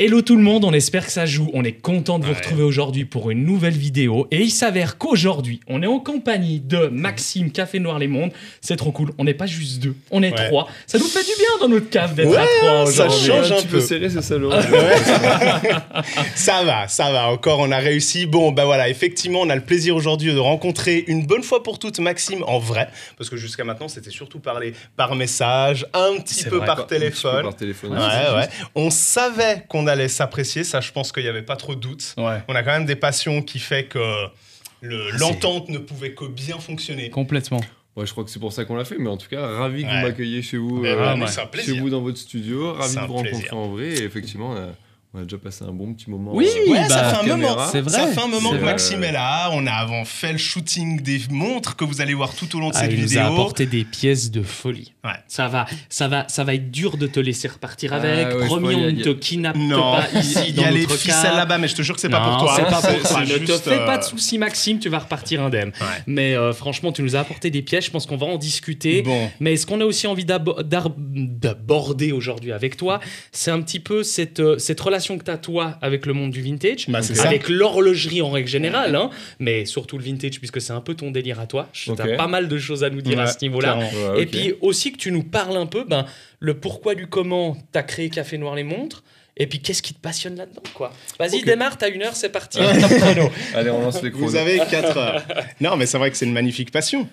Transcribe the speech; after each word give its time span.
Hello 0.00 0.22
tout 0.22 0.36
le 0.36 0.42
monde, 0.44 0.64
on 0.64 0.72
espère 0.72 1.04
que 1.06 1.10
ça 1.10 1.26
joue. 1.26 1.50
On 1.54 1.64
est 1.64 1.72
content 1.72 2.20
de 2.20 2.24
vous 2.24 2.32
retrouver 2.32 2.62
aujourd'hui 2.62 3.04
pour 3.04 3.32
une 3.32 3.44
nouvelle 3.44 3.76
vidéo. 3.76 4.28
Et 4.30 4.42
il 4.42 4.50
s'avère 4.52 4.96
qu'aujourd'hui, 4.96 5.58
on 5.66 5.82
est 5.82 5.88
en 5.88 5.98
compagnie 5.98 6.60
de 6.60 6.86
Maxime 6.86 7.50
Café 7.50 7.80
Noir 7.80 7.98
Les 7.98 8.06
Mondes. 8.06 8.30
C'est 8.60 8.76
trop 8.76 8.92
cool. 8.92 9.10
On 9.18 9.24
n'est 9.24 9.34
pas 9.34 9.46
juste 9.46 9.80
deux, 9.82 9.96
on 10.12 10.22
est 10.22 10.30
Ouais. 10.30 10.46
trois. 10.50 10.68
Ça 10.86 10.98
nous 10.98 11.04
fait 11.08 11.24
du 11.24 11.32
bien 11.36 11.48
dans 11.60 11.68
notre 11.68 11.90
cave 11.90 12.14
d'être 12.14 12.28
à 12.38 12.46
trois 12.60 12.86
ça 12.92 13.08
change 13.08 13.50
un 13.50 13.56
petit 13.56 13.66
peu 13.66 13.80
serré, 13.80 14.08
c'est 14.08 14.22
ça, 14.22 14.38
Laurent 14.38 14.60
Ça 16.36 16.62
va, 16.62 16.86
ça 16.86 17.10
va. 17.10 17.30
Encore, 17.30 17.58
on 17.58 17.72
a 17.72 17.78
réussi. 17.78 18.26
Bon, 18.26 18.52
bah 18.52 18.66
voilà, 18.66 18.88
effectivement, 18.88 19.40
on 19.40 19.50
a 19.50 19.56
le 19.56 19.62
plaisir 19.62 19.96
aujourd'hui 19.96 20.32
de 20.32 20.38
rencontrer 20.38 21.02
une 21.08 21.26
bonne 21.26 21.42
fois 21.42 21.64
pour 21.64 21.80
toutes 21.80 21.98
Maxime 21.98 22.44
en 22.46 22.60
vrai. 22.60 22.88
Parce 23.16 23.28
que 23.30 23.36
jusqu'à 23.36 23.64
maintenant, 23.64 23.88
c'était 23.88 24.10
surtout 24.10 24.38
parlé 24.38 24.74
par 24.96 25.16
message, 25.16 25.86
un 25.92 26.20
petit 26.20 26.44
peu 26.44 26.58
vrai, 26.58 26.66
par 26.66 26.78
Un 26.78 26.82
petit 26.84 26.94
peu 26.94 27.00
téléphone. 27.00 27.42
Par 27.42 27.56
téléphone. 27.56 27.92
Ouais, 27.94 28.36
ouais. 28.36 28.48
On 28.76 28.90
savait 28.90 29.64
qu'on 29.68 29.87
allait 29.88 30.08
s'apprécier, 30.08 30.64
ça, 30.64 30.80
je 30.80 30.92
pense 30.92 31.12
qu'il 31.12 31.22
n'y 31.22 31.28
avait 31.28 31.42
pas 31.42 31.56
trop 31.56 31.74
de 31.74 31.80
doute. 31.80 32.14
Ouais, 32.16 32.42
On 32.48 32.54
a 32.54 32.62
quand 32.62 32.72
même 32.72 32.86
des 32.86 32.96
passions 32.96 33.42
qui 33.42 33.58
fait 33.58 33.84
que 33.84 33.98
le- 34.80 35.10
Ah, 35.12 35.16
l'entente 35.18 35.68
ne 35.70 35.78
pouvait 35.78 36.12
que 36.12 36.24
bien 36.26 36.58
fonctionner. 36.58 37.10
complètement. 37.10 37.60
Ouais, 37.96 38.06
je 38.06 38.12
crois 38.12 38.22
que 38.22 38.30
c'est 38.30 38.38
pour 38.38 38.52
ça 38.52 38.64
qu'on 38.64 38.76
l'a 38.76 38.84
fait, 38.84 38.96
mais 38.98 39.08
en 39.10 39.16
tout 39.16 39.28
cas, 39.28 39.44
ravi 39.44 39.82
que 39.82 39.88
Ouais. 39.88 40.00
vous 40.00 40.06
m'accueilliez 40.06 40.40
chez 40.42 40.56
vous, 40.56 40.80
Mais 40.80 40.90
euh, 40.90 40.96
vraiment, 40.96 41.24
ouais. 41.26 41.62
chez 41.64 41.78
vous 41.80 41.90
dans 41.90 42.00
votre 42.00 42.18
studio, 42.18 42.72
ravi 42.74 42.94
de 42.94 43.00
vous 43.00 43.06
rencontrer 43.08 43.30
plaisir. 43.30 43.56
en 43.56 43.68
vrai, 43.70 43.88
et 43.88 44.02
effectivement, 44.04 44.50
on 44.50 44.56
a, 44.56 44.68
on 45.14 45.20
a 45.20 45.22
déjà 45.22 45.38
passé 45.38 45.64
un 45.64 45.72
bon 45.72 45.94
petit 45.94 46.10
moment. 46.10 46.32
Oui, 46.34 46.46
euh, 46.66 46.70
Ouais, 46.70 46.86
ça 46.86 47.00
bah, 47.02 47.10
fait 47.14 47.16
un 47.24 47.28
caméra. 47.28 47.54
moment. 47.54 47.68
C'est 47.72 47.80
vrai, 47.80 47.90
Ça 47.92 48.06
fait 48.08 48.20
un 48.20 48.26
moment 48.28 48.50
que. 48.50 48.56
Maxime 48.56 49.02
est 49.04 49.12
là. 49.12 49.48
On 49.52 49.66
a 49.66 49.72
avant 49.72 50.04
fait 50.04 50.32
le 50.32 50.38
shooting 50.38 51.00
des 51.00 51.20
montres 51.30 51.76
que 51.76 51.84
vous 51.84 52.00
allez 52.02 52.12
voir 52.14 52.34
tout 52.34 52.54
au 52.56 52.60
long 52.60 52.68
de 52.68 52.74
Ah, 52.76 52.80
cette 52.82 52.92
il 52.92 53.00
nous 53.00 53.06
vidéo. 53.08 53.22
a 53.22 53.26
apporté 53.26 53.64
des 53.64 53.84
pièces 53.84 54.30
de 54.30 54.42
folie. 54.42 54.92
Ouais. 55.04 55.12
Ça 55.26 55.48
va, 55.48 55.64
ça 55.88 56.08
va, 56.08 56.26
ça 56.28 56.44
va 56.44 56.54
être 56.54 56.70
dur 56.70 56.98
de 56.98 57.06
te 57.06 57.18
laisser 57.20 57.48
repartir 57.48 57.92
Ah, 57.94 57.96
avec. 57.96 58.28
ouais, 58.36 58.42
je 58.42 58.46
Promis, 58.46 58.74
on 58.74 58.80
ne 58.90 59.02
te 59.02 59.08
kidnappe 59.10 59.56
Non, 59.56 59.92
pas 59.96 60.08
ici 60.20 60.38
il 60.48 60.60
y 60.60 60.64
a 60.64 60.70
les 60.70 60.86
ficelles 60.86 61.34
là-bas, 61.36 61.56
mais 61.58 61.68
je 61.68 61.74
te 61.76 61.82
jure 61.82 61.94
que 61.94 62.00
c'est 62.02 62.08
pas 62.10 62.20
pour 62.20 62.38
toi. 62.38 62.52
C'est 62.56 62.62
pas 62.64 62.82
pour 62.82 63.02
toi. 63.08 63.20
Ne 63.24 63.38
te 63.38 63.52
fais 63.52 63.78
euh, 63.80 63.86
pas 63.86 63.96
de 63.98 64.04
soucis, 64.04 64.36
Maxime, 64.36 64.78
tu 64.78 64.90
vas 64.90 64.98
repartir 64.98 65.40
indemne. 65.42 65.68
Ouais. 65.80 65.86
Mais 66.06 66.36
euh, 66.36 66.52
franchement, 66.52 66.92
tu 66.92 67.02
nous 67.02 67.16
as 67.16 67.20
apporté 67.20 67.50
des 67.50 67.62
pièges. 67.62 67.86
Je 67.86 67.90
pense 67.90 68.04
qu'on 68.04 68.16
va 68.18 68.26
en 68.26 68.36
discuter. 68.36 69.00
Bon. 69.02 69.30
Mais 69.40 69.56
ce 69.56 69.64
qu'on 69.64 69.80
a 69.80 69.84
aussi 69.86 70.06
envie 70.06 70.26
d'aborder 70.26 72.12
aujourd'hui 72.12 72.52
avec 72.52 72.76
toi, 72.76 73.00
c'est 73.32 73.50
un 73.50 73.60
petit 73.62 73.80
peu 73.80 74.02
cette, 74.02 74.40
euh, 74.40 74.58
cette 74.58 74.80
relation 75.08 75.18
que 75.18 75.24
tu 75.24 75.30
as, 75.30 75.38
toi, 75.38 75.78
avec 75.82 76.06
le 76.06 76.12
monde 76.12 76.30
du 76.30 76.42
vintage, 76.42 76.88
Bah, 76.88 77.00
avec 77.24 77.48
l'horlogerie 77.48 78.22
en 78.22 78.30
règle 78.30 78.48
générale, 78.48 78.94
hein, 78.94 79.10
mais 79.38 79.64
surtout 79.64 79.98
le 79.98 80.04
vintage, 80.04 80.38
puisque 80.38 80.60
c'est 80.60 80.72
un 80.72 80.80
peu 80.80 80.94
ton 80.94 81.10
délire 81.10 81.40
à 81.40 81.46
toi. 81.46 81.68
Tu 81.72 81.90
Ok. 81.90 82.00
as 82.00 82.16
pas 82.16 82.26
mal 82.28 82.48
de 82.48 82.58
choses 82.58 82.84
à 82.84 82.90
nous 82.90 83.00
dire 83.02 83.18
à 83.20 83.26
ce 83.26 83.38
niveau-là. 83.42 83.78
Ouais, 83.78 84.22
Et 84.22 84.26
puis 84.26 84.54
aussi 84.60 84.92
que 84.92 84.98
tu 84.98 85.10
nous 85.12 85.22
parles 85.24 85.56
un 85.56 85.66
peu 85.66 85.84
ben, 85.84 86.04
le 86.40 86.54
pourquoi 86.54 86.94
du 86.94 87.06
comment 87.06 87.56
tu 87.72 87.78
as 87.78 87.82
créé 87.82 88.10
Café 88.10 88.38
Noir 88.38 88.54
les 88.54 88.64
Montres. 88.64 89.02
Et 89.40 89.46
puis, 89.46 89.60
qu'est-ce 89.60 89.82
qui 89.82 89.94
te 89.94 90.00
passionne 90.00 90.34
là-dedans, 90.34 90.62
quoi 90.74 90.92
Vas-y, 91.16 91.36
Ok. 91.36 91.44
démarre, 91.44 91.78
t'as 91.78 91.90
une 91.90 92.02
heure, 92.02 92.16
c'est 92.16 92.28
parti. 92.30 92.58
Allez, 93.54 93.70
on 93.70 93.80
lance 93.82 94.02
les 94.02 94.10
chronos. 94.10 94.26
Vous 94.26 94.34
avez 94.36 94.58
4 94.58 94.96
heures. 94.96 95.22
Non, 95.60 95.76
mais 95.76 95.86
c'est 95.86 95.96
vrai 95.96 96.10
que 96.10 96.16
c'est 96.16 96.26
une 96.26 96.32
magnifique 96.32 96.72
passion. 96.72 97.08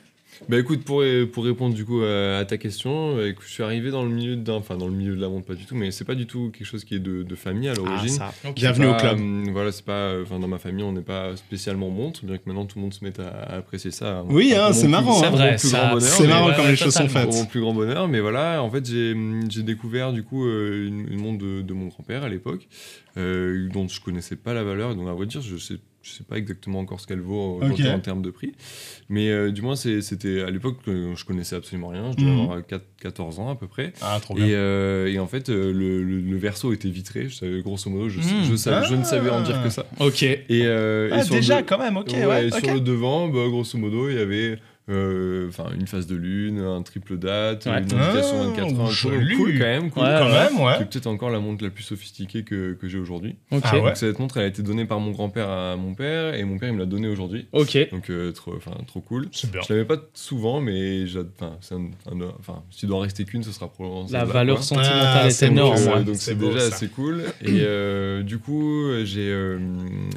Bah 0.50 0.60
écoute, 0.60 0.84
pour, 0.84 1.04
pour 1.32 1.46
répondre 1.46 1.74
du 1.76 1.86
coup 1.86 2.02
à, 2.02 2.38
à 2.38 2.46
ta 2.46 2.58
question, 2.58 3.18
euh, 3.18 3.30
écoute, 3.30 3.46
je 3.48 3.54
suis 3.54 3.64
arrivé 3.64 3.90
dans 3.92 4.04
le 4.04 4.10
milieu 4.10 4.36
d'un, 4.36 4.56
enfin 4.56 4.78
dans 4.78 4.88
le 4.88 4.94
milieu 4.94 5.16
de 5.16 5.22
la 5.22 5.30
montre 5.30 5.46
pas 5.48 5.56
du 5.56 5.66
tout, 5.66 5.76
mais 5.76 5.92
c'est 5.92 6.06
pas 6.06 6.16
du 6.16 6.26
tout 6.28 6.52
quelque 6.56 6.68
chose 6.68 6.84
qui 6.84 6.96
est 6.96 7.00
de, 7.00 7.24
de 7.24 7.36
famille 7.36 7.70
à 7.70 7.74
l'origine. 7.74 8.18
Ah, 8.22 8.32
ça. 8.42 8.50
Ok. 8.50 8.56
Bienvenue 8.56 8.88
au 8.88 8.96
club. 8.96 9.20
euh, 9.20 9.44
voilà, 9.52 9.72
c'est 9.72 9.86
pas, 9.86 9.94
euh, 9.94 10.24
enfin 10.24 10.40
dans 10.40 10.48
ma 10.48 10.58
famille, 10.60 10.84
on 10.84 10.92
n'est 10.92 11.02
pas 11.02 11.36
spécialement 11.36 11.90
montre, 11.90 12.26
bien 12.26 12.38
que 12.38 12.44
maintenant 12.46 12.66
tout 12.66 12.78
le 12.78 12.84
monde 12.84 12.94
se 12.94 13.04
mette 13.04 13.20
à, 13.20 13.30
à 13.30 13.56
apprécier 13.58 13.92
ça. 13.92 14.24
Oui, 14.28 14.54
hein, 14.56 14.68
pour 14.68 14.76
c'est 14.76 14.88
marrant, 14.88 15.18
hein. 15.24 15.26
C'est 15.26 15.30
vrai. 15.30 15.58
C'est 16.00 16.28
marrant 16.28 16.54
comme 16.54 16.66
ouais, 16.66 16.72
les 16.72 16.76
choses 16.76 16.94
sont 16.94 17.08
faites. 17.08 17.26
Pour 17.30 17.34
mon 17.36 17.46
plus 17.46 17.62
grand 17.62 17.74
bonheur, 17.74 18.08
mais 18.08 18.20
voilà, 18.20 18.62
en 18.62 18.70
fait, 18.70 18.86
j'ai 18.86 19.16
j'ai 19.50 19.64
découvert 19.64 20.12
du 20.14 20.24
coup 20.24 20.46
euh, 20.46 20.88
une, 20.88 21.08
une 21.12 21.20
montre 21.20 21.44
de, 21.44 21.62
de 21.62 21.74
mon 21.74 21.88
grand-père 21.88 22.24
à 22.24 22.30
l'époque, 22.30 22.68
euh, 23.18 23.70
dont 23.70 23.88
je 23.88 24.02
connaissais 24.02 24.36
pas 24.36 24.54
la 24.54 24.64
valeur, 24.64 24.92
et 24.92 24.96
dont 24.96 25.08
à 25.08 25.14
vrai 25.14 25.26
dire, 25.26 25.42
je 25.42 25.58
sais, 25.58 25.76
je 26.02 26.12
sais 26.12 26.24
pas 26.24 26.38
exactement 26.38 26.80
encore 26.80 27.00
ce 27.00 27.08
qu'elle 27.08 27.22
vaut 27.22 27.60
euh, 27.64 27.94
en 27.94 28.00
termes 28.00 28.22
de 28.22 28.30
prix, 28.30 28.54
mais 29.10 29.30
euh, 29.30 29.52
du 29.52 29.62
moins 29.64 29.76
c'était 29.76 30.42
à 30.42 30.52
l'époque 30.52 30.78
que 30.86 31.14
je 31.16 31.26
connaissais 31.26 31.56
absolument 31.56 31.88
rien, 31.88 32.12
je 32.12 32.18
devais 32.18 32.30
Mhm. 32.32 32.40
avoir 32.42 32.66
4 32.66 32.84
14 33.02 33.40
ans 33.40 33.50
à 33.50 33.56
peu 33.56 33.68
près. 33.68 33.94
Ah, 34.02 34.20
trop 34.22 34.38
Et, 34.38 34.54
euh, 34.54 35.08
et 35.12 35.18
en 35.20 35.28
fait, 35.28 35.50
le, 35.50 35.72
le- 35.72 36.04
le 36.04 36.38
verso 36.38 36.74
était 36.74 36.90
vitré. 36.90 37.30
Je 37.30 37.36
savais, 37.36 37.62
grosso 37.62 37.90
modo, 37.90 38.10
je, 38.10 38.20
Mhm. 38.20 38.44
je, 38.50 38.56
savais- 38.56 38.86
je 38.88 38.96
ne 38.96 39.04
savais 39.04 39.30
en 39.30 39.42
dire 39.42 39.56
Ah. 39.60 39.64
que 39.64 39.70
ça. 39.70 39.86
Ok. 40.00 40.24
Et, 40.24 40.44
euh, 40.52 41.10
Ah, 41.12 41.20
et 41.20 41.24
sur 41.24 41.36
déjà, 41.36 41.60
le, 41.62 41.66
quand 41.66 41.78
même, 41.80 41.98
ok. 41.98 42.10
ouais, 42.14 42.26
Ouais, 42.26 42.48
et 42.48 42.52
sur 42.52 42.74
le 42.74 42.80
devant, 42.82 43.28
bah, 43.28 43.48
grosso 43.48 43.78
modo, 43.78 44.10
il 44.10 44.16
y 44.16 44.20
avait 44.20 44.58
enfin 44.88 45.72
une 45.78 45.88
phase 45.88 46.06
de 46.08 46.16
lune, 46.16 46.60
un 46.60 46.82
triple 46.84 47.18
date, 47.18 47.66
Ouais. 47.66 47.72
une 47.82 47.86
indication 48.00 48.36
Ah, 48.42 48.62
24 48.62 48.80
heures. 48.80 49.38
Cool 49.38 49.54
quand 49.54 49.60
même, 49.66 49.90
cool. 49.92 50.04
Ouais, 50.04 50.16
Quand 50.20 50.30
même, 50.30 50.56
Qui 50.56 50.62
ouais. 50.62 50.82
est 50.82 50.86
peut-être 50.86 51.08
encore 51.08 51.30
la 51.32 51.40
montre 51.40 51.64
la 51.64 51.70
plus 51.72 51.84
sophistiquée 51.84 52.44
que, 52.44 52.74
que 52.74 52.88
j'ai 52.88 53.00
aujourd'hui. 53.00 53.36
Ah. 53.52 53.60
Donc 53.72 53.96
cette 53.98 54.20
montre, 54.20 54.38
elle 54.38 54.44
a 54.44 54.48
été 54.48 54.62
donnée 54.62 54.86
par 54.86 55.00
mon 55.00 55.12
grand-père 55.12 55.50
à 55.50 55.76
mon 55.76 55.96
père, 55.96 56.36
et 56.36 56.44
mon 56.44 56.58
père, 56.58 56.70
il 56.70 56.76
me 56.76 56.80
l'a 56.80 56.86
donnée 56.86 57.08
aujourd'hui. 57.08 57.48
Ok. 57.52 57.78
Donc 57.92 58.10
euh, 58.10 58.32
trop, 58.32 58.54
trop 58.88 59.02
cool. 59.02 59.28
C'est 59.32 59.52
bien. 59.52 59.62
Je 59.68 59.74
l'avais 59.74 59.86
pas 59.86 59.98
souvent, 60.14 60.62
mais 60.62 61.04
enfin, 61.40 61.58
c'est 61.62 61.76
s'il 62.72 62.90
doit 62.90 62.98
en 62.98 63.02
rester 63.02 63.26
qu'une, 63.26 63.44
ce 63.44 63.52
sera 63.52 63.68
probablement 63.72 64.06
La 64.12 64.26
valeur 64.26 64.62
sentimentale 64.64 65.20
Ah, 65.24 65.28
est 65.28 65.32
c'est 65.32 65.48
énorme. 65.48 65.76
Euh, 65.78 66.04
donc 66.04 66.16
C'est 66.16 66.32
c'est 66.32 66.36
déjà 66.36 66.60
ça. 66.60 66.76
assez 66.76 66.88
cool. 66.90 67.24
Et 67.42 67.62
euh, 67.62 68.22
du 68.24 68.38
coup, 68.38 68.84
j'ai, 69.04 69.30
euh, 69.32 69.58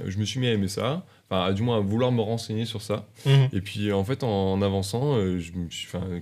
je 0.07 0.19
me 0.19 0.25
suis 0.25 0.41
mis 0.41 0.49
à 0.49 0.53
aimer 0.53 0.69
ça. 0.69 1.05
Enfin, 1.31 1.53
du 1.53 1.61
moins 1.63 1.77
à 1.77 1.81
vouloir 1.81 2.11
me 2.11 2.23
renseigner 2.23 2.65
sur 2.65 2.81
ça. 2.81 3.07
Mhm. 3.27 3.49
Et 3.53 3.61
puis, 3.61 3.93
en 3.93 4.03
fait, 4.03 4.25
en, 4.25 4.53
en 4.53 4.63
avançant, 4.63 5.17
euh, 5.19 5.39
je 5.39 5.53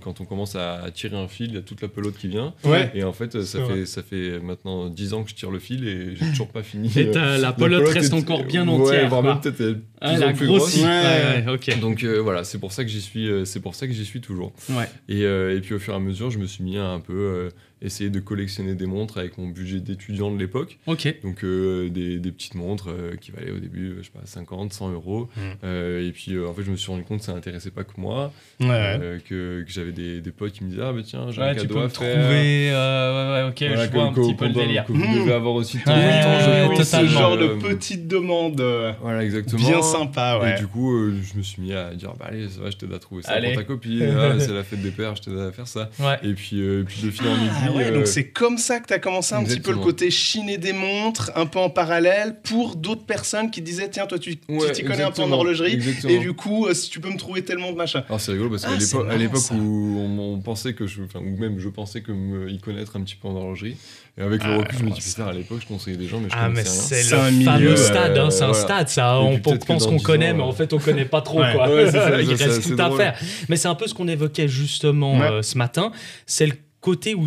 quand 0.00 0.20
on 0.20 0.24
commence 0.24 0.56
à, 0.56 0.82
à 0.82 0.90
tirer 0.90 1.16
un 1.16 1.28
fil, 1.28 1.46
il 1.50 1.54
y 1.54 1.58
a 1.58 1.62
toute 1.62 1.80
la 1.80 1.86
pelote 1.86 2.16
qui 2.16 2.26
vient. 2.26 2.54
Ouais. 2.64 2.90
Et 2.92 3.04
en 3.04 3.12
fait, 3.12 3.40
ça 3.42 3.60
vrai. 3.60 3.74
fait, 3.76 3.86
ça 3.86 4.02
fait 4.02 4.40
maintenant 4.40 4.88
10 4.88 5.14
ans 5.14 5.22
que 5.22 5.30
je 5.30 5.36
tire 5.36 5.52
le 5.52 5.60
fil 5.60 5.86
et 5.86 6.16
j'ai 6.16 6.26
toujours 6.30 6.48
pas 6.48 6.64
fini. 6.64 6.90
Et 6.96 7.16
Euh, 7.16 7.38
la 7.38 7.52
pelote 7.52 7.86
reste 7.88 8.12
est- 8.12 8.16
encore 8.16 8.42
bien 8.42 8.66
ouais, 8.66 8.74
entière. 8.74 9.08
voire 9.08 9.22
quoi. 9.22 9.32
même 9.34 9.40
peut-être 9.40 9.78
Ah, 10.00 10.14
plus 10.14 10.24
en 10.24 10.32
plus 10.34 10.46
grossi. 10.48 10.78
grosse. 10.80 10.88
Ouais, 10.90 11.44
ouais, 11.46 11.52
ok. 11.54 11.80
Donc 11.80 12.02
euh, 12.02 12.18
voilà, 12.20 12.42
c'est 12.42 12.58
pour 12.58 12.72
ça 12.72 12.82
que 12.82 12.90
j'y 12.90 13.00
suis, 13.00 13.28
euh, 13.30 13.44
c'est 13.44 13.60
pour 13.60 13.74
ça 13.76 13.86
que 13.86 13.92
j'y 13.92 14.04
suis 14.04 14.20
toujours. 14.20 14.52
Ouais. 14.70 14.88
Et, 15.08 15.22
euh, 15.24 15.56
et 15.56 15.60
puis 15.60 15.74
au 15.74 15.78
fur 15.78 15.92
et 15.92 15.96
à 15.96 16.00
mesure, 16.00 16.30
je 16.30 16.38
me 16.38 16.46
suis 16.46 16.64
mis 16.64 16.78
à 16.78 16.88
un 16.88 16.98
peu 17.00 17.12
euh, 17.14 17.48
essayer 17.82 18.08
de 18.10 18.20
collectionner 18.20 18.74
des 18.74 18.86
montres 18.86 19.18
avec 19.18 19.36
mon 19.38 19.48
budget 19.48 19.80
d'étudiant 19.80 20.30
de 20.32 20.38
l'époque. 20.38 20.78
Ok. 20.86 21.14
Donc 21.22 21.44
euh, 21.44 21.88
des, 21.90 22.18
des 22.18 22.32
petites 22.32 22.54
montres 22.54 22.88
euh, 22.88 23.16
qui 23.20 23.30
valaient 23.32 23.50
au 23.50 23.58
début, 23.58 23.90
euh, 23.90 23.96
je 23.98 24.04
sais 24.04 24.10
pas, 24.12 24.24
50, 24.24 24.72
100 24.72 24.92
euros. 24.92 25.28
Euh, 25.62 26.06
et 26.08 26.12
puis 26.12 26.32
euh, 26.34 26.48
en 26.48 26.54
fait, 26.54 26.62
je 26.64 26.70
me 26.70 26.76
suis 26.76 26.90
rendu 26.90 27.04
compte 27.04 27.18
que 27.20 27.24
ça 27.26 27.34
n'intéressait 27.34 27.70
pas 27.70 27.84
que 27.84 27.92
moi, 27.98 28.32
Ouais. 28.60 28.66
euh, 28.70 29.18
que, 29.18 29.62
que 29.62 29.70
j'avais 29.70 29.92
des, 29.92 30.20
des 30.22 30.30
potes 30.30 30.52
qui 30.52 30.64
me 30.64 30.70
disaient 30.70 30.82
ah 30.82 30.92
bah 30.92 31.00
tiens, 31.04 31.30
j'ai 31.30 31.42
un 31.42 31.46
Ouais, 31.48 31.54
tu 31.54 31.60
cadeau 31.62 31.74
peux 31.74 31.80
à 31.80 31.84
me 31.84 31.88
faire. 31.88 31.94
trouver. 31.96 32.70
euh, 32.72 33.42
ouais, 33.42 33.42
ouais, 33.44 33.48
ok, 33.50 33.58
Voilà, 33.68 33.84
je 33.84 33.88
que- 33.90 33.94
vois 33.94 34.04
un 34.04 34.12
petit 34.12 34.34
peu 34.34 34.46
le 34.46 34.52
délire. 34.54 34.84
Que 34.86 34.92
vous 34.92 35.18
devez 35.20 35.32
avoir 35.34 35.54
aussi 35.54 35.78
de 35.78 35.82
temps 35.82 35.92
en 35.92 36.74
temps, 36.76 36.82
ce 36.84 37.06
genre 37.06 37.36
de 37.36 37.48
petite 37.60 38.08
demande 38.08 38.60
euh, 38.60 38.92
Voilà, 39.02 39.22
exactement. 39.22 39.58
bien 39.68 39.82
sympa, 39.82 40.38
ouais. 40.42 40.54
Et 40.54 40.58
du 40.58 40.66
coup, 40.66 40.94
euh, 40.96 41.14
je 41.22 41.36
me 41.36 41.42
suis 41.42 41.60
mis 41.60 41.72
à 41.74 41.94
dire 41.94 42.14
bah 42.18 42.26
allez, 42.30 42.48
ça 42.48 42.60
va, 42.62 42.70
je 42.70 42.76
t'aide 42.76 42.92
à 42.94 42.98
trouver 42.98 43.22
ça 43.22 43.32
Allez. 43.32 43.48
pour 43.52 43.58
ta 43.58 43.64
copine. 43.64 44.02
Ah, 44.18 44.32
c'est 44.38 44.52
la 44.54 44.64
fête 44.64 44.80
des 44.82 44.90
pères, 44.90 45.14
je 45.16 45.22
t'aide 45.22 45.36
à 45.38 45.52
faire 45.52 45.68
ça. 45.68 45.90
Ouais. 46.00 46.16
Et 46.22 46.32
puis, 46.32 46.60
euh, 46.62 46.84
puis 46.86 47.02
de 47.02 47.10
fil 47.10 47.26
en 47.28 47.34
aiguille. 47.34 47.65
Ah 47.68 47.72
ouais, 47.76 47.84
euh, 47.86 47.94
donc 47.94 48.06
c'est 48.06 48.28
comme 48.28 48.58
ça 48.58 48.80
que 48.80 48.86
tu 48.88 48.94
as 48.94 48.98
commencé 48.98 49.34
un 49.34 49.44
petit 49.44 49.60
peu 49.60 49.70
le 49.72 49.78
côté 49.78 50.10
chiner 50.10 50.58
des 50.58 50.72
montres, 50.72 51.30
un 51.34 51.46
peu 51.46 51.58
en 51.58 51.70
parallèle, 51.70 52.36
pour 52.42 52.76
d'autres 52.76 53.04
personnes 53.06 53.50
qui 53.50 53.62
disaient 53.62 53.88
tiens, 53.90 54.06
toi 54.06 54.18
tu 54.18 54.36
tu 54.36 54.52
ouais, 54.52 54.72
t'y 54.72 54.82
connais 54.84 55.02
un 55.02 55.10
peu 55.10 55.22
en 55.22 55.32
horlogerie, 55.32 55.72
exactement. 55.74 56.12
et 56.12 56.18
du 56.18 56.32
coup, 56.32 56.66
euh, 56.66 56.74
si 56.74 56.90
tu 56.90 57.00
peux 57.00 57.10
me 57.10 57.18
trouver 57.18 57.42
tellement 57.42 57.72
de 57.72 57.76
machin. 57.76 58.02
Alors 58.08 58.20
c'est 58.20 58.32
rigolo 58.32 58.50
parce 58.50 58.64
Ah, 58.66 58.74
qu'à 58.74 58.80
c'est 58.80 59.18
l'époque, 59.18 59.42
où 59.52 59.98
on, 59.98 60.18
on 60.34 60.40
pensait 60.40 60.74
que 60.74 60.86
je, 60.86 61.02
enfin, 61.02 61.20
ou 61.20 61.36
même 61.38 61.58
je 61.58 61.68
pensais 61.68 62.00
que 62.00 62.12
me 62.12 62.50
y 62.50 62.58
connaître 62.58 62.96
un 62.96 63.00
petit 63.02 63.16
peu 63.16 63.28
en 63.28 63.34
horlogerie, 63.36 63.76
et 64.18 64.22
avec 64.22 64.42
le 64.44 64.50
Ah, 64.50 64.56
recul, 64.58 64.78
je 64.78 64.84
me 64.84 64.90
dis 64.90 65.00
ça- 65.00 65.16
putain 65.18 65.30
à 65.30 65.32
l'époque 65.34 65.58
je 65.62 65.66
conseillais 65.66 65.96
des 65.96 66.06
gens 66.06 66.20
mais 66.20 66.28
je 66.30 66.34
Ah, 66.36 66.48
mais 66.48 66.62
connaissais 66.62 66.94
rien. 67.02 67.04
c'est 67.30 67.30
le 67.38 67.44
fameux 67.44 67.76
stade, 67.76 68.18
hein, 68.18 68.26
euh, 68.26 68.30
c'est 68.30 68.42
un 68.44 68.46
voilà. 68.52 68.64
stade, 68.64 68.88
ça. 68.88 69.20
On, 69.20 69.38
pense 69.38 69.86
qu'on 69.86 69.96
10 69.96 70.02
connaît, 70.02 70.32
mais 70.32 70.40
euh, 70.42 70.46
en 70.46 70.52
fait, 70.52 70.72
on 70.72 70.78
connaît 70.78 71.04
pas 71.04 71.20
trop, 71.20 71.38
quoi. 71.40 71.68
Il 72.22 72.34
reste 72.34 72.62
tout 72.74 72.80
à 72.82 72.90
faire. 72.96 73.18
Mais 73.48 73.56
c'est 73.56 73.68
un 73.68 73.74
peu 73.74 73.86
ce 73.86 73.94
qu'on 73.94 74.08
évoquait 74.08 74.48
justement 74.48 75.20
euh, 75.22 75.42
ce 75.42 75.58
matin. 75.58 75.92
C'est 76.26 76.46
le 76.46 76.54
côté 76.80 77.14
où 77.14 77.26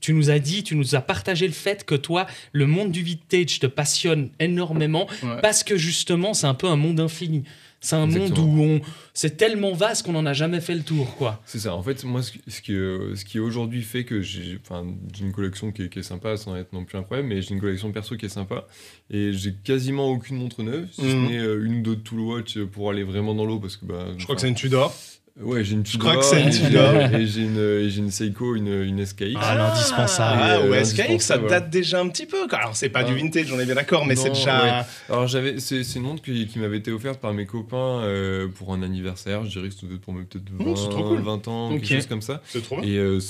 tu 0.00 0.12
nous 0.14 0.30
as 0.30 0.38
dit, 0.38 0.62
tu 0.62 0.76
nous 0.76 0.94
as 0.94 1.00
partagé 1.00 1.46
le 1.46 1.52
fait 1.52 1.84
que 1.84 1.94
toi, 1.94 2.26
le 2.52 2.66
monde 2.66 2.90
du 2.92 3.02
vintage 3.02 3.58
te 3.58 3.66
passionne 3.66 4.30
énormément 4.38 5.06
Ouais. 5.22 5.40
parce 5.42 5.64
que 5.64 5.76
justement, 5.76 6.34
c'est 6.34 6.46
un 6.46 6.54
peu 6.54 6.66
un 6.68 6.76
monde 6.76 7.00
infini. 7.00 7.44
C'est 7.80 7.94
un 7.94 8.06
Exactement. 8.10 8.46
monde 8.46 8.58
où 8.58 8.62
on, 8.62 8.80
c'est 9.14 9.36
tellement 9.36 9.72
vaste 9.72 10.04
qu'on 10.04 10.10
n'en 10.12 10.26
a 10.26 10.32
jamais 10.32 10.60
fait 10.60 10.74
le 10.74 10.82
tour, 10.82 11.14
quoi. 11.16 11.40
C'est 11.46 11.60
ça. 11.60 11.76
En 11.76 11.82
fait, 11.84 12.02
moi, 12.02 12.22
ce 12.22 12.32
qui, 12.32 12.40
ce 12.48 12.60
qui, 12.60 12.72
euh, 12.74 13.14
ce 13.14 13.24
qui 13.24 13.38
aujourd'hui 13.38 13.82
fait 13.82 14.02
que 14.04 14.20
j'ai 14.20 14.58
enfin, 14.60 14.84
j'ai 15.16 15.24
une 15.24 15.30
collection 15.32 15.70
qui 15.70 15.82
est, 15.82 15.88
qui 15.88 16.00
est 16.00 16.02
sympa, 16.02 16.36
sans 16.36 16.56
être 16.56 16.72
non 16.72 16.84
plus 16.84 16.98
incroyable, 16.98 17.28
mais 17.28 17.40
j'ai 17.40 17.54
une 17.54 17.60
collection 17.60 17.92
perso 17.92 18.16
qui 18.16 18.26
est 18.26 18.30
sympa. 18.30 18.66
Et 19.10 19.32
j'ai 19.32 19.54
quasiment 19.62 20.08
aucune 20.08 20.38
montre 20.38 20.64
neuve, 20.64 20.88
si 20.90 21.02
Mhm. 21.02 21.10
ce 21.10 21.30
n'est 21.30 21.38
euh, 21.38 21.64
une 21.64 21.78
ou 21.78 21.82
deux 21.82 21.96
Tool 21.96 22.18
Watch 22.20 22.58
pour 22.58 22.90
aller 22.90 23.04
vraiment 23.04 23.32
dans 23.36 23.44
l'eau. 23.44 23.60
Parce 23.60 23.76
que, 23.76 23.84
bah, 23.86 24.06
Je 24.16 24.24
crois 24.24 24.34
que 24.34 24.40
c'est 24.40 24.48
une 24.48 24.56
Tudor. 24.56 24.92
Ouais, 25.40 25.62
j'ai 25.62 25.74
une 25.74 25.86
Je 25.86 25.92
Tudor. 25.92 26.08
crois 26.10 26.20
que 26.20 26.24
c'est 26.26 26.42
une 26.42 26.48
et 26.48 26.52
j'ai- 26.52 26.66
Tudor. 26.66 26.94
Et 27.14 27.26
j'ai 27.26 27.42
une, 27.42 27.58
et 27.58 27.90
j'ai 27.90 27.98
une 28.00 28.10
Seiko, 28.10 28.56
une, 28.56 28.66
une 28.82 29.04
SKX. 29.06 29.34
Ah, 29.40 29.54
l'indispensable. 29.54 30.40
Ah, 30.42 30.56
Et, 30.58 30.62
euh, 30.64 30.70
ouais, 30.70 30.84
SKX, 30.84 31.18
ça 31.20 31.38
date 31.38 31.70
déjà 31.70 32.00
un 32.00 32.08
petit 32.08 32.26
peu. 32.26 32.46
Alors, 32.50 32.74
c'est 32.74 32.88
pas 32.88 33.00
Ah. 33.00 33.04
du 33.04 33.14
vintage, 33.14 33.52
on 33.52 33.60
est 33.60 33.64
bien 33.66 33.76
d'accord, 33.76 34.04
mais 34.04 34.16
c'est 34.16 34.30
déjà. 34.30 34.62
ouais. 34.80 34.84
Alors 35.08 35.26
j'avais, 35.28 35.60
c'est, 35.60 35.84
c'est 35.84 35.98
une 36.00 36.04
montre 36.06 36.22
qui, 36.22 36.46
qui 36.48 36.58
m'avait 36.58 36.78
été 36.78 36.90
offerte 36.90 37.20
par 37.20 37.32
mes 37.34 37.46
copains 37.46 38.00
euh, 38.02 38.48
pour 38.48 38.72
un 38.74 38.82
anniversaire. 38.82 39.44
Je 39.44 39.50
dirais 39.50 39.68
que 39.68 39.74
c'était 39.74 39.94
pour 39.96 40.12
mes 40.12 40.24
peut-être 40.24 40.48
20, 40.50 40.64
Mmh, 40.64 41.02
cool. 41.02 41.20
20 41.20 41.48
ans, 41.48 41.70
Ok. 41.72 41.80
quelque 41.82 41.94
chose 41.94 42.06
comme 42.06 42.22
ça. 42.22 42.42
C'est 42.46 42.62
trop 42.62 42.80
bien. 42.80 42.88
Et 42.90 42.96
euh, 42.96 43.20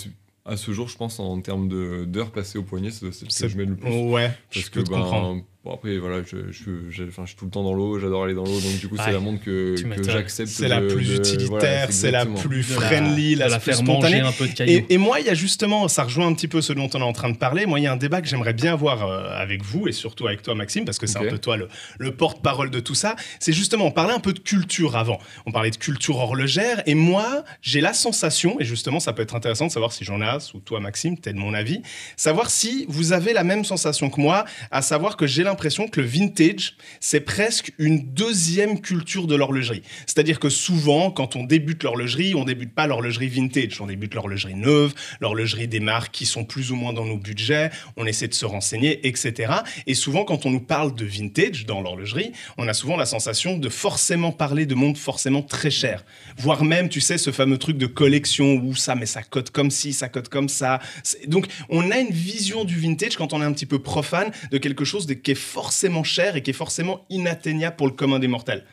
à 0.47 0.57
ce 0.57 0.73
jour, 0.73 0.89
je 0.89 0.97
pense, 0.97 1.21
en 1.21 1.39
termes 1.43 1.69
de- 1.69 2.05
d'heures 2.07 2.31
passées 2.31 2.57
au 2.59 2.63
poignet, 2.63 2.91
c'est 2.91 3.13
c'est 3.13 3.31
ce 3.31 3.43
que 3.43 3.49
je 3.49 3.57
mets 3.59 3.67
le 3.67 3.77
plus. 3.77 3.91
Ouais, 3.91 4.31
je 4.51 4.63
peux 4.71 4.81
que 4.81 4.87
te 4.87 4.91
ben, 4.91 5.01
comprendre. 5.01 5.43
Bon, 5.69 5.75
après 5.75 5.99
voilà, 5.99 6.23
je, 6.25 6.51
je, 6.51 6.71
je- 6.91 7.05
enfin, 7.05 7.23
je 7.25 7.29
suis 7.29 7.37
tout 7.37 7.45
le 7.45 7.51
temps 7.51 7.63
dans 7.63 7.75
l'eau, 7.75 7.99
j'adore 7.99 8.25
aller 8.25 8.35
dans 8.35 8.45
l'eau, 8.45 8.59
donc 8.61 8.79
du 8.81 8.89
coup 8.89 8.97
Ouais, 8.97 9.03
c'est 9.05 9.13
la 9.13 9.21
montre 9.21 9.45
que, 9.45 9.75
tu 9.77 9.85
que 9.89 10.03
j'accepte. 10.03 10.49
C'est 10.49 10.69
la 10.69 10.81
plus 10.81 11.09
de- 11.09 11.15
utilitaire, 11.17 11.49
voilà, 11.51 11.91
c'est 11.91 12.11
la 12.11 12.27
plus 12.27 12.69
la- 12.71 12.75
friendly, 12.81 13.35
la, 13.35 13.49
la 13.49 13.57
plus 13.59 13.65
faire 13.67 13.77
spontanée. 13.77 14.21
manger 14.23 14.29
un 14.29 14.33
peu 14.33 14.49
de 14.49 14.53
cailloux. 14.55 14.73
Et, 14.89 14.95
et 14.95 14.99
moi, 14.99 15.21
il 15.21 15.27
y 15.27 15.31
a 15.31 15.35
justement, 15.35 15.87
ça 15.89 16.05
rejoint 16.05 16.27
un 16.27 16.33
petit 16.35 16.49
peu 16.49 16.61
ce 16.63 16.73
dont 16.73 16.89
on 16.95 16.99
est 17.01 17.03
en 17.05 17.13
train 17.13 17.31
de 17.31 17.37
parler. 17.37 17.67
Moi, 17.67 17.81
il 17.81 17.83
y 17.83 17.87
a 17.87 17.93
un 17.93 17.97
débat 17.97 18.21
que 18.23 18.29
j'aimerais 18.29 18.55
bien 18.55 18.73
avoir 18.73 19.07
euh, 19.07 19.29
avec 19.35 19.63
vous 19.63 19.87
et 19.89 19.93
surtout 19.93 20.27
avec 20.27 20.43
toi, 20.43 20.55
Maxime, 20.55 20.85
parce 20.85 20.99
que 20.99 21.07
c'est 21.07 21.19
un 21.19 21.29
peu 21.29 21.39
toi 21.39 21.57
le, 21.57 21.69
le 21.99 22.13
porte-parole 22.15 22.71
de 22.71 22.81
tout 22.81 22.95
ça. 22.95 23.15
C'est 23.39 23.53
justement, 23.53 23.85
on 23.87 23.91
parlait 23.91 24.15
un 24.15 24.21
peu 24.21 24.33
de 24.33 24.39
culture 24.41 24.97
avant. 24.97 25.19
On 25.47 25.53
parlait 25.53 25.71
de 25.71 25.77
culture 25.77 26.17
horlogère. 26.17 26.83
Et 26.87 26.95
moi, 26.95 27.45
j'ai 27.63 27.81
la 27.81 27.93
sensation, 27.93 28.59
et 28.61 28.65
justement, 28.65 29.01
ça 29.01 29.13
peut 29.13 29.23
être 29.23 29.35
intéressant 29.35 29.67
de 29.67 29.73
savoir 29.73 29.93
si 29.93 30.05
j'en 30.05 30.21
ai, 30.23 30.29
ou 30.55 30.61
toi, 30.61 30.81
Maxime, 30.81 31.19
t'es 31.19 31.33
de 31.33 31.39
mon 31.39 31.55
avis, 31.55 31.81
savoir 32.17 32.51
si 32.51 32.85
vous 32.89 33.13
avez 33.13 33.33
la 33.33 33.45
même 33.45 33.65
sensation 33.65 34.11
que 34.11 34.21
moi, 34.21 34.45
à 34.71 34.83
savoir 34.83 35.17
que 35.17 35.27
j'ai 35.27 35.43
l'impression 35.43 35.58
que 35.59 36.01
le 36.01 36.07
vintage, 36.07 36.77
c'est 37.01 37.21
presque 37.21 37.73
une 37.79 38.13
deuxième 38.15 38.81
culture 38.81 39.27
de 39.27 39.35
l'horlogerie. 39.35 39.83
C'est-à-dire 40.07 40.39
que 40.39 40.49
souvent, 40.49 41.11
quand 41.11 41.37
on 41.37 41.45
débute 41.45 41.83
l'horlogerie, 41.83 42.35
on 42.35 42.45
débute 42.45 42.73
pas 42.75 42.87
l'horlogerie 42.87 43.29
vintage, 43.29 43.81
on 43.81 43.87
débute 43.87 44.15
l'horlogerie 44.15 44.55
neuve, 44.55 44.95
l'horlogerie 45.21 45.69
des 45.69 45.81
marques 45.81 46.15
qui 46.15 46.27
sont 46.27 46.45
plus 46.45 46.71
ou 46.71 46.77
moins 46.77 46.93
dans 46.93 47.05
nos 47.05 47.19
budgets, 47.19 47.71
on 47.97 48.07
essaie 48.07 48.29
de 48.29 48.35
se 48.35 48.47
renseigner, 48.47 49.07
etc. 49.07 49.53
Et 49.87 49.95
souvent, 49.95 50.25
quand 50.25 50.47
on 50.47 50.51
nous 50.51 50.61
parle 50.61 50.95
de 50.95 51.05
vintage 51.05 51.67
dans 51.67 51.81
l'horlogerie, 51.81 52.33
on 52.57 52.69
a 52.69 52.73
souvent 52.73 52.97
la 52.97 53.07
sensation 53.07 53.59
de 53.59 53.69
forcément 53.69 54.33
parler 54.33 54.65
de 54.65 54.75
montres 54.75 55.01
forcément 55.01 55.43
très 55.43 55.71
chères. 55.71 56.05
Voire 56.39 56.65
même, 56.65 56.89
tu 56.89 57.01
sais, 57.01 57.19
ce 57.19 57.33
fameux 57.33 57.59
truc 57.59 57.79
de 57.79 57.87
collection 57.87 58.55
où 58.55 58.75
ça, 58.75 58.95
mais 58.95 59.07
ça 59.07 59.23
cote 59.23 59.51
comme 59.51 59.71
ci, 59.71 59.93
ça 59.93 60.09
cote 60.09 60.29
comme 60.29 60.49
ça. 60.49 60.81
Donc, 61.27 61.47
on 61.69 61.91
a 61.91 61.99
une 61.99 62.13
vision 62.13 62.65
du 62.65 62.79
vintage 62.79 63.17
quand 63.17 63.33
on 63.33 63.43
est 63.43 63.45
un 63.45 63.53
petit 63.53 63.67
peu 63.67 63.81
profane 63.81 64.31
de 64.51 64.59
quelque 64.59 64.85
chose 64.85 65.07
qui 65.23 65.31
est 65.31 65.35
forcément 65.39 66.05
cher 66.05 66.37
et 66.37 66.43
qui 66.43 66.51
est 66.51 66.55
forcément 66.55 67.05
inatteignable 67.11 67.77
pour 67.77 67.87
le 67.87 67.93
commun 67.95 68.19
des 68.19 68.29
mortels. 68.29 68.65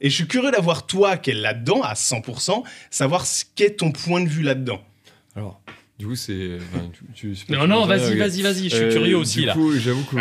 Et 0.00 0.10
je 0.10 0.14
suis 0.14 0.26
curieux 0.28 0.50
d'avoir 0.52 0.86
toi 0.86 1.16
qui 1.16 1.30
est 1.30 1.34
là-dedans 1.34 1.82
à 1.82 1.94
100%, 1.94 2.62
savoir 2.90 3.26
ce 3.26 3.44
qu'est 3.54 3.76
ton 3.78 3.90
point 3.90 4.20
de 4.20 4.28
vue 4.28 4.42
là-dedans. 4.42 4.80
Alors, 5.34 5.60
du 5.98 6.06
coup, 6.06 6.14
c'est. 6.14 6.58
enfin, 6.72 6.84
tu- 7.14 7.32
tu- 7.32 7.52
Non, 7.52 7.66
non, 7.66 7.84
vas-y, 7.86 8.16
vas-y, 8.16 8.42
vas-y, 8.42 8.68
je 8.68 8.76
suis 8.76 8.84
Euh, 8.84 8.92
curieux 8.92 9.16
aussi 9.16 9.40
du 9.40 9.46
là. 9.46 9.54
coup, 9.54 9.72
j'avoue 9.76 10.04
que 10.04 10.16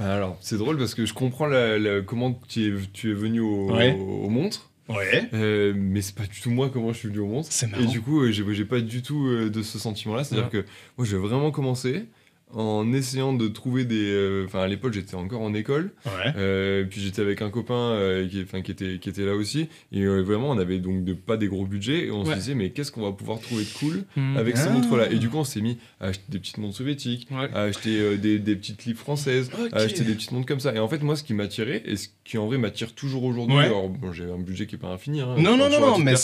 alors 0.00 0.36
c'est 0.40 0.56
drôle 0.56 0.78
parce 0.78 0.94
que 0.94 1.04
je 1.06 1.12
comprends 1.14 1.46
la- 1.46 1.78
la- 1.78 2.00
comment 2.02 2.40
tu 2.48 2.68
es, 2.68 2.72
tu 2.92 3.10
es 3.10 3.14
venu 3.14 3.40
au- 3.40 3.72
Ouais. 3.74 3.92
aux 3.98 4.28
montres, 4.28 4.70
Ouais. 4.88 5.28
euh, 5.34 5.72
mais 5.76 6.00
c'est 6.02 6.14
pas 6.14 6.26
du 6.26 6.40
tout 6.40 6.50
moi 6.50 6.70
comment 6.72 6.92
je 6.92 6.98
suis 6.98 7.08
venu 7.08 7.18
aux 7.18 7.26
montres. 7.26 7.48
C'est 7.50 7.66
Et 7.66 7.70
marrant. 7.70 7.84
du 7.90 8.00
coup, 8.00 8.20
euh, 8.22 8.30
j'ai 8.30 8.44
j'ai 8.54 8.64
pas 8.64 8.80
du 8.80 9.02
tout 9.02 9.26
euh, 9.26 9.50
de 9.50 9.62
ce 9.62 9.80
sentiment-là. 9.80 10.22
C'est-à-dire 10.22 10.50
que 10.50 10.64
moi, 10.96 11.04
j'ai 11.04 11.16
vraiment 11.16 11.50
commencé 11.50 12.04
en 12.54 12.92
essayant 12.92 13.32
de 13.32 13.48
trouver 13.48 13.84
des. 13.84 14.10
euh, 14.10 14.44
Enfin, 14.46 14.60
à 14.60 14.68
l'époque, 14.68 14.92
j'étais 14.94 15.14
encore 15.14 15.42
en 15.42 15.52
école. 15.54 15.90
Ouais. 16.06 16.32
Euh, 16.36 16.84
puis 16.88 17.00
j'étais 17.00 17.20
avec 17.22 17.42
un 17.42 17.50
copain 17.50 17.74
euh, 17.92 18.26
qui, 18.28 18.40
enfin, 18.42 18.62
qui, 18.62 18.70
était, 18.70 18.98
qui 18.98 19.08
était 19.08 19.24
là 19.24 19.34
aussi. 19.34 19.68
Et 19.92 20.02
euh, 20.02 20.20
vraiment, 20.22 20.50
on 20.50 20.58
avait 20.58 20.78
donc 20.78 21.04
de, 21.04 21.12
pas 21.12 21.36
des 21.36 21.48
gros 21.48 21.66
budgets. 21.66 22.06
Et 22.06 22.10
on 22.10 22.22
Ouais. 22.24 22.34
se 22.34 22.38
disait, 22.40 22.54
mais 22.54 22.70
qu'est-ce 22.70 22.90
qu'on 22.92 23.02
va 23.02 23.12
pouvoir 23.12 23.40
trouver 23.40 23.64
de 23.64 23.78
cool 23.78 24.04
Hmm. 24.16 24.36
avec 24.36 24.56
ces 24.56 24.68
Ah. 24.68 24.72
montres-là 24.72 25.10
Et 25.12 25.16
du 25.18 25.28
coup, 25.28 25.36
on 25.38 25.44
s'est 25.44 25.60
mis 25.60 25.78
à 26.00 26.06
acheter 26.08 26.24
des 26.28 26.38
petites 26.38 26.58
montres 26.58 26.76
soviétiques, 26.76 27.28
Ouais. 27.30 27.48
à 27.54 27.62
acheter 27.62 27.98
euh, 28.00 28.16
des, 28.16 28.38
des 28.38 28.56
petites 28.56 28.84
livres 28.84 28.98
françaises, 29.00 29.50
à 29.72 29.78
acheter 29.80 30.04
des 30.04 30.14
petites 30.14 30.32
montres 30.32 30.46
comme 30.46 30.60
ça. 30.60 30.74
Et 30.74 30.78
en 30.78 30.88
fait, 30.88 31.02
moi, 31.02 31.16
ce 31.16 31.22
qui 31.22 31.34
m'attirait, 31.34 31.82
et 31.84 31.96
ce 31.96 32.08
qui 32.24 32.38
en 32.38 32.46
vrai 32.46 32.58
m'attire 32.58 32.94
toujours 32.94 33.24
aujourd'hui, 33.24 33.56
Ouais. 33.56 33.64
alors 33.64 33.88
bon, 33.88 34.12
j'ai 34.12 34.24
un 34.24 34.38
budget 34.38 34.66
qui 34.66 34.74
est 34.74 34.78
pas 34.78 34.88
infini. 34.88 35.20
Hein, 35.20 35.34
Non, 35.38 35.56
non, 35.56 35.68
non, 35.68 35.80
non, 35.80 35.98
mais 35.98 36.14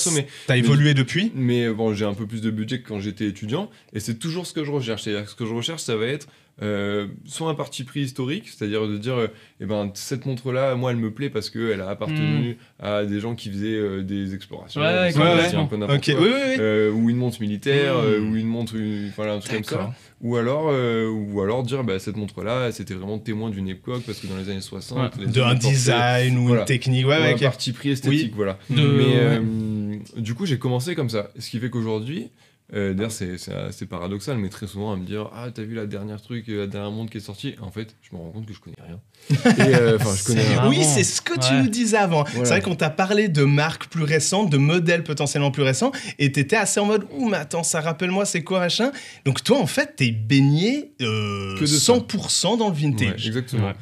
t'as 0.47 0.57
évolué 0.57 0.95
depuis 0.95 1.33
mais 1.35 1.69
bon, 1.71 1.95
j'ai 1.95 2.05
un 2.05 2.15
peu 2.15 2.27
plus 2.27 2.41
de 2.41 2.51
budget 2.51 2.81
que 2.81 2.89
quand 2.89 3.01
j'étais 3.01 3.27
étudiant, 3.27 3.71
et 3.93 4.01
c'est 4.01 4.19
toujours 4.19 4.47
ce 4.47 4.53
que 4.53 4.65
je 4.65 4.71
recherche. 4.71 5.03
C'est-à-dire 5.03 5.25
que 5.25 5.31
ce 5.31 5.35
que 5.37 5.47
je 5.47 5.53
recherche, 5.55 5.83
ça 5.83 5.97
va 5.97 6.07
être 6.07 6.14
euh, 6.63 7.09
soit 7.25 7.49
un 7.51 7.55
parti 7.55 7.83
pris 7.83 8.03
historique, 8.03 8.45
c'est-à-dire 8.49 8.87
de 8.87 8.97
dire, 8.97 9.17
euh, 9.17 9.27
eh 9.61 9.67
ben, 9.67 9.91
cette 9.95 10.25
montre-là, 10.25 10.77
moi, 10.77 10.93
elle 10.93 10.99
me 10.99 11.13
plaît 11.13 11.29
parce 11.29 11.51
qu'elle 11.51 11.81
a 11.81 11.89
appartenu 11.89 12.57
à 12.79 13.05
des 13.05 13.19
gens 13.19 13.35
qui 13.35 13.51
faisaient 13.51 13.75
euh, 13.75 14.03
des 14.03 14.37
explorations, 14.37 14.81
Ouais, 14.81 14.87
ouais, 14.87 15.09
un 15.57 15.67
peu 15.67 15.77
oui, 15.77 16.15
oui, 16.17 16.17
oui. 16.33 16.57
Euh, 16.61 16.93
ou 16.93 17.11
une 17.11 17.17
montre 17.17 17.41
militaire, 17.41 17.95
Hmm. 17.97 18.05
euh, 18.05 18.21
ou 18.21 18.37
une 18.37 18.47
montre, 18.47 18.77
une- 18.77 19.11
voilà, 19.17 19.33
un 19.35 19.39
truc 19.41 19.53
comme 19.53 19.65
ça. 19.65 19.95
Ou 20.21 20.37
alors, 20.37 20.69
euh, 20.71 21.09
ou 21.11 21.41
alors 21.43 21.65
dire, 21.65 21.83
bah, 21.83 21.99
cette 21.99 22.17
montre-là, 22.17 22.71
c'était 22.71 22.95
vraiment 22.95 23.19
témoin 23.19 23.51
d'une 23.51 23.69
époque, 23.69 24.05
parce 24.07 24.21
que 24.21 24.29
dans 24.29 24.37
les 24.37 24.49
années 24.49 24.61
60, 24.61 25.17
les 25.19 25.27
De 25.27 25.41
un 25.41 25.55
portaient- 25.55 25.69
design 25.71 26.39
ou 26.39 26.47
Voilà. 26.47 26.63
une 26.63 26.67
technique. 26.67 27.05
Ouais, 27.07 27.19
ou 27.19 27.21
ouais, 27.23 27.35
un 27.35 27.39
parti 27.39 27.73
pris 27.73 27.91
esthétique, 27.91 28.33
voilà. 28.37 28.59
De- 28.71 28.77
Mais 28.77 29.39
ouais. 29.97 30.23
du 30.23 30.35
coup, 30.35 30.47
j'ai 30.47 30.59
commencé 30.59 30.95
comme 30.95 31.11
ça. 31.11 31.31
Ce 31.37 31.51
qui 31.51 31.59
fait 31.59 31.69
qu'aujourd'hui, 31.69 32.31
euh, 32.73 32.95
d'ailleurs, 32.95 33.13
c'est- 33.13 33.37
c'est 33.37 33.53
assez 33.53 33.85
paradoxal, 33.87 34.39
mais 34.39 34.49
très 34.49 34.67
souvent 34.67 34.93
à 34.93 34.97
me 34.97 35.05
dire 35.05 35.29
Ah, 35.35 35.49
t'as 35.55 35.63
vu 35.63 35.75
la 35.75 35.87
dernière 35.87 36.21
truc, 36.23 36.49
euh, 36.49 36.61
la 36.61 36.67
dernière 36.67 36.91
montre 36.91 37.11
qui 37.13 37.19
est 37.19 37.21
sortie? 37.21 37.55
En 37.61 37.71
fait, 37.71 37.95
je 38.03 38.17
me 38.17 38.21
rends 38.23 38.31
compte 38.31 38.47
que 38.47 38.55
je 38.55 38.61
connais 38.61 38.77
rien. 38.87 39.01
Et, 39.59 39.75
euh, 39.75 39.99
je 39.99 40.25
connais 40.25 40.43
rien. 40.49 40.69
Oui, 40.69 40.83
c'est 40.83 41.05
ce 41.05 41.21
que 41.21 41.35
tu 41.39 41.53
Ouais. 41.53 41.63
nous 41.63 41.69
disais 41.69 41.97
avant. 41.99 42.25
Voilà. 42.25 42.45
C'est 42.45 42.51
vrai 42.55 42.61
qu'on 42.63 42.75
t'a 42.75 42.91
parlé 42.91 43.29
de 43.29 43.45
marques 43.45 43.89
plus 43.89 44.05
récentes, 44.05 44.51
de 44.51 44.57
modèles 44.57 45.05
potentiellement 45.05 45.51
plus 45.51 45.63
récents, 45.63 45.93
et 46.19 46.33
t'étais 46.33 46.57
assez 46.57 46.81
en 46.81 46.87
mode 46.87 47.07
Ouh, 47.13 47.29
mais 47.29 47.37
attends, 47.37 47.63
ça 47.63 47.81
rappelle-moi, 47.83 48.25
c'est 48.25 48.43
quoi 48.43 48.61
machin? 48.61 48.93
Donc 49.27 49.45
toi, 49.45 49.59
en 49.59 49.67
fait, 49.67 49.95
t'es 49.97 50.11
baigné 50.11 50.93
euh, 51.03 51.55
Que 51.57 51.61
de 51.63 51.67
ça. 51.67 51.93
100% 51.95 52.57
dans 52.57 52.69
le 52.69 52.75
Ouais, 52.75 52.81
vintage. 52.81 53.27
exactement. 53.27 53.69
Ouais. 53.69 53.75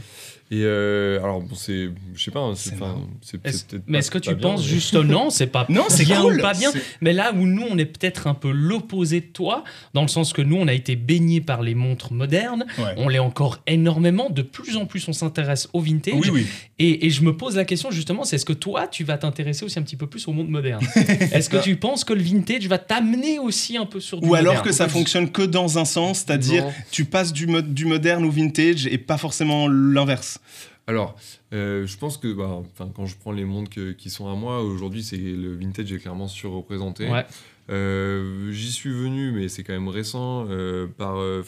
Et 0.55 0.65
euh, 0.65 1.19
alors, 1.25 1.41
bon, 1.41 1.55
c'est. 1.55 1.89
Je 2.15 2.23
sais 2.23 2.31
pas, 2.31 2.41
hein, 2.41 2.53
c'est 2.55 2.69
C'est 2.71 2.75
enfin, 2.77 2.89
marrant. 2.89 3.09
c'est- 3.23 3.41
Est-ce- 3.47 3.57
c'est 3.59 3.67
peut-être 3.69 3.83
Mais 3.87 3.93
pas- 3.95 3.99
est-ce 4.01 4.11
que 4.11 4.19
tu 4.19 4.35
bien, 4.35 4.51
penses 4.51 4.61
mais- 4.61 4.69
juste 4.69 4.95
non, 4.95 5.31
c'est 5.31 5.47
pas 5.47 5.65
Non, 5.71 5.85
c'est 5.89 6.05
bien 6.05 6.21
cool. 6.21 6.35
ou 6.37 6.43
pas 6.43 6.53
bien, 6.53 6.71
C'est- 6.73 6.83
mais 7.01 7.15
là 7.15 7.33
où 7.33 7.47
nous 7.47 7.65
on 7.71 7.79
est 7.79 7.87
peut-être 7.87 8.27
un 8.27 8.35
peu 8.35 8.51
l'opposé 8.51 9.23
de 9.23 9.27
toi, 9.27 9.65
dans 9.95 10.03
le 10.03 10.09
sens 10.09 10.35
que 10.35 10.43
nous 10.43 10.57
on 10.57 10.69
a 10.69 10.75
été 10.75 10.95
baignés 10.95 11.41
par 11.41 11.63
les 11.63 11.75
montres 11.75 12.13
modernes, 12.13 12.67
Ouais. 12.77 12.93
on 12.99 13.09
l'est 13.09 13.19
encore 13.19 13.61
énormément, 13.67 14.29
de 14.29 14.43
plus 14.43 14.77
en 14.77 14.85
plus 14.85 15.09
on 15.09 15.15
s'intéresse 15.15 15.71
au 15.73 15.81
vintage, 15.81 16.15
Oui, 16.17 16.29
oui. 16.31 16.47
Et, 16.79 17.07
et 17.07 17.11
je 17.11 17.23
me 17.23 17.35
pose 17.35 17.57
la 17.57 17.65
question 17.65 17.91
justement, 17.91 18.25
c'est 18.25 18.37
est-ce 18.37 18.45
que 18.45 18.53
toi 18.53 18.87
tu 18.89 19.05
vas 19.05 19.17
t'intéresser 19.17 19.65
aussi 19.65 19.79
un 19.79 19.83
petit 19.83 19.97
peu 19.97 20.07
plus 20.07 20.29
au 20.29 20.33
monde 20.33 20.51
moderne 20.51 20.85
Est-ce 21.33 21.49
que 21.49 21.63
tu 21.63 21.77
penses 21.77 22.05
que 22.05 22.13
le 22.13 22.21
vintage 22.23 22.67
va 22.67 22.77
t'amener 22.77 23.39
aussi 23.39 23.79
un 23.79 23.87
peu 23.87 24.01
sur 24.01 24.21
du 24.21 24.29
Ou 24.29 24.35
alors 24.35 24.53
moderne 24.57 24.67
que 24.69 24.73
ça 24.75 24.87
fonctionne 24.91 25.31
que 25.31 25.41
dans 25.43 25.79
un 25.79 25.87
sens, 25.87 26.19
c'est-à-dire 26.27 26.65
Non. 26.65 26.73
tu 26.91 27.07
passes 27.07 27.33
du, 27.33 27.47
mo- 27.47 27.63
du 27.63 27.87
moderne 27.87 28.23
au 28.27 28.31
vintage 28.31 28.87
et 28.87 28.99
pas 28.99 29.17
forcément 29.17 29.67
l'inverse? 29.67 30.41
Alors, 30.87 31.15
euh, 31.53 31.87
je 31.87 31.97
pense 31.97 32.19
que 32.19 32.33
bah, 32.33 32.63
quand 32.95 33.07
je 33.07 33.17
prends 33.17 33.33
les 33.33 33.45
montres 33.45 33.71
que- 33.71 33.93
qui 33.93 34.11
sont 34.11 34.29
à 34.29 34.35
moi, 34.35 34.63
aujourd'hui, 34.63 35.03
c'est 35.03 35.17
le 35.17 35.55
vintage 35.57 35.93
est 35.93 35.99
clairement 35.99 36.29
surreprésenté. 36.29 37.09
Ouais. 37.09 37.25
Euh, 37.71 38.51
J'y 38.53 38.73
suis 38.73 38.91
venu, 38.93 39.31
mais 39.33 39.49
c'est 39.49 39.63
quand 39.63 39.73
même 39.73 39.89
récent, 39.89 40.47
euh, 40.51 40.87
par, 40.89 41.17
euh, 41.19 41.43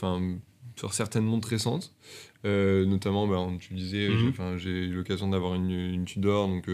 sur 0.76 0.94
certaines 0.94 1.24
montres 1.24 1.48
récentes. 1.48 1.92
Notamment, 2.44 3.26
bah, 3.26 3.46
tu 3.58 3.74
disais, 3.74 4.08
Mhm. 4.10 4.58
j'ai- 4.58 4.70
eu 4.70 4.92
l'occasion 4.94 5.28
d'avoir 5.28 5.54
une, 5.54 5.70
une 5.70 6.04
Tudor, 6.04 6.46
donc, 6.48 6.68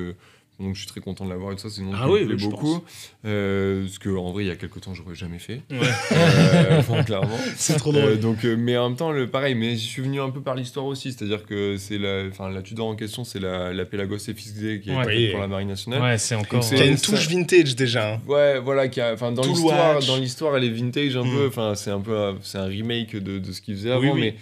donc 0.61 0.75
je 0.75 0.81
suis 0.81 0.89
très 0.89 1.01
content 1.01 1.25
de 1.25 1.31
l'avoir 1.31 1.53
et 1.53 1.57
tout 1.57 1.63
ça. 1.63 1.71
C'est 1.71 1.81
une 1.81 1.87
montre 1.89 1.99
Ah 2.03 2.07
qui 2.07 2.13
oui, 2.13 2.21
me 2.21 2.27
plaît 2.27 2.35
oui, 2.37 2.41
je 2.43 2.49
beaucoup. 2.49 2.85
Euh, 3.25 3.87
ce 3.89 3.99
que, 3.99 4.09
en 4.11 4.31
vrai, 4.33 4.45
il 4.45 4.47
y 4.49 4.51
a 4.51 4.57
quelques 4.57 4.81
temps, 4.81 4.95
j'aurais 4.95 5.15
jamais 5.15 5.39
fait. 5.39 5.63
Ouais. 5.71 5.79
Euh, 6.13 6.79
enfin, 6.79 7.03
clairement. 7.03 7.37
C'est 7.57 7.75
trop 7.77 7.95
Euh, 7.95 8.01
drôle. 8.17 8.21
donc, 8.21 8.45
euh, 8.45 8.57
mais 8.59 8.77
en 8.77 8.89
même 8.91 8.97
temps, 8.99 9.11
le, 9.13 9.27
pareil, 9.27 9.55
mais 9.55 9.75
j'y 9.77 9.87
suis 9.87 10.03
venu 10.03 10.21
un 10.21 10.31
peu 10.31 10.41
par 10.41 10.55
l'histoire 10.55 10.87
aussi, 10.87 11.13
c'est-à-dire 11.13 11.45
que 11.47 11.77
c'est 11.79 11.99
la, 11.99 12.25
enfin, 12.29 12.49
la 12.51 12.63
Tudor 12.63 12.87
en 12.89 12.95
question, 12.97 13.25
c'est 13.25 13.41
la, 13.41 13.73
la 13.73 13.85
Pelagos 13.85 14.19
FXD 14.19 14.81
qui 14.81 14.91
est 14.91 14.97
Ouais. 14.97 15.05
faite 15.05 15.31
pour 15.33 15.41
la 15.41 15.49
Marine 15.49 15.69
nationale. 15.69 16.03
Ouais, 16.03 16.19
c'est 16.19 16.35
encore. 16.35 16.63
c'est- 16.63 16.77
Qui 16.77 16.83
a 16.83 16.87
une 16.87 16.97
ça- 16.97 17.07
touche 17.17 17.29
vintage 17.29 17.75
déjà. 17.77 18.15
hein. 18.15 18.21
Ouais, 18.27 18.59
voilà, 18.61 18.89
qui 18.89 19.01
a, 19.01 19.13
enfin, 19.15 19.33
dans 19.33 19.43
l'histoire, 19.43 20.01
dans 20.05 20.17
l'histoire, 20.17 20.57
elle 20.57 20.65
est 20.65 20.71
vintage 20.71 21.17
un 21.17 21.25
Mm. 21.25 21.31
peu. 21.37 21.47
Enfin, 21.49 21.75
c'est 21.75 21.91
un 21.91 22.01
peu, 22.01 22.35
c'est 22.43 22.59
un 22.59 22.65
remake 22.67 23.17
de, 23.17 23.39
de 23.39 23.53
ce 23.53 23.61
qu'il 23.61 23.75
faisait 23.75 23.91
Oui, 23.97 24.07
avant, 24.07 24.15
oui. 24.15 24.21
mais. 24.21 24.35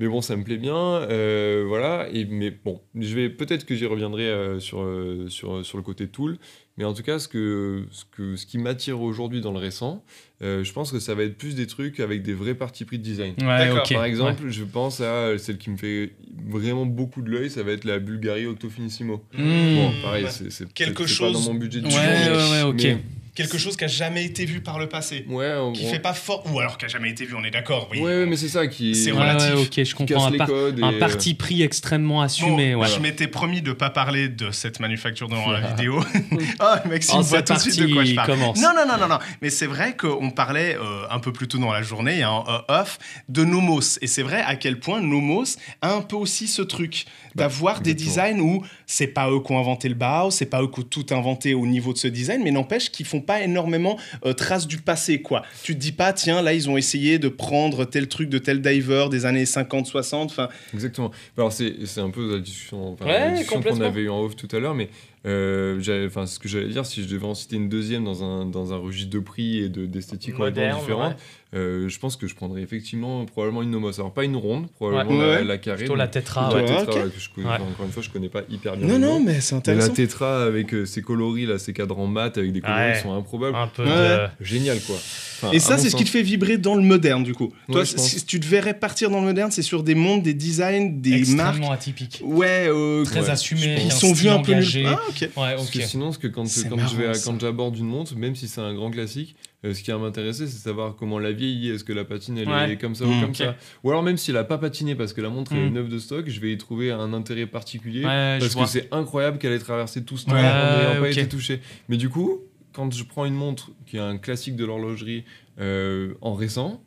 Mais 0.00 0.08
bon, 0.08 0.20
ça 0.20 0.34
me 0.36 0.42
plaît 0.42 0.56
bien, 0.56 0.74
euh, 0.76 1.64
voilà. 1.68 2.08
Et 2.12 2.24
mais 2.24 2.50
bon, 2.50 2.80
je 2.98 3.14
vais 3.14 3.28
peut-être 3.30 3.64
que 3.64 3.76
j'y 3.76 3.86
reviendrai 3.86 4.24
euh, 4.24 4.58
sur, 4.58 4.82
euh, 4.82 5.26
sur 5.28 5.64
sur 5.64 5.78
le 5.78 5.84
côté 5.84 6.08
tool. 6.08 6.36
Mais 6.76 6.84
en 6.84 6.92
tout 6.94 7.04
cas, 7.04 7.20
ce 7.20 7.28
que 7.28 7.84
ce 7.92 8.04
que 8.10 8.34
ce 8.34 8.44
qui 8.44 8.58
m'attire 8.58 9.00
aujourd'hui 9.00 9.40
dans 9.40 9.52
le 9.52 9.58
récent, 9.60 10.02
euh, 10.42 10.64
je 10.64 10.72
pense 10.72 10.90
que 10.90 10.98
ça 10.98 11.14
va 11.14 11.22
être 11.22 11.38
plus 11.38 11.54
des 11.54 11.68
trucs 11.68 12.00
avec 12.00 12.22
des 12.22 12.32
vrais 12.32 12.56
partis 12.56 12.84
pris 12.84 12.98
de 12.98 13.04
design. 13.04 13.34
Ouais. 13.40 13.70
Par 13.92 14.04
exemple, 14.04 14.48
je 14.48 14.64
pense 14.64 15.00
à 15.00 15.38
celle 15.38 15.58
qui 15.58 15.70
me 15.70 15.76
fait 15.76 16.10
vraiment 16.48 16.86
beaucoup 16.86 17.22
de 17.22 17.30
l'œil, 17.30 17.48
ça 17.48 17.62
va 17.62 17.70
être 17.70 17.84
la 17.84 18.00
Bulgari 18.00 18.46
Octo 18.46 18.68
Finissimo. 18.68 19.22
Ouais. 19.38 19.44
Hmm. 19.44 19.76
Bon, 19.76 19.92
pareil, 20.02 20.24
Ouais. 20.24 20.30
c'est 20.50 20.72
Quelque 20.72 21.06
chose 21.06 21.32
pas 21.34 21.38
dans 21.38 21.52
mon 21.52 21.58
budget 21.58 21.80
de 21.80 21.86
Ouais, 21.86 21.92
jour, 21.92 22.00
mais- 22.02 22.30
ouais, 22.30 22.50
ouais, 22.50 22.62
ok. 22.62 22.82
mais- 22.82 22.98
Quelque 23.34 23.58
chose 23.58 23.76
qui 23.76 23.82
a 23.84 23.88
jamais 23.88 24.24
été 24.24 24.44
vu 24.44 24.60
par 24.60 24.78
le 24.78 24.88
passé. 24.88 25.24
ouais, 25.28 25.52
en 25.54 25.72
Qui 25.72 25.82
gros- 25.82 25.90
fait 25.92 25.98
pas 25.98 26.12
fort. 26.14 26.44
Ou 26.52 26.60
alors 26.60 26.78
qui 26.78 26.84
a 26.84 26.88
jamais 26.88 27.10
été 27.10 27.24
vu, 27.24 27.34
on 27.34 27.42
est 27.42 27.50
d'accord. 27.50 27.88
Oui. 27.90 27.98
Ouais, 28.00 28.26
mais 28.26 28.36
c'est 28.36 28.48
ça 28.48 28.66
qui. 28.68 28.94
C'est 28.94 29.10
relatif. 29.10 29.54
ouais, 29.54 29.62
ok, 29.62 29.84
je 29.84 29.94
comprends. 29.96 30.26
Un, 30.26 30.30
les 30.30 30.38
par- 30.38 30.46
codes. 30.46 30.80
un 30.82 30.90
et, 30.92 30.94
euh, 30.94 30.98
parti 31.00 31.34
pris 31.34 31.62
extrêmement 31.62 32.22
assumé. 32.22 32.74
Bon, 32.74 32.82
ouais. 32.82 32.88
Je 32.88 33.00
m'étais 33.00 33.26
promis 33.26 33.60
de 33.60 33.72
pas 33.72 33.90
parler 33.90 34.28
de 34.28 34.50
cette 34.52 34.78
manufacture 34.78 35.28
dans 35.28 35.50
la 35.50 35.60
vidéo. 35.60 36.00
Ah, 36.60 36.82
Maxime 36.88 37.16
Oh, 37.18 37.22
voit 37.22 37.42
tout 37.42 37.54
de 37.54 37.58
suite 37.58 37.78
de 37.78 37.86
quoi 37.86 37.96
parti, 37.96 38.10
je 38.10 38.14
parle. 38.16 38.28
commence. 38.30 38.60
Non, 38.62 38.68
non, 38.76 38.86
non, 38.86 38.98
non, 39.00 39.08
non. 39.08 39.18
Mais 39.42 39.50
c'est 39.50 39.66
vrai 39.66 39.96
qu'on 39.96 40.30
parlait 40.30 40.76
euh, 40.76 41.02
un 41.10 41.18
peu 41.18 41.32
plus 41.32 41.48
tôt 41.48 41.58
dans 41.58 41.72
la 41.72 41.82
journée, 41.82 42.22
hein, 42.22 42.44
euh, 42.48 42.80
off, 42.82 42.98
de 43.28 43.44
Nomos. 43.44 43.98
Et 44.00 44.06
c'est 44.06 44.22
vrai 44.22 44.42
à 44.46 44.56
quel 44.56 44.78
point 44.78 45.00
Nomos 45.00 45.56
a 45.82 45.92
un 45.94 46.00
peu 46.02 46.16
aussi 46.16 46.46
ce 46.46 46.62
truc 46.62 47.04
d'avoir 47.34 47.80
des 47.80 47.94
designs 47.94 48.38
où 48.40 48.64
c'est 48.86 49.08
pas 49.08 49.28
eux 49.30 49.40
qui 49.40 49.50
ont 49.52 49.58
inventé 49.58 49.88
le 49.88 49.94
Bauhaus, 49.96 50.30
c'est 50.30 50.46
pas 50.46 50.62
eux 50.62 50.68
qui 50.68 50.80
ont 50.80 50.84
tout 50.84 51.06
inventé 51.10 51.54
au 51.54 51.66
niveau 51.66 51.92
de 51.92 51.98
ce 51.98 52.06
design, 52.08 52.42
mais 52.44 52.52
n'empêche 52.52 52.90
qu'ils 52.90 53.06
font 53.06 53.20
pas 53.24 53.42
énormément 53.42 53.98
euh, 54.24 54.32
trace 54.32 54.66
du 54.66 54.78
passé, 54.78 55.20
quoi. 55.22 55.42
Tu 55.62 55.74
te 55.74 55.80
dis 55.80 55.92
pas, 55.92 56.12
tiens, 56.12 56.42
là, 56.42 56.52
ils 56.54 56.70
ont 56.70 56.76
essayé 56.76 57.18
de 57.18 57.28
prendre 57.28 57.84
tel 57.84 58.08
truc 58.08 58.28
de 58.28 58.38
tel 58.38 58.60
diver 58.60 59.06
des 59.10 59.26
années 59.26 59.46
50, 59.46 59.86
60. 59.86 60.30
Enfin, 60.30 60.48
Exactement. 60.72 61.10
Alors 61.36 61.52
c'est 61.52 61.74
c'est 61.86 62.00
un 62.00 62.10
peu 62.10 62.34
la 62.34 62.38
discussion, 62.40 62.96
Ouais, 63.04 63.44
qu'on 63.48 63.80
avait 63.80 64.02
eu 64.02 64.08
en 64.10 64.20
off 64.20 64.36
tout 64.36 64.48
à 64.54 64.58
l'heure, 64.60 64.74
mais 64.74 64.88
euh, 65.26 65.80
enfin 66.06 66.26
ce 66.26 66.38
que 66.38 66.48
j'allais 66.48 66.68
dire, 66.68 66.84
si 66.84 67.02
je 67.02 67.08
devais 67.08 67.26
en 67.26 67.34
citer 67.34 67.56
une 67.56 67.68
deuxième 67.70 68.04
dans 68.04 68.22
un, 68.22 68.44
dans 68.44 68.72
un 68.72 68.76
registre 68.76 69.10
de 69.10 69.18
prix 69.20 69.58
et 69.58 69.68
de- 69.70 69.86
d'esthétique 69.86 70.34
complètement 70.34 70.62
Moderne, 70.62 70.80
différente, 70.80 71.16
euh, 71.54 71.88
je 71.88 71.98
pense 71.98 72.16
que 72.16 72.26
je 72.26 72.34
prendrais 72.34 72.60
effectivement 72.62 73.24
probablement 73.24 73.62
une 73.62 73.70
nomos. 73.70 73.98
Alors 73.98 74.12
pas 74.12 74.24
une 74.24 74.36
ronde, 74.36 74.68
probablement 74.72 75.18
Ouais. 75.18 75.26
la, 75.26 75.32
Ouais. 75.38 75.44
la 75.44 75.58
carrée. 75.58 75.78
Plutôt 75.78 75.94
la 75.94 76.08
tétra, 76.08 76.52
la 76.54 76.62
tétra, 76.62 76.82
ok. 76.82 76.88
ouais, 76.88 77.10
que 77.10 77.20
je 77.20 77.30
connais- 77.30 77.46
Ouais. 77.46 77.52
enfin, 77.54 77.64
encore 77.70 77.86
une 77.86 77.92
fois, 77.92 78.02
je 78.02 78.10
connais 78.10 78.28
pas 78.28 78.42
hyper 78.50 78.76
bien. 78.76 78.86
non, 78.86 78.98
non, 78.98 79.18
nom. 79.18 79.24
mais 79.24 79.40
c'est 79.40 79.54
Mais 79.54 79.60
la 79.66 79.72
intéressant. 79.72 79.92
tétra 79.94 80.44
avec 80.44 80.74
euh, 80.74 80.84
ses 80.84 81.00
coloris, 81.00 81.46
là, 81.46 81.58
ses 81.58 81.72
cadrans 81.72 82.06
mat 82.06 82.36
avec 82.36 82.52
des 82.52 82.60
coloris 82.60 82.82
Ouais. 82.82 82.92
qui 82.96 83.02
sont 83.02 83.13
improbables. 83.16 83.56
Un 83.56 83.66
peu 83.68 83.82
Ouais. 83.84 83.88
de... 83.90 84.44
Génial 84.44 84.80
quoi. 84.80 84.96
Enfin, 84.96 85.50
Et 85.52 85.58
ça, 85.58 85.76
c'est 85.78 85.90
ce 85.90 85.96
qui 85.96 86.04
te 86.04 86.08
fait 86.10 86.22
vibrer 86.22 86.56
dans 86.58 86.74
le 86.76 86.82
moderne, 86.82 87.22
du 87.24 87.34
coup. 87.34 87.52
Ouais, 87.68 87.74
Toi, 87.74 87.84
je 87.84 87.94
pense. 87.94 88.06
si 88.08 88.24
tu 88.24 88.38
devrais 88.38 88.72
partir 88.72 89.10
dans 89.10 89.18
le 89.20 89.26
moderne, 89.26 89.50
c'est 89.50 89.62
sur 89.62 89.82
des 89.82 89.94
mondes, 89.94 90.22
des 90.22 90.32
designs, 90.32 91.00
des 91.00 91.10
marques. 91.34 91.48
extrêmement 91.56 91.72
atypique. 91.72 92.20
Ouais, 92.24 92.66
euh, 92.68 93.04
Très 93.04 93.20
Ouais, 93.22 93.30
assumé, 93.30 93.60
je 93.60 93.68
avec 93.68 93.80
qui 93.80 93.86
un 93.86 93.90
sont 93.90 94.12
vus 94.12 94.28
un 94.28 94.38
peu 94.40 94.52
engagé. 94.52 94.82
nuls. 94.84 94.90
Ah, 94.92 95.00
ok. 95.08 95.20
Ouais, 95.20 95.28
Parce 95.56 95.70
que 95.70 95.82
sinon, 95.82 96.12
ce 96.12 96.18
que 96.18 96.28
quand, 96.28 96.44
je 96.46 96.96
vais- 96.96 97.12
quand 97.24 97.38
j'aborde 97.40 97.76
une 97.76 97.86
montre, 97.86 98.16
même 98.16 98.34
si 98.36 98.48
c'est 98.48 98.60
un 98.60 98.72
grand 98.74 98.90
classique, 98.90 99.34
euh, 99.66 99.74
ce 99.74 99.82
qui 99.82 99.90
va 99.90 99.98
m'intéresser, 99.98 100.46
c'est 100.46 100.58
savoir 100.62 100.94
comment 100.96 101.18
la 101.18 101.32
vieillit. 101.32 101.70
Est-ce 101.70 101.84
que 101.84 101.92
la 101.92 102.04
patine 102.04 102.38
elle 102.38 102.48
Ouais. 102.48 102.72
est 102.72 102.76
comme 102.76 102.94
ça 102.94 103.04
Mm. 103.04 103.08
ou 103.10 103.20
comme 103.20 103.30
Ok. 103.30 103.36
ça 103.36 103.56
Ou 103.82 103.90
alors 103.90 104.02
même 104.02 104.16
s'il 104.16 104.36
a 104.36 104.44
pas 104.44 104.56
patiné 104.58 104.94
parce 104.94 105.12
que 105.12 105.20
la 105.20 105.28
montre 105.30 105.52
est 105.52 105.56
Mm. 105.68 105.72
neuve 105.74 105.88
de 105.88 105.98
stock, 105.98 106.24
je 106.28 106.40
vais 106.40 106.52
y 106.52 106.58
trouver 106.58 106.90
un 106.92 107.12
intérêt 107.12 107.46
particulier 107.46 108.04
Ouais, 108.04 108.38
parce 108.40 108.54
que 108.54 108.66
c'est 108.66 108.88
incroyable 108.92 109.38
qu'elle 109.38 109.52
ait 109.52 109.58
traversé 109.58 110.04
tout 110.04 110.16
ce 110.16 110.26
temps 110.26 110.32
Ouais. 110.32 110.38
en 110.40 110.88
n'ayant 110.90 111.00
pas 111.02 111.08
été 111.10 111.26
touchée. 111.28 111.60
Mais 111.88 111.96
du 111.96 112.08
coup, 112.08 112.40
quand 112.74 112.92
je 112.92 113.04
prends 113.04 113.24
une 113.24 113.34
montre 113.34 113.70
qui 113.86 113.96
est 113.96 114.00
un 114.00 114.18
classique 114.18 114.56
de 114.56 114.64
l'horlogerie 114.64 115.24
euh, 115.60 116.14
en 116.20 116.34
récent, 116.34 116.80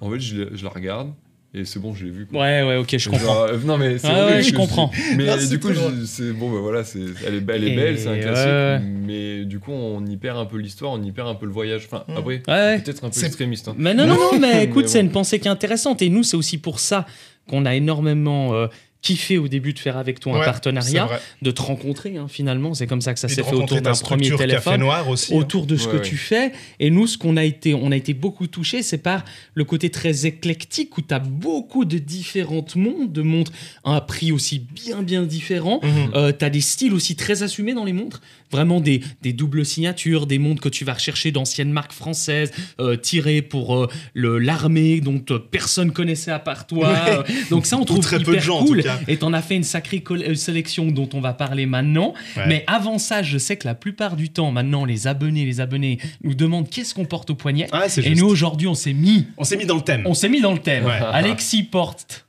en 0.00 0.10
fait, 0.10 0.20
je, 0.20 0.42
la- 0.42 0.56
je 0.56 0.62
la 0.64 0.70
regarde 0.70 1.12
et 1.54 1.64
c'est 1.66 1.78
bon, 1.78 1.92
je 1.94 2.04
l'ai 2.06 2.10
vu. 2.10 2.26
quoi. 2.26 2.40
Ouais, 2.40 2.62
ouais, 2.62 2.76
ok, 2.76 2.88
je 2.92 2.98
Genre, 2.98 3.12
comprends. 3.12 3.42
euh, 3.46 3.58
non 3.64 3.76
mais 3.76 3.98
c'est 3.98 4.06
Ah 4.08 4.26
ouais, 4.26 4.42
je 4.42 4.52
que 4.52 4.56
comprends. 4.56 4.90
Mais 5.16 5.26
Non, 5.26 5.36
du 5.36 5.58
coup, 5.60 5.68
c'est 6.06 6.32
bon, 6.32 6.50
bah 6.50 6.60
voilà, 6.60 6.82
c'est 6.82 7.00
elle 7.26 7.34
est, 7.34 7.44
elle 7.50 7.64
est 7.64 7.72
Et 7.72 7.76
belle, 7.76 7.98
c'est 7.98 8.08
un 8.08 8.18
classique. 8.18 8.86
Mais 9.06 9.44
du 9.44 9.58
coup, 9.58 9.70
on 9.72 10.04
y 10.06 10.16
perd 10.16 10.38
un 10.38 10.46
peu 10.46 10.56
l'histoire, 10.58 10.92
on 10.92 11.02
y 11.02 11.12
perd 11.12 11.28
un 11.28 11.34
peu 11.34 11.44
le 11.46 11.52
voyage. 11.52 11.82
Enfin, 11.86 12.04
Mm. 12.08 12.16
après, 12.16 12.42
Ouais. 12.48 12.78
peut-être 12.80 13.04
un 13.04 13.10
peu 13.10 13.24
extrémiste. 13.24 13.68
hein. 13.68 13.74
Mais 13.76 13.92
non, 13.94 14.06
non, 14.06 14.14
non, 14.14 14.38
mais 14.40 14.64
écoute, 14.64 14.88
c'est 14.88 15.00
bon. 15.02 15.06
une 15.08 15.12
pensée 15.12 15.38
qui 15.40 15.48
est 15.48 15.50
intéressante. 15.50 16.00
Et 16.00 16.08
nous, 16.08 16.22
c'est 16.22 16.36
aussi 16.38 16.56
pour 16.58 16.80
ça 16.80 17.06
qu'on 17.48 17.66
a 17.66 17.74
énormément 17.74 18.54
euh, 18.54 18.66
kiffé 19.02 19.36
au 19.36 19.48
début 19.48 19.72
de 19.72 19.78
faire 19.80 19.96
avec 19.96 20.20
toi 20.20 20.34
un 20.36 20.38
Ouais, 20.38 20.44
partenariat, 20.44 21.08
de 21.42 21.50
te 21.50 21.60
rencontrer 21.60 22.16
hein, 22.16 22.26
finalement. 22.28 22.72
C'est 22.72 22.86
comme 22.86 23.00
ça 23.00 23.12
que 23.12 23.20
ça 23.20 23.28
s'est 23.28 23.42
fait 23.42 23.52
autour 23.54 23.80
d'un 23.82 23.92
premier 23.94 24.30
téléphone. 24.34 24.80
Noir 24.80 25.08
aussi. 25.08 25.34
hein. 25.34 25.38
autour 25.38 25.66
de 25.66 25.76
ce 25.76 25.86
Ouais, 25.86 25.92
que 25.92 25.96
ouais. 25.98 26.02
tu 26.02 26.16
fais. 26.16 26.52
Et 26.78 26.88
nous, 26.88 27.06
ce 27.08 27.18
qu'on 27.18 27.36
a 27.36 27.44
été, 27.44 27.74
on 27.74 27.90
a 27.90 27.96
été 27.96 28.14
beaucoup 28.14 28.46
touchés, 28.46 28.82
c'est 28.82 28.98
par 28.98 29.24
le 29.54 29.64
côté 29.64 29.90
très 29.90 30.24
éclectique 30.24 30.96
où 30.96 31.02
tu 31.02 31.12
as 31.12 31.18
beaucoup 31.18 31.84
de 31.84 31.98
différentes 31.98 32.76
montres, 32.76 33.12
de 33.12 33.22
montres 33.22 33.52
à 33.84 33.96
un 33.96 34.00
prix 34.00 34.30
aussi 34.30 34.60
bien, 34.60 35.02
bien 35.02 35.24
différent. 35.24 35.80
Mhm. 35.82 36.32
tu 36.38 36.44
as 36.44 36.50
des 36.50 36.60
styles 36.60 36.94
aussi 36.94 37.16
très 37.16 37.42
assumés 37.42 37.74
dans 37.74 37.84
les 37.84 37.92
montres. 37.92 38.20
Vraiment 38.52 38.80
des, 38.80 39.00
des 39.22 39.32
doubles 39.32 39.64
signatures, 39.64 40.26
des 40.26 40.38
montres 40.38 40.60
que 40.60 40.68
tu 40.68 40.84
vas 40.84 40.92
rechercher 40.92 41.32
d'anciennes 41.32 41.72
marques 41.72 41.92
françaises, 41.92 42.52
euh, 42.80 42.96
tirées 42.96 43.40
pour 43.42 43.74
euh, 43.76 43.88
le- 44.14 44.38
l'armée, 44.38 45.00
dont 45.00 45.22
euh, 45.30 45.38
personne 45.38 45.90
connaissait 45.90 46.30
à 46.30 46.38
part 46.38 46.66
toi. 46.66 46.92
Ouais. 46.92 46.98
Euh, 47.12 47.22
Donc 47.50 47.64
ça, 47.66 47.78
on 47.78 47.80
Ou 47.80 47.84
trouve 47.86 48.00
très 48.04 48.16
hyper 48.16 48.26
peu 48.26 48.36
de 48.36 48.42
gens, 48.42 48.60
en 48.60 48.64
cool. 48.66 48.82
Et 49.08 49.16
t'en 49.16 49.32
as 49.32 49.42
fait 49.42 49.56
une 49.56 49.64
sacrée 49.64 50.02
euh, 50.10 50.34
sélection 50.34 50.86
dont 50.90 51.08
on 51.14 51.20
va 51.20 51.32
parler 51.32 51.66
maintenant. 51.66 52.14
Ouais. 52.36 52.44
Mais 52.46 52.64
avant 52.66 52.98
ça, 52.98 53.22
je 53.22 53.38
sais 53.38 53.56
que 53.56 53.66
la 53.66 53.74
plupart 53.74 54.16
du 54.16 54.28
temps, 54.30 54.50
maintenant, 54.50 54.84
les 54.84 55.06
abonnés, 55.06 55.44
les 55.44 55.60
abonnés 55.60 55.98
nous 56.22 56.34
demandent 56.34 56.68
qu'est-ce 56.68 56.94
qu'on 56.94 57.04
porte 57.04 57.30
au 57.30 57.34
poignet. 57.34 57.66
Ah, 57.72 57.86
Et 57.86 57.88
juste. 58.02 58.16
nous, 58.20 58.26
aujourd'hui, 58.26 58.66
on 58.68 58.74
s'est 58.74 58.92
mis, 58.92 59.26
On 59.36 59.44
s'est 59.44 59.56
mis 59.56 59.66
dans 59.66 59.76
le 59.76 59.82
thème. 59.82 60.02
on 60.06 60.14
s'est 60.14 60.28
mis 60.28 60.40
dans 60.40 60.52
le 60.52 60.58
thème. 60.58 60.84
Ouais. 60.84 60.98
Alexis 61.12 61.62
porte. 61.64 62.26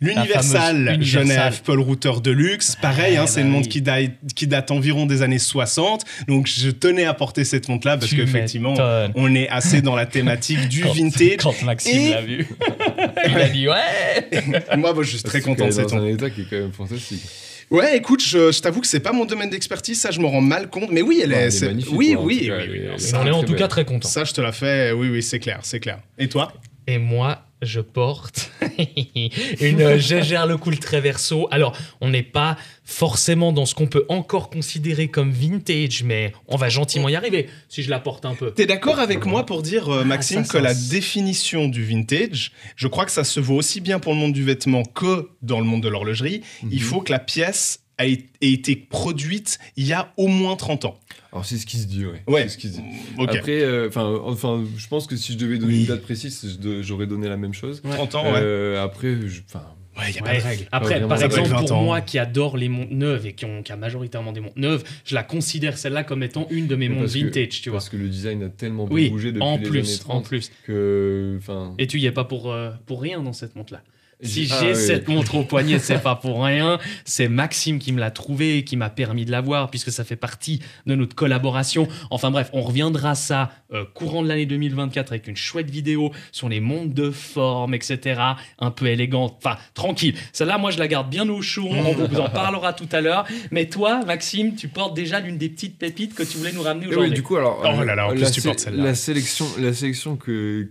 L'Universal. 0.00 0.98
Genève 1.02 1.60
Paul 1.64 1.80
Router 1.80 2.12
Deluxe, 2.22 2.76
pareil, 2.80 3.16
hein, 3.16 3.22
Ouais, 3.22 3.26
c'est 3.26 3.40
bah 3.40 3.46
une 3.46 3.52
montre 3.52 3.66
oui. 3.66 3.72
qui 3.72 3.82
date, 3.82 4.10
qui 4.34 4.46
date 4.46 4.70
environ 4.70 5.06
des 5.06 5.22
années 5.22 5.38
60. 5.38 6.04
Donc 6.26 6.46
je 6.46 6.70
tenais 6.70 7.04
à 7.04 7.14
porter 7.14 7.44
cette 7.44 7.68
montre-là 7.68 7.96
parce 7.96 8.12
qu'effectivement, 8.12 8.74
on 9.14 9.34
est 9.34 9.48
assez 9.48 9.82
dans 9.82 9.94
la 9.96 10.06
thématique 10.06 10.68
du 10.68 10.80
Quand- 10.84 10.92
vintage. 10.94 11.36
Quand 11.38 11.62
Maxime 11.64 11.98
Et- 12.00 12.10
l'a 12.10 12.22
vu, 12.22 12.46
il 13.26 13.36
a 13.36 13.48
dit 13.48 13.68
ouais. 13.68 14.76
Moi, 14.76 14.94
je 15.02 15.08
suis 15.16 15.22
très 15.22 15.40
content 15.40 15.66
de 15.66 15.70
cette 15.72 15.92
montre. 15.92 16.02
un 16.04 16.06
état 16.06 16.30
qui 16.30 16.42
est 16.42 16.46
quand 16.50 16.56
même 16.58 16.72
fantastique. 16.72 17.22
Ouais, 17.70 17.98
écoute, 17.98 18.22
je, 18.26 18.50
je 18.50 18.60
t'avoue 18.62 18.80
que 18.80 18.86
c'est 18.86 19.00
pas 19.00 19.12
mon 19.12 19.26
domaine 19.26 19.50
d'expertise, 19.50 20.00
ça 20.00 20.10
je 20.10 20.20
m'en 20.20 20.30
rends 20.30 20.40
mal 20.40 20.70
compte. 20.70 20.88
Mais 20.90 21.02
oui, 21.02 21.20
elle 21.22 21.30
Ouais, 21.32 21.36
est. 21.36 21.40
elle 21.42 21.46
est 21.48 21.50
c'est- 21.50 21.66
magnifique, 21.66 21.92
oui, 21.94 22.14
quoi, 22.14 22.24
oui, 22.24 22.50
oui, 22.50 22.80
on 23.14 23.26
est 23.26 23.30
en 23.30 23.42
tout 23.44 23.54
cas 23.54 23.68
très 23.68 23.84
contents. 23.84 24.08
ça, 24.08 24.24
je 24.24 24.32
te 24.32 24.40
la 24.40 24.52
fais. 24.52 24.92
Oui, 24.92 25.08
oui, 25.10 25.22
c'est 25.22 25.38
clair, 25.38 25.58
c'est 25.62 25.78
clair. 25.80 25.98
Et 26.16 26.28
toi? 26.28 26.50
Et 26.86 26.96
moi, 26.96 27.44
je 27.62 27.80
porte 27.80 28.50
une 29.60 29.96
Gégère 29.96 30.46
Le 30.46 30.56
Cool 30.56 30.78
Traverso. 30.78 31.48
Alors, 31.50 31.76
on 32.00 32.08
n'est 32.08 32.22
pas 32.22 32.56
forcément 32.84 33.52
dans 33.52 33.66
ce 33.66 33.74
qu'on 33.74 33.86
peut 33.86 34.04
encore 34.08 34.50
considérer 34.50 35.08
comme 35.08 35.30
vintage, 35.30 36.04
mais 36.04 36.32
on 36.46 36.56
va 36.56 36.68
gentiment 36.68 37.08
y 37.08 37.16
arriver 37.16 37.48
si 37.68 37.82
je 37.82 37.90
la 37.90 38.00
porte 38.00 38.24
un 38.24 38.34
peu. 38.34 38.52
T'es 38.52 38.66
d'accord 38.66 38.98
avec 38.98 39.26
moi 39.26 39.44
pour 39.44 39.62
dire, 39.62 39.88
euh, 39.88 40.04
Maxime, 40.04 40.40
Ah, 40.42 40.44
ça, 40.44 40.58
que 40.58 40.62
la 40.62 40.74
définition 40.74 41.68
du 41.68 41.84
vintage, 41.84 42.52
je 42.76 42.88
crois 42.88 43.04
que 43.04 43.12
ça 43.12 43.24
se 43.24 43.40
vaut 43.40 43.56
aussi 43.56 43.80
bien 43.80 43.98
pour 43.98 44.12
le 44.12 44.18
monde 44.18 44.32
du 44.32 44.44
vêtement 44.44 44.84
que 44.84 45.28
dans 45.42 45.60
le 45.60 45.66
monde 45.66 45.82
de 45.82 45.88
l'horlogerie. 45.88 46.42
Mhm. 46.62 46.70
Il 46.72 46.82
faut 46.82 47.00
que 47.00 47.12
la 47.12 47.18
pièce 47.18 47.80
a 47.98 48.06
été 48.40 48.76
produite 48.76 49.58
il 49.76 49.86
y 49.86 49.92
a 49.92 50.12
au 50.16 50.28
moins 50.28 50.56
30 50.56 50.84
ans. 50.84 50.98
Alors 51.32 51.44
c'est 51.44 51.56
ce 51.58 51.66
qui 51.66 51.76
se 51.78 51.86
dit, 51.86 52.06
ouais. 52.06 52.22
Ouais. 52.26 52.44
C'est 52.44 52.48
ce 52.50 52.58
qui 52.58 52.68
se 52.68 52.74
dit. 52.74 52.82
Ok. 53.18 53.34
Après, 53.34 53.60
euh, 53.60 53.88
enfin, 53.88 54.18
enfin, 54.24 54.64
je 54.76 54.86
pense 54.88 55.06
que 55.06 55.16
si 55.16 55.32
je 55.32 55.38
devais 55.38 55.58
donner 55.58 55.72
Oui. 55.74 55.80
une 55.80 55.86
date 55.86 56.02
précise, 56.02 56.58
j'aurais 56.82 57.06
donné 57.06 57.28
la 57.28 57.36
même 57.36 57.54
chose. 57.54 57.82
30 57.82 58.14
ans, 58.14 58.24
ouais. 58.24 58.38
Euh, 58.40 58.82
Après, 58.82 59.14
enfin, 59.46 59.64
Ouais, 59.98 60.04
il 60.10 60.12
n'y 60.12 60.18
a 60.20 60.22
Ouais. 60.22 60.28
pas 60.34 60.38
de 60.38 60.42
règle. 60.44 60.68
Après, 60.70 61.00
par 61.08 61.20
exemple, 61.24 61.40
être 61.40 61.48
20 61.50 61.58
pour 61.66 61.72
ans. 61.72 61.82
moi 61.82 62.00
qui 62.00 62.20
adore 62.20 62.56
les 62.56 62.68
montres 62.68 62.92
neuves 62.94 63.26
et 63.26 63.32
qui, 63.32 63.44
ont, 63.46 63.64
qui 63.64 63.72
a 63.72 63.76
majoritairement 63.76 64.30
des 64.32 64.38
montres 64.38 64.56
neuves, 64.58 64.84
je 65.04 65.16
la 65.16 65.24
considère 65.24 65.76
celle-là 65.76 66.04
comme 66.04 66.22
étant 66.22 66.46
une 66.50 66.68
de 66.68 66.76
mes 66.76 66.88
montres 66.88 67.12
que- 67.12 67.18
vintage, 67.18 67.60
tu 67.62 67.68
vois. 67.70 67.78
parce 67.78 67.88
que 67.88 67.96
le 67.96 68.08
design 68.08 68.44
a 68.44 68.48
tellement 68.48 68.86
Oui, 68.88 69.10
bougé 69.10 69.32
depuis 69.32 69.42
en 69.42 69.56
les 69.56 69.66
années 69.66 69.68
plus, 69.68 69.98
30 69.98 70.16
en 70.18 70.20
plus. 70.22 70.52
que, 70.64 71.34
enfin, 71.38 71.74
Et 71.78 71.88
tu 71.88 71.98
y 71.98 72.06
es 72.06 72.12
pas 72.12 72.22
pour, 72.22 72.52
euh, 72.52 72.70
pour 72.86 73.02
rien 73.02 73.20
dans 73.20 73.32
cette 73.32 73.56
montre-là. 73.56 73.82
Si 74.20 74.48
Ah, 74.50 74.56
j'ai 74.60 74.70
oui. 74.70 74.76
cette 74.76 75.06
montre 75.08 75.36
au 75.36 75.44
poignet, 75.44 75.78
c'est 75.78 76.02
pas 76.02 76.16
pour 76.16 76.42
rien. 76.44 76.78
C'est 77.04 77.28
Maxime 77.28 77.78
qui 77.78 77.92
me 77.92 78.00
l'a 78.00 78.10
trouvé, 78.10 78.64
qui 78.64 78.76
m'a 78.76 78.90
permis 78.90 79.24
de 79.24 79.30
l'avoir, 79.30 79.70
puisque 79.70 79.92
ça 79.92 80.02
fait 80.02 80.16
partie 80.16 80.60
de 80.86 80.94
notre 80.96 81.14
collaboration. 81.14 81.86
Enfin 82.10 82.30
bref, 82.32 82.50
on 82.52 82.62
reviendra 82.62 83.10
à 83.10 83.14
ça 83.14 83.50
euh, 83.72 83.84
courant 83.94 84.22
de 84.22 84.28
l'année 84.28 84.46
2024 84.46 85.12
avec 85.12 85.28
une 85.28 85.36
chouette 85.36 85.70
vidéo 85.70 86.10
sur 86.32 86.48
les 86.48 86.58
montres 86.60 86.94
de 86.94 87.10
forme, 87.10 87.74
etc. 87.74 88.20
Un 88.58 88.70
peu 88.72 88.86
élégante, 88.86 89.36
enfin 89.38 89.56
tranquille. 89.74 90.14
Celle-là, 90.32 90.58
moi, 90.58 90.70
je 90.72 90.78
la 90.78 90.88
garde 90.88 91.08
bien 91.10 91.28
au 91.28 91.40
chaud. 91.40 91.68
On 91.70 91.92
vous 91.92 92.16
en 92.18 92.28
parlera 92.28 92.72
tout 92.72 92.88
à 92.90 93.00
l'heure. 93.00 93.24
Mais 93.52 93.66
toi, 93.66 94.04
Maxime, 94.04 94.56
tu 94.56 94.66
portes 94.68 94.96
déjà 94.96 95.20
l'une 95.20 95.38
des 95.38 95.48
petites 95.48 95.78
pépites 95.78 96.14
que 96.14 96.24
tu 96.24 96.38
voulais 96.38 96.52
nous 96.52 96.62
ramener 96.62 96.86
Eh 96.86 96.88
oui, 96.88 96.94
aujourd'hui. 96.96 97.14
du 97.14 97.22
coup, 97.22 97.36
alors. 97.36 97.60
Oh 97.62 97.84
là 97.84 97.94
là, 97.94 98.06
en 98.06 98.10
euh, 98.10 98.14
plus, 98.14 98.22
la 98.22 98.30
tu 98.30 98.42
portes 98.42 98.58
celle-là. 98.58 98.82
La 98.82 98.94
sélection, 98.96 99.46
la 99.60 99.72
sélection 99.72 100.16
que, 100.16 100.66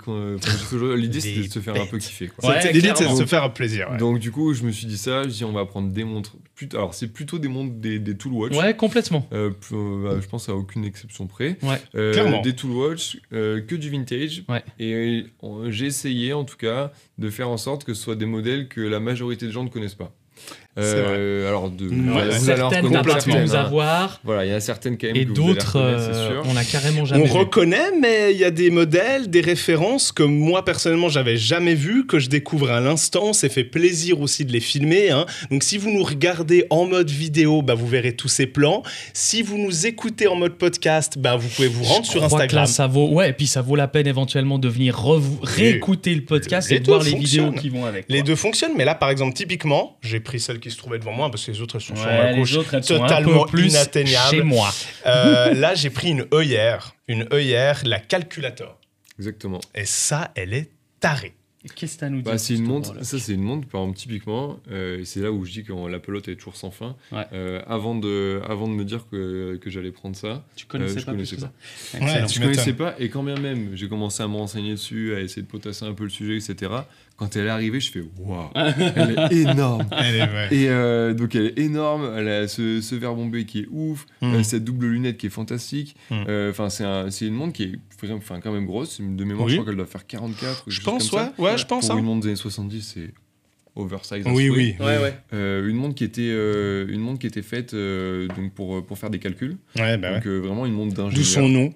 l'idée 0.98 1.22
c'était 1.22 1.48
de 1.48 1.52
se 1.54 1.60
faire 1.60 1.76
un 1.82 1.86
peu 1.86 1.98
kiffer. 1.98 2.30
C'était- 2.40 2.74
L'idée, 2.74 2.92
c'est 2.96 3.08
de 3.10 3.16
se 3.16 3.26
faire 3.26 3.37
plaisir. 3.54 3.90
ouais. 3.92 3.98
Donc, 3.98 4.20
du 4.20 4.32
coup, 4.32 4.54
je 4.54 4.64
me 4.64 4.72
suis 4.72 4.88
dit 4.88 4.98
ça. 4.98 5.24
Je 5.24 5.30
dis, 5.30 5.44
on 5.46 5.52
va 5.52 5.66
prendre 5.66 5.90
des 5.90 6.04
montres. 6.04 6.36
plutôt- 6.56 6.78
alors, 6.78 6.94
c'est 6.94 7.08
plutôt 7.08 7.38
des 7.40 7.48
montres, 7.48 7.74
des, 7.76 8.00
des 8.00 8.16
Tool 8.18 8.34
Watch. 8.34 8.56
Ouais, 8.56 8.76
complètement. 8.76 9.28
Euh, 9.34 9.52
euh, 9.72 10.04
bah, 10.04 10.20
je 10.22 10.28
pense 10.28 10.50
à 10.50 10.56
aucune 10.56 10.84
exception 10.86 11.28
près. 11.28 11.58
Ouais. 11.64 11.80
Euh, 11.96 12.14
Clairement. 12.14 12.42
Des 12.42 12.54
Tool 12.56 12.72
Watch, 12.72 13.20
euh, 13.34 13.62
que 13.62 13.76
du 13.76 13.90
vintage. 13.90 14.44
Ouais. 14.50 14.64
Et 14.80 15.26
j'ai 15.70 15.86
essayé, 15.86 16.34
en 16.34 16.44
tout 16.46 16.58
cas, 16.58 16.92
de 17.18 17.30
faire 17.30 17.50
en 17.50 17.58
sorte 17.58 17.84
que 17.84 17.94
ce 17.94 18.02
soit 18.04 18.16
des 18.16 18.26
modèles 18.26 18.68
que 18.68 18.82
la 18.82 19.00
majorité 19.00 19.46
des 19.46 19.52
gens 19.52 19.64
ne 19.64 19.70
connaissent 19.70 19.96
pas. 19.96 20.12
Euh, 20.78 21.48
alors, 21.48 21.70
de, 21.70 21.86
Ouais, 21.86 21.92
vous 21.92 22.18
allez 22.20 22.32
certaines, 22.40 22.92
certaines, 23.04 23.44
nous 23.44 23.56
avoir. 23.56 24.20
Voilà, 24.24 24.46
il 24.46 24.52
y 24.52 24.54
en 24.54 24.58
a 24.58 24.60
certaines 24.60 24.98
quand 24.98 25.08
même 25.08 25.16
Et 25.16 25.22
allez 25.22 25.34
d'autres, 25.34 25.72
c'est 25.74 26.12
euh, 26.16 26.42
on 26.46 26.56
a 26.56 26.64
carrément 26.64 27.06
jamais 27.06 27.24
On 27.24 27.26
vu. 27.26 27.32
reconnaît, 27.32 27.92
mais 28.00 28.32
il 28.34 28.38
y 28.38 28.44
a 28.44 28.52
des 28.52 28.70
modèles, 28.70 29.30
des 29.30 29.42
références 29.42 30.12
que 30.12 30.24
moi 30.24 30.64
personnellement 30.66 31.10
j'avais 31.10 31.38
jamais 31.38 31.74
vues, 31.76 32.06
que 32.06 32.20
je 32.20 32.30
découvre 32.30 32.70
à 32.72 32.80
l'instant. 32.80 33.22
On 33.26 33.34
s'est 33.34 33.50
fait 33.50 33.64
plaisir 33.64 34.22
aussi 34.22 34.46
de 34.46 34.52
les 34.52 34.60
filmer. 34.60 35.10
hein. 35.12 35.26
Donc 35.52 35.64
si 35.64 35.78
vous 35.78 35.90
nous 35.92 36.04
regardez 36.04 36.66
en 36.70 36.86
mode 36.86 37.10
vidéo, 37.10 37.62
bah, 37.62 37.74
vous 37.74 37.88
verrez 37.88 38.14
tous 38.16 38.28
ces 38.28 38.46
plans. 38.48 38.84
Si 39.14 39.42
vous 39.42 39.58
nous 39.58 39.88
écoutez 39.88 40.28
en 40.28 40.36
mode 40.36 40.54
podcast, 40.58 41.18
bah, 41.18 41.36
vous 41.38 41.48
pouvez 41.50 41.68
vous 41.68 41.84
rendre 41.84 42.06
Je 42.06 42.12
sur 42.12 42.20
crois 42.22 42.30
que 42.40 42.44
Instagram. 42.44 42.64
là, 42.64 42.68
ça 42.68 42.88
vaut, 42.88 43.10
ouais, 43.10 43.30
et 43.30 43.34
puis 43.34 43.48
ça 43.48 43.62
vaut 43.62 43.76
la 43.76 43.88
peine 43.88 44.08
éventuellement 44.08 44.60
de 44.60 44.68
venir 44.68 44.98
réécouter 45.42 46.14
le 46.14 46.22
podcast 46.22 46.70
les 46.70 46.78
et 46.78 46.80
de 46.80 46.86
voir 46.86 47.02
les 47.04 47.16
vidéos 47.16 47.52
qui 47.52 47.70
vont 47.70 47.86
avec. 47.86 48.06
Les 48.10 48.20
quoi. 48.20 48.28
deux 48.28 48.36
fonctionnent, 48.36 48.74
mais 48.78 48.86
là 48.86 48.96
par 48.96 49.10
exemple 49.10 49.34
typiquement, 49.34 49.98
j'ai 50.02 50.20
pris 50.20 50.40
celle 50.40 50.60
qui 50.60 50.67
se 50.72 50.78
trouvait 50.78 51.00
devant 51.00 51.14
moi 51.14 51.30
parce 51.32 51.46
que 51.46 51.52
les 51.52 51.62
autres 51.62 51.76
elles 51.76 51.82
sont 51.82 51.96
sur 51.96 52.06
ma 52.06 52.32
les 52.32 52.38
gauche. 52.40 52.56
autres, 52.56 52.74
elles 52.74 52.84
sont 52.84 52.96
un 52.96 53.08
totalement 53.08 53.44
peu 53.46 53.52
plus 53.52 53.70
inatteignables. 53.70 54.36
chez 54.36 54.44
moi. 54.44 54.70
Euh, 55.06 55.54
là 55.56 55.76
j'ai 55.76 55.90
pris 55.90 56.10
une 56.10 56.26
œillère, 56.34 56.96
une 57.08 57.28
œillère, 57.34 57.82
la 57.86 58.00
calculator. 58.00 58.80
Exactement. 59.20 59.60
Et 59.74 59.86
ça, 59.86 60.32
elle 60.36 60.54
est 60.54 60.70
tarée. 61.00 61.34
Qu'est-ce 61.76 61.96
que 61.96 62.00
t'as 62.02 62.06
à 62.06 62.10
nous 62.10 62.22
dire 62.22 62.32
Bah, 62.32 62.38
c'est 62.38 62.54
une 62.54 62.64
montre, 62.64 63.04
ça 63.04 63.20
c'est 63.20 63.34
une 63.34 63.42
montre, 63.42 63.68
par 63.68 63.82
exemple, 63.82 63.98
typiquement, 63.98 64.58
euh, 64.72 65.00
et 65.02 65.06
c'est 65.06 65.20
là 65.20 65.34
où 65.34 65.44
je 65.44 65.52
dis 65.52 65.64
que 65.66 65.74
la 65.90 66.00
pelote 66.00 66.30
est 66.30 66.36
toujours 66.38 66.56
sans 66.56 66.72
fin. 66.72 66.96
Ouais. 67.12 67.26
Euh, 67.34 67.62
avant, 67.68 67.96
de, 67.96 68.40
avant 68.48 68.68
de 68.70 68.74
me 68.74 68.86
dire 68.86 69.06
que, 69.12 69.58
que 69.62 69.70
j'allais 69.70 69.92
prendre 69.92 70.16
ça, 70.16 70.46
Tu 70.56 70.66
connaissais 70.66 70.98
Euh, 70.98 71.00
je 71.00 71.06
pas 71.06 71.12
plus 71.14 71.18
connaissais 71.18 71.36
que 71.36 71.42
pas. 71.42 71.52
ça 71.76 72.00
Ouais, 72.22 72.26
tu 72.28 72.40
connaissais 72.40 72.74
pas, 72.74 72.96
et 73.00 73.10
quand 73.10 73.22
bien 73.24 73.36
même 73.36 73.72
j'ai 73.74 73.90
commencé 73.90 74.24
à 74.24 74.30
me 74.30 74.36
renseigner 74.38 74.72
dessus, 74.74 75.14
à 75.16 75.20
essayer 75.20 75.42
de 75.42 75.48
potasser 75.48 75.84
un 75.84 75.94
peu 75.94 76.04
le 76.06 76.10
sujet, 76.10 76.38
etc. 76.38 76.72
Quand 77.18 77.36
elle 77.36 77.48
est 77.48 77.50
arrivée, 77.50 77.80
je 77.80 77.92
fais 77.92 78.04
waouh, 78.20 78.46
elle 78.56 79.18
est 79.32 79.36
énorme. 79.42 79.88
Elle 79.92 80.16
est. 80.52 80.56
Et 80.56 80.70
euh, 80.70 81.16
donc 81.16 81.34
elle 81.34 81.48
est 81.48 81.58
énorme, 81.60 82.08
elle 82.16 82.28
a 82.28 82.48
ce, 82.48 82.80
ce 82.80 82.94
verre 82.96 83.16
bombé 83.16 83.46
qui 83.46 83.62
est 83.62 83.68
ouf, 83.72 84.06
Mm. 84.22 84.34
euh, 84.36 84.44
cette 84.44 84.64
double 84.64 84.86
lunette 84.88 85.18
qui 85.18 85.26
est 85.26 85.32
fantastique. 85.32 85.96
Mm. 86.12 86.16
Euh, 86.28 86.52
Enfin, 86.52 86.70
c'est 86.70 86.84
un- 86.84 87.10
c'est 87.10 87.26
une 87.26 87.34
montre 87.34 87.54
qui 87.54 87.64
est 87.64 88.12
enfin, 88.12 88.40
quand 88.40 88.52
même 88.52 88.68
grosse. 88.68 89.02
De 89.02 89.24
mémoire, 89.24 89.46
Oui. 89.48 89.54
je 89.54 89.58
crois 89.58 89.66
qu'elle 89.66 89.78
doit 89.78 89.88
faire 89.88 90.06
44. 90.06 90.64
ou 90.68 90.70
Je 90.72 90.82
pense, 90.82 91.10
comme 91.10 91.20
ouais. 91.20 91.26
ça. 91.36 91.42
Ouais, 91.42 91.58
je 91.58 91.66
pense. 91.66 91.88
Pour 91.88 91.96
hein. 91.96 92.00
une 92.00 92.06
montre 92.06 92.22
des 92.22 92.28
années 92.30 92.36
70, 92.36 92.82
c'est 92.96 93.10
oversize. 93.76 94.24
Oui, 94.28 94.50
oui. 94.50 94.76
Ouais, 94.80 94.98
ouais. 94.98 95.16
Euh, 95.34 95.68
une 95.68 95.76
montre 95.76 95.96
qui 95.96 96.04
était, 96.04 96.22
euh, 96.30 96.86
une 96.90 97.00
montre 97.02 97.20
qui 97.20 97.28
était 97.28 97.42
faite 97.42 97.74
euh, 97.74 98.28
donc 98.36 98.54
pour, 98.54 98.86
pour 98.86 98.98
faire 98.98 99.10
des 99.10 99.20
calculs. 99.20 99.58
Ouais, 99.76 99.98
bah 99.98 100.10
ouais. 100.10 100.16
Donc 100.18 100.28
euh, 100.28 100.38
vraiment 100.40 100.66
une 100.66 100.74
montre 100.74 100.94
d'ingénieur. 100.96 101.14
D'où 101.16 101.24
son 101.24 101.48
nom, 101.50 101.74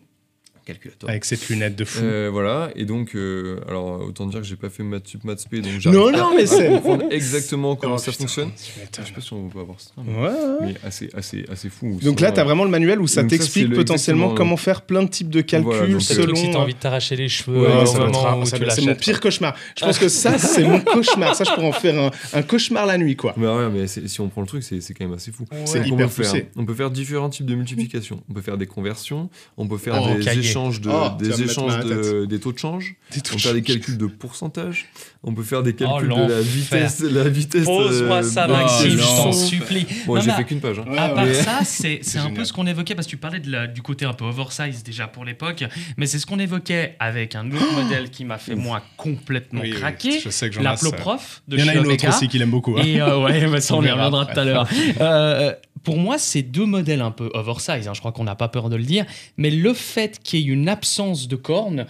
calculateur. 0.65 1.09
avec 1.09 1.25
cette 1.25 1.47
lunette 1.49 1.75
de 1.75 1.85
fou. 1.85 2.01
Euh, 2.03 2.29
voilà, 2.31 2.69
et 2.75 2.85
donc, 2.85 3.15
euh, 3.15 3.59
alors 3.67 4.01
autant 4.01 4.25
dire 4.27 4.39
que 4.41 4.45
j'ai 4.47 4.55
pas 4.55 4.69
fait 4.69 4.83
maths 4.83 5.07
sup, 5.07 5.23
maths 5.23 5.39
spé, 5.39 5.61
donc 5.61 5.71
Non, 5.73 5.79
j'arrive 5.79 5.99
non, 6.01 6.11
pas 6.11 6.35
mais 6.35 6.43
à 6.43 6.47
c'est- 6.47 6.67
comprendre 6.67 7.03
exactement 7.11 7.75
comment 7.77 7.95
Oh, 7.95 7.97
ça 7.97 8.11
putain, 8.11 8.23
fonctionne. 8.23 8.51
Je 8.57 9.03
sais 9.05 9.11
pas 9.13 9.21
si 9.21 9.33
on 9.33 9.47
va 9.47 9.61
avoir 9.61 9.79
ça, 9.79 9.91
Ouais, 9.97 10.13
ouais. 10.27 10.29
mais 10.67 10.73
assez, 10.83 11.09
assez, 11.13 11.45
assez 11.51 11.69
fou. 11.69 11.99
Donc 12.01 12.19
là, 12.19 12.31
tu 12.31 12.39
as 12.39 12.41
euh, 12.43 12.45
vraiment 12.45 12.63
le 12.63 12.69
manuel 12.69 12.99
où 13.01 13.07
ça 13.07 13.23
t'explique 13.23 13.69
le- 13.69 13.75
potentiellement 13.75 14.33
comment 14.33 14.57
faire 14.57 14.81
plein 14.83 15.03
de 15.03 15.09
types 15.09 15.29
de 15.29 15.41
calculs 15.41 15.71
Voilà, 15.71 15.87
truc 15.87 16.01
si 16.01 16.13
selon. 16.13 16.51
t'as 16.51 16.59
envie 16.59 16.73
de 16.73 16.79
t'arracher 16.79 17.15
les 17.15 17.29
cheveux 17.29 17.61
Ouais, 17.61 17.85
C'est 17.85 18.81
mon 18.85 18.95
pire 18.95 19.19
cauchemar. 19.19 19.55
Je 19.77 19.85
pense 19.85 19.99
que 19.99 20.09
ça, 20.09 20.37
c'est 20.37 20.63
mon 20.63 20.79
cauchemar. 20.81 21.35
Ça, 21.35 21.43
je 21.43 21.51
pourrais 21.51 21.67
en 21.67 21.71
faire 21.71 21.97
un, 21.99 22.11
un 22.33 22.41
cauchemar 22.43 22.85
la 22.85 22.97
nuit, 22.97 23.15
quoi. 23.15 23.33
Mais 23.37 23.47
ouais, 23.47 23.69
mais 23.69 23.87
si 23.87 24.21
on 24.21 24.29
prend 24.29 24.41
le 24.41 24.47
truc, 24.47 24.63
c'est 24.63 24.81
c'est 24.81 24.93
quand 24.93 25.05
même 25.05 25.13
assez 25.15 25.31
fou. 25.31 25.45
C'est 25.65 25.87
hyper 25.87 26.07
peut 26.09 26.23
poussé. 26.23 26.47
On 26.55 26.65
peut 26.65 26.73
faire 26.73 26.91
différents 26.91 27.29
types 27.29 27.45
de 27.45 27.55
multiplications. 27.55 28.21
On 28.29 28.33
peut 28.33 28.41
faire 28.41 28.57
des 28.57 28.65
conversions. 28.67 29.29
On 29.57 29.67
peut 29.67 29.77
faire 29.77 29.95
Oh, 30.01 30.07
des. 30.15 30.21
Échanges 30.51 30.81
de, 30.81 30.89
Oh, 30.91 31.09
des 31.19 31.41
échanges 31.43 31.79
de, 31.85 32.25
des 32.25 32.39
taux 32.39 32.51
de 32.53 32.59
change. 32.59 32.95
Des 33.11 33.17
On 33.17 33.21
trucs- 33.21 33.37
peut 33.37 33.43
faire 33.43 33.53
des 33.53 33.61
calculs 33.63 33.97
de 33.97 34.05
pourcentage. 34.05 34.85
On 35.23 35.33
peut 35.33 35.43
faire 35.43 35.63
des 35.63 35.73
calculs 35.73 36.09
de 36.09 36.13
la 36.15 36.39
Oh, 36.39 36.41
vitesse, 36.43 36.99
la 37.01 37.23
vitesse. 37.29 37.65
Pose-moi 37.65 38.17
euh, 38.17 38.23
ça, 38.23 38.47
Maxime, 38.47 38.91
je 38.91 39.03
t'en 39.03 39.31
supplie. 39.31 39.85
Bon, 40.05 40.19
j'ai 40.19 40.27
mais 40.31 40.37
fait 40.37 40.43
qu'une 40.45 40.59
page. 40.59 40.79
hein. 40.79 40.85
Ouais, 40.89 40.97
À 40.97 41.09
part 41.09 41.23
ouais. 41.25 41.33
ça, 41.33 41.59
c'est 41.63 41.99
c'est 42.03 42.19
un 42.19 42.31
peu 42.31 42.45
ce 42.45 42.53
qu'on 42.53 42.67
évoquait 42.67 42.95
parce 42.95 43.07
que 43.07 43.11
tu 43.11 43.17
parlais 43.17 43.39
de 43.39 43.51
la- 43.51 43.67
du 43.67 43.81
côté 43.81 44.05
un 44.05 44.13
peu 44.13 44.25
oversize 44.25 44.83
déjà 44.83 45.07
pour 45.07 45.25
l'époque, 45.25 45.63
mais 45.97 46.05
c'est 46.05 46.19
ce 46.19 46.25
qu'on 46.25 46.39
évoquait 46.39 46.95
avec 46.99 47.35
un 47.35 47.49
autre 47.51 47.73
modèle 47.83 48.09
qui 48.09 48.25
m'a 48.25 48.37
fait 48.37 48.55
moi 48.55 48.81
complètement 48.97 49.61
Oui, 49.61 49.71
oui, 49.73 49.79
craquer, 49.79 50.19
Je 50.19 50.29
sais 50.29 50.49
que 50.49 50.55
j'en 50.55 50.61
ai 50.61 50.63
la. 50.63 50.75
Prof 50.97 51.41
de 51.47 51.57
Il 51.57 51.59
y 51.61 51.63
en 51.63 51.67
a 51.69 51.73
chez 51.73 51.79
une 51.79 51.87
autre 51.87 52.07
aussi 52.09 52.27
qu'il 52.27 52.41
aime 52.41 52.51
beaucoup. 52.51 52.75
hein. 52.77 52.83
Et 52.85 52.99
euh, 53.01 53.19
ouais, 53.23 53.47
bah, 53.47 53.61
ça, 53.61 53.75
on 53.75 53.79
On 53.79 53.83
y 53.83 53.89
reviendra 53.91 54.25
tout 54.25 54.39
à 54.39 54.43
l'heure. 54.43 54.67
Pour 55.83 55.97
moi, 55.97 56.17
c'est 56.17 56.43
deux 56.43 56.65
modèles 56.65 57.01
un 57.01 57.11
peu 57.11 57.29
oversize, 57.33 57.87
hein, 57.87 57.93
je 57.93 57.99
crois 57.99 58.11
qu'on 58.11 58.23
n'a 58.23 58.35
pas 58.35 58.47
peur 58.47 58.69
de 58.69 58.75
le 58.75 58.83
dire, 58.83 59.05
mais 59.37 59.49
le 59.49 59.73
fait 59.73 60.19
qu'il 60.21 60.39
y 60.39 60.43
ait 60.43 60.53
une 60.53 60.69
absence 60.69 61.27
de 61.27 61.35
cornes 61.35 61.87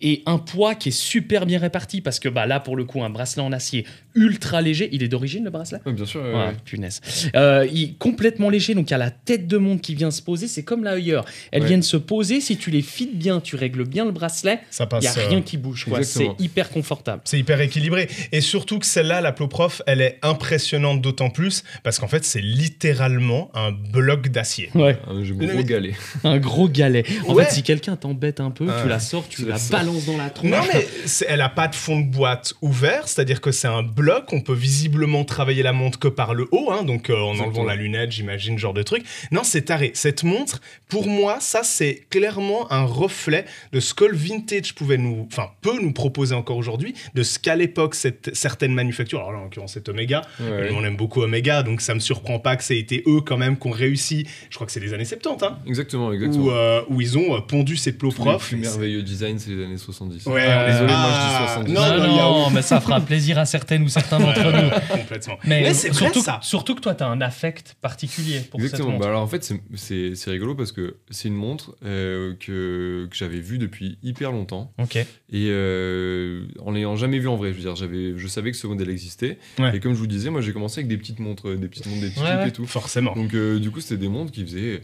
et 0.00 0.22
un 0.26 0.38
poids 0.38 0.74
qui 0.74 0.90
est 0.90 0.92
super 0.92 1.46
bien 1.46 1.58
réparti, 1.58 2.00
parce 2.00 2.20
que 2.20 2.28
bah, 2.28 2.46
là, 2.46 2.60
pour 2.60 2.76
le 2.76 2.84
coup, 2.84 3.02
un 3.02 3.10
bracelet 3.10 3.42
en 3.42 3.52
acier 3.52 3.86
ultra 4.14 4.60
léger, 4.62 4.88
il 4.92 5.02
est 5.02 5.08
d'origine 5.08 5.44
le 5.44 5.50
bracelet? 5.50 5.80
Ouais, 5.86 5.92
bien 5.92 6.04
sûr. 6.06 6.22
ouais, 6.22 6.32
Ouais, 6.32 6.46
ouais. 6.46 6.52
punaise. 6.64 7.00
Euh, 7.34 7.66
il 7.72 7.82
est 7.82 7.98
complètement 7.98 8.50
léger, 8.50 8.74
donc 8.74 8.90
il 8.90 8.92
y 8.92 8.94
a 8.94 8.98
la 8.98 9.10
tête 9.10 9.46
de 9.46 9.56
montre 9.58 9.82
qui 9.82 9.94
vient 9.94 10.10
se 10.10 10.22
poser. 10.22 10.46
C'est 10.48 10.62
comme 10.62 10.84
la 10.84 10.96
Heuer. 10.96 11.20
Elles 11.52 11.62
Ouais. 11.62 11.68
viennent 11.68 11.82
se 11.82 11.96
poser. 11.96 12.40
Si 12.40 12.56
tu 12.56 12.70
les 12.70 12.82
fites 12.82 13.16
bien, 13.18 13.40
tu 13.40 13.56
règles 13.56 13.84
bien 13.86 14.04
le 14.04 14.10
bracelet, 14.12 14.60
Ça 14.70 14.84
il 14.84 14.88
passe. 14.88 15.02
n'y 15.02 15.08
a 15.08 15.24
euh, 15.24 15.28
rien 15.28 15.42
qui 15.42 15.56
bouge. 15.56 15.86
C'est 16.02 16.28
hyper 16.38 16.70
confortable. 16.70 17.22
C'est 17.24 17.38
hyper 17.38 17.60
équilibré. 17.60 18.08
Et 18.32 18.40
surtout 18.40 18.78
que 18.78 18.86
celle-là, 18.86 19.20
la 19.20 19.32
Ploprof, 19.32 19.82
elle 19.86 20.00
est 20.00 20.18
impressionnante 20.22 21.00
d'autant 21.00 21.30
plus 21.30 21.64
parce 21.82 21.98
qu'en 21.98 22.08
fait, 22.08 22.24
c'est 22.24 22.40
littéralement 22.40 23.50
un 23.54 23.72
bloc 23.72 24.28
d'acier. 24.28 24.70
Ouais, 24.74 24.98
Ah, 25.06 25.12
gros 25.22 25.62
galet. 25.62 25.94
un 26.24 26.38
gros 26.38 26.68
galet. 26.68 27.04
En 27.26 27.34
Ouais. 27.34 27.44
fait, 27.44 27.52
si 27.54 27.62
quelqu'un 27.62 27.96
t'embête 27.96 28.40
un 28.40 28.50
peu, 28.50 28.66
Ah. 28.68 28.80
tu 28.82 28.88
la 28.88 28.98
sors, 29.00 29.26
tu 29.28 29.44
la 29.46 29.56
balances 29.70 30.06
dans 30.06 30.16
la 30.16 30.30
tronche. 30.30 30.50
Non, 30.50 30.58
mais 30.72 30.86
elle 31.28 31.40
a 31.40 31.48
pas 31.48 31.68
de 31.68 31.74
fond 31.74 32.00
de 32.00 32.06
boîte 32.10 32.54
ouvert, 32.62 33.08
c'est-à-dire 33.08 33.40
que 33.40 33.50
c'est 33.52 33.68
un 33.68 33.82
bloc. 33.82 34.03
On 34.32 34.40
peut 34.40 34.54
visiblement 34.54 35.24
travailler 35.24 35.62
la 35.62 35.72
montre 35.72 35.98
que 35.98 36.08
par 36.08 36.34
le 36.34 36.46
haut, 36.52 36.70
hein, 36.70 36.82
donc 36.82 37.10
euh, 37.10 37.16
en 37.18 37.38
enlevant 37.38 37.64
la 37.64 37.76
lunette, 37.76 38.12
j'imagine, 38.12 38.58
genre 38.58 38.74
de 38.74 38.82
truc. 38.82 39.04
Non, 39.30 39.42
c'est 39.44 39.62
taré. 39.62 39.90
Cette 39.94 40.22
montre, 40.24 40.60
pour 40.88 41.06
moi, 41.06 41.38
ça, 41.40 41.62
c'est 41.62 42.06
clairement 42.10 42.70
un 42.72 42.84
reflet 42.84 43.44
de 43.72 43.80
ce 43.80 43.94
que 43.94 44.04
le 44.04 44.16
vintage 44.16 44.74
pouvait 44.74 44.96
nous, 44.98 45.26
enfin, 45.32 45.48
peut 45.60 45.80
nous 45.80 45.92
proposer 45.92 46.34
encore 46.34 46.56
aujourd'hui, 46.56 46.94
de 47.14 47.22
ce 47.22 47.38
qu'à 47.38 47.56
l'époque, 47.56 47.94
cette, 47.94 48.34
certaines 48.34 48.72
manufactures, 48.74 49.20
alors 49.20 49.32
là, 49.32 49.38
en 49.38 49.44
l'occurrence, 49.44 49.72
c'est 49.74 49.88
Omega, 49.88 50.22
Ouais, 50.40 50.70
on 50.74 50.84
aime 50.84 50.96
beaucoup 50.96 51.22
Omega, 51.22 51.62
donc 51.62 51.80
ça 51.80 51.94
me 51.94 52.00
surprend 52.00 52.38
pas 52.38 52.56
que 52.56 52.64
ça 52.64 52.74
ait 52.74 52.78
été 52.78 53.02
eux 53.06 53.20
quand 53.20 53.36
même 53.36 53.56
qui 53.58 53.66
ont 53.68 53.70
réussi. 53.70 54.26
Je 54.50 54.54
crois 54.54 54.66
que 54.66 54.72
c'est 54.72 54.80
les 54.80 54.92
années 54.92 55.04
70, 55.04 55.44
hein, 55.44 55.58
Exactement, 55.66 56.12
exactement. 56.12 56.44
où, 56.46 56.50
euh, 56.50 56.82
où 56.88 57.00
ils 57.00 57.16
ont 57.18 57.36
euh, 57.36 57.40
pondu 57.40 57.76
ces 57.76 57.92
plots 57.92 58.10
profs. 58.10 58.48
plus 58.48 58.60
et 58.60 58.64
c'est- 58.64 58.70
merveilleux 58.70 59.02
design, 59.02 59.38
c'est 59.38 59.50
les 59.50 59.64
années 59.64 59.78
70. 59.78 60.26
Ouais, 60.26 60.44
Euh, 60.46 60.66
Désolé, 60.72 60.92
moi 60.92 60.96
ah, 61.04 61.46
je 61.56 61.60
dis 61.60 61.72
70. 61.72 61.72
Non, 61.72 61.80
Non, 61.98 62.06
non, 62.16 62.16
non, 62.44 62.50
mais 62.50 62.62
ça 62.62 62.80
fera 62.80 63.00
plaisir 63.00 63.38
à 63.38 63.46
certaines 63.46 63.82
ou 63.82 63.88
certains 63.94 64.18
d'entre 64.18 64.42
nous. 64.42 64.96
complètement. 64.98 65.38
Mais, 65.44 65.62
Mais 65.62 65.74
c'est 65.74 65.88
vrai, 65.88 65.98
surtout, 65.98 66.20
ça. 66.20 66.38
surtout 66.42 66.74
que 66.74 66.80
toi, 66.80 66.94
tu 66.94 67.02
as 67.02 67.08
un 67.08 67.20
affect 67.20 67.76
particulier 67.80 68.40
pour 68.40 68.60
cette 68.60 68.70
Exactement. 68.70 68.90
montre. 68.92 69.02
Bah 69.02 69.08
alors 69.08 69.22
en 69.22 69.26
fait, 69.26 69.42
c'est- 69.44 69.60
c'est 69.74 70.14
c'est 70.14 70.30
rigolo 70.30 70.54
parce 70.54 70.72
que 70.72 70.96
c'est 71.10 71.28
une 71.28 71.34
montre 71.34 71.76
euh, 71.84 72.34
que, 72.38 73.06
que 73.10 73.16
j'avais 73.16 73.40
vue 73.40 73.58
depuis 73.58 73.98
hyper 74.02 74.32
longtemps 74.32 74.72
Ok. 74.78 74.96
et 74.96 75.06
euh, 75.50 76.46
en 76.64 76.70
l'ayant 76.72 76.96
jamais 76.96 77.18
vue 77.18 77.28
en 77.28 77.36
vrai. 77.36 77.50
Je 77.50 77.56
veux 77.56 77.62
dire, 77.62 77.76
j'avais, 77.76 78.14
je 78.16 78.26
savais 78.28 78.50
que 78.50 78.56
ce 78.56 78.66
modèle 78.66 78.90
existait. 78.90 79.38
Ouais. 79.58 79.76
Et 79.76 79.80
comme 79.80 79.92
je 79.94 79.98
vous 79.98 80.06
disais, 80.06 80.30
moi 80.30 80.40
j'ai 80.40 80.52
commencé 80.52 80.80
avec 80.80 80.88
des 80.88 80.96
petites 80.96 81.20
montres, 81.20 81.54
des 81.56 81.68
petites 81.68 81.86
montres, 81.86 82.00
des 82.00 82.08
petits 82.10 82.20
Ouais, 82.20 82.26
clips 82.26 82.38
ouais. 82.40 82.48
et 82.48 82.52
tout. 82.52 82.66
Forcément. 82.66 83.14
Donc 83.14 83.34
euh, 83.34 83.58
du 83.58 83.70
coup, 83.70 83.80
c'était 83.80 83.96
des 84.00 84.08
montres 84.08 84.32
qui 84.32 84.42
faisaient 84.44 84.82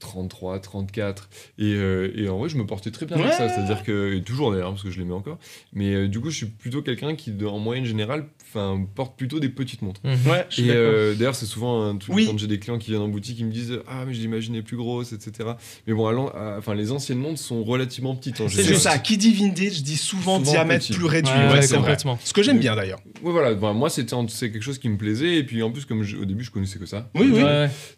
33, 0.00 0.60
34. 0.60 1.28
Et, 1.58 1.74
euh, 1.74 2.12
et 2.14 2.28
en 2.28 2.38
vrai, 2.38 2.48
je 2.48 2.56
me 2.56 2.66
portais 2.66 2.90
très 2.90 3.06
bien 3.06 3.16
avec 3.16 3.28
Ouais. 3.30 3.36
ça. 3.36 3.48
C'est-à-dire 3.48 3.82
que, 3.82 4.14
et 4.14 4.22
toujours 4.22 4.50
d'ailleurs, 4.52 4.70
parce 4.70 4.82
que 4.82 4.90
je 4.90 4.98
l'aimais 4.98 5.14
encore. 5.14 5.38
Mais 5.72 5.94
euh, 5.94 6.08
du 6.08 6.20
coup, 6.20 6.30
je 6.30 6.36
suis 6.36 6.46
plutôt 6.46 6.82
quelqu'un 6.82 7.14
qui, 7.14 7.32
en 7.44 7.58
moyenne 7.58 7.84
générale, 7.84 8.26
'fin, 8.54 8.86
porte 8.94 9.16
plutôt 9.18 9.40
des 9.40 9.48
petites 9.50 9.82
montres. 9.82 10.00
Ouais, 10.04 10.46
je 10.48 10.54
suis 10.54 10.68
Et 10.68 10.70
euh, 10.72 11.14
d'ailleurs, 11.14 11.34
c'est 11.34 11.44
souvent 11.46 11.84
un 11.84 11.96
truc 11.96 12.14
Oui. 12.14 12.26
quand 12.26 12.38
j'ai 12.38 12.46
des 12.46 12.58
clients 12.58 12.78
qui 12.78 12.90
viennent 12.90 13.02
en 13.02 13.08
boutique, 13.08 13.38
ils 13.38 13.44
me 13.46 13.52
disent 13.52 13.78
Ah, 13.86 14.04
mais 14.06 14.14
je 14.14 14.20
l'imaginais 14.20 14.62
plus 14.62 14.76
grosse, 14.76 15.12
etc. 15.12 15.50
Mais 15.86 15.92
bon, 15.92 16.08
enfin, 16.58 16.74
les 16.74 16.92
anciennes 16.92 17.18
montres 17.18 17.40
sont 17.40 17.62
relativement 17.64 18.14
petites 18.16 18.40
en 18.40 18.48
C'est 18.48 18.62
général. 18.62 18.80
ça. 18.80 18.98
Qui 18.98 19.18
dit 19.18 19.32
vintage 19.34 19.82
dit 19.82 19.96
souvent, 19.96 20.38
Souvent 20.38 20.52
diamètre 20.52 20.86
petit. 20.86 20.92
plus 20.94 21.04
réduit. 21.06 21.32
Ouais, 21.32 21.46
Ouais, 21.48 21.52
ouais, 21.54 21.62
c'est 21.62 21.68
vrai. 21.74 21.78
complètement. 21.78 22.18
Ce 22.24 22.32
que 22.32 22.42
j'aime 22.42 22.58
bien 22.58 22.74
d'ailleurs. 22.76 23.00
Ouais, 23.22 23.32
voilà. 23.32 23.54
Bah, 23.54 23.72
moi, 23.72 23.90
c'était 23.90 24.14
c'est 24.28 24.50
quelque 24.50 24.62
chose 24.62 24.78
qui 24.78 24.88
me 24.88 24.96
plaisait. 24.96 25.36
Et 25.36 25.42
puis, 25.44 25.62
en 25.62 25.70
plus, 25.70 25.84
comme 25.84 26.02
je- 26.02 26.16
au 26.16 26.24
début, 26.24 26.44
je 26.44 26.50
connaissais 26.50 26.78
que 26.78 26.86
ça. 26.86 27.10
Oui, 27.14 27.30
oui. 27.32 27.42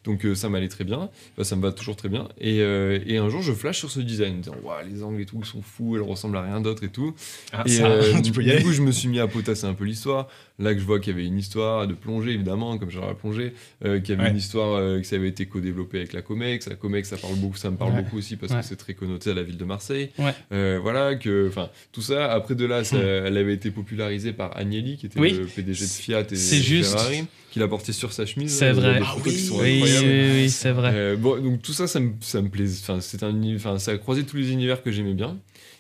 Donc, 0.04 0.24
euh, 0.24 0.34
ça 0.34 0.48
m'allait 0.48 0.68
très 0.68 0.84
bien. 0.84 1.10
Enfin, 1.34 1.44
ça 1.44 1.56
me 1.56 1.62
va 1.62 1.72
toujours 1.72 1.96
très 1.96 2.08
bien. 2.08 2.28
Et, 2.40 2.60
euh, 2.60 2.98
et 3.06 3.18
un 3.18 3.28
jour, 3.28 3.42
je 3.42 3.52
flash 3.52 3.78
sur 3.78 3.90
ce 3.90 4.00
design, 4.00 4.40
disant 4.40 4.54
les 4.90 5.02
angles 5.02 5.20
et 5.20 5.26
tout, 5.26 5.38
ils 5.40 5.46
sont 5.46 5.62
fous, 5.62 5.96
elles 5.96 6.02
ressemblent 6.02 6.36
à 6.36 6.42
rien 6.42 6.60
d'autre 6.60 6.84
et 6.84 6.88
tout. 6.88 7.14
Ah, 7.52 7.62
Et 7.66 7.70
ça, 7.70 7.86
euh, 7.86 8.20
tu 8.22 8.32
peux 8.32 8.42
y 8.42 8.44
du 8.46 8.50
aller. 8.52 8.62
coup, 8.62 8.72
je 8.72 8.82
me 8.82 8.92
suis 8.92 9.08
mis 9.08 9.18
à 9.20 9.26
potasser 9.26 9.66
un 9.66 9.74
peu 9.74 9.84
l'histoire. 9.84 10.28
Là 10.58 10.72
que 10.72 10.80
je 10.80 10.86
vois 10.86 11.00
qu'il 11.00 11.12
y 11.14 11.18
avait 11.18 11.26
une 11.26 11.36
histoire 11.38 11.86
de 11.86 11.92
plongée, 11.92 12.30
évidemment, 12.32 12.78
comme 12.78 12.90
j'aurais 12.90 13.08
la 13.08 13.14
plongée, 13.14 13.52
euh, 13.84 14.00
qu'il 14.00 14.10
y 14.10 14.12
avait 14.14 14.24
Ouais. 14.24 14.30
une 14.30 14.38
histoire 14.38 14.74
euh, 14.76 14.98
que 15.00 15.06
ça 15.06 15.16
avait 15.16 15.28
été 15.28 15.44
co-développé 15.44 15.98
avec 15.98 16.14
la 16.14 16.22
Comex. 16.22 16.66
La 16.68 16.76
Comex, 16.76 17.10
ça 17.10 17.18
parle 17.18 17.34
beaucoup, 17.36 17.58
ça 17.58 17.70
me 17.70 17.76
parle 17.76 17.92
Ouais. 17.92 18.02
beaucoup 18.02 18.16
aussi 18.16 18.36
parce 18.36 18.52
Ouais. 18.52 18.60
que 18.60 18.64
c'est 18.64 18.76
très 18.76 18.94
connoté 18.94 19.30
à 19.30 19.34
la 19.34 19.42
ville 19.42 19.58
de 19.58 19.64
Marseille. 19.66 20.10
Euh, 20.52 20.78
voilà, 20.80 21.14
que, 21.16 21.46
enfin, 21.48 21.68
tout 21.92 22.00
ça. 22.00 22.32
Après 22.32 22.54
de 22.54 22.64
là, 22.64 22.84
ça- 22.84 22.96
elle 22.98 23.36
avait 23.36 23.52
été 23.52 23.70
popularisée 23.70 24.32
par 24.32 24.56
Agnelli, 24.56 24.96
qui 24.96 25.04
était 25.06 25.20
Oui. 25.20 25.32
le 25.32 25.44
PDG 25.44 25.84
de 25.84 25.90
Fiat 25.90 26.26
et 26.30 26.36
juste. 26.36 26.92
Ferrari, 26.92 27.26
qui 27.50 27.58
l'a 27.58 27.68
porté 27.68 27.92
sur 27.92 28.12
sa 28.14 28.24
chemise. 28.24 28.56
C'est 28.56 28.66
avez 28.68 28.80
vrai. 28.80 29.00
Ah 29.04 29.14
qui 29.22 29.28
oui. 29.28 29.38
sont 29.38 29.56
Oui, 29.56 29.60
oui, 29.62 29.74
incroyables. 29.82 30.06
oui, 30.08 30.30
oui, 30.44 30.50
c'est 30.50 30.72
vrai. 30.72 30.90
Euh, 30.94 31.16
bon, 31.16 31.38
donc 31.42 31.60
tout 31.60 31.72
ça, 31.74 31.86
ça 31.86 32.00
me, 32.00 32.12
ça 32.20 32.40
me 32.40 32.48
plaise. 32.48 32.80
Enfin, 32.82 33.00
c'est 33.02 33.22
un, 33.22 33.34
enfin, 33.56 33.78
ça 33.78 33.90
a 33.90 33.98
croisé 33.98 34.24
tous 34.24 34.36
les 34.38 34.52
univers 34.52 34.82
que 34.82 34.90
j'aimais 34.90 35.14
bien. 35.14 35.36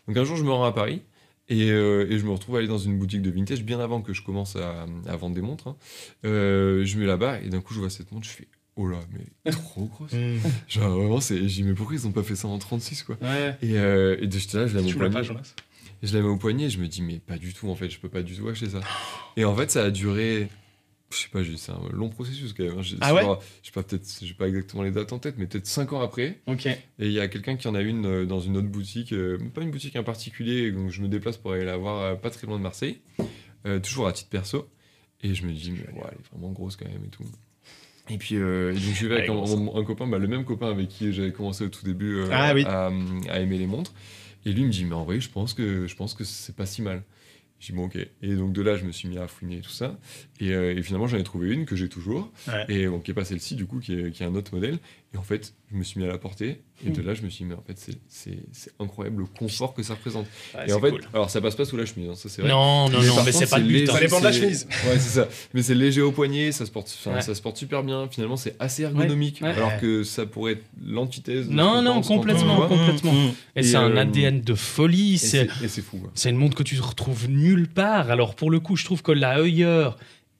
Donc 0.06 0.16
un 0.18 0.24
jour, 0.24 0.36
je 0.36 0.44
me 0.44 0.50
rends 0.50 0.64
à 0.64 0.72
Paris 0.72 1.00
et, 1.48 1.70
euh, 1.70 2.06
et 2.10 2.18
je 2.18 2.24
me 2.24 2.30
retrouve 2.30 2.56
à 2.56 2.58
aller 2.58 2.68
dans 2.68 2.78
une 2.78 2.98
boutique 2.98 3.22
de 3.22 3.30
vintage 3.30 3.62
bien 3.62 3.80
avant 3.80 4.02
que 4.02 4.12
je 4.12 4.22
commence 4.22 4.56
à, 4.56 4.86
à 5.06 5.16
vendre 5.16 5.34
des 5.34 5.42
montres. 5.42 5.68
hein. 5.68 5.76
Euh, 6.24 6.84
je 6.84 6.98
mets 6.98 7.06
là-bas 7.06 7.40
et 7.40 7.48
d'un 7.48 7.60
coup, 7.60 7.74
je 7.74 7.78
vois 7.80 7.90
cette 7.90 8.10
montre, 8.12 8.26
je 8.26 8.32
fais 8.32 8.48
oh 8.76 8.88
là, 8.88 8.98
mais 9.12 9.50
trop 9.52 9.86
grosse. 9.86 10.12
Hmm. 10.14 10.38
Genre 10.68 10.90
vraiment, 10.98 11.20
c'est, 11.20 11.38
je 11.38 11.44
dis 11.54 11.62
mais 11.62 11.74
pourquoi 11.74 11.94
ils 11.96 12.06
ont 12.06 12.12
pas 12.12 12.22
fait 12.22 12.36
ça 12.36 12.48
en 12.48 12.58
36 12.58 13.02
quoi? 13.04 13.16
Ouais. 13.22 13.56
Et, 13.62 13.78
euh, 13.78 14.16
et 14.20 14.30
j'étais 14.30 14.58
là, 14.58 14.66
je 14.66 14.74
la 14.76 14.82
mets 14.82 14.92
au 14.92 14.98
poignet. 14.98 15.22
je 16.02 16.14
la 16.16 16.22
mets 16.22 16.28
au 16.28 16.36
poignet 16.36 16.64
et 16.66 16.70
je 16.70 16.78
me 16.78 16.86
dis, 16.88 17.00
mais 17.02 17.18
pas 17.20 17.38
du 17.38 17.54
tout, 17.54 17.68
en 17.70 17.74
fait, 17.74 17.88
je 17.90 17.98
peux 17.98 18.08
pas 18.08 18.22
du 18.22 18.36
tout 18.36 18.46
acheter 18.48 18.68
ça. 18.68 18.80
Et 19.36 19.44
en 19.44 19.54
fait, 19.56 19.70
ça 19.70 19.84
a 19.84 19.90
duré, 19.90 20.48
je 21.12 21.16
sais 21.18 21.28
pas, 21.28 21.40
c'est 21.56 21.72
un 21.72 21.80
long 21.92 22.08
processus 22.08 22.52
quand 22.52 22.64
même. 22.64 22.78
hein. 22.78 22.82
J'ai- 22.82 22.96
Ah 23.00 23.14
ouais 23.14 23.22
Je 23.62 23.66
sais 23.68 23.72
pas, 23.72 23.82
peut-être, 23.82 24.04
j'ai 24.22 24.34
pas 24.34 24.48
exactement 24.48 24.82
les 24.82 24.90
dates 24.90 25.12
en 25.12 25.18
tête, 25.18 25.36
mais 25.38 25.46
peut-être 25.46 25.66
5 25.66 25.92
ans 25.92 26.00
après. 26.00 26.40
Ok. 26.46 26.66
Et 26.66 26.78
il 26.98 27.12
y 27.12 27.20
a 27.20 27.28
quelqu'un 27.28 27.56
qui 27.56 27.68
en 27.68 27.74
a 27.74 27.80
une 27.80 28.06
euh, 28.06 28.26
dans 28.26 28.40
une 28.40 28.56
autre 28.56 28.68
boutique, 28.68 29.12
euh, 29.12 29.38
pas 29.54 29.62
une 29.62 29.70
boutique 29.70 29.94
en 29.96 30.02
particulier, 30.04 30.72
donc 30.72 30.90
je 30.90 31.00
me 31.02 31.08
déplace 31.08 31.36
pour 31.36 31.52
aller 31.52 31.64
la 31.64 31.76
voir 31.76 32.02
euh, 32.02 32.14
pas 32.16 32.30
très 32.30 32.46
loin 32.46 32.58
de 32.58 32.62
Marseille, 32.62 33.00
euh, 33.66 33.78
toujours 33.80 34.06
à 34.08 34.12
titre 34.12 34.30
perso. 34.30 34.68
Et 35.22 35.34
je 35.34 35.46
me 35.46 35.52
dis, 35.52 35.70
mais 35.70 35.78
ouais, 35.94 36.08
elle 36.12 36.18
est 36.18 36.28
vraiment 36.32 36.52
grosse 36.52 36.76
quand 36.76 36.86
même 36.88 37.04
et 37.04 37.08
tout. 37.08 37.24
Et 38.08 38.18
puis, 38.18 38.36
euh, 38.36 38.70
et 38.70 38.74
donc 38.74 38.82
je 38.94 39.06
vais 39.06 39.16
avec 39.16 39.28
un, 39.30 39.34
un 39.78 39.84
copain, 39.84 40.06
bah, 40.06 40.18
le 40.18 40.28
même 40.28 40.44
copain 40.44 40.70
avec 40.70 40.88
qui 40.88 41.12
j'avais 41.12 41.32
commencé 41.32 41.64
au 41.64 41.68
tout 41.68 41.84
début 41.84 42.20
Ah 42.30 42.52
oui. 42.54 42.64
à, 42.64 42.90
à 43.30 43.40
aimer 43.40 43.58
les 43.58 43.66
montres. 43.66 43.92
Et 44.44 44.52
lui 44.52 44.64
me 44.64 44.70
dit, 44.70 44.84
mais 44.84 44.94
en 44.94 45.04
vrai, 45.04 45.18
je 45.20 45.28
pense 45.28 45.54
que, 45.54 45.88
je 45.88 45.96
pense 45.96 46.14
que 46.14 46.22
c'est 46.22 46.54
pas 46.54 46.66
si 46.66 46.82
mal. 46.82 47.02
J'ai 47.58 47.72
dit 47.72 47.76
bon 47.78 47.86
ok. 47.86 47.96
Et 48.22 48.34
donc 48.34 48.52
de 48.52 48.62
là 48.62 48.76
je 48.76 48.84
me 48.84 48.92
suis 48.92 49.08
mis 49.08 49.18
à 49.18 49.26
fouiner 49.26 49.60
tout 49.60 49.70
ça. 49.70 49.98
Et, 50.40 50.52
euh, 50.52 50.76
et 50.76 50.82
finalement 50.82 51.06
j'en 51.06 51.16
ai 51.18 51.22
trouvé 51.22 51.52
une 51.52 51.64
que 51.64 51.76
j'ai 51.76 51.88
toujours. 51.88 52.30
Ouais. 52.48 52.64
Et 52.68 52.86
bon, 52.86 53.00
qui 53.00 53.10
est 53.10 53.14
pas 53.14 53.24
celle-ci 53.24 53.54
du 53.54 53.66
coup, 53.66 53.80
qui 53.80 53.94
est, 53.94 54.10
qui 54.10 54.22
est 54.22 54.26
un 54.26 54.34
autre 54.34 54.54
modèle. 54.54 54.78
Et 55.16 55.18
en 55.18 55.22
fait 55.22 55.54
je 55.72 55.76
me 55.76 55.82
suis 55.82 55.98
mis 55.98 56.06
à 56.06 56.08
la 56.10 56.18
porter. 56.18 56.60
Et 56.86 56.90
de 56.90 57.00
là 57.00 57.14
je 57.14 57.22
me 57.22 57.30
suis 57.30 57.44
dit 57.44 57.48
mais 57.48 57.56
en 57.56 57.62
fait 57.62 57.78
c'est- 58.08 58.38
incroyable 58.78 59.22
le 59.22 59.26
confort 59.26 59.72
que 59.72 59.82
ça 59.82 59.94
représente. 59.94 60.26
Et 60.68 60.72
en 60.74 60.80
fait, 60.80 60.90
cool. 60.90 61.00
alors 61.14 61.30
ça 61.30 61.40
passe 61.40 61.54
pas 61.54 61.64
sous 61.64 61.76
la 61.76 61.86
chemise, 61.86 62.10
hein, 62.10 62.14
ça 62.14 62.28
c'est 62.28 62.42
vrai. 62.42 62.50
Non, 62.50 62.88
non, 62.90 63.00
Mais 63.00 63.06
non, 63.06 63.22
mais 63.24 63.32
c'est 63.32 63.48
pas 63.48 63.58
le 63.58 63.64
but. 63.66 63.88
hein. 63.88 63.92
Ça 63.94 64.00
dépend 64.00 64.18
de 64.20 64.24
la 64.24 64.32
chemise. 64.32 64.68
Ouais, 64.86 64.98
c'est 64.98 65.20
ça. 65.20 65.28
Mais 65.54 65.62
c'est 65.62 65.74
léger 65.74 66.02
au 66.02 66.12
poignet, 66.12 66.52
ça 66.52 66.66
se 66.66 66.70
porte, 66.70 66.94
Ouais. 67.06 67.20
ça 67.22 67.34
se 67.34 67.40
porte 67.40 67.56
super 67.56 67.82
bien. 67.82 68.06
Finalement, 68.10 68.36
c'est 68.36 68.54
assez 68.60 68.82
ergonomique, 68.82 69.40
ouais. 69.42 69.48
alors 69.48 69.78
que 69.80 70.02
ça 70.04 70.26
pourrait 70.26 70.52
être 70.52 70.64
l'antithèse. 70.84 71.48
Non, 71.48 71.80
non, 71.82 72.02
complètement, 72.02 72.66
complètement. 72.68 73.12
Mmh, 73.12 73.16
mmh. 73.28 73.32
Et, 73.56 73.60
Et, 73.60 73.62
c'est 73.62 73.76
un 73.76 73.90
euh, 73.96 74.00
ADN 74.02 74.40
de 74.42 74.54
folie. 74.54 75.14
Et 75.14 75.16
C'est 75.18 75.48
c'est 75.58 75.64
et 75.64 75.68
c'est 75.68 75.82
fou. 75.82 75.96
ouais. 75.96 76.10
c'est 76.14 76.28
une 76.30 76.36
montre 76.36 76.56
que 76.56 76.62
tu 76.62 76.78
retrouves 76.80 77.28
nulle 77.30 77.68
part. 77.68 78.10
Alors 78.10 78.34
pour 78.34 78.50
le 78.50 78.60
coup, 78.60 78.76
je 78.76 78.84
trouve 78.84 79.02
que 79.02 79.12
la 79.12 79.38
Heuer 79.40 79.88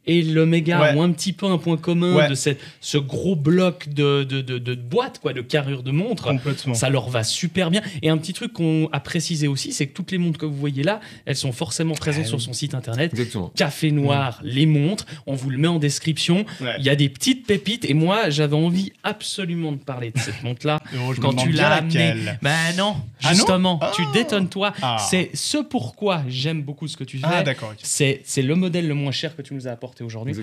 et 0.07 0.23
l'Omega 0.23 0.81
Ouais. 0.81 0.95
ont 0.95 1.03
un 1.03 1.11
petit 1.13 1.33
peu 1.33 1.47
un 1.47 1.59
point 1.59 1.77
commun 1.77 2.15
Ouais. 2.15 2.29
de 2.29 2.35
cette, 2.35 2.61
ce 2.81 2.99
gros 2.99 3.37
bloc 3.37 3.89
de, 3.89 4.25
de, 4.25 4.41
de, 4.41 4.59
de 4.59 4.75
boîte, 4.75 5.19
quoi, 5.21 5.33
de 5.33 5.41
carrure 5.41 5.83
de 5.83 5.91
montre. 5.91 6.25
Complètement. 6.25 6.75
Ça 6.75 6.89
leur 6.91 7.09
va 7.09 7.25
super 7.25 7.71
bien. 7.71 7.83
Et 8.03 8.09
un 8.09 8.17
petit 8.19 8.33
truc 8.33 8.53
qu'on 8.53 8.89
a 8.93 9.01
précisé 9.01 9.49
aussi, 9.49 9.73
c'est 9.73 9.87
que 9.87 9.95
toutes 9.95 10.11
les 10.13 10.19
montres 10.19 10.39
que 10.39 10.47
vous 10.47 10.57
voyez 10.57 10.83
là, 10.83 11.01
elles 11.25 11.37
sont 11.37 11.53
forcément 11.53 11.95
présentes 11.95 12.27
sur 12.27 12.41
son 12.41 12.53
site 12.53 12.75
internet. 12.75 13.13
Exactement. 13.13 13.53
Café 13.57 13.91
Noir, 13.91 14.41
les 14.43 14.67
montres, 14.67 15.07
on 15.27 15.35
vous 15.35 15.51
le 15.51 15.59
met 15.59 15.69
en 15.69 15.79
description. 15.79 16.45
Ouais. 16.61 16.75
Il 16.79 16.85
y 16.85 16.91
a 16.91 16.97
des 16.97 17.09
petites 17.09 17.47
pépites 17.47 17.85
et 17.89 17.95
moi 17.95 18.31
j'avais 18.31 18.57
envie 18.57 18.93
absolument 19.03 19.73
de 19.73 19.79
parler 19.79 20.11
de 20.11 20.19
cette 20.19 20.43
montre-là. 20.43 20.79
Quand 21.21 21.33
tu 21.35 21.51
l'as 21.51 21.75
amené, 21.77 21.95
laquelle. 22.09 22.39
ben 22.43 22.55
non, 22.77 22.95
Ah 23.23 23.31
non 23.31 23.35
justement, 23.35 23.79
Ah. 23.83 23.93
tu 23.95 24.03
détonnes 24.13 24.49
toi. 24.49 24.73
Ah. 24.83 24.99
C'est 25.11 25.31
ce 25.35 25.59
pourquoi 25.59 26.23
j'aime 26.29 26.63
beaucoup 26.63 26.87
ce 26.89 26.97
que 26.97 27.05
tu 27.05 27.19
fais. 27.19 27.27
Ah, 27.27 27.45
c'est 27.83 28.43
le 28.43 28.55
modèle 28.55 28.87
le 28.89 28.95
moins 28.95 29.13
cher 29.13 29.35
que 29.37 29.43
tu 29.43 29.55
nous 29.55 29.67
as 29.69 29.71
apporté 29.71 29.96
aujourd'hui. 30.05 30.35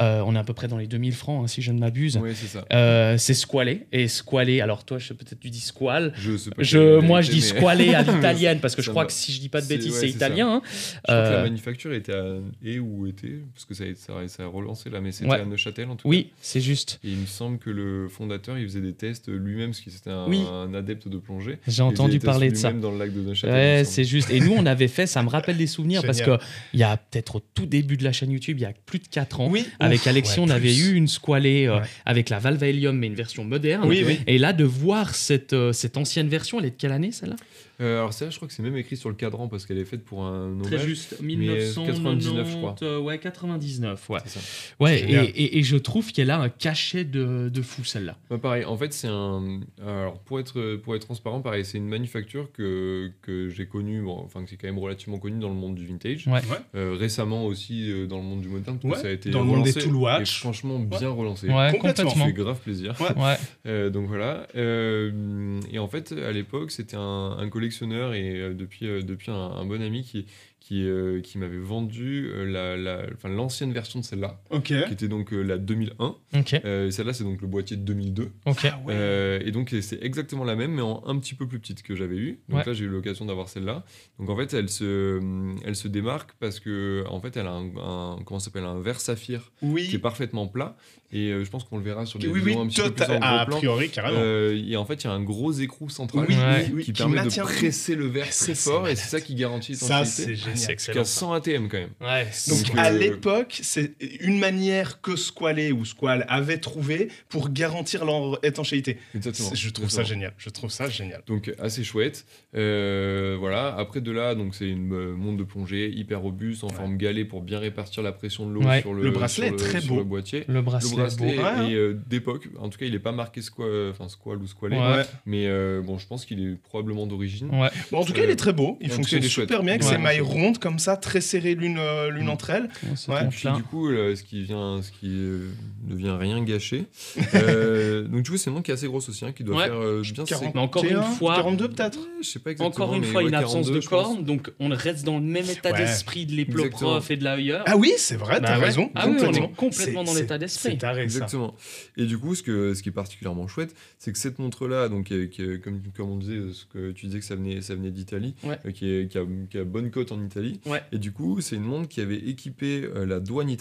Euh, 0.00 0.22
on 0.26 0.34
est 0.34 0.38
à 0.38 0.44
peu 0.44 0.54
près 0.54 0.68
dans 0.68 0.78
les 0.78 0.86
2000 0.86 1.12
francs, 1.14 1.44
hein, 1.44 1.46
si 1.48 1.62
je 1.62 1.72
ne 1.72 1.78
m'abuse. 1.78 2.20
C'est 2.34 2.46
ça. 2.46 2.64
Euh, 2.72 3.16
c'est 3.18 3.34
squalé. 3.34 3.86
Et 3.92 4.08
squalé, 4.08 4.60
alors 4.60 4.84
toi, 4.84 4.98
je- 4.98 5.12
peut-être 5.12 5.38
tu 5.40 5.50
dis 5.50 5.60
squal. 5.60 6.12
Je 6.16 6.36
sais 6.36 6.50
pas. 6.50 6.62
Je, 6.62 7.00
moi, 7.00 7.20
je 7.20 7.30
dis 7.30 7.36
mais- 7.36 7.58
squalé 7.58 7.94
à 7.94 8.02
l'italienne 8.02 8.58
parce 8.60 8.74
que 8.76 8.82
je 8.82 8.90
crois 8.90 9.02
va. 9.04 9.06
que 9.08 9.12
si 9.12 9.32
je 9.32 9.40
dis 9.40 9.48
pas 9.48 9.60
de 9.60 9.66
bêtises, 9.66 9.92
ouais, 9.92 10.00
c'est 10.00 10.08
italien. 10.10 10.48
hein. 10.56 10.62
Je 10.64 10.68
crois 11.02 11.14
que 11.14 11.30
la 11.30 11.38
Euh, 11.38 11.42
manufacture 11.44 11.92
était 11.92 12.12
à 12.14 12.36
et 12.64 12.78
ou 12.78 13.06
était 13.06 13.38
parce 13.54 13.64
que 13.64 13.74
ça, 13.74 13.84
a- 13.84 13.94
ça, 13.94 14.18
a- 14.18 14.28
ça 14.28 14.42
a 14.44 14.46
relancé 14.46 14.90
là, 14.90 15.00
mais 15.00 15.12
c'était 15.12 15.30
Ouais. 15.30 15.40
à 15.40 15.44
Neuchâtel 15.44 15.88
en 15.88 15.96
tout 15.96 16.04
cas. 16.04 16.08
oui, 16.08 16.30
c'est 16.40 16.60
juste. 16.60 17.00
Et 17.04 17.10
il 17.10 17.16
me 17.18 17.26
semble 17.26 17.58
que 17.58 17.70
le 17.70 18.08
fondateur, 18.08 18.58
il 18.58 18.64
faisait 18.64 18.80
des 18.80 18.92
tests 18.92 19.28
lui-même, 19.28 19.70
parce 19.70 19.80
qu'il 19.80 19.94
était 19.94 20.10
un, 20.10 20.26
Oui. 20.28 20.42
un 20.52 20.72
adepte 20.74 21.08
de 21.08 21.18
plongée. 21.18 21.58
J'ai 21.66 21.82
entendu 21.82 22.18
parler 22.18 22.50
de 22.50 22.56
ça. 22.56 22.72
dans 22.72 22.90
le 22.90 22.98
lac 22.98 23.12
de 23.12 23.20
Neuchâtel. 23.20 23.54
Ouais, 23.54 23.84
c'est 23.84 24.04
juste. 24.04 24.30
Et 24.30 24.40
nous, 24.40 24.52
on 24.56 24.66
avait 24.66 24.88
fait, 24.88 25.06
ça 25.06 25.22
me 25.22 25.28
rappelle 25.28 25.56
des 25.56 25.66
souvenirs 25.66 26.02
parce 26.04 26.18
Génial. 26.18 26.38
que 26.38 26.44
il 26.72 26.80
y 26.80 26.82
a 26.82 26.96
peut-être 26.96 27.36
au 27.36 27.40
tout 27.54 27.66
début 27.66 27.96
de 27.96 28.04
la 28.04 28.12
chaîne 28.12 28.30
YouTube, 28.30 28.58
il 28.58 28.62
y 28.62 28.66
a 28.66 28.72
plus 28.86 29.00
de 29.02 29.08
4 29.08 29.40
ans, 29.40 29.48
Oui. 29.50 29.66
avec 29.80 30.00
Ouf, 30.00 30.06
Alexis, 30.06 30.38
ouais, 30.40 30.46
on 30.46 30.50
avait 30.50 30.74
eu 30.76 30.94
une 30.94 31.08
squalée 31.08 31.66
euh, 31.66 31.76
Ouais. 31.80 31.86
avec 32.06 32.30
la 32.30 32.38
Valve 32.38 32.62
Helium, 32.62 32.96
mais 32.96 33.06
une 33.08 33.14
version 33.14 33.44
moderne. 33.44 33.86
Oui, 33.86 34.02
oui. 34.06 34.20
Et 34.26 34.38
là, 34.38 34.52
de 34.52 34.64
voir 34.64 35.14
cette, 35.14 35.52
euh, 35.52 35.72
cette 35.72 35.96
ancienne 35.96 36.28
version, 36.28 36.58
elle 36.60 36.66
est 36.66 36.70
de 36.70 36.76
quelle 36.78 36.92
année 36.92 37.12
celle-là? 37.12 37.36
Euh, 37.80 37.98
alors, 37.98 38.12
ça, 38.12 38.30
je 38.30 38.36
crois 38.36 38.46
que 38.46 38.54
c'est 38.54 38.62
même 38.62 38.76
écrit 38.76 38.96
sur 38.96 39.08
le 39.08 39.14
cadran 39.14 39.48
parce 39.48 39.66
qu'elle 39.66 39.78
est 39.78 39.84
faite 39.84 40.04
pour 40.04 40.24
un 40.24 40.56
Très 40.62 40.74
hommage. 40.76 40.86
juste, 40.86 41.20
1999, 41.20 42.48
je 42.50 42.56
crois. 42.56 42.74
euh, 42.82 42.98
ouais, 43.00 43.18
99, 43.18 44.08
ouais. 44.10 44.18
C'est 44.24 44.38
ça. 44.38 44.74
Ouais, 44.80 45.00
et, 45.00 45.14
et- 45.14 45.58
et 45.58 45.62
je 45.62 45.76
trouve 45.76 46.12
qu'elle 46.12 46.30
a 46.30 46.38
un 46.40 46.48
cachet 46.48 47.04
de, 47.04 47.48
de 47.48 47.62
fou 47.62 47.84
celle-là. 47.84 48.16
Bah, 48.30 48.38
pareil, 48.38 48.64
en 48.64 48.76
fait, 48.76 48.92
c'est 48.92 49.08
un. 49.08 49.60
Alors, 49.84 50.18
pour 50.20 50.38
être, 50.40 50.76
pour 50.76 50.94
être 50.94 51.04
transparent, 51.06 51.40
pareil, 51.40 51.64
c'est 51.64 51.78
une 51.78 51.88
manufacture 51.88 52.50
que, 52.52 53.10
que 53.22 53.48
j'ai 53.48 53.66
connue, 53.66 54.02
bon, 54.02 54.18
enfin, 54.24 54.44
que 54.44 54.50
c'est 54.50 54.56
quand 54.56 54.68
même 54.68 54.78
relativement 54.78 55.18
connue 55.18 55.38
dans 55.40 55.48
le 55.48 55.54
monde 55.54 55.74
du 55.74 55.86
vintage. 55.86 56.26
Ouais. 56.26 56.32
Ouais. 56.34 56.58
Euh, 56.74 56.96
récemment 56.98 57.44
aussi 57.46 57.90
euh, 57.90 58.06
dans 58.06 58.18
le 58.18 58.24
monde 58.24 58.42
du 58.42 58.48
moderne, 58.48 58.78
parce 58.80 58.94
que 58.94 58.98
Ouais, 58.98 59.02
ça 59.02 59.08
a 59.08 59.12
été 59.12 59.30
dans 59.30 59.40
le 59.40 59.46
monde 59.46 59.64
des 59.64 59.70
relancé 59.70 59.80
Tool 59.88 59.96
et 59.96 59.98
Watch. 59.98 60.40
franchement 60.40 60.78
bien 60.78 61.08
relancé. 61.10 61.48
Ouais, 61.48 61.70
Complètement. 61.72 62.10
Ça 62.10 62.24
fait 62.26 62.32
grave 62.32 62.60
plaisir. 62.60 62.94
Ouais. 63.00 63.22
Ouais. 63.22 63.36
Euh, 63.66 63.90
donc 63.90 64.06
voilà. 64.08 64.46
Euh, 64.56 65.60
et 65.70 65.78
en 65.78 65.88
fait, 65.88 66.12
à 66.12 66.32
l'époque, 66.32 66.70
c'était 66.70 66.96
un, 66.96 67.36
un 67.38 67.46
collectionneur 67.66 68.12
et 68.14 68.40
euh, 68.40 68.54
depuis, 68.54 68.86
euh, 68.88 69.02
depuis 69.02 69.30
un, 69.30 69.34
un 69.34 69.64
bon 69.64 69.80
ami 69.80 70.02
qui, 70.02 70.26
qui, 70.58 70.84
euh, 70.84 71.20
qui 71.20 71.38
m'avait 71.38 71.58
vendu 71.58 72.28
euh, 72.32 72.44
la- 72.44 72.76
la- 72.76 73.06
enfin, 73.14 73.28
l'ancienne 73.28 73.72
version 73.72 74.00
de 74.00 74.04
celle-là, 74.04 74.40
Ok. 74.50 74.64
qui 74.64 74.74
était 74.92 75.06
donc 75.08 75.32
euh, 75.32 75.42
la 75.42 75.58
2001. 75.58 76.16
Ok, 76.34 76.60
Euh, 76.64 76.90
celle-là, 76.90 77.12
c'est 77.12 77.22
donc 77.24 77.40
le 77.40 77.46
boîtier 77.46 77.76
de 77.76 77.82
2002. 77.82 78.30
ok. 78.46 78.58
Ah 78.64 78.80
ouais. 78.84 78.94
Euh, 78.96 79.40
et 79.44 79.52
donc 79.52 79.72
c'est 79.80 80.02
exactement 80.02 80.42
la 80.44 80.56
même, 80.56 80.72
mais 80.72 80.82
en 80.82 81.02
un 81.06 81.18
petit 81.20 81.34
peu 81.34 81.46
plus 81.46 81.60
petite 81.60 81.82
que 81.84 81.94
j'avais 81.94 82.16
eu. 82.16 82.40
Donc 82.48 82.58
Ouais. 82.60 82.64
là, 82.66 82.72
j'ai 82.72 82.84
eu 82.84 82.88
l'occasion 82.88 83.26
d'avoir 83.26 83.48
celle-là. 83.48 83.84
Donc 84.18 84.28
en 84.28 84.36
fait, 84.36 84.52
elle 84.54 84.68
se, 84.68 85.20
elle 85.64 85.76
se 85.76 85.86
démarque 85.88 86.30
parce 86.40 86.58
que 86.58 87.04
en 87.08 87.20
fait, 87.20 87.36
elle 87.36 87.46
a 87.46 87.52
un, 87.52 87.66
un- 87.76 88.18
comment 88.24 88.40
s'appelle 88.40 88.64
un 88.64 88.80
verre 88.80 89.00
saphir 89.00 89.52
qui 89.60 89.66
est 89.66 89.68
Oui. 89.70 89.98
parfaitement 89.98 90.48
plat. 90.48 90.76
Et 91.14 91.28
euh, 91.30 91.44
je 91.44 91.50
pense 91.50 91.64
qu'on 91.64 91.76
le 91.76 91.84
verra 91.84 92.06
sur 92.06 92.18
des 92.18 92.26
Oui, 92.26 92.40
oui, 92.42 92.56
un 92.58 92.66
petit 92.66 92.80
peu 92.80 92.90
plus 92.90 93.04
en 93.04 93.18
gros 93.18 93.24
a 93.24 93.44
plan. 93.46 93.56
priori, 93.58 93.90
carrément. 93.90 94.18
Euh, 94.20 94.58
et 94.66 94.76
en 94.76 94.84
fait, 94.86 95.04
il 95.04 95.06
y 95.06 95.10
a 95.10 95.12
un 95.12 95.22
gros 95.22 95.52
écrou 95.52 95.90
central 95.90 96.24
Oui, 96.28 96.34
qui, 96.76 96.84
qui 96.84 96.92
permet 96.94 97.22
de 97.22 97.42
presser 97.42 97.94
le 97.94 98.06
verre 98.06 98.30
très 98.30 98.54
fort 98.54 98.88
et 98.88 98.96
c'est 98.96 99.08
ça 99.08 99.20
qui 99.20 99.34
garantit 99.34 99.76
Ça, 99.76 99.98
l'étanchéité. 100.00 100.22
c'est 100.22 100.36
génial. 100.36 100.56
C'est 100.58 100.78
Jusqu'à 100.78 101.04
100 101.04 101.32
ATM 101.34 101.68
quand 101.68 101.76
même. 101.78 101.90
Ouais, 102.00 102.26
Donc 102.48 102.62
Donc, 102.66 102.78
à 102.78 102.86
euh, 102.86 102.98
l'époque, 102.98 103.58
c'est 103.62 103.92
une 104.20 104.38
manière 104.38 105.00
que 105.02 105.16
Squalé 105.16 105.70
ou 105.72 105.84
Squal 105.84 106.24
avait 106.28 106.58
trouvé 106.58 107.08
pour 107.28 107.50
garantir 107.50 108.04
leur 108.06 108.42
étanchéité. 108.44 108.96
Exactement. 109.14 109.50
Je 109.54 109.68
trouve 109.70 109.90
ça 109.90 110.04
génial. 110.04 110.32
Je 110.38 110.48
trouve 110.48 110.70
ça 110.70 110.88
génial. 110.88 111.22
Donc 111.26 111.52
assez 111.58 111.84
chouette. 111.84 112.24
Euh, 112.56 113.36
voilà. 113.38 113.74
Après 113.76 114.00
de 114.00 114.10
là, 114.10 114.34
donc 114.34 114.54
c'est 114.54 114.68
une 114.68 114.88
montre 115.12 115.38
de 115.38 115.44
plongée 115.44 115.90
hyper 115.90 116.20
robuste 116.20 116.64
en 116.64 116.68
Ouais. 116.68 116.74
forme 116.74 116.96
galet 116.96 117.24
pour 117.26 117.42
bien 117.42 117.58
répartir 117.58 118.02
la 118.02 118.12
pression 118.12 118.46
de 118.48 118.52
l'eau 118.54 118.62
Ouais. 118.62 118.80
sur 118.80 118.94
le, 118.94 119.02
Le 119.02 119.10
bracelet 119.10 119.48
sur 119.48 119.54
est 119.54 119.58
très 119.58 119.80
beau. 119.82 119.96
le 119.96 120.04
boîtier. 120.04 120.44
le 120.48 120.54
Le 120.54 120.62
bracelet. 120.62 121.01
Bracelet 121.02 121.36
beau. 121.36 121.42
Ouais. 121.42 121.70
est 121.72 121.74
euh, 121.74 122.00
d'époque. 122.06 122.48
En 122.58 122.68
tout 122.68 122.78
cas, 122.78 122.86
il 122.86 122.94
est 122.94 122.98
pas 122.98 123.12
marqué 123.12 123.42
squal, 123.42 123.90
enfin 123.90 124.08
squal 124.08 124.38
ou 124.38 124.46
squalé. 124.46 124.76
Ouais. 124.76 125.02
Mais 125.26 125.46
euh, 125.46 125.80
bon, 125.82 125.98
je 125.98 126.06
pense 126.06 126.24
qu'il 126.24 126.40
est 126.40 126.54
probablement 126.62 127.06
d'origine. 127.06 127.48
Ouais. 127.52 127.68
Bon, 127.90 127.98
en 127.98 128.04
tout 128.04 128.12
cas, 128.12 128.22
Euh, 128.22 128.24
il 128.26 128.30
est 128.30 128.36
très 128.36 128.52
beau. 128.52 128.78
Il 128.80 128.90
fonctionne 128.90 129.22
super 129.22 129.62
bien 129.62 129.72
avec 129.74 129.82
Ouais. 129.84 129.90
ses 129.90 129.98
mailles 129.98 130.20
rondes 130.20 130.58
comme 130.58 130.78
ça, 130.78 130.96
très 130.96 131.20
serrées 131.20 131.54
l'une 131.54 131.78
euh, 131.78 132.10
l'une 132.10 132.28
entre 132.28 132.50
elles. 132.50 132.64
Ouais, 132.84 132.90
cette 132.96 133.08
Ouais. 133.08 133.24
Et 133.24 133.28
puis 133.28 133.48
du 133.52 133.62
coup, 133.62 133.88
euh, 133.90 134.14
ce 134.16 134.22
qui 134.22 134.42
vient, 134.42 134.80
ce 134.82 134.90
qui 134.90 135.08
euh, 135.10 135.48
ne 135.86 135.94
vient 135.94 136.16
rien 136.16 136.42
gâcher. 136.42 136.84
Euh, 137.34 138.02
donc 138.08 138.22
du 138.22 138.30
coup, 138.30 138.36
c'est 138.36 138.50
une 138.50 138.54
montre 138.54 138.66
qui 138.66 138.70
est 138.70 138.74
assez 138.74 138.86
grosse 138.86 139.08
aussi, 139.08 139.24
hein, 139.24 139.32
qui 139.32 139.42
doit 139.44 139.56
Ouais. 139.56 139.64
faire 139.66 139.74
euh, 139.74 140.02
bien 140.02 140.24
40. 140.24 140.28
ses- 140.44 140.50
Mais 140.54 140.60
encore 140.60 140.84
une 140.84 140.90
41, 140.90 141.10
fois, 141.12 141.34
42 141.36 141.68
peut-être 141.68 141.98
Ouais, 141.98 142.06
je 142.22 142.28
sais 142.28 142.38
pas 142.38 142.50
exactement. 142.52 142.84
Encore 142.86 142.94
une 142.96 143.04
fois, 143.04 143.22
une 143.22 143.34
absence 143.34 143.66
42, 143.66 143.80
de 143.80 143.86
cornes, 143.86 144.24
donc 144.24 144.50
on 144.60 144.68
reste 144.68 145.04
dans 145.04 145.16
le 145.18 145.24
même 145.24 145.48
état 145.48 145.72
d'esprit 145.72 146.26
de 146.26 146.32
l'éplo 146.32 146.64
Exactement. 146.64 146.90
prof 146.92 147.10
et 147.10 147.16
de 147.16 147.24
la 147.24 147.36
Heuer. 147.36 147.60
Ah 147.66 147.76
oui, 147.76 147.92
c'est 147.96 148.16
vrai, 148.16 148.40
Bah 148.40 148.48
t'as 148.48 148.56
raison. 148.58 148.90
Ah 148.94 149.06
oui, 149.08 149.16
on 149.20 149.32
est 149.32 149.52
complètement. 149.54 150.04
dans 150.04 150.14
l'état 150.14 150.34
c'est- 150.34 150.38
d'esprit. 150.38 150.78
Ça. 150.96 151.02
Exactement. 151.02 151.56
Et 151.96 152.06
du 152.06 152.18
coup, 152.18 152.34
ce, 152.34 152.42
que, 152.42 152.74
ce 152.74 152.82
qui 152.82 152.88
est 152.88 152.92
particulièrement 152.92 153.46
chouette, 153.48 153.74
c'est 153.98 154.12
que 154.12 154.18
cette 154.18 154.38
montre-là, 154.38 154.88
donc 154.88 155.06
qui 155.06 155.14
est- 155.14 155.28
qui 155.28 155.42
est- 155.42 155.58
comme, 155.62 155.80
comme 155.96 156.10
on 156.10 156.16
disait, 156.16 156.40
ce 156.52 156.64
que 156.66 156.92
tu 156.92 157.06
disais 157.06 157.18
que 157.18 157.24
ça 157.24 157.36
venait, 157.36 157.60
ça 157.62 157.74
venait 157.74 157.90
d'Italie, 157.90 158.34
Ouais. 158.44 158.58
euh, 158.66 158.70
qui, 158.70 158.86
a, 159.18 159.20
qui 159.50 159.58
a 159.58 159.64
bonne 159.64 159.90
cote 159.90 160.12
en 160.12 160.22
Italie. 160.24 160.60
Ouais. 160.66 160.82
Et 160.92 160.98
du 160.98 161.12
coup, 161.12 161.40
c'est 161.40 161.56
une 161.56 161.62
montre 161.64 161.88
qui 161.88 162.00
avait 162.00 162.16
équipé 162.18 162.84
euh, 162.94 163.06
la, 163.06 163.20
douane 163.20 163.54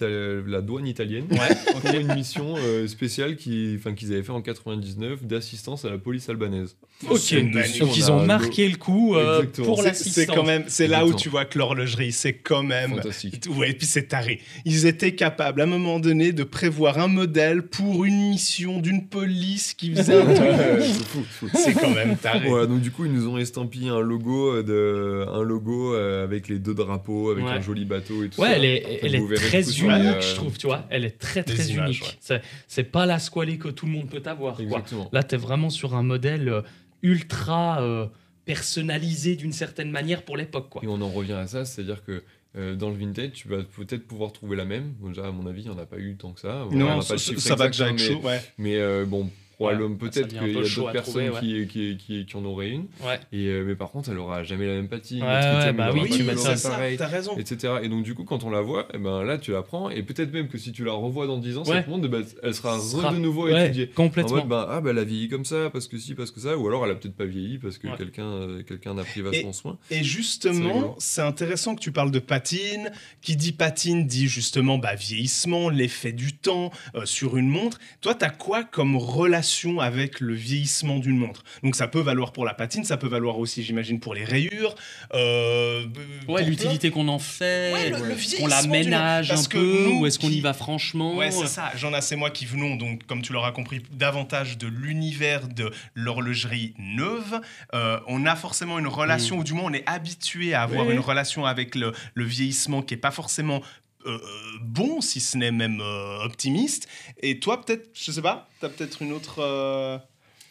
la 0.48 0.62
douane 0.62 0.88
italienne 0.88 1.26
Ouais, 1.32 1.38
pour 1.82 1.94
une 1.94 2.14
mission 2.16 2.56
euh, 2.58 2.88
spéciale 2.88 3.36
qui- 3.36 3.76
enfin, 3.78 3.94
qu'ils 3.94 4.12
avaient 4.14 4.24
fait 4.24 4.32
en 4.32 4.42
99 4.42 5.24
d'assistance 5.26 5.86
à 5.86 5.90
la 5.90 5.98
police 5.98 6.30
albanaise. 6.30 6.76
Ok. 7.10 7.18
C'est 7.20 7.40
une 7.40 7.52
dessus, 7.52 7.80
Donc 7.80 7.90
on 7.90 7.94
ils 7.96 8.04
a 8.04 8.12
ont 8.14 8.26
marqué 8.26 8.68
le 8.70 8.78
coup 8.78 9.16
euh, 9.16 9.44
pour 9.44 9.80
C'est- 9.80 9.86
l'assistance. 9.88 10.14
C'est 10.14 10.26
quand 10.28 10.44
même, 10.44 10.64
c'est 10.68 10.88
là 10.88 11.06
où 11.06 11.14
tu 11.14 11.30
vois 11.30 11.46
que 11.46 11.58
l'horlogerie, 11.58 12.12
c'est 12.12 12.34
quand 12.34 12.64
même. 12.64 12.92
Fantastique. 12.92 13.46
Ouais, 13.56 13.72
et 13.72 13.74
puis 13.74 13.88
c'est 13.88 14.04
taré. 14.08 14.40
Ils 14.66 14.86
étaient 14.86 15.16
capables, 15.16 15.62
à 15.62 15.64
un 15.64 15.68
moment 15.68 16.00
donné, 16.00 16.32
de 16.32 16.44
prévoir 16.44 17.00
un 17.00 17.08
modèle 17.22 17.62
pour 17.64 18.06
une 18.06 18.30
mission 18.30 18.80
d'une 18.80 19.08
police 19.08 19.74
qui 19.74 19.94
faisait 19.94 20.22
un 20.22 20.34
truc. 20.34 21.26
C'est 21.54 21.74
quand 21.74 21.92
même 21.94 22.18
taré. 22.18 22.48
Voilà, 22.48 22.66
donc 22.66 22.82
du 22.82 22.92
coup, 22.92 23.06
ils 23.06 23.12
nous 23.14 23.28
ont 23.28 23.38
estampillé 23.38 23.90
un 23.90 24.00
logo, 24.00 24.56
euh, 24.56 24.64
de, 24.64 25.26
un 25.32 25.44
logo 25.44 25.94
euh, 25.94 26.24
avec 26.24 26.48
les 26.48 26.60
deux 26.60 26.74
drapeaux, 26.74 27.30
avec 27.32 27.46
Ouais. 27.46 27.52
un 27.52 27.62
joli 27.62 27.86
bateau 27.86 28.24
et 28.24 28.30
tout 28.30 28.42
Ouais, 28.42 28.50
ça. 28.50 28.56
elle 28.58 28.66
est, 28.66 29.00
elle 29.04 29.16
est 29.16 29.36
très 29.36 29.62
unique, 29.80 29.92
euh, 29.92 30.22
je 30.22 30.36
trouve, 30.36 30.58
tu 30.58 30.68
vois. 30.68 30.86
Elle 30.90 31.06
est 31.06 31.18
très, 31.18 31.44
très 31.44 31.66
images, 31.68 31.90
unique. 31.98 32.02
ouais. 32.04 32.18
C'est- 32.20 32.42
C'est 32.68 32.84
pas 32.84 33.06
la 33.06 33.20
squalée 33.20 33.58
que 33.58 33.68
tout 33.70 33.86
le 33.86 33.92
monde 33.92 34.10
peut 34.10 34.22
avoir, 34.26 34.56
quoi. 34.56 34.64
Exactement. 34.64 35.10
Là, 35.12 35.24
t'es 35.24 35.38
vraiment 35.38 35.70
sur 35.70 35.96
un 35.96 36.04
modèle 36.04 36.64
ultra 37.04 37.82
euh, 37.82 38.06
personnalisé 38.46 39.36
d'une 39.36 39.54
certaine 39.54 39.92
manière 39.92 40.24
pour 40.24 40.38
l'époque, 40.38 40.70
quoi. 40.70 40.82
Et 40.84 40.88
on 40.88 41.02
en 41.02 41.10
revient 41.10 41.34
à 41.34 41.48
ça, 41.48 41.66
c'est-à-dire 41.66 42.04
que 42.04 42.24
euh, 42.58 42.76
dans 42.76 42.90
le 42.90 42.96
vintage, 42.96 43.32
tu 43.34 43.48
vas 43.48 43.64
peut-être 43.64 44.06
pouvoir 44.06 44.34
trouver 44.34 44.58
la 44.58 44.66
même. 44.66 44.94
Bon, 45.00 45.10
déjà, 45.10 45.28
à 45.28 45.32
mon 45.32 45.48
avis, 45.48 45.62
il 45.64 45.70
n'y 45.70 45.76
en 45.76 45.80
a 45.80 45.86
pas 45.86 45.98
eu 45.98 46.16
tant 46.18 46.34
que 46.34 46.42
ça. 46.42 46.66
Voilà, 46.66 46.86
on 46.86 46.98
Non, 46.98 47.04
pas 47.04 47.18
ça, 47.18 47.56
va 47.56 47.68
déjà 47.68 47.90
être 47.90 47.94
hein, 47.94 47.98
chaud. 47.98 48.22
Ouais. 48.22 48.42
mais, 48.58 48.76
euh, 48.78 49.06
bon, 49.06 49.30
probablement 49.62 49.96
ça 50.00 50.06
peut-être 50.22 50.28
qu'il 50.28 50.48
y 50.48 50.50
a 50.50 50.54
d'autres 50.62 50.92
personnes 50.92 51.32
qui, 51.40 51.68
qui, 51.68 51.98
qui, 51.98 52.26
qui 52.26 52.36
en 52.36 52.46
auraient 52.46 52.70
une. 52.70 52.86
Ouais. 53.06 53.20
Et, 53.32 53.48
euh, 53.48 53.64
mais 53.66 53.76
par 53.76 53.92
contre, 53.92 54.10
elle 54.12 54.18
aura 54.18 54.44
jamais 54.44 54.68
la 54.68 54.74
même. 54.76 54.88
Ouais, 54.92 54.98
ouais, 55.22 55.74
bah 55.74 55.90
aura 55.90 55.94
oui, 56.02 56.10
tu 56.10 56.24
c'est 56.38 56.56
ça, 56.58 56.70
pareil, 56.70 56.98
t'as 56.98 57.08
raison. 57.08 57.38
etc. 57.38 57.76
Et 57.84 57.90
donc, 57.90 58.04
du 58.04 58.14
coup, 58.14 58.24
quand 58.24 58.44
on 58.44 58.50
la 58.50 58.62
voit, 58.62 58.88
eh 58.94 58.98
ben, 58.98 59.24
là, 59.24 59.38
tu 59.38 59.52
la 59.52 59.62
prends. 59.62 59.90
Et 59.90 60.04
peut-être 60.04 60.32
même 60.34 60.48
que 60.48 60.58
si 60.58 60.72
tu 60.72 60.84
la 60.84 60.94
revois 60.94 61.28
dans 61.28 61.38
10 61.38 61.58
ans, 61.58 61.64
Ouais. 61.64 61.78
cette 61.78 61.88
montre, 61.88 62.08
bah, 62.08 62.20
elle 62.44 62.54
sera 62.54 62.80
Sera- 62.80 63.12
de 63.14 63.18
nouveau 63.20 63.46
Ouais, 63.46 63.66
étudiée. 63.68 63.90
En 63.94 63.96
complètement. 63.96 64.38
mode, 64.38 64.48
bah, 64.48 64.68
ah, 64.70 64.82
bah, 64.82 64.90
elle 64.92 64.98
a 65.00 65.04
vieilli 65.04 65.28
comme 65.30 65.46
ça, 65.46 65.70
parce 65.72 65.88
que 65.88 65.98
si, 65.98 66.14
parce 66.16 66.32
que 66.32 66.40
ça. 66.40 66.58
Ou 66.58 66.68
alors, 66.68 66.86
elle 66.86 66.92
a 66.92 66.96
peut-être 66.96 67.16
pas 67.16 67.26
vieilli 67.26 67.58
parce 67.58 67.78
que 67.78 67.88
Ouais. 67.88 67.94
quelqu'un 67.98 68.26
euh, 68.26 68.64
quelqu'un 68.64 68.98
a 68.98 69.04
pris 69.04 69.22
vachement 69.22 69.54
soin. 69.54 69.78
Et 69.90 70.04
justement, 70.04 70.96
c'est 71.00 71.22
intéressant 71.22 71.76
que 71.76 71.82
tu 71.82 71.92
parles 71.92 72.12
de 72.12 72.20
patine. 72.20 72.92
Qui 73.22 73.36
dit 73.36 73.52
patine 73.52 74.06
dit 74.08 74.28
justement 74.28 74.78
bah, 74.78 74.96
vieillissement, 74.96 75.70
l'effet 75.70 76.12
du 76.14 76.34
temps 76.34 76.72
euh, 76.96 77.06
sur 77.06 77.38
une 77.38 77.48
montre. 77.50 77.80
Toi, 78.02 78.16
tu 78.16 78.26
as 78.26 78.30
quoi 78.30 78.64
comme 78.64 78.96
relation 78.98 79.51
avec 79.80 80.20
le 80.20 80.34
vieillissement 80.34 81.00
d'une 81.00 81.18
montre 81.18 81.44
Donc 81.64 81.76
ça 81.76 81.88
peut 81.88 82.00
valoir 82.00 82.32
pour 82.32 82.46
la 82.46 82.54
patine, 82.54 82.84
ça 82.84 82.98
peut 82.98 83.08
valoir 83.08 83.38
aussi, 83.40 83.64
j'imagine, 83.64 84.00
pour 84.00 84.14
les 84.14 84.24
rayures. 84.24 84.76
euh, 85.14 85.86
Ouais, 86.28 86.44
l'utilité 86.44 86.92
qu'on 86.92 87.08
en 87.08 87.20
fait, 87.20 87.74
Ouais, 87.74 87.90
le- 87.90 88.38
qu'on 88.40 88.48
la 88.48 88.62
ménage 88.64 89.32
un 89.32 89.44
peu, 89.44 89.86
nous 89.90 90.00
ou 90.00 90.06
est-ce 90.06 90.20
qu'on 90.20 90.30
y 90.30 90.40
va 90.42 90.54
franchement 90.54 91.16
Ouais, 91.16 91.32
c'est 91.32 91.48
ça. 91.48 91.72
J'en 91.76 91.94
ai, 91.94 92.02
c'est 92.02 92.16
moi 92.16 92.30
qui 92.30 92.46
venons, 92.46 92.76
donc, 92.76 93.06
comme 93.06 93.22
tu 93.22 93.34
l'auras 93.34 93.52
compris, 93.52 93.82
davantage 93.92 94.58
de 94.58 94.68
l'univers 94.68 95.48
de 95.48 95.72
l'horlogerie 95.96 96.74
neuve. 96.78 97.40
Euh, 97.74 98.00
on 98.08 98.26
a 98.26 98.36
forcément 98.36 98.80
une 98.80 98.88
relation, 98.88 99.38
ou 99.38 99.44
du 99.44 99.54
moins 99.54 99.66
on 99.66 99.74
est 99.74 99.88
habitué 99.88 100.54
à 100.54 100.64
avoir 100.64 100.88
Oui. 100.88 100.94
une 100.94 101.00
relation 101.00 101.46
avec 101.46 101.76
le, 101.76 101.92
le 102.14 102.24
vieillissement 102.24 102.82
qui 102.82 102.94
est 102.94 102.98
pas 102.98 103.12
forcément 103.12 103.62
euh, 104.06 104.18
bon, 104.62 105.02
si 105.02 105.20
ce 105.20 105.38
n'est 105.38 105.52
même 105.52 105.80
euh, 105.82 106.24
optimiste. 106.26 106.88
Et 107.22 107.40
toi, 107.40 107.62
peut-être, 107.62 107.90
je 107.94 108.12
sais 108.12 108.22
pas, 108.22 108.48
tu 108.60 108.66
as 108.66 108.70
peut-être 108.70 109.02
une 109.02 109.12
autre. 109.14 109.40
euh, 109.40 109.98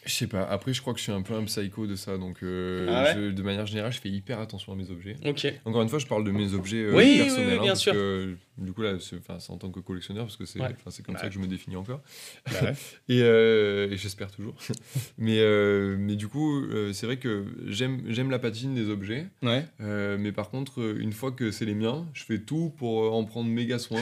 Je 0.05 0.11
sais 0.11 0.27
pas. 0.27 0.43
Après, 0.43 0.73
je 0.73 0.81
crois 0.81 0.93
que 0.93 0.99
je 0.99 1.03
suis 1.03 1.11
un 1.11 1.21
peu 1.21 1.33
un 1.35 1.43
psycho 1.43 1.85
de 1.87 1.95
ça. 1.95 2.17
Donc, 2.17 2.37
euh, 2.43 2.87
Ah 2.89 3.03
ouais 3.03 3.13
je- 3.13 3.31
de 3.31 3.43
manière 3.43 3.65
générale, 3.67 3.91
je 3.93 3.99
fais 3.99 4.09
hyper 4.09 4.39
attention 4.39 4.73
à 4.73 4.75
mes 4.75 4.89
objets. 4.89 5.15
Ok. 5.25 5.45
Encore 5.65 5.81
une 5.83 5.89
fois, 5.89 5.99
je 5.99 6.07
parle 6.07 6.23
de 6.23 6.31
mes 6.31 6.53
objets 6.53 6.85
Oui, 6.87 6.93
oui, 6.95 7.17
personnels. 7.19 7.47
oui, 7.49 7.53
hein, 7.57 7.61
bien 7.61 7.67
parce 7.73 7.81
sûr. 7.81 7.93
que, 7.93 8.35
du 8.57 8.73
coup, 8.73 8.81
là, 8.81 8.93
c'est 8.99 9.19
en 9.49 9.57
tant 9.57 9.69
que 9.71 9.79
collectionneur, 9.79 10.25
parce 10.25 10.37
que 10.37 10.45
c'est 10.45 10.59
Ouais. 10.59 10.67
enfin, 10.75 10.91
c'est 10.91 11.03
comme 11.03 11.15
Ouais. 11.15 11.21
ça 11.21 11.27
que 11.27 11.33
je 11.33 11.39
me 11.39 11.47
définis 11.47 11.75
encore. 11.75 12.01
bah 12.47 12.51
ouais. 12.63 12.73
Et, 13.09 13.21
euh, 13.21 13.89
et 13.91 13.97
j'espère 13.97 14.31
toujours. 14.31 14.55
mais, 15.17 15.39
euh, 15.39 15.95
mais 15.99 16.15
du 16.15 16.27
coup, 16.27 16.61
euh, 16.65 16.93
c'est 16.93 17.05
vrai 17.05 17.17
que 17.17 17.45
j'aime 17.67 18.01
j'aime 18.07 18.29
la 18.31 18.39
patine 18.39 18.73
des 18.75 18.89
objets. 18.89 19.27
Ouais. 19.41 19.65
Euh, 19.81 20.17
mais 20.19 20.31
par 20.31 20.49
contre, 20.49 20.95
une 20.99 21.13
fois 21.13 21.31
que 21.31 21.51
c'est 21.51 21.65
les 21.65 21.75
miens, 21.75 22.05
je 22.13 22.23
fais 22.23 22.39
tout 22.39 22.73
pour 22.77 23.13
en 23.13 23.23
prendre 23.23 23.49
méga 23.49 23.79
soin. 23.79 24.01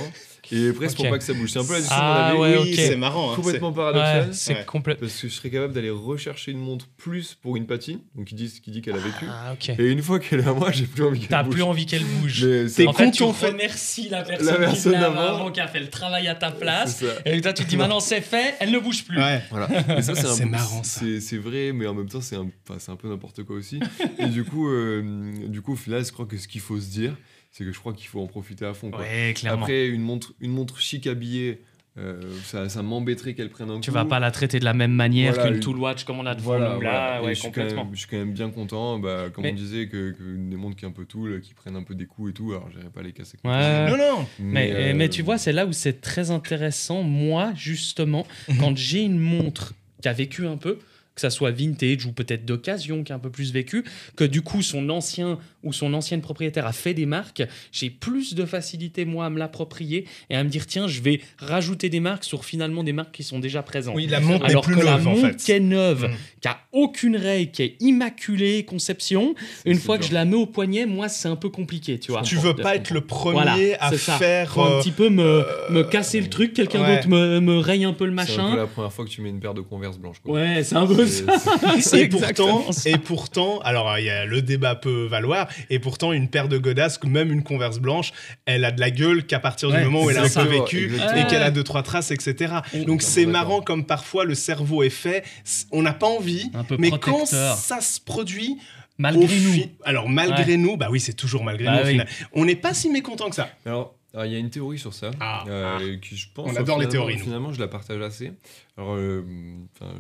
Et 0.52 0.72
presque 0.74 1.00
Ok. 1.00 1.06
pour 1.06 1.12
pas 1.12 1.18
que 1.20 1.24
ça 1.24 1.34
bouge. 1.34 1.52
C'est 1.52 1.60
un 1.60 1.66
peu 1.66 1.74
la 1.74 1.80
discussion 1.80 2.04
Ah, 2.04 2.32
qu'on 2.36 2.42
avait. 2.44 2.56
ouais, 2.58 2.62
oui, 2.64 2.70
ok. 2.74 2.76
c'est 2.80 2.96
marrant. 2.96 3.32
hein, 3.32 3.36
Complètement 3.36 3.70
Ouais, 3.70 3.76
paradoxal. 3.76 4.34
c'est 4.34 4.54
Ouais. 4.56 4.66
complet. 4.66 4.96
Parce 4.96 5.22
que 5.22 5.28
je 5.28 5.34
serais 5.34 5.50
capable 5.50 5.74
d'aller 5.74 5.90
rechercher 5.90 6.52
une 6.52 6.60
montre 6.60 6.88
plus 6.98 7.36
pour 7.36 7.56
une 7.56 7.66
patine, 7.68 8.00
donc 8.16 8.32
ils 8.32 8.36
disent, 8.36 8.60
qui 8.60 8.72
dit 8.72 8.82
qu'elle 8.82 8.96
a 8.96 9.00
vécu. 9.00 9.26
Ah, 9.30 9.54
ok. 9.54 9.70
Et 9.78 9.90
une 9.92 10.02
fois 10.02 10.20
qu'elle 10.20 10.40
est 10.42 10.48
à 10.48 10.54
moi, 10.54 10.72
j'ai 10.72 10.86
plus 10.86 11.04
envie 11.04 11.20
qu'elle 11.20 11.30
T'as 11.30 11.44
bouge. 11.44 11.54
plus 11.54 11.62
envie 11.64 11.86
qu'elle 11.86 12.04
bouge. 12.04 12.42
T'es 12.42 12.68
c'est 12.68 12.88
en 12.88 12.94
fait, 12.94 13.12
tu 13.12 13.24
remercies 13.24 14.10
la 14.10 14.24
personne, 14.24 14.39
La 14.40 14.54
qui 14.54 14.60
personne 14.60 14.94
d'avant. 14.94 15.20
avant, 15.20 15.52
qui 15.52 15.60
a 15.60 15.68
fait 15.68 15.80
le 15.80 15.90
travail 15.90 16.28
à 16.28 16.36
ta 16.36 16.52
place. 16.52 17.04
Et 17.26 17.42
toi, 17.42 17.54
tu 17.54 17.64
te 17.64 17.70
dis 17.70 17.78
maintenant 17.78 18.00
c'est 18.00 18.22
fait, 18.22 18.56
elle 18.60 18.72
ne 18.72 18.80
bouge 18.80 19.04
plus. 19.06 19.18
Ouais. 19.18 19.42
Voilà. 19.50 19.68
C'est 20.02 20.46
marrant, 20.46 20.84
ça. 20.84 21.00
C'est, 21.02 21.20
c'est 21.22 21.38
vrai, 21.38 21.72
mais 21.74 21.88
en 21.88 21.94
même 21.94 22.10
temps, 22.10 22.22
c'est 22.22 22.36
un, 22.36 22.50
enfin, 22.68 22.80
c'est 22.80 22.92
un 22.92 22.96
peu 22.96 23.08
n'importe 23.10 23.44
quoi 23.44 23.56
aussi. 23.56 23.80
et 24.20 24.28
du 24.28 24.44
coup, 24.44 24.70
euh, 24.70 25.48
du 25.48 25.62
coup, 25.62 25.74
au 25.74 25.78
final, 25.78 26.06
je 26.06 26.12
crois 26.12 26.26
que 26.26 26.38
ce 26.38 26.48
qu'il 26.48 26.62
faut 26.62 26.80
se 26.80 26.90
dire, 26.90 27.16
c'est 27.52 27.64
que 27.64 27.72
je 27.72 27.80
crois 27.80 27.94
qu'il 27.94 28.08
faut 28.08 28.22
en 28.22 28.28
profiter 28.28 28.66
à 28.66 28.74
fond. 28.74 28.92
quoi. 28.92 29.02
Ouais, 29.02 29.34
clairement. 29.36 29.64
Après, 29.64 29.88
une 29.88 30.02
montre, 30.02 30.34
une 30.40 30.52
montre 30.52 30.80
chic 30.80 31.08
habillée, 31.08 31.62
euh, 32.00 32.22
ça, 32.46 32.70
ça 32.70 32.82
m'embêterait 32.82 33.34
qu'elle 33.34 33.50
prenne 33.50 33.70
un 33.70 33.80
tu 33.80 33.92
coup. 33.92 33.96
vas 33.96 34.06
pas 34.06 34.20
la 34.20 34.32
traiter 34.32 34.60
de 34.60 34.66
la 34.66 34.74
même 34.74 34.94
manière 34.94 35.34
Voilà, 35.34 35.48
qu'une 35.50 35.58
une- 35.58 35.64
Tool 35.64 35.78
Watch 35.80 36.04
comme 36.06 36.20
on 36.20 36.26
a 36.26 36.34
devant 36.36 36.52
Voilà, 36.58 36.76
nous 36.76 36.82
là. 36.82 36.90
voilà. 36.92 37.22
Et 37.22 37.26
Ouais, 37.26 37.36
je, 37.36 37.40
suis 37.40 37.48
quand 37.52 37.62
complètement. 37.62 37.84
même, 37.86 37.94
je 37.96 38.00
suis 38.00 38.08
quand 38.10 38.18
même 38.18 38.32
bien 38.34 38.50
content, 38.50 39.00
bah, 39.00 39.26
comme 39.34 39.44
Mais- 39.44 39.52
on 39.52 39.56
disait, 39.56 39.88
que, 39.88 40.12
que 40.12 40.24
des 40.50 40.56
montres 40.56 40.76
qui 40.78 40.86
est 40.86 40.88
un 40.88 40.92
peu 40.92 41.06
tool, 41.06 41.42
qui 41.42 41.54
prennent 41.54 41.76
un 41.76 41.84
peu 41.84 41.96
des 41.96 42.06
coups 42.06 42.32
et 42.32 42.34
tout. 42.34 42.52
Alors, 42.52 42.70
j'irai 42.72 42.90
pas 42.90 43.02
les 43.02 43.12
casser. 43.12 43.38
comme 43.44 43.52
Ouais. 43.52 43.62
ça. 43.62 43.90
Non, 43.90 43.98
non. 43.98 44.26
Mais, 44.40 44.72
euh, 44.74 44.94
mais 44.96 45.10
tu 45.10 45.22
vois, 45.22 45.38
c'est 45.38 45.52
là 45.54 45.66
où 45.66 45.74
c'est 45.74 46.02
très 46.02 46.32
intéressant. 46.32 47.04
Moi, 47.04 47.52
justement, 47.56 48.26
quand 48.60 48.76
j'ai 48.78 49.02
une 49.04 49.20
montre 49.20 49.74
qui 50.02 50.08
a 50.08 50.14
vécu 50.14 50.48
un 50.48 50.58
peu, 50.58 50.80
que 51.20 51.22
ça 51.22 51.30
soit 51.30 51.52
vintage 51.52 52.06
ou 52.06 52.12
peut-être 52.12 52.46
d'occasion, 52.46 53.04
qui 53.04 53.12
a 53.12 53.16
un 53.16 53.20
peu 53.20 53.30
plus 53.30 53.52
vécu, 53.52 53.84
que 54.16 54.24
du 54.24 54.42
coup 54.42 54.62
son 54.62 54.90
ancien 54.90 55.38
ou 55.64 55.74
son 55.74 55.94
ancienne 55.94 56.22
propriétaire 56.22 56.66
a 56.66 56.72
fait 56.72 56.94
des 56.94 57.06
marques, 57.06 57.44
j'ai 57.74 57.90
plus 57.90 58.34
de 58.34 58.46
facilité 58.46 59.04
moi 59.04 59.26
à 59.26 59.30
me 59.30 59.38
l'approprier 59.40 60.06
et 60.30 60.36
à 60.36 60.44
me 60.44 60.50
dire 60.50 60.66
tiens, 60.66 60.88
je 60.88 61.02
vais 61.02 61.20
rajouter 61.38 61.90
des 61.90 62.00
marques 62.00 62.24
sur 62.24 62.46
finalement 62.46 62.84
des 62.84 62.94
marques 62.94 63.14
qui 63.14 63.24
sont 63.24 63.40
déjà 63.40 63.62
présentes. 63.62 63.96
Oui, 63.96 64.08
la 64.08 64.22
montre 64.22 64.46
Alors 64.46 64.64
plus 64.64 64.76
que 64.78 64.86
la 64.86 64.96
en 64.96 65.00
montre 65.00 65.22
fait. 65.28 65.36
qui 65.36 65.52
est 65.52 65.60
neuve, 65.60 66.06
Mm. 66.06 66.14
qui 66.42 66.48
a 66.48 66.60
aucune 66.72 67.18
règle, 67.18 67.52
qui 67.52 67.64
est 67.64 67.76
immaculée 67.82 68.64
conception, 68.64 69.36
une 69.66 69.76
c'est 69.76 69.82
fois 69.82 69.98
que 69.98 70.04
dur. 70.04 70.10
je 70.12 70.14
la 70.16 70.26
mets 70.26 70.36
au 70.36 70.46
poignet, 70.46 70.86
moi 70.86 71.10
c'est 71.10 71.28
un 71.28 71.36
peu 71.36 71.50
compliqué, 71.50 72.00
tu 72.00 72.12
vois. 72.12 72.22
Tu 72.22 72.36
veux 72.38 72.56
pas 72.56 72.76
être 72.76 72.92
le 72.92 73.02
premier 73.02 73.34
Voilà, 73.34 73.58
à 73.80 73.90
c'est 73.92 73.98
ça. 73.98 74.18
faire. 74.18 74.54
Faut 74.54 74.62
un 74.62 74.72
euh, 74.78 74.82
petit 74.82 74.92
peu 74.92 75.10
me, 75.10 75.44
me 75.70 75.84
casser 75.84 76.22
le 76.22 76.30
truc, 76.30 76.54
quelqu'un 76.54 76.82
ouais. 76.82 76.96
d'autre 76.98 77.10
me, 77.10 77.40
me 77.42 77.58
raye 77.58 77.84
un 77.84 77.94
peu 77.94 78.06
le 78.06 78.16
C'est 78.16 78.22
un 78.22 78.36
peu 78.38 78.42
machin. 78.44 78.56
la 78.56 78.68
première 78.68 78.94
fois 78.94 79.04
que 79.06 79.10
tu 79.10 79.22
mets 79.22 79.30
une 79.30 79.40
paire 79.40 79.54
de 79.54 79.62
converse 79.62 79.98
blanches. 79.98 80.20
Quoi. 80.24 80.36
Ouais, 80.40 80.64
c'est 80.64 80.76
un 80.76 80.86
peu 80.88 81.06
C'est- 81.06 81.09
ça. 81.10 81.98
Et 81.98 82.08
pourtant, 82.10 82.66
et 82.86 82.98
pourtant, 82.98 83.60
alors 83.60 83.98
il 83.98 84.06
y 84.06 84.10
a 84.10 84.26
le 84.26 84.42
débat 84.42 84.76
peut 84.76 85.06
valoir, 85.08 85.48
et 85.70 85.80
pourtant 85.80 86.14
une 86.14 86.30
paire 86.30 86.48
de 86.48 86.58
godasses, 86.58 87.00
même 87.04 87.32
une 87.32 87.44
converse 87.44 87.80
blanche, 87.80 88.12
elle 88.46 88.66
a 88.66 88.72
de 88.72 88.80
la 88.80 88.92
gueule 88.92 89.26
qu'à 89.26 89.40
partir 89.40 89.70
du 89.70 89.76
Ouais, 89.76 89.84
moment 89.86 90.04
où 90.04 90.10
elle 90.10 90.18
a 90.18 90.24
un 90.24 90.30
peu 90.30 90.44
vécu 90.44 90.86
Exactement. 90.86 91.22
et 91.22 91.28
qu'elle 91.28 91.44
a 91.44 91.52
deux 91.52 91.64
trois 91.64 91.84
traces, 91.84 92.12
etc. 92.12 92.54
On- 92.74 92.84
Donc 92.84 93.02
on 93.04 93.06
c'est 93.06 93.26
marrant 93.26 93.62
comme 93.62 93.86
parfois 93.86 94.26
le 94.26 94.36
cerveau 94.36 94.84
est 94.84 94.90
fait, 94.90 95.24
on 95.72 95.82
n'a 95.82 95.94
pas 95.94 96.08
envie, 96.08 96.52
mais 96.78 96.92
quand 96.92 97.26
ça 97.26 97.82
se 97.82 98.00
produit, 98.00 98.58
Malgré 98.98 99.22
nous. 99.40 99.52
fi- 99.54 99.70
alors 99.86 100.10
malgré 100.10 100.58
nous, 100.58 100.76
bah 100.76 100.88
oui 100.92 101.00
c'est 101.00 101.14
toujours 101.14 101.44
malgré 101.44 101.66
Bah 101.66 101.76
nous. 101.78 101.82
au 101.84 101.86
final. 101.86 102.08
On 102.34 102.44
n'est 102.46 102.56
pas 102.58 102.74
si 102.74 102.90
mécontent 102.90 103.30
que 103.30 103.36
ça. 103.36 103.50
Alors, 103.66 103.96
alors, 104.14 104.26
il 104.26 104.32
y 104.32 104.36
a 104.36 104.40
une 104.40 104.50
théorie 104.50 104.80
sur 104.80 104.94
ça. 104.94 105.12
Ah, 105.20 105.44
euh, 105.48 105.98
qui, 105.98 106.16
je 106.18 106.28
pense, 106.34 106.50
On 106.52 106.56
adore 106.56 106.80
les 106.80 106.88
théories, 106.88 107.18
nous. 107.18 107.24
Finalement, 107.24 107.54
je 107.54 107.60
la 107.60 107.68
partage 107.68 108.02
assez. 108.02 108.32
Alors, 108.78 108.96
euh, 108.96 109.24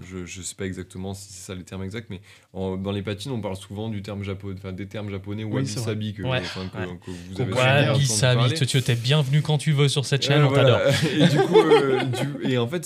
je, 0.09 0.25
je 0.25 0.41
sais 0.41 0.55
pas 0.55 0.65
exactement 0.65 1.13
si 1.13 1.31
c'est 1.33 1.47
ça 1.47 1.55
les 1.55 1.63
termes 1.63 1.83
exacts, 1.83 2.07
mais 2.09 2.21
en- 2.53 2.77
dans 2.77 2.91
les 2.93 3.01
patines, 3.01 3.31
on 3.31 3.41
parle 3.41 3.57
souvent 3.57 3.89
du 3.89 4.01
terme 4.01 4.23
japonais, 4.23 4.55
enfin 4.57 4.71
des 4.71 4.87
termes 4.87 5.09
japonais 5.09 5.43
Oui, 5.43 5.51
wabi-sabi 5.55 6.13
que, 6.13 6.23
Ouais. 6.23 6.41
que, 6.41 6.59
Ouais. 6.77 6.97
que 7.05 7.11
vous 7.11 7.41
avez 7.41 7.87
Wabi-sabi, 7.89 8.53
tu 8.65 8.81
t'es 8.81 8.95
bienvenu 8.95 9.41
quand 9.41 9.57
tu 9.57 9.73
veux 9.73 9.89
sur 9.89 10.05
cette 10.05 10.23
chaîne, 10.23 10.41
Euh, 10.43 10.47
on 10.49 10.53
t'adore. 10.53 10.79
et 11.13 11.27
du 11.27 11.37
coup, 11.37 11.59
euh, 11.59 12.03
du- 12.05 12.51
et 12.51 12.57
en 12.57 12.67
fait, 12.67 12.85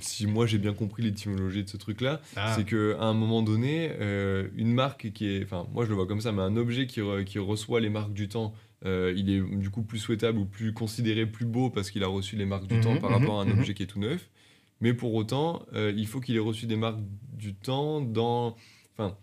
si 0.00 0.26
moi 0.26 0.46
j'ai 0.46 0.58
bien 0.58 0.72
compris 0.72 1.02
l'étymologie 1.04 1.62
de 1.64 1.68
ce 1.68 1.76
truc-là, 1.76 2.20
Ah. 2.36 2.54
c'est 2.56 2.64
que 2.64 2.96
à 2.98 3.04
un 3.04 3.14
moment 3.14 3.42
donné, 3.42 3.92
euh, 4.00 4.48
une 4.56 4.72
marque 4.74 5.12
qui 5.12 5.26
est, 5.36 5.42
enfin, 5.44 5.66
moi 5.72 5.84
je 5.84 5.90
le 5.90 5.94
vois 5.96 6.06
comme 6.06 6.20
ça, 6.20 6.32
mais 6.32 6.42
un 6.42 6.56
objet 6.56 6.86
qui, 6.86 7.00
re- 7.00 7.24
qui 7.24 7.38
reçoit 7.38 7.80
les 7.80 7.88
marques 7.90 8.12
du 8.12 8.28
temps, 8.28 8.52
euh, 8.86 9.12
il 9.16 9.28
est 9.30 9.40
du 9.56 9.70
coup 9.70 9.82
plus 9.82 9.98
souhaitable 9.98 10.38
ou 10.38 10.44
plus 10.46 10.72
considéré 10.72 11.26
plus 11.26 11.44
beau 11.46 11.68
parce 11.70 11.90
qu'il 11.90 12.02
a 12.04 12.06
reçu 12.08 12.36
les 12.36 12.46
marques 12.46 12.66
du 12.66 12.76
Mhm, 12.76 12.80
temps 12.82 12.96
par 12.96 13.10
mhm, 13.10 13.16
rapport 13.18 13.38
à 13.40 13.42
un 13.42 13.46
mhm. 13.46 13.58
objet 13.60 13.74
qui 13.74 13.82
est 13.82 13.86
tout 13.86 14.00
neuf. 14.00 14.28
Mais 14.80 14.94
pour 14.94 15.12
autant, 15.14 15.66
euh, 15.74 15.92
il 15.96 16.06
faut 16.06 16.20
qu'il 16.20 16.36
ait 16.36 16.38
reçu 16.40 16.66
des 16.66 16.76
marques 16.76 17.00
du 17.34 17.54
temps 17.54 18.00
dans, 18.00 18.56
enfin, 18.96 19.14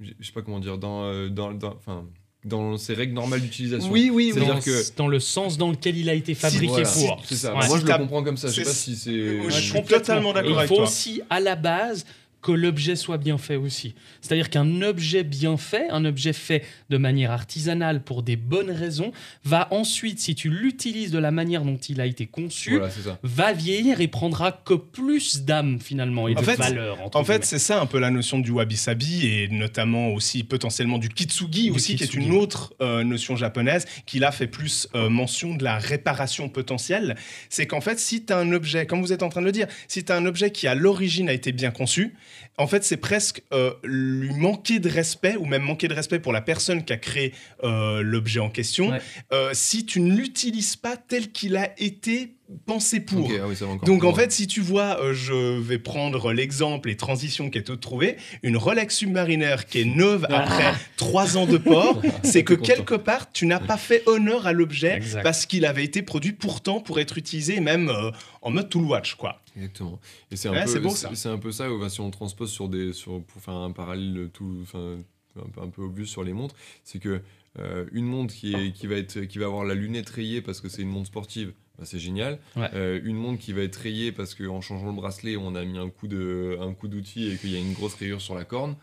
je 0.00 0.10
sais 0.20 0.32
pas 0.32 0.42
comment 0.42 0.60
dire, 0.60 0.76
dans, 0.76 1.04
euh, 1.04 1.28
dans, 1.30 1.52
dans, 1.54 1.72
enfin, 1.74 2.04
dans 2.44 2.76
ses 2.76 2.92
règles 2.92 3.14
normales 3.14 3.40
d'utilisation. 3.40 3.90
Oui, 3.90 4.10
oui, 4.12 4.26
oui. 4.26 4.32
C'est-à-dire 4.34 4.54
Dans, 4.56 4.60
que- 4.60 4.96
dans 4.96 5.08
le 5.08 5.18
sens 5.18 5.56
dans 5.56 5.70
lequel 5.70 5.96
il 5.96 6.10
a 6.10 6.14
été 6.14 6.34
fabriqué 6.34 6.66
Voilà, 6.66 6.88
pour. 6.88 7.22
C'est 7.24 7.34
ça. 7.36 7.56
Ouais. 7.56 7.66
Moi, 7.66 7.78
je 7.80 7.86
le 7.86 7.96
comprends 7.96 8.22
comme 8.22 8.36
ça. 8.36 8.48
Je 8.48 8.52
sais 8.56 8.62
pas 8.64 8.70
si 8.70 8.94
c'est. 8.94 9.42
Je 9.42 9.50
suis 9.58 9.82
totalement 9.84 10.32
d'accord 10.34 10.50
Et 10.50 10.52
Il 10.54 10.58
avec 10.58 10.68
faut 10.68 10.74
toi. 10.76 10.84
aussi, 10.84 11.22
à 11.30 11.40
la 11.40 11.56
base, 11.56 12.04
que 12.42 12.52
l'objet 12.52 12.96
soit 12.96 13.18
bien 13.18 13.38
fait 13.38 13.56
aussi. 13.56 13.94
C'est-à-dire 14.20 14.50
qu'un 14.50 14.82
objet 14.82 15.24
bien 15.24 15.56
fait, 15.56 15.88
un 15.90 16.04
objet 16.04 16.32
fait 16.32 16.64
de 16.90 16.96
manière 16.96 17.32
artisanale 17.32 18.02
pour 18.02 18.22
des 18.22 18.36
bonnes 18.36 18.70
raisons, 18.70 19.10
va 19.44 19.68
ensuite, 19.72 20.20
si 20.20 20.34
tu 20.34 20.48
l'utilises 20.48 21.10
de 21.10 21.18
la 21.18 21.30
manière 21.30 21.62
dont 21.62 21.76
il 21.76 22.00
a 22.00 22.06
été 22.06 22.26
conçu, 22.26 22.78
Voilà, 22.78 23.18
va 23.22 23.52
vieillir 23.52 24.00
et 24.00 24.08
prendra 24.08 24.52
que 24.52 24.74
plus 24.74 25.42
d'âme 25.42 25.80
finalement 25.80 26.28
et 26.28 26.36
En 26.36 26.40
de 26.40 26.44
fait, 26.44 26.56
valeur. 26.56 26.98
En 27.14 27.24
fait, 27.24 27.44
c'est 27.44 27.58
ça 27.58 27.80
un 27.80 27.86
peu 27.86 27.98
la 27.98 28.10
notion 28.10 28.38
du 28.38 28.50
wabi-sabi 28.52 29.26
et 29.26 29.48
notamment 29.48 30.10
aussi 30.12 30.44
potentiellement 30.44 30.98
du 30.98 31.08
kitsugi 31.08 31.64
Du 31.64 31.70
aussi, 31.72 31.96
qui 31.96 32.04
est 32.04 32.14
une 32.14 32.32
autre 32.32 32.74
euh, 32.80 33.02
notion 33.02 33.36
japonaise 33.36 33.86
qui 34.06 34.18
là 34.18 34.30
fait 34.30 34.46
plus 34.46 34.88
euh, 34.94 35.08
mention 35.08 35.54
de 35.54 35.64
la 35.64 35.78
réparation 35.78 36.48
potentielle. 36.48 37.16
C'est 37.50 37.66
qu'en 37.66 37.80
fait, 37.80 37.98
si 37.98 38.24
tu 38.24 38.32
as 38.32 38.38
un 38.38 38.52
objet, 38.52 38.86
comme 38.86 39.00
vous 39.00 39.12
êtes 39.12 39.22
en 39.22 39.28
train 39.28 39.40
de 39.40 39.46
le 39.46 39.52
dire, 39.52 39.66
si 39.88 40.04
tu 40.04 40.12
as 40.12 40.16
un 40.16 40.26
objet 40.26 40.50
qui 40.50 40.66
à 40.66 40.74
l'origine 40.74 41.28
a 41.28 41.32
été 41.32 41.52
bien 41.52 41.70
conçu, 41.70 42.14
en 42.58 42.66
fait, 42.66 42.84
c'est 42.84 42.96
presque 42.96 43.42
euh, 43.52 43.72
lui 43.84 44.32
manquer 44.34 44.78
de 44.78 44.88
respect 44.88 45.36
ou 45.36 45.44
même 45.44 45.62
manquer 45.62 45.88
de 45.88 45.94
respect 45.94 46.18
pour 46.18 46.32
la 46.32 46.40
personne 46.40 46.84
qui 46.84 46.92
a 46.92 46.96
créé 46.96 47.32
euh, 47.64 48.02
l'objet 48.02 48.40
en 48.40 48.50
question 48.50 48.90
Ouais. 48.90 49.00
euh, 49.32 49.50
si 49.52 49.84
tu 49.86 50.00
ne 50.00 50.14
l'utilises 50.16 50.76
pas 50.76 50.96
tel 50.96 51.32
qu'il 51.32 51.56
a 51.56 51.70
été 51.80 52.32
pensé 52.64 53.00
pour. 53.00 53.28
Ah 53.42 53.46
oui, 53.48 53.56
Donc 53.84 54.04
en 54.04 54.14
fait, 54.14 54.30
si 54.30 54.46
tu 54.46 54.60
vois, 54.60 55.00
euh, 55.02 55.12
je 55.12 55.58
vais 55.60 55.78
prendre 55.78 56.32
l'exemple 56.32 56.88
et 56.90 56.96
transition 56.96 57.50
qui 57.50 57.58
est 57.58 57.62
toute 57.62 57.80
trouvée, 57.80 58.16
une 58.44 58.56
Rolex 58.56 58.94
Submariner 58.96 59.56
qui 59.68 59.80
est 59.80 59.84
neuve 59.84 60.26
après 60.30 60.72
trois 60.96 61.36
ans 61.36 61.46
de 61.46 61.58
port, 61.58 62.00
c'est 62.22 62.44
que 62.44 62.54
content. 62.54 62.72
quelque 62.74 62.94
part, 62.94 63.32
tu 63.32 63.46
n'as 63.46 63.58
pas 63.58 63.76
fait 63.76 64.02
honneur 64.06 64.46
à 64.46 64.52
l'objet 64.52 65.00
parce 65.24 65.44
qu'il 65.44 65.64
avait 65.66 65.84
été 65.84 66.02
produit 66.02 66.32
pourtant 66.32 66.80
pour 66.80 67.00
être 67.00 67.18
utilisé 67.18 67.58
même 67.60 67.88
euh, 67.88 68.10
en 68.42 68.50
mode 68.52 68.68
tool 68.68 68.84
watch, 68.84 69.14
quoi. 69.16 69.42
Exactement. 69.56 69.98
Et 70.30 70.36
c'est 70.36 70.48
un, 70.48 70.52
Ouais, 70.52 70.64
peu, 70.64 70.90
c'est 70.90 71.28
un 71.28 71.38
peu 71.38 71.50
ça, 71.50 71.72
enfin, 71.72 71.88
si 71.88 72.00
on 72.00 72.10
transpose 72.10 72.50
sur 72.50 72.68
des, 72.68 72.92
sur, 72.92 73.22
pour 73.22 73.40
faire 73.42 73.54
un 73.54 73.72
parallèle 73.72 74.30
tout, 74.32 74.58
enfin, 74.62 74.98
un 75.36 75.48
peu, 75.48 75.60
un 75.62 75.68
peu 75.68 75.82
obvious 75.82 76.06
sur 76.06 76.24
les 76.24 76.32
montres, 76.32 76.54
c'est 76.84 76.98
que 76.98 77.20
euh, 77.58 77.86
une 77.92 78.04
montre 78.04 78.34
qui, 78.34 78.52
est, 78.54 78.72
qui, 78.72 78.86
va 78.86 78.96
être, 78.96 79.20
qui 79.22 79.38
va 79.38 79.46
avoir 79.46 79.64
la 79.64 79.74
lunette 79.74 80.10
rayée 80.10 80.42
parce 80.42 80.60
que 80.60 80.68
c'est 80.68 80.82
une 80.82 80.90
montre 80.90 81.06
sportive, 81.06 81.52
bah, 81.78 81.84
c'est 81.86 81.98
génial. 81.98 82.38
Ouais. 82.54 82.68
Euh, 82.74 83.00
une 83.02 83.16
montre 83.16 83.40
qui 83.40 83.52
va 83.52 83.62
être 83.62 83.76
rayée 83.76 84.12
parce 84.12 84.34
qu'en 84.34 84.60
changeant 84.60 84.88
le 84.88 84.92
bracelet, 84.92 85.36
on 85.36 85.54
a 85.54 85.64
mis 85.64 85.78
un 85.78 85.88
coup 85.88 86.06
de, 86.06 86.58
un 86.60 86.74
coup 86.74 86.88
d'outil 86.88 87.30
et 87.32 87.36
qu'il 87.36 87.50
y 87.50 87.56
a 87.56 87.60
une 87.60 87.72
grosse 87.72 87.94
rayure 87.94 88.20
sur 88.20 88.34
la 88.34 88.44
corne. 88.44 88.76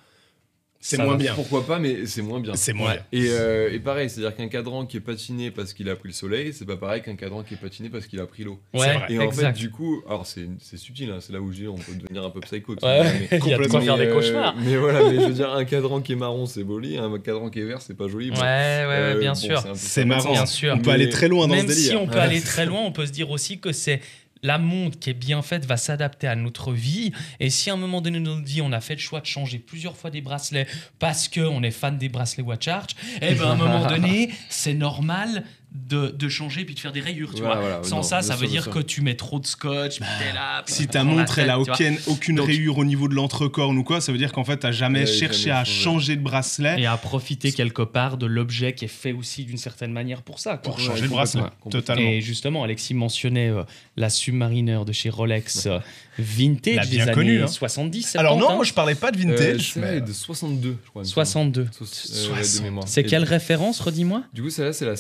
C'est 0.86 0.98
moins 0.98 1.16
bien. 1.16 1.34
Pourquoi 1.34 1.66
pas, 1.66 1.80
mais 1.80 2.06
c'est 2.06 2.22
moins 2.22 2.42
bien. 2.42 2.56
C'est 2.56 2.74
moins 2.74 2.92
bien. 2.92 3.04
Et, 3.14 3.28
euh, 3.30 3.72
et 3.72 3.80
pareil, 3.80 4.10
c'est-à-dire 4.10 4.36
qu'un 4.36 4.50
cadran 4.50 4.86
qui 4.86 4.98
est 4.98 5.00
patiné 5.00 5.50
parce 5.50 5.72
qu'il 5.72 5.88
a 5.90 5.96
pris 5.96 6.10
le 6.10 6.14
soleil, 6.14 6.52
c'est 6.54 6.66
pas 6.66 6.76
pareil 6.76 7.02
qu'un 7.02 7.16
cadran 7.16 7.42
qui 7.44 7.54
est 7.54 7.58
patiné 7.58 7.88
parce 7.90 8.06
qu'il 8.06 8.20
a 8.20 8.26
pris 8.26 8.44
l'eau. 8.44 8.60
C'est 8.74 8.80
Ouais. 8.82 8.98
Et 9.08 9.18
en 9.18 9.32
fait, 9.32 9.54
du 9.54 9.70
coup, 9.72 10.04
alors 10.10 10.26
c'est 10.28 10.46
c'est 10.60 10.76
subtil, 10.76 11.10
hein, 11.10 11.20
c'est 11.22 11.32
là 11.32 11.40
où 11.40 11.54
je 11.54 11.60
dis 11.60 11.68
on 11.70 11.76
peut 11.76 11.94
devenir 11.96 12.26
un 12.26 12.30
peu 12.30 12.42
psycho. 12.42 12.74
Ouais, 12.84 13.02
mais- 13.04 13.28
il 13.46 13.48
y 13.48 13.54
a 13.54 13.58
de 13.58 13.64
quoi 13.64 13.80
complètement, 13.80 13.80
faire 13.82 13.98
des 13.98 14.06
mais, 14.08 14.12
euh, 14.12 14.14
cauchemars. 14.14 14.56
mais 14.58 14.76
voilà, 14.76 15.10
mais 15.10 15.16
je 15.22 15.26
veux 15.28 15.34
dire, 15.34 15.54
un 15.56 15.64
cadran 15.64 16.02
qui 16.02 16.12
est 16.12 16.16
marron, 16.18 16.46
c'est 16.46 16.68
joli, 16.68 16.98
un 16.98 17.18
cadran 17.20 17.50
qui 17.50 17.60
est 17.62 17.66
vert, 17.66 17.82
c'est 17.82 17.96
pas 17.96 18.10
joli. 18.10 18.30
Ouais, 18.32 18.36
Bon, 18.36 18.42
ouais, 18.42 18.46
ouais, 18.46 19.14
euh, 19.16 19.20
bien 19.20 19.32
bon, 19.32 19.40
sûr. 19.40 19.64
C'est 19.76 20.04
marrant. 20.04 20.34
Bien 20.34 20.46
sûr. 20.46 20.74
On 20.76 20.80
peut 20.80 20.88
Mais- 20.88 20.94
aller 20.96 21.10
très 21.10 21.30
loin 21.30 21.48
dans 21.48 21.56
Même 21.56 21.64
ce 21.70 21.74
délire. 21.74 21.90
si 21.92 21.96
on 21.96 22.08
peut 22.08 22.20
aller 22.20 22.42
très 22.42 22.66
loin, 22.66 22.82
on 22.84 22.92
peut 22.92 23.06
se 23.06 23.12
dire 23.14 23.30
aussi 23.32 23.58
que 23.60 23.72
c'est 23.72 24.02
la 24.44 24.58
montre 24.58 25.00
qui 25.00 25.10
est 25.10 25.16
bien 25.16 25.42
faite 25.42 25.66
va 25.66 25.78
s'adapter 25.78 26.28
à 26.28 26.36
notre 26.36 26.74
vie. 26.74 27.12
Et 27.40 27.50
si 27.50 27.70
à 27.70 27.74
un 27.74 27.78
moment 27.78 28.02
donné 28.02 28.20
de 28.20 28.26
notre 28.26 28.46
vie, 28.46 28.62
on 28.62 28.72
a 28.72 28.82
fait 28.82 28.96
le 28.96 29.00
choix 29.00 29.22
de 29.22 29.26
changer 29.26 29.58
plusieurs 29.58 29.98
fois 29.98 30.12
des 30.12 30.22
bracelets 30.22 30.68
parce 31.00 31.28
qu'on 31.28 31.64
est 31.64 31.72
fan 31.72 31.98
des 31.98 32.10
bracelets 32.10 32.44
Watch 32.44 32.68
Arch, 32.68 32.92
eh 33.22 33.34
ben 33.34 33.48
à 33.48 33.52
un 33.52 33.56
moment 33.56 33.88
donné, 33.88 34.30
c'est 34.50 34.74
normal 34.74 35.44
de, 35.74 36.10
de 36.10 36.30
changer 36.30 36.66
puis 36.66 36.76
de 36.76 36.80
faire 36.80 36.92
des 36.92 37.02
rayures, 37.02 37.34
tu 37.34 37.42
vois. 37.42 37.56
voilà, 37.56 37.84
Sans 37.84 37.98
non, 37.98 38.04
ça, 38.04 38.22
ça 38.22 38.36
veut 38.36 38.48
dire 38.48 38.70
que 38.70 38.80
tu 38.80 39.02
mets 39.02 39.16
trop 39.16 39.40
de 39.40 39.46
scotch, 39.48 40.00
puis 40.00 40.10
t'es 40.20 40.34
là. 40.34 40.62
puis 40.66 40.74
Si 40.76 40.88
ta 40.88 41.04
montre 41.04 41.40
elle 41.40 41.50
a 41.50 41.60
aucune, 41.60 41.98
aucune 42.08 42.36
Donc- 42.36 42.48
rayure 42.48 42.78
au 42.78 42.86
niveau 42.86 43.08
de 43.08 43.16
l'entrecorne 43.16 43.78
ou 43.78 43.84
quoi, 43.84 44.00
ça 44.00 44.12
veut 44.12 44.18
dire 44.18 44.32
qu'en 44.32 44.44
fait 44.44 44.58
t'as 44.58 44.72
jamais 44.72 45.02
Ouais, 45.02 45.06
cherché 45.08 45.50
jamais 45.50 45.60
à 45.62 45.64
changer 45.64 46.16
de 46.16 46.22
bracelet 46.22 46.80
Et 46.82 46.86
à 46.86 46.96
profiter 46.98 47.52
quelque 47.52 47.82
part 47.82 48.18
de 48.18 48.26
l'objet 48.28 48.74
qui 48.74 48.86
est 48.86 48.88
fait 48.88 49.14
aussi 49.14 49.46
d'une 49.46 49.58
certaine 49.58 49.92
manière 49.92 50.22
pour 50.22 50.40
ça. 50.40 50.52
quoi. 50.58 50.60
pour 50.62 50.78
Ouais, 50.78 50.84
changer 50.86 51.02
de 51.04 51.08
bracelet. 51.08 51.44
Totalement. 51.72 52.08
Et 52.10 52.22
justement, 52.22 52.64
Alexis 52.64 52.94
mentionnait 52.94 53.50
euh, 53.50 53.64
la 53.98 54.10
Submariner 54.10 54.82
de 54.86 54.92
chez 54.92 55.10
Rolex 55.10 55.66
euh, 55.66 55.80
vintage 56.20 56.76
La 56.76 56.86
des 56.86 56.90
bien 56.98 57.04
années 57.06 57.14
connue, 57.14 57.44
hein. 57.44 57.48
70. 57.48 58.02
70, 58.04 58.16
Alors 58.18 58.38
non, 58.38 58.50
hein. 58.52 58.56
moi 58.56 58.66
je 58.66 58.74
parlais 58.74 58.96
pas 58.96 59.12
de 59.12 59.18
Euh, 59.18 59.22
vintage. 59.36 59.72
celle-là 59.74 59.92
mais- 59.94 60.02
de 60.02 60.14
62, 60.14 60.78
je 60.84 60.90
crois. 60.90 61.02
il 61.02 61.06
me 61.06 61.10
semble. 61.10 61.14
62. 61.56 61.68
So- 61.72 61.84
euh, 61.86 62.34
ouais, 62.34 62.40
de 62.40 62.44
60. 62.44 62.64
mémoire. 62.64 62.88
C'est 62.88 63.04
quelle 63.04 63.24
référence, 63.24 63.80
redis-moi? 63.80 64.24
Du 64.34 64.42
coup, 64.44 64.50
celle-là, 64.50 64.74
c'est 64.74 64.86
la 64.86 64.96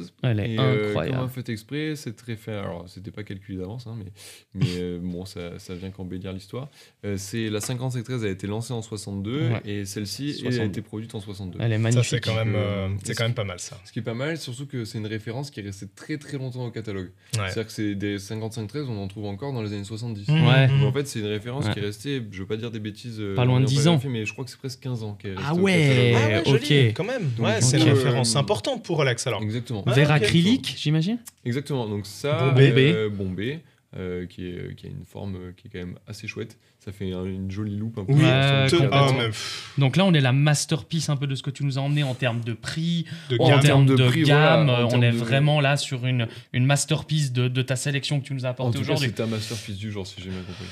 5513. 0.00 0.12
Elle 0.22 0.40
est 0.40 0.50
Et 0.54 0.58
euh, 0.58 0.88
incroyable. 0.88 1.16
comme 1.16 1.24
un 1.26 1.28
fait 1.28 1.48
exprès, 1.48 1.94
c'est 1.96 2.16
très 2.16 2.36
fait. 2.36 2.52
Alors, 2.52 2.84
c'était 2.88 3.10
pas 3.10 3.22
calculé 3.22 3.58
d'avance, 3.58 3.86
hein, 3.86 3.94
mais, 3.98 4.12
mais 4.54 4.66
euh, 4.80 4.98
bon, 5.02 5.24
ça, 5.24 5.58
ça 5.58 5.74
vient 5.74 5.90
qu'embellir 5.90 6.32
l'histoire. 6.32 6.68
Euh, 7.04 7.16
c'est 7.16 7.48
la 7.50 7.60
5513 7.60 8.24
a 8.24 8.28
été 8.28 8.46
lancée 8.46 8.72
en 8.72 8.82
62 8.82 9.32
Ouais. 9.42 9.60
et 9.64 9.84
celle-ci 9.84 10.28
elle, 10.30 10.52
62. 10.52 10.60
a 10.60 10.64
été 10.64 10.82
produite 10.82 11.14
en 11.14 11.20
62. 11.20 11.58
Elle 11.60 11.72
est 11.72 11.78
magnifique. 11.78 12.04
c'est 12.04 12.20
quand 12.20 12.34
même, 12.34 12.56
c'est 13.02 13.14
quand 13.14 13.24
même 13.24 13.34
pas 13.34 13.44
mal 13.44 13.58
ça. 13.60 13.78
Ce 13.84 13.92
qui 13.92 13.98
est 13.98 14.02
pas 14.02 14.14
mal, 14.14 14.36
surtout 14.38 14.66
que 14.66 14.84
c'est 14.84 14.98
une 14.98 15.06
référence 15.06 15.50
qui 15.50 15.60
est 15.60 15.64
restée 15.64 15.86
très 15.94 16.16
très 16.18 16.38
longtemps 16.38 16.64
au 16.66 16.70
catalogue. 16.70 17.10
Ouais. 17.36 17.42
C'est-à-dire 17.46 17.66
que 17.66 17.72
c'est 17.72 17.94
des 17.94 18.18
5513, 18.18 18.86
on 18.88 18.98
en 19.02 19.08
trouve 19.08 19.26
encore 19.26 19.52
dans 19.52 19.62
les 19.62 19.72
années 19.72 19.84
70. 19.84 20.28
Mmh, 20.28 20.32
Ouais. 20.46 20.68
Donc, 20.68 20.82
en 20.88 20.92
fait, 20.92 21.06
c'est 21.06 21.18
une 21.20 21.26
référence 21.26 21.66
Ouais. 21.66 21.72
qui 21.72 21.78
est 21.80 21.82
restée, 21.82 22.22
je 22.30 22.40
veux 22.40 22.46
pas 22.46 22.56
dire 22.56 22.70
des 22.70 22.80
bêtises. 22.80 23.22
Pas 23.36 23.44
loin 23.44 23.60
de 23.60 23.66
n'ayant 23.66 23.80
10 23.80 23.88
ans. 23.88 24.00
Mais 24.08 24.24
je 24.26 24.32
crois 24.32 24.44
que 24.44 24.50
c'est 24.50 24.58
presque 24.58 24.80
15 24.80 25.02
ans 25.02 25.14
qu'elle 25.14 25.32
est 25.32 25.36
Ah 25.38 25.48
restée 25.52 25.60
au 25.60 25.64
ouais. 25.64 25.72
catalogue. 26.12 26.32
Ah 26.44 26.50
ouais, 26.50 26.58
joli, 26.60 26.88
ok. 26.88 26.94
quand 26.94 27.04
même. 27.04 27.30
Donc, 27.36 27.46
Ouais, 27.46 27.60
c'est 27.60 27.78
une 27.78 27.84
référence 27.88 28.36
importante 28.36 28.84
pour 28.84 28.96
Rolex 28.96 29.26
alors. 29.26 29.42
Exactement. 29.42 29.81
Ouais. 29.86 29.94
Verre 29.94 30.10
ok. 30.10 30.16
acrylique, 30.22 30.74
j'imagine 30.78 31.18
Exactement, 31.44 31.86
donc 31.88 32.06
ça, 32.06 32.50
Bombé. 32.50 32.92
euh, 32.92 33.08
bombé, 33.08 33.60
euh, 33.96 34.26
qui, 34.26 34.46
est, 34.46 34.74
qui 34.76 34.86
a 34.86 34.90
une 34.90 35.04
forme 35.04 35.36
euh, 35.36 35.52
qui 35.56 35.68
est 35.68 35.70
quand 35.70 35.78
même 35.86 35.98
assez 36.06 36.26
chouette. 36.26 36.56
Ça 36.84 36.90
fait 36.90 37.12
un- 37.12 37.24
une 37.24 37.48
jolie 37.50 37.76
loupe 37.76 37.98
un 37.98 38.04
peu. 38.04 38.12
Oui, 38.12 38.18
complètement. 38.22 38.88
ah, 38.92 39.12
mais, 39.16 39.30
Donc 39.78 39.96
là, 39.96 40.04
on 40.04 40.12
est 40.14 40.20
la 40.20 40.32
masterpiece 40.32 41.08
un 41.10 41.16
peu 41.16 41.28
de 41.28 41.34
ce 41.36 41.42
que 41.44 41.50
tu 41.50 41.64
nous 41.64 41.78
as 41.78 41.80
emmené 41.82 42.02
en 42.02 42.14
termes 42.14 42.40
de 42.42 42.54
prix, 42.54 43.06
de 43.30 43.36
en 43.38 43.60
termes 43.60 43.86
de, 43.86 43.94
de 43.94 44.08
prix, 44.08 44.22
gamme. 44.24 44.64
voilà, 44.66 44.86
on 44.88 45.00
est 45.02 45.12
de- 45.12 45.16
vraiment 45.16 45.60
là 45.60 45.76
sur 45.76 46.06
une, 46.06 46.26
une 46.52 46.64
masterpiece 46.66 47.32
de, 47.32 47.46
de 47.46 47.62
ta 47.62 47.76
sélection 47.76 48.20
que 48.20 48.26
tu 48.26 48.34
nous 48.34 48.44
as 48.46 48.48
En 48.48 48.50
apportée 48.52 48.78
tout 48.78 48.84
cas, 48.84 48.92
aujourd'hui. 48.94 49.08
c'est 49.10 49.14
ta 49.14 49.26
masterpiece 49.26 49.76
du 49.76 49.92
jour, 49.92 50.06
si 50.06 50.16
j'ai 50.20 50.30
bien 50.30 50.40
compris. 50.40 50.66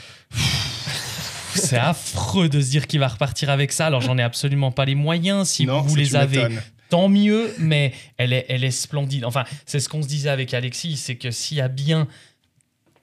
C'est 1.55 1.77
affreux 1.79 2.49
de 2.49 2.61
se 2.61 2.71
dire 2.71 2.87
qu'il 2.87 3.01
va 3.01 3.09
repartir 3.09 3.51
avec 3.51 3.71
ça. 3.73 3.87
Alors, 3.87 4.01
j'en 4.01 4.17
ai 4.19 4.23
absolument 4.23 4.71
pas 4.73 4.85
les 4.85 4.95
moyens. 4.95 5.49
Si 5.49 5.67
Non, 5.67 5.81
vous 5.83 5.95
les 5.97 6.17
avez. 6.17 6.47
Tant 6.91 7.09
mieux, 7.09 7.55
mais 7.59 7.93
elle 8.19 8.33
est, 8.35 8.45
elle 8.49 8.65
est 8.65 8.71
splendide. 8.71 9.25
Enfin, 9.25 9.45
c'est 9.65 9.81
ce 9.81 9.89
qu'on 9.89 10.03
se 10.03 10.09
disait 10.09 10.29
avec 10.29 10.53
Alexis, 10.53 10.97
c'est 10.99 11.17
que 11.17 11.31
s'il 11.31 11.57
y 11.57 11.61
a 11.63 11.69
bien 11.69 12.07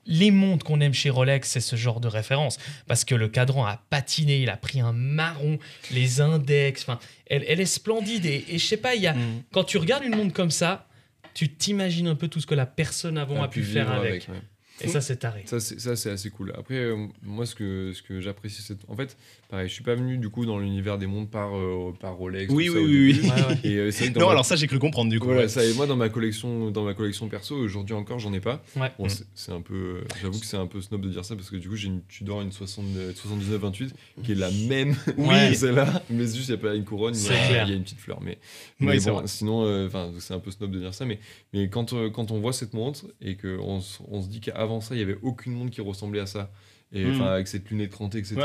les 0.10 0.32
montres 0.32 0.66
qu'on 0.66 0.80
aime 0.80 0.94
chez 0.94 1.10
Rolex, 1.10 1.50
c'est 1.50 1.60
ce 1.60 1.76
genre 1.76 2.00
de 2.00 2.08
référence. 2.08 2.58
Parce 2.88 3.04
que 3.04 3.14
le 3.16 3.28
cadran 3.28 3.66
a 3.66 3.84
patiné, 3.90 4.40
il 4.42 4.50
a 4.50 4.56
pris 4.56 4.80
un 4.80 4.94
marron, 4.94 5.60
les 5.92 6.22
index, 6.22 6.84
enfin, 6.84 7.00
elle, 7.26 7.44
elle 7.48 7.60
est 7.60 7.66
splendide. 7.66 8.26
Et, 8.26 8.46
et 8.48 8.58
je 8.58 8.66
sais 8.66 8.78
pas, 8.78 8.96
il 8.96 9.02
y 9.02 9.08
a, 9.08 9.14
Mm. 9.14 9.44
quand 9.52 9.64
tu 9.66 9.78
regardes 9.78 10.04
une 10.06 10.16
montre 10.16 10.34
comme 10.34 10.52
ça, 10.52 10.88
tu 11.34 11.50
t'imagines 11.50 12.08
un 12.08 12.16
peu 12.16 12.30
tout 12.30 12.40
ce 12.40 12.48
que 12.48 12.56
la 12.56 12.66
personne 12.66 13.18
avant 13.18 13.44
a, 13.44 13.48
pu 13.50 13.64
faire 13.64 13.92
avec. 13.92 14.28
ouais. 14.30 14.42
Et 14.80 14.88
ça, 14.88 15.02
c'est 15.02 15.18
taré. 15.18 15.42
Ça, 15.46 15.60
c'est 15.60 15.80
ça, 15.80 15.96
c'est 15.96 16.12
assez 16.12 16.30
cool. 16.30 16.54
Après, 16.56 16.76
euh, 16.76 17.08
moi, 17.24 17.46
ce 17.48 17.56
que, 17.56 17.94
ce 17.96 18.02
que 18.04 18.22
j'apprécie, 18.22 18.62
c'est. 18.62 18.78
En 18.88 18.96
fait, 18.96 19.18
pareil, 19.50 19.68
je 19.70 19.74
suis 19.74 19.84
pas 19.84 19.96
venu 19.96 20.18
du 20.18 20.30
coup 20.30 20.46
dans 20.46 20.60
l'univers 20.60 20.98
des 20.98 21.08
montres 21.08 21.30
par, 21.32 21.56
euh, 21.58 21.94
par 22.00 22.16
Rolex. 22.16 22.52
Oui, 22.54 22.68
tout 22.68 22.74
ça, 22.74 22.80
oui, 22.80 23.20
oui. 23.22 23.30
Ouais. 23.30 23.58
Et 23.70 23.78
euh, 23.78 23.92
Non, 24.16 24.26
ma- 24.26 24.32
alors 24.32 24.46
ça 24.46 24.56
j'ai 24.56 24.68
cru 24.68 24.80
comprendre 24.80 25.10
du 25.12 25.20
coup. 25.20 25.26
Voilà, 25.28 25.42
ouais. 25.42 25.48
ça, 25.48 25.64
et 25.64 25.74
moi, 25.74 25.88
dans 25.88 25.96
ma 25.96 26.10
collection, 26.10 26.72
dans 26.72 26.84
ma 26.84 26.94
collection 26.94 27.28
perso, 27.30 27.56
aujourd'hui 27.56 27.96
encore, 27.96 28.20
j'en 28.20 28.34
ai 28.34 28.40
pas. 28.40 28.62
Ouais. 28.76 28.92
Bon, 29.00 29.06
Mm. 29.06 29.10
c'est- 29.34 29.52
un 29.52 29.62
peu. 29.62 29.74
euh, 29.74 30.02
J'avoue 30.22 30.40
que 30.40 30.46
c'est 30.46 30.58
un 30.58 30.68
peu 30.68 30.82
snob 30.82 31.02
de 31.02 31.10
dire 31.10 31.24
ça 31.26 31.36
parce 31.36 31.50
que 31.50 31.56
du 31.56 31.70
coup, 31.70 31.76
j'ai 31.76 31.88
une 31.88 32.02
Tudor, 32.08 32.42
une 32.42 32.52
60 32.52 32.86
euh, 32.98 33.14
79-28, 33.14 33.92
qui 34.24 34.32
est 34.34 34.36
la 34.36 34.52
même 34.68 34.96
que 35.06 35.54
celle-là, 35.54 36.04
mais 36.10 36.24
juste, 36.26 36.50
il 36.50 36.52
n'y 36.56 36.58
a 36.60 36.62
pas 36.62 36.76
une 36.76 36.84
couronne, 36.84 37.16
il 37.16 37.22
y, 37.54 37.56
a- 37.56 37.68
une 37.68 37.84
petite 37.84 38.00
fleur. 38.00 38.20
Mais, 38.22 38.38
mais 38.80 39.00
bon, 39.00 39.26
sinon, 39.28 39.64
euh, 39.66 39.88
enfin, 39.88 40.12
c'est 40.20 40.34
un 40.34 40.40
peu 40.40 40.52
snob 40.52 40.72
de 40.72 40.80
dire 40.80 40.94
ça, 40.94 41.06
mais, 41.06 41.20
mais 41.54 41.70
quand, 41.70 41.94
euh, 41.94 42.10
quand 42.10 42.32
on 42.32 42.40
voit 42.40 42.54
cette 42.54 42.74
montre 42.74 43.06
et 43.22 43.38
qu'on 43.38 43.82
on 44.10 44.22
se 44.22 44.28
dit 44.30 44.40
qu'avant 44.42 44.82
ça, 44.82 44.94
il 44.96 44.98
n'y 44.98 45.04
avait 45.04 45.18
aucune 45.22 45.54
montre 45.54 45.72
qui 45.72 45.82
ressemblait 45.82 46.20
à 46.20 46.26
ça. 46.26 46.52
Et 46.94 47.04
Mm. 47.04 47.16
enfin, 47.16 47.26
avec 47.26 47.48
cette 47.50 47.70
lunette 47.70 47.90
30, 47.92 48.16
etc. 48.16 48.36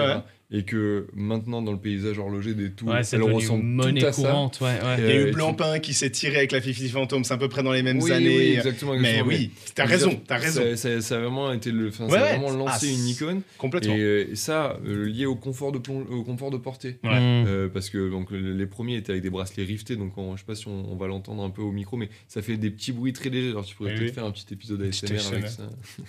Et 0.54 0.64
que 0.64 1.06
maintenant, 1.14 1.62
dans 1.62 1.72
le 1.72 1.78
paysage 1.78 2.18
horloger 2.18 2.52
des 2.52 2.70
tours, 2.70 2.88
Ouais, 2.90 3.00
elle 3.10 3.22
ressemble 3.22 3.62
monnaie 3.64 4.00
tout 4.00 4.06
à 4.06 4.12
ça. 4.12 4.22
courante. 4.28 4.60
Ouais, 4.60 4.66
ouais. 4.68 4.96
Il 4.98 5.04
y 5.04 5.06
a 5.06 5.10
Euh, 5.14 5.22
eu 5.22 5.26
tu- 5.30 5.32
Blancpain 5.34 5.78
qui 5.78 5.94
s'est 5.94 6.10
tiré 6.10 6.36
avec 6.36 6.52
la 6.52 6.60
Fifi 6.60 6.90
Phantom, 6.90 7.24
c'est 7.24 7.32
à 7.32 7.38
peu 7.38 7.48
près 7.48 7.62
dans 7.62 7.72
les 7.72 7.82
mêmes 7.82 7.96
Oui, 8.02 8.10
oui, 8.10 8.12
années. 8.12 8.52
exactement, 8.56 8.94
mais 8.98 9.22
oui, 9.22 9.50
t'as 9.74 9.86
raison, 9.86 10.20
t'as 10.26 10.36
raison. 10.36 10.60
Ça, 10.62 10.76
ça- 10.76 11.00
ça 11.00 11.16
a 11.16 11.20
vraiment 11.20 11.50
été 11.52 11.70
le, 11.72 11.86
Ouais, 11.86 11.92
ça 11.92 12.04
a 12.04 12.08
vraiment 12.36 12.50
lancé 12.50 12.86
Ah, 12.88 12.92
une 12.92 12.98
c'est- 12.98 13.10
icône. 13.12 13.40
Complètement. 13.56 13.94
Et, 13.94 14.00
euh, 14.00 14.34
ça, 14.34 14.78
euh, 14.86 15.06
lié 15.06 15.24
au 15.24 15.36
confort 15.36 15.72
de, 15.72 15.78
plon- 15.78 16.06
au 16.10 16.22
confort 16.22 16.50
de 16.50 16.58
portée. 16.58 16.98
Ouais. 17.02 17.18
Mm. 17.18 17.44
Euh, 17.46 17.68
parce 17.68 17.88
que 17.88 18.10
donc, 18.10 18.30
le- 18.30 18.52
les 18.52 18.66
premiers 18.66 18.96
étaient 18.96 19.12
avec 19.12 19.22
des 19.22 19.30
bracelets 19.30 19.64
riftés, 19.64 19.96
donc 19.96 20.18
on, 20.18 20.36
je 20.36 20.40
sais 20.42 20.46
pas 20.46 20.54
si 20.54 20.68
on, 20.68 20.92
on 20.92 20.96
va 20.96 21.06
l'entendre 21.06 21.42
un 21.42 21.50
peu 21.50 21.62
au 21.62 21.72
micro, 21.72 21.96
mais 21.96 22.10
ça 22.28 22.42
fait 22.42 22.58
des 22.58 22.70
petits 22.70 22.92
bruits 22.92 23.14
très 23.14 23.30
légers. 23.30 23.50
Alors 23.52 23.64
tu 23.64 23.74
pourrais 23.74 23.94
peut-être 23.94 24.08
oui. 24.08 24.12
faire 24.12 24.24
un 24.26 24.30
petit 24.32 24.52
épisode 24.52 24.82
ASMR 24.82 25.18
avec 25.32 25.48
ça. 25.48 25.62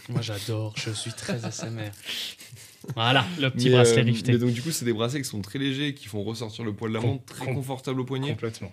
Moi, 0.09 0.21
j'adore. 0.21 0.73
Je 0.75 0.91
suis 0.91 1.11
très 1.11 1.45
ASMR. 1.45 1.91
voilà, 2.95 3.25
le 3.39 3.49
petit 3.49 3.69
mais, 3.69 3.75
bracelet 3.75 4.01
euh, 4.01 4.05
rifté. 4.05 4.31
mais 4.33 4.37
donc 4.37 4.51
du 4.51 4.61
coup, 4.61 4.71
c'est 4.71 4.85
des 4.85 4.93
bracelets 4.93 5.21
qui 5.21 5.29
sont 5.29 5.41
très 5.41 5.59
légers, 5.59 5.93
qui 5.93 6.07
font 6.07 6.23
ressortir 6.23 6.63
le 6.63 6.73
poids 6.73 6.89
de 6.89 6.93
la 6.93 6.99
montre, 6.99 7.25
très 7.25 7.53
confortable 7.53 8.01
au 8.01 8.05
poignet. 8.05 8.29
Complètement. 8.29 8.71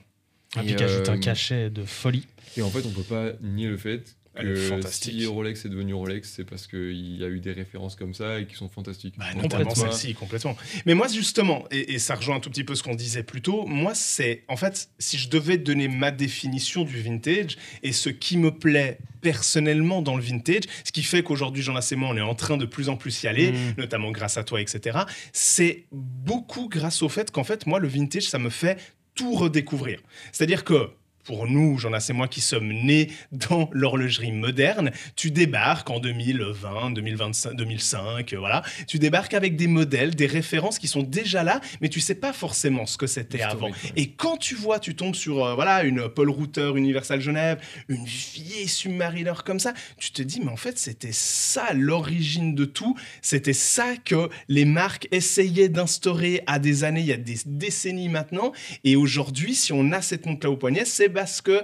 Et 0.56 0.60
puis 0.60 0.74
qui 0.74 0.82
ajoute 0.82 1.08
euh, 1.08 1.12
un 1.12 1.18
cachet 1.18 1.70
de 1.70 1.84
folie. 1.84 2.26
Et 2.56 2.62
en 2.62 2.70
fait, 2.70 2.84
on 2.84 2.90
peut 2.90 3.02
pas 3.02 3.32
nier 3.40 3.68
le 3.68 3.76
fait 3.76 4.16
Elle 4.34 4.50
est 4.50 4.54
que 4.54 4.60
fantastique. 4.60 5.12
si 5.20 5.26
Rolex 5.26 5.64
est 5.64 5.68
devenu 5.68 5.92
Rolex, 5.94 6.30
c'est 6.36 6.44
parce 6.44 6.66
qu'il 6.68 7.16
y 7.18 7.24
a 7.24 7.28
eu 7.28 7.40
des 7.40 7.52
références 7.52 7.96
comme 7.96 8.14
ça 8.14 8.38
et 8.38 8.46
qui 8.46 8.54
sont 8.54 8.68
fantastiques. 8.68 9.14
Bah, 9.18 9.26
notamment 9.34 9.74
celle-ci, 9.74 10.14
complètement. 10.14 10.56
Mais 10.86 10.94
moi, 10.94 11.08
justement, 11.08 11.64
et, 11.72 11.94
et 11.94 11.98
ça 11.98 12.14
rejoint 12.14 12.36
un 12.36 12.40
tout 12.40 12.48
petit 12.50 12.62
peu 12.64 12.74
ce 12.76 12.82
qu'on 12.84 12.94
disait 12.94 13.24
plus 13.24 13.42
tôt, 13.42 13.66
moi, 13.66 13.92
c'est, 13.94 14.44
en 14.48 14.56
fait, 14.56 14.88
si 15.00 15.18
je 15.18 15.28
devais 15.28 15.58
donner 15.58 15.88
ma 15.88 16.12
définition 16.12 16.84
du 16.84 17.00
vintage 17.02 17.56
et 17.82 17.92
ce 17.92 18.08
qui 18.08 18.36
me 18.38 18.52
plaît 18.52 18.98
personnellement 19.20 20.00
dans 20.00 20.16
le 20.16 20.22
vintage, 20.22 20.62
ce 20.84 20.92
qui 20.92 21.02
fait 21.02 21.22
qu'aujourd'hui, 21.22 21.62
Jean 21.62 21.72
Lassément, 21.74 22.08
on 22.10 22.16
est 22.16 22.20
en 22.20 22.34
train 22.36 22.56
de 22.56 22.64
plus 22.66 22.88
en 22.88 22.96
plus 22.96 23.22
y 23.24 23.26
aller, 23.26 23.50
Mm. 23.52 23.74
notamment 23.78 24.10
grâce 24.12 24.36
à 24.36 24.44
toi, 24.44 24.60
etc., 24.60 24.98
c'est 25.32 25.86
beaucoup 25.92 26.68
grâce 26.68 27.02
au 27.02 27.08
fait 27.08 27.30
qu'en 27.30 27.44
fait, 27.44 27.66
moi, 27.66 27.80
le 27.80 27.88
vintage, 27.88 28.22
ça 28.28 28.38
me 28.38 28.48
fait 28.50 28.78
tout 29.14 29.34
redécouvrir. 29.34 30.00
C'est-à-dire 30.32 30.62
que 30.64 30.90
pour 31.30 31.46
nous, 31.46 31.78
Jonas 31.78 32.08
et 32.10 32.12
moi, 32.12 32.26
qui 32.26 32.40
sommes 32.40 32.72
nés 32.72 33.06
dans 33.30 33.70
l'horlogerie 33.72 34.32
moderne, 34.32 34.90
tu 35.14 35.30
débarques 35.30 35.88
en 35.88 36.00
2020, 36.00 36.90
2025, 36.90 37.54
2005, 37.54 38.34
voilà. 38.34 38.64
Tu 38.88 38.98
débarques 38.98 39.34
avec 39.34 39.54
des 39.54 39.68
modèles, 39.68 40.16
des 40.16 40.26
références 40.26 40.80
qui 40.80 40.88
sont 40.88 41.04
déjà 41.04 41.44
là, 41.44 41.60
mais 41.80 41.88
tu 41.88 42.00
sais 42.00 42.16
pas 42.16 42.32
forcément 42.32 42.84
ce 42.84 42.98
que 42.98 43.06
c'était 43.06 43.42
avant. 43.42 43.68
Ouais. 43.68 43.76
Et 43.94 44.10
quand 44.10 44.38
tu 44.38 44.56
vois, 44.56 44.80
tu 44.80 44.96
tombes 44.96 45.14
sur 45.14 45.44
euh, 45.44 45.54
voilà 45.54 45.84
une 45.84 46.08
Paul 46.08 46.30
Router 46.30 46.72
Universal 46.74 47.20
Genève, 47.20 47.60
une 47.88 48.04
vieille 48.04 48.66
Submariner 48.66 49.34
comme 49.44 49.60
ça, 49.60 49.72
tu 49.98 50.10
te 50.10 50.22
dis 50.22 50.40
mais 50.40 50.50
en 50.50 50.56
fait 50.56 50.78
c'était 50.78 51.12
ça 51.12 51.72
l'origine 51.74 52.56
de 52.56 52.64
tout, 52.64 52.96
c'était 53.22 53.52
ça 53.52 53.96
que 54.04 54.28
les 54.48 54.64
marques 54.64 55.06
essayaient 55.12 55.68
d'instaurer 55.68 56.42
à 56.48 56.58
des 56.58 56.82
années, 56.82 57.02
il 57.02 57.06
y 57.06 57.12
a 57.12 57.16
des 57.16 57.38
décennies 57.46 58.08
maintenant, 58.08 58.50
et 58.82 58.96
aujourd'hui 58.96 59.54
si 59.54 59.72
on 59.72 59.92
a 59.92 60.02
cette 60.02 60.26
montre 60.26 60.44
là 60.44 60.50
au 60.50 60.56
poignet, 60.56 60.84
c'est 60.84 61.19
parce 61.20 61.42
que 61.42 61.50
euh, 61.50 61.62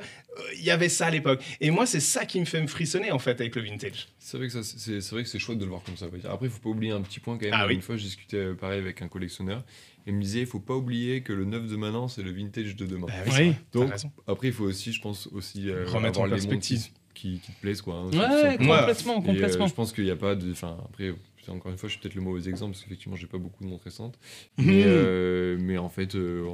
il 0.59 0.65
y 0.65 0.71
avait 0.71 0.91
ça 0.91 1.07
à 1.07 1.11
l'époque. 1.11 1.43
Et 1.63 1.71
moi 1.71 1.87
c'est 1.87 2.01
ça 2.01 2.27
qui 2.27 2.39
me 2.41 2.45
fait 2.45 2.61
me 2.61 2.67
frissonner 2.67 3.11
en 3.11 3.19
fait 3.19 3.41
avec 3.41 3.57
le 3.57 3.63
vintage. 3.63 4.09
C'est 4.19 4.37
vrai 4.37 4.49
que 4.49 4.63
c'est 4.63 5.01
c'est 5.01 5.11
vrai 5.15 5.23
que 5.23 5.29
c'est 5.31 5.39
chouette 5.39 5.57
de 5.59 5.65
le 5.65 5.71
voir 5.71 5.83
comme 5.83 5.97
ça. 5.97 6.07
Après, 6.07 6.47
il 6.47 6.51
faut 6.51 6.61
pas 6.61 6.69
oublier 6.69 6.93
un 6.93 7.01
petit 7.01 7.21
point 7.21 7.39
quand 7.39 7.47
même. 7.47 7.55
Ah 7.55 7.67
oui. 7.67 7.75
Une 7.75 7.81
fois, 7.83 7.97
je 7.97 8.03
discutais 8.03 8.37
euh, 8.37 8.55
pareil 8.55 8.79
avec 8.81 9.01
un 9.01 9.09
collectionneur. 9.09 9.65
Et 10.07 10.11
il 10.11 10.15
me 10.17 10.21
disait, 10.23 10.41
il 10.41 10.47
faut 10.47 10.61
pas 10.61 10.75
oublier 10.75 11.23
que 11.23 11.33
le 11.33 11.45
neuf 11.47 11.67
de 11.67 11.75
maintenant, 11.77 12.07
c'est 12.07 12.23
le 12.23 12.31
vintage 12.33 12.77
de 12.77 12.87
demain. 12.87 13.07
Bah 13.09 13.15
Oui. 13.39 13.55
Donc. 13.73 13.91
Après, 14.27 14.49
il 14.49 14.53
faut 14.53 14.65
aussi, 14.65 14.93
je 14.93 15.01
pense, 15.01 15.27
aussi 15.29 15.69
euh, 15.71 15.85
Remettre 15.87 16.21
en 16.21 16.29
perspective. 16.29 16.87
qui, 17.15 17.41
te 17.41 17.51
plaisent, 17.63 17.81
quoi. 17.83 17.95
hein, 17.95 18.05
Ouais, 18.07 18.13
simplement. 18.53 18.77
complètement, 18.79 19.15
Et, 19.15 19.17
euh, 19.17 19.33
complètement. 19.33 19.67
je 19.69 19.75
pense 19.75 19.93
qu'il 19.93 20.05
n'y 20.05 20.11
a 20.11 20.17
pas 20.17 20.35
de. 20.37 20.51
Enfin, 20.53 20.77
après, 20.85 21.13
encore 21.49 21.73
une 21.73 21.79
fois, 21.79 21.89
je 21.89 21.93
suis 21.95 22.01
peut-être 22.01 22.15
le 22.15 22.21
mauvais 22.23 22.49
exemple 22.49 22.73
parce 22.73 22.83
qu'effectivement, 22.85 23.17
j'ai 23.17 23.27
pas 23.27 23.39
beaucoup 23.39 23.65
de 23.65 23.69
montres 23.69 23.85
récentes. 23.85 24.19
Mais, 24.59 24.83
euh, 24.87 25.57
mais 25.61 25.79
en 25.79 25.89
fait, 25.89 26.15
euh, 26.15 26.45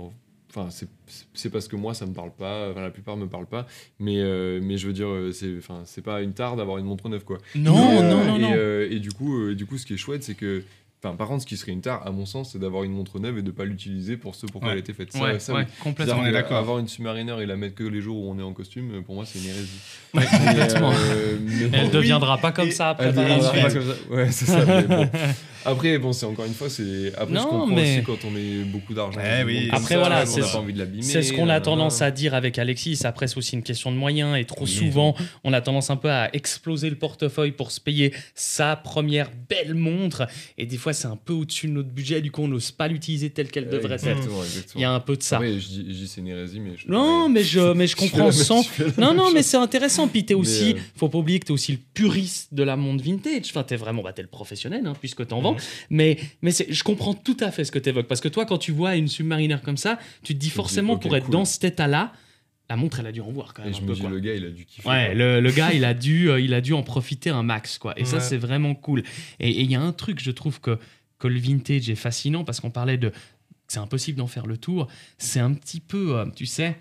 enfin, 0.54 0.68
c'est 1.34 1.50
parce 1.50 1.68
que 1.68 1.76
moi, 1.76 1.94
ça 1.94 2.06
me 2.06 2.12
parle 2.12 2.32
pas. 2.32 2.70
Enfin, 2.70 2.80
la 2.82 2.90
plupart 2.90 3.16
me 3.16 3.26
parlent 3.26 3.46
pas. 3.46 3.66
Mais, 3.98 4.18
euh, 4.20 4.60
mais 4.62 4.76
je 4.76 4.86
veux 4.86 4.92
dire, 4.92 5.08
euh, 5.08 5.32
c'est 5.32 5.56
enfin, 5.58 5.82
c'est 5.84 6.02
pas 6.02 6.22
une 6.22 6.34
tare 6.34 6.56
d'avoir 6.56 6.78
une 6.78 6.84
montre 6.86 7.08
neuve, 7.08 7.24
quoi. 7.24 7.38
Non, 7.54 7.74
Et, 7.74 7.98
euh, 7.98 8.02
non, 8.02 8.24
non, 8.24 8.36
et, 8.36 8.40
non. 8.40 8.96
et 8.96 9.00
du 9.00 9.12
coup, 9.12 9.54
du 9.54 9.66
coup, 9.66 9.78
ce 9.78 9.86
qui 9.86 9.94
est 9.94 9.98
chouette, 9.98 10.22
c'est 10.22 10.34
que. 10.34 10.62
Enfin, 11.04 11.16
par 11.16 11.26
contre, 11.26 11.42
ce 11.42 11.46
qui 11.48 11.56
serait 11.56 11.72
une 11.72 11.80
tare, 11.80 12.06
à 12.06 12.12
mon 12.12 12.26
sens, 12.26 12.50
c'est 12.52 12.60
d'avoir 12.60 12.84
une 12.84 12.92
montre 12.92 13.18
neuve 13.18 13.38
et 13.38 13.42
de 13.42 13.50
pas 13.50 13.64
l'utiliser 13.64 14.16
pour 14.16 14.36
ce 14.36 14.46
pourquoi 14.46 14.68
Ouais. 14.68 14.74
elle 14.74 14.78
a 14.78 14.80
été 14.82 14.92
faite. 14.92 15.12
Ça, 15.12 15.20
Ouais, 15.20 15.40
ça, 15.40 15.52
ouais, 15.52 15.66
complètement. 15.82 16.18
on 16.20 16.26
est 16.26 16.30
d'accord. 16.30 16.58
Avoir 16.58 16.78
une 16.78 16.86
Submariner 16.86 17.34
et 17.42 17.46
la 17.46 17.56
mettre 17.56 17.74
que 17.74 17.82
les 17.82 18.00
jours 18.00 18.18
où 18.18 18.30
on 18.30 18.38
est 18.38 18.42
en 18.42 18.52
costume, 18.52 19.02
pour 19.02 19.16
moi, 19.16 19.24
c'est 19.26 19.40
une 19.40 19.46
hérésie. 19.46 19.80
Ouais, 20.14 20.24
complètement. 20.26 20.92
Euh, 20.92 21.38
Elle 21.72 21.90
deviendra 21.90 22.38
pas 22.38 22.52
comme 22.52 22.70
ça 22.70 22.90
après. 22.90 23.06
elle 23.08 23.14
deviendra 23.16 23.50
pas 23.52 23.70
comme 23.70 23.82
ça. 23.82 24.14
Ouais, 24.14 24.30
c'est 24.30 24.46
ça. 24.46 24.64
mais 24.64 24.82
bon. 24.84 25.08
Après, 25.64 25.96
bon, 25.96 26.12
c'est 26.12 26.26
encore 26.26 26.44
une 26.44 26.54
fois, 26.54 26.68
c'est. 26.68 27.12
Après, 27.16 27.32
Non, 27.34 27.40
je 27.42 27.46
comprends 27.46 27.66
mais- 27.68 27.98
aussi 27.98 28.02
quand 28.04 28.24
on 28.24 28.32
met 28.32 28.64
beaucoup 28.64 28.94
d'argent. 28.94 29.20
Eh 29.24 29.44
oui. 29.44 29.68
Après, 29.70 29.94
ça, 29.94 30.00
voilà, 30.00 30.22
on 30.22 30.26
c'est 30.26 30.40
n'a 30.40 30.46
ce- 30.48 30.52
pas 30.54 30.58
envie 30.58 30.72
de 30.72 30.78
l'abîmer. 30.80 31.02
C'est 31.04 31.22
ce 31.22 31.32
qu'on 31.32 31.42
a 31.44 31.46
nanana. 31.46 31.60
tendance 31.60 32.02
à 32.02 32.10
dire 32.10 32.34
avec 32.34 32.58
Alexis. 32.58 32.98
Après, 33.04 33.28
c'est 33.28 33.36
aussi 33.36 33.54
une 33.54 33.62
question 33.62 33.92
de 33.92 33.96
moyens. 33.96 34.36
Et 34.36 34.44
trop 34.44 34.64
Oui, 34.64 34.70
souvent, 34.72 35.14
on 35.44 35.52
a 35.52 35.60
tendance 35.60 35.88
un 35.90 35.96
peu 35.96 36.10
à 36.10 36.34
exploser 36.34 36.90
le 36.90 36.96
portefeuille 36.96 37.52
pour 37.52 37.70
se 37.70 37.80
payer 37.80 38.12
sa 38.34 38.74
première 38.74 39.30
belle 39.48 39.74
montre. 39.74 40.26
Et 40.58 40.66
des 40.66 40.78
fois, 40.78 40.91
c'est 40.92 41.08
un 41.08 41.16
peu 41.16 41.32
au-dessus 41.32 41.66
de 41.68 41.72
notre 41.72 41.88
budget. 41.90 42.20
Du 42.20 42.30
coup, 42.30 42.42
on 42.42 42.48
n'ose 42.48 42.70
pas 42.70 42.88
l'utiliser 42.88 43.30
telle 43.30 43.50
qu'elle 43.50 43.68
devrait 43.68 43.94
être. 43.94 44.28
Il 44.74 44.80
y 44.80 44.84
a 44.84 44.92
un 44.92 45.00
peu 45.00 45.16
de 45.16 45.22
ça. 45.22 45.40
Je 45.42 45.58
dis, 45.58 45.84
je 45.88 45.92
dis 45.92 46.08
c'est 46.08 46.20
une 46.20 46.28
hérésie, 46.28 46.60
mais. 46.60 46.72
Je, 46.76 46.88
Non, 46.90 47.28
mais 47.28 47.42
je, 47.42 47.72
mais 47.72 47.86
je 47.86 47.96
comprends 48.02 48.30
sans. 48.32 48.64
Non, 48.98 49.14
non, 49.14 49.30
mais 49.32 49.42
c'est 49.42 49.56
intéressant. 49.56 50.08
Puis 50.08 50.24
t'es 50.24 50.34
Mais, 50.34 50.40
aussi, 50.40 50.72
euh, 50.74 50.78
faut 50.96 51.08
pas 51.08 51.18
oublier 51.18 51.38
que 51.38 51.46
t'es 51.46 51.52
aussi 51.52 51.72
le 51.72 51.78
puriste 51.94 52.52
de 52.54 52.62
la 52.62 52.76
montre 52.76 53.02
vintage. 53.04 53.42
Enfin, 53.50 53.62
t'es 53.62 53.76
vraiment, 53.76 54.02
bah, 54.02 54.12
t'es 54.12 54.22
le 54.22 54.28
professionnel, 54.28 54.86
hein, 54.86 54.94
puisque 55.00 55.26
t'en 55.26 55.38
Mhm. 55.38 55.42
vends. 55.42 55.56
Mais, 55.90 56.18
mais 56.42 56.50
c'est- 56.50 56.72
je 56.72 56.84
comprends 56.84 57.14
tout 57.14 57.36
à 57.40 57.50
fait 57.50 57.64
ce 57.64 57.72
que 57.72 57.78
t'évoques. 57.78 58.06
Parce 58.08 58.20
que 58.20 58.28
toi, 58.28 58.44
quand 58.46 58.58
tu 58.58 58.72
vois 58.72 58.96
une 58.96 59.08
Submariner 59.08 59.56
comme 59.64 59.76
ça, 59.76 59.98
tu 60.22 60.34
te 60.34 60.38
dis 60.38 60.46
dis, 60.46 60.50
forcément, 60.50 60.94
ok, 60.94 61.02
pour 61.02 61.16
être 61.16 61.24
cool. 61.26 61.32
dans 61.32 61.44
cet 61.44 61.64
état-là, 61.64 62.12
la 62.70 62.76
montre, 62.76 63.00
elle 63.00 63.06
a 63.06 63.12
dû 63.12 63.20
en 63.20 63.30
voir 63.30 63.52
quand 63.54 63.62
même 63.62 63.72
Et 63.72 63.74
un 63.76 63.78
je 63.78 63.84
peu. 63.84 63.90
me 63.90 63.94
dis, 63.94 64.00
quoi. 64.00 64.10
le 64.10 64.20
gars, 64.20 64.34
il 64.34 64.44
a 64.46 64.50
dû 64.50 64.64
kiffer. 64.64 64.88
Ouais, 64.88 65.14
le, 65.14 65.40
le 65.40 65.50
gars, 65.50 65.72
il 65.72 65.84
a, 65.84 65.92
dû, 65.94 66.30
euh, 66.30 66.40
il 66.40 66.54
a 66.54 66.60
dû 66.60 66.72
en 66.72 66.82
profiter 66.82 67.28
un 67.30 67.42
max, 67.42 67.76
quoi. 67.78 67.92
Et 67.98 68.04
ça, 68.04 68.20
c'est 68.20 68.38
vraiment 68.38 68.74
cool. 68.74 69.02
Et 69.40 69.50
et 69.50 69.60
il 69.62 69.70
y 69.70 69.74
a 69.74 69.80
un 69.80 69.92
truc, 69.92 70.20
je 70.22 70.30
trouve 70.30 70.60
que, 70.60 70.78
que 71.18 71.28
le 71.28 71.38
vintage 71.38 71.90
est 71.90 71.94
fascinant 71.94 72.44
parce 72.44 72.60
qu'on 72.60 72.70
parlait 72.70 72.98
de. 72.98 73.12
C'est 73.68 73.78
impossible 73.78 74.18
d'en 74.18 74.26
faire 74.26 74.46
le 74.46 74.56
tour. 74.58 74.88
C'est 75.18 75.40
un 75.40 75.52
petit 75.54 75.80
peu, 75.80 76.18
euh, 76.18 76.26
tu 76.34 76.44
sais, 76.46 76.76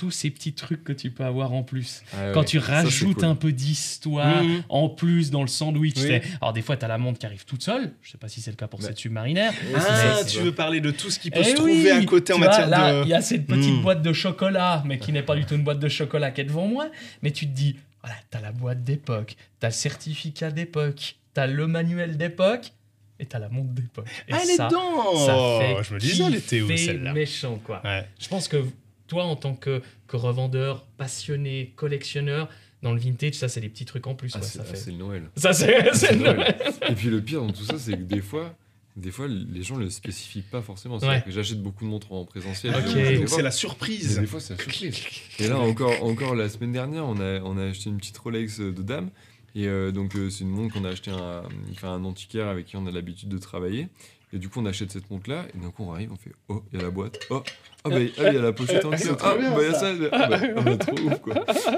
tous 0.00 0.10
ces 0.10 0.30
petits 0.30 0.54
trucs 0.54 0.82
que 0.82 0.94
tu 0.94 1.10
peux 1.10 1.24
avoir 1.24 1.52
en 1.52 1.62
plus. 1.62 2.02
Ah 2.14 2.30
Quand 2.32 2.40
ouais, 2.40 2.46
tu 2.46 2.58
ça, 2.58 2.66
rajoutes 2.66 3.16
cool. 3.16 3.24
un 3.26 3.34
peu 3.34 3.52
d'histoire 3.52 4.42
Mhm. 4.42 4.62
en 4.70 4.88
plus 4.88 5.30
dans 5.30 5.42
le 5.42 5.48
sandwich. 5.48 5.96
Oui. 5.98 6.20
Alors, 6.40 6.54
des 6.54 6.62
fois, 6.62 6.78
tu 6.78 6.86
as 6.86 6.88
la 6.88 6.96
montre 6.96 7.18
qui 7.18 7.26
arrive 7.26 7.44
toute 7.44 7.62
seule. 7.62 7.92
Je 8.00 8.10
sais 8.12 8.16
pas 8.18 8.28
si 8.28 8.40
c'est 8.40 8.50
le 8.50 8.56
cas 8.56 8.66
pour 8.66 8.80
Bah. 8.80 8.86
cette 8.86 8.96
submarinaire. 8.98 9.52
Ah, 9.76 10.20
tu 10.26 10.38
veux 10.38 10.52
parler 10.54 10.80
de 10.80 10.90
tout 10.90 11.10
ce 11.10 11.18
qui 11.18 11.30
peut 11.30 11.40
Eh 11.42 11.50
se 11.50 11.54
trouver 11.54 11.72
oui, 11.82 11.90
à 11.90 12.02
côté 12.06 12.32
en 12.32 12.38
vois, 12.38 12.46
matière 12.46 12.68
là, 12.68 13.00
de. 13.00 13.04
Il 13.04 13.08
y 13.10 13.14
a 13.14 13.20
cette 13.20 13.46
petite 13.46 13.74
Mm. 13.78 13.82
boîte 13.82 14.00
de 14.02 14.12
chocolat, 14.14 14.82
mais 14.86 14.98
qui 14.98 15.12
n'est 15.12 15.22
pas 15.22 15.36
du 15.36 15.44
tout 15.44 15.54
une 15.54 15.64
boîte 15.64 15.80
de 15.80 15.88
chocolat 15.90 16.30
qui 16.30 16.40
est 16.40 16.44
devant 16.44 16.66
moi. 16.66 16.88
Mais 17.20 17.30
tu 17.30 17.46
te 17.46 17.52
dis, 17.52 17.76
voilà, 18.02 18.16
t'as 18.30 18.40
la 18.40 18.52
boîte 18.52 18.82
d'époque, 18.84 19.36
t'as 19.58 19.68
le 19.68 19.74
certificat 19.74 20.50
d'époque, 20.50 21.16
t'as 21.34 21.46
le 21.46 21.66
manuel 21.66 22.16
d'époque, 22.16 22.72
et 23.18 23.26
t'as 23.26 23.38
la 23.38 23.50
montre 23.50 23.68
d'époque. 23.74 24.06
Ah, 24.32 24.38
elle 24.42 24.48
est 24.48 24.54
dedans 24.54 25.14
ça 25.26 25.34
fait 25.60 25.84
Je 25.84 25.94
me 25.94 26.00
disais, 26.00 26.24
elle 26.26 26.34
était 26.36 26.62
où 26.62 26.74
celle-là? 26.74 27.12
méchant, 27.12 27.60
quoi. 27.62 27.82
Ouais. 27.84 28.06
Je 28.18 28.28
pense 28.28 28.48
que 28.48 28.64
toi, 29.10 29.24
en 29.24 29.36
tant 29.36 29.54
que, 29.54 29.82
que 30.06 30.16
revendeur, 30.16 30.86
passionné, 30.96 31.72
collectionneur, 31.76 32.48
dans 32.82 32.92
le 32.92 33.00
vintage, 33.00 33.34
ça, 33.34 33.48
c'est 33.48 33.60
des 33.60 33.68
petits 33.68 33.84
trucs 33.84 34.06
en 34.06 34.14
plus. 34.14 34.30
Ah, 34.34 34.38
ouais, 34.38 34.44
c'est 34.44 34.58
ça 34.58 34.64
ah, 34.66 34.70
fait. 34.70 34.76
c'est 34.76 34.92
le 34.92 34.96
Noël. 34.96 35.30
Ça, 35.36 35.52
c'est 35.52 35.92
c'est 35.94 36.16
Noël. 36.16 36.36
Noël. 36.36 36.72
Et 36.88 36.94
puis 36.94 37.10
le 37.10 37.20
pire 37.20 37.42
dans 37.42 37.52
tout 37.52 37.64
ça, 37.64 37.76
c'est 37.76 37.92
que 37.92 38.02
des 38.02 38.22
fois, 38.22 38.54
des 38.96 39.10
fois, 39.10 39.26
les 39.28 39.62
gens 39.62 39.76
le 39.76 39.90
spécifient 39.90 40.42
pas 40.42 40.62
forcément. 40.62 40.98
Ouais. 40.98 41.24
j'achète 41.26 41.60
beaucoup 41.60 41.84
de 41.84 41.90
montres 41.90 42.12
en 42.12 42.24
présentiel. 42.24 42.74
Ok. 42.74 43.18
donc 43.18 43.28
c'est 43.28 43.42
la 43.42 43.50
surprise. 43.50 44.18
des 44.18 44.26
fois, 44.26 44.40
c'est 44.40 44.56
la 44.56 44.62
surprise. 44.62 44.96
Et 45.40 45.48
là, 45.48 45.58
encore, 45.58 46.02
encore 46.04 46.36
la 46.36 46.48
semaine 46.48 46.72
dernière, 46.72 47.04
on 47.04 47.20
a, 47.20 47.40
on 47.40 47.58
a 47.58 47.64
acheté 47.64 47.90
une 47.90 47.98
petite 47.98 48.16
Rolex 48.16 48.60
euh, 48.60 48.72
de 48.72 48.82
dame. 48.82 49.10
Et 49.56 49.66
euh, 49.66 49.90
donc, 49.90 50.14
euh, 50.14 50.30
c'est 50.30 50.44
une 50.44 50.50
montre 50.50 50.74
qu'on 50.74 50.84
a 50.84 50.90
acheté 50.90 51.10
à 51.10 51.14
un, 51.14 51.42
enfin, 51.72 51.94
un 51.94 52.04
antiquaire 52.04 52.46
avec 52.46 52.66
qui 52.66 52.76
on 52.76 52.86
a 52.86 52.92
l'habitude 52.92 53.28
de 53.28 53.38
travailler. 53.38 53.88
Et 54.32 54.38
du 54.38 54.48
coup, 54.48 54.60
on 54.60 54.66
achète 54.66 54.92
cette 54.92 55.10
montre-là. 55.10 55.46
Et 55.54 55.58
d'un 55.58 55.70
coup, 55.70 55.84
on 55.84 55.92
arrive, 55.92 56.12
on 56.12 56.16
fait 56.16 56.32
Oh, 56.48 56.62
il 56.72 56.78
y 56.78 56.80
a 56.80 56.84
la 56.84 56.90
boîte. 56.90 57.18
Oh, 57.30 57.42
ah, 57.84 57.88
bah, 57.88 57.96
ah, 57.96 58.22
il 58.28 58.34
y 58.34 58.38
a 58.38 58.42
la 58.42 58.52
pochette 58.52 58.84
en 58.84 58.90
dessous. 58.90 59.16
Ah, 59.22 59.34
bien, 59.38 59.50
bah, 59.50 59.56
il 59.62 59.70
y 59.70 59.74
a 59.74 59.74
ça. 59.74 59.92
Ah, 60.12 60.26
bah, 60.28 60.38
ah, 60.56 60.60
bah, 60.60 60.76
trop 60.76 60.96
ouf, 60.98 61.18
quoi. 61.20 61.34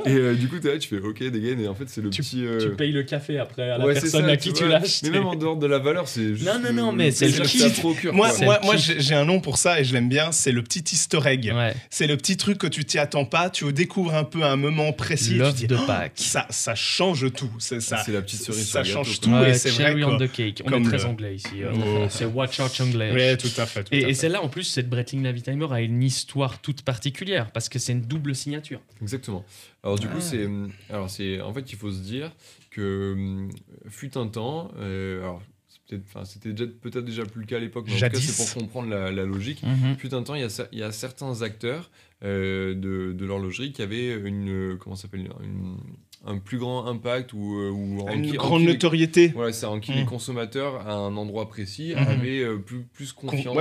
Et 0.07 0.11
euh, 0.13 0.35
du 0.35 0.49
coup, 0.49 0.59
t'es 0.59 0.73
là, 0.73 0.79
tu 0.79 0.89
fais 0.89 0.99
Ok, 0.99 1.19
dégaine. 1.31 1.61
Et 1.61 1.69
en 1.69 1.75
fait, 1.75 1.85
c'est 1.89 2.01
le 2.01 2.11
Tu- 2.11 2.23
petit. 2.23 2.45
euh, 2.45 2.59
Tu 2.61 2.71
payes 2.77 2.93
le 2.93 3.03
café 3.05 3.39
après 3.39 3.71
à 3.71 3.79
la 3.79 3.85
ouais, 3.87 3.95
c'est 3.95 4.03
personne 4.03 4.25
ça, 4.27 4.31
à 4.33 4.37
qui 4.37 4.53
tu 4.53 4.65
acheté. 4.73 5.11
Mais 5.11 5.19
même 5.19 5.27
en 5.27 5.37
dehors 5.37 5.57
de 5.57 5.67
la 5.67 5.79
valeur, 5.79 6.09
c'est 6.09 6.35
juste. 6.35 6.45
Non, 6.47 6.59
non, 6.59 6.73
non, 6.73 6.91
le- 6.93 6.97
mais 6.99 7.11
c'est 7.13 7.29
le 7.29 7.45
ça 7.45 7.71
procure, 7.81 8.13
Moi, 8.15 8.31
moi, 8.43 8.59
moi 8.65 8.75
j'ai 8.77 9.15
un 9.15 9.25
nom 9.25 9.41
pour 9.41 9.59
ça 9.59 9.81
et 9.81 9.85
je 9.85 9.93
l'aime 9.93 10.09
bien, 10.09 10.33
c'est 10.33 10.53
le 10.53 10.63
petit 10.63 10.83
easter 10.93 11.21
egg. 11.27 11.53
Ouais. 11.55 11.75
C'est 11.91 12.07
le 12.07 12.17
petit 12.17 12.37
truc 12.37 12.59
que 12.59 12.67
tu 12.67 12.85
t'y 12.85 12.99
attends 12.99 13.25
pas, 13.25 13.51
tu 13.51 13.73
découvres 13.73 14.15
un 14.15 14.25
peu 14.25 14.43
à 14.43 14.51
un 14.51 14.57
moment 14.57 14.93
précis. 14.93 15.35
L'offre 15.35 15.55
dis, 15.55 15.67
de 15.67 15.77
Oh, 15.81 15.87
Pâques. 15.87 16.13
ça, 16.17 16.47
ça 16.51 16.75
change 16.75 17.33
tout. 17.33 17.51
C'est 17.59 17.81
ça. 17.81 17.99
C'est 18.05 18.13
la 18.13 18.23
petite 18.23 18.43
cerise 18.43 18.69
Ça 18.69 18.83
sur 18.85 18.99
le 19.01 19.05
change 19.05 19.21
gâteau, 19.21 19.31
tout 19.39 19.45
et 19.51 19.55
c'est 19.55 19.71
vrai. 19.71 19.85
cherry 19.85 20.05
on 20.05 20.17
quoi. 20.17 20.27
the 20.27 20.33
cake. 20.33 20.63
On 20.65 20.69
Comme 20.71 20.83
est 20.85 20.89
très 20.89 21.05
anglais 21.05 21.35
ici. 21.37 21.63
euh, 21.63 21.71
Oh. 21.75 22.07
C'est 22.09 22.25
watch 22.25 22.59
out 22.61 22.81
anglais. 22.81 23.13
Ouais, 23.13 23.37
tout 23.37 23.49
à 23.57 23.67
fait. 23.67 23.87
Et, 23.93 24.15
celle-là, 24.15 24.43
en 24.43 24.49
plus, 24.49 24.65
cette 24.65 24.89
Breitling 24.89 25.23
Navitimer 25.23 25.67
a 25.71 25.81
une 25.81 25.92
histoire 26.01 26.61
toute 26.63 26.83
particulière 26.83 27.51
parce 27.51 27.69
que 27.69 27.81
c'est 27.81 27.93
une 27.93 28.03
double 28.03 28.37
signature. 28.37 28.81
Exactement. 29.03 29.45
Alors 29.83 29.99
du 29.99 30.07
coup, 30.07 30.19
Ah. 30.19 30.21
c'est 30.21 30.49
alors 30.91 31.11
c'est 31.11 31.41
en 31.41 31.53
fait 31.53 31.73
il 31.73 31.77
faut 31.77 31.91
se 31.91 32.01
dire 32.01 32.31
que 32.71 33.13
hum, 33.15 33.51
fut 33.89 34.17
un 34.17 34.29
temps. 34.29 34.71
euh, 34.79 35.21
alors 35.23 35.43
c'est 35.69 35.81
peut-être, 35.89 36.05
enfin 36.07 36.25
c'était 36.25 36.53
déjà 36.53 36.71
peut-être 36.81 37.05
déjà 37.05 37.25
plus 37.27 37.41
le 37.41 37.47
cas 37.47 37.57
à 37.57 37.61
l'époque, 37.61 37.85
mais 37.89 37.93
en 37.93 37.97
tout 37.97 38.01
cas 38.01 38.09
Jadis. 38.13 38.31
c'est 38.33 38.45
pour 38.55 38.63
comprendre 38.63 38.89
la, 38.89 39.11
la 39.11 39.25
logique. 39.25 39.63
Fut 39.99 40.15
un 40.15 40.23
temps, 40.23 40.35
il 40.37 40.41
y 40.43 40.45
a, 40.45 40.49
cer- 40.49 40.69
il 40.73 40.79
y 40.79 40.83
a 40.83 40.93
certains 40.93 41.43
acteurs 41.43 41.91
euh, 42.25 42.75
de, 42.75 43.13
de 43.13 43.25
l'horlogerie 43.27 43.73
qui 43.73 43.83
avaient 43.83 44.15
une 44.15 44.49
euh, 44.49 44.77
comment 44.77 44.95
ça 44.95 45.03
s'appelle 45.03 45.29
une- 45.43 45.77
un 46.25 46.39
plus 46.39 46.59
grand 46.59 46.87
impact 46.87 47.33
ou, 47.33 47.57
euh, 47.59 47.71
ou 47.71 48.07
Une 48.13 48.23
qui- 48.23 48.37
grande 48.37 48.61
les- 48.63 48.69
notoriété. 48.75 49.29
voilà, 49.35 49.53
c'est 49.53 49.67
en 49.67 49.81
qui 49.81 49.91
Mm. 49.93 49.95
les 49.97 50.05
consommateurs 50.05 50.87
à 50.87 50.93
un 50.95 51.17
endroit 51.17 51.49
précis 51.49 51.95
Mhm. 51.97 52.07
avaient 52.09 52.43
euh, 52.45 52.59
plus, 52.59 52.83
plus 52.93 53.13
confiance 53.13 53.57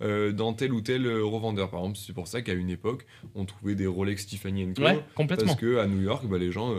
ouais. 0.00 0.06
euh, 0.06 0.32
dans 0.32 0.52
tel 0.52 0.72
ou 0.72 0.80
tel 0.80 1.06
euh, 1.06 1.24
revendeur. 1.24 1.70
Par 1.70 1.80
exemple, 1.80 1.98
c'est 1.98 2.12
pour 2.12 2.28
ça 2.28 2.40
qu'à 2.42 2.52
une 2.52 2.70
époque, 2.70 3.04
on 3.34 3.44
trouvait 3.44 3.74
des 3.74 3.86
Rolex 3.86 4.26
Tiffany 4.26 4.72
Co. 4.74 4.82
Ouais, 4.82 5.00
complètement. 5.14 5.46
Parce 5.46 5.58
que 5.60 5.78
à 5.78 5.86
New 5.86 6.00
York, 6.02 6.24
bah, 6.26 6.38
les 6.38 6.52
gens 6.52 6.72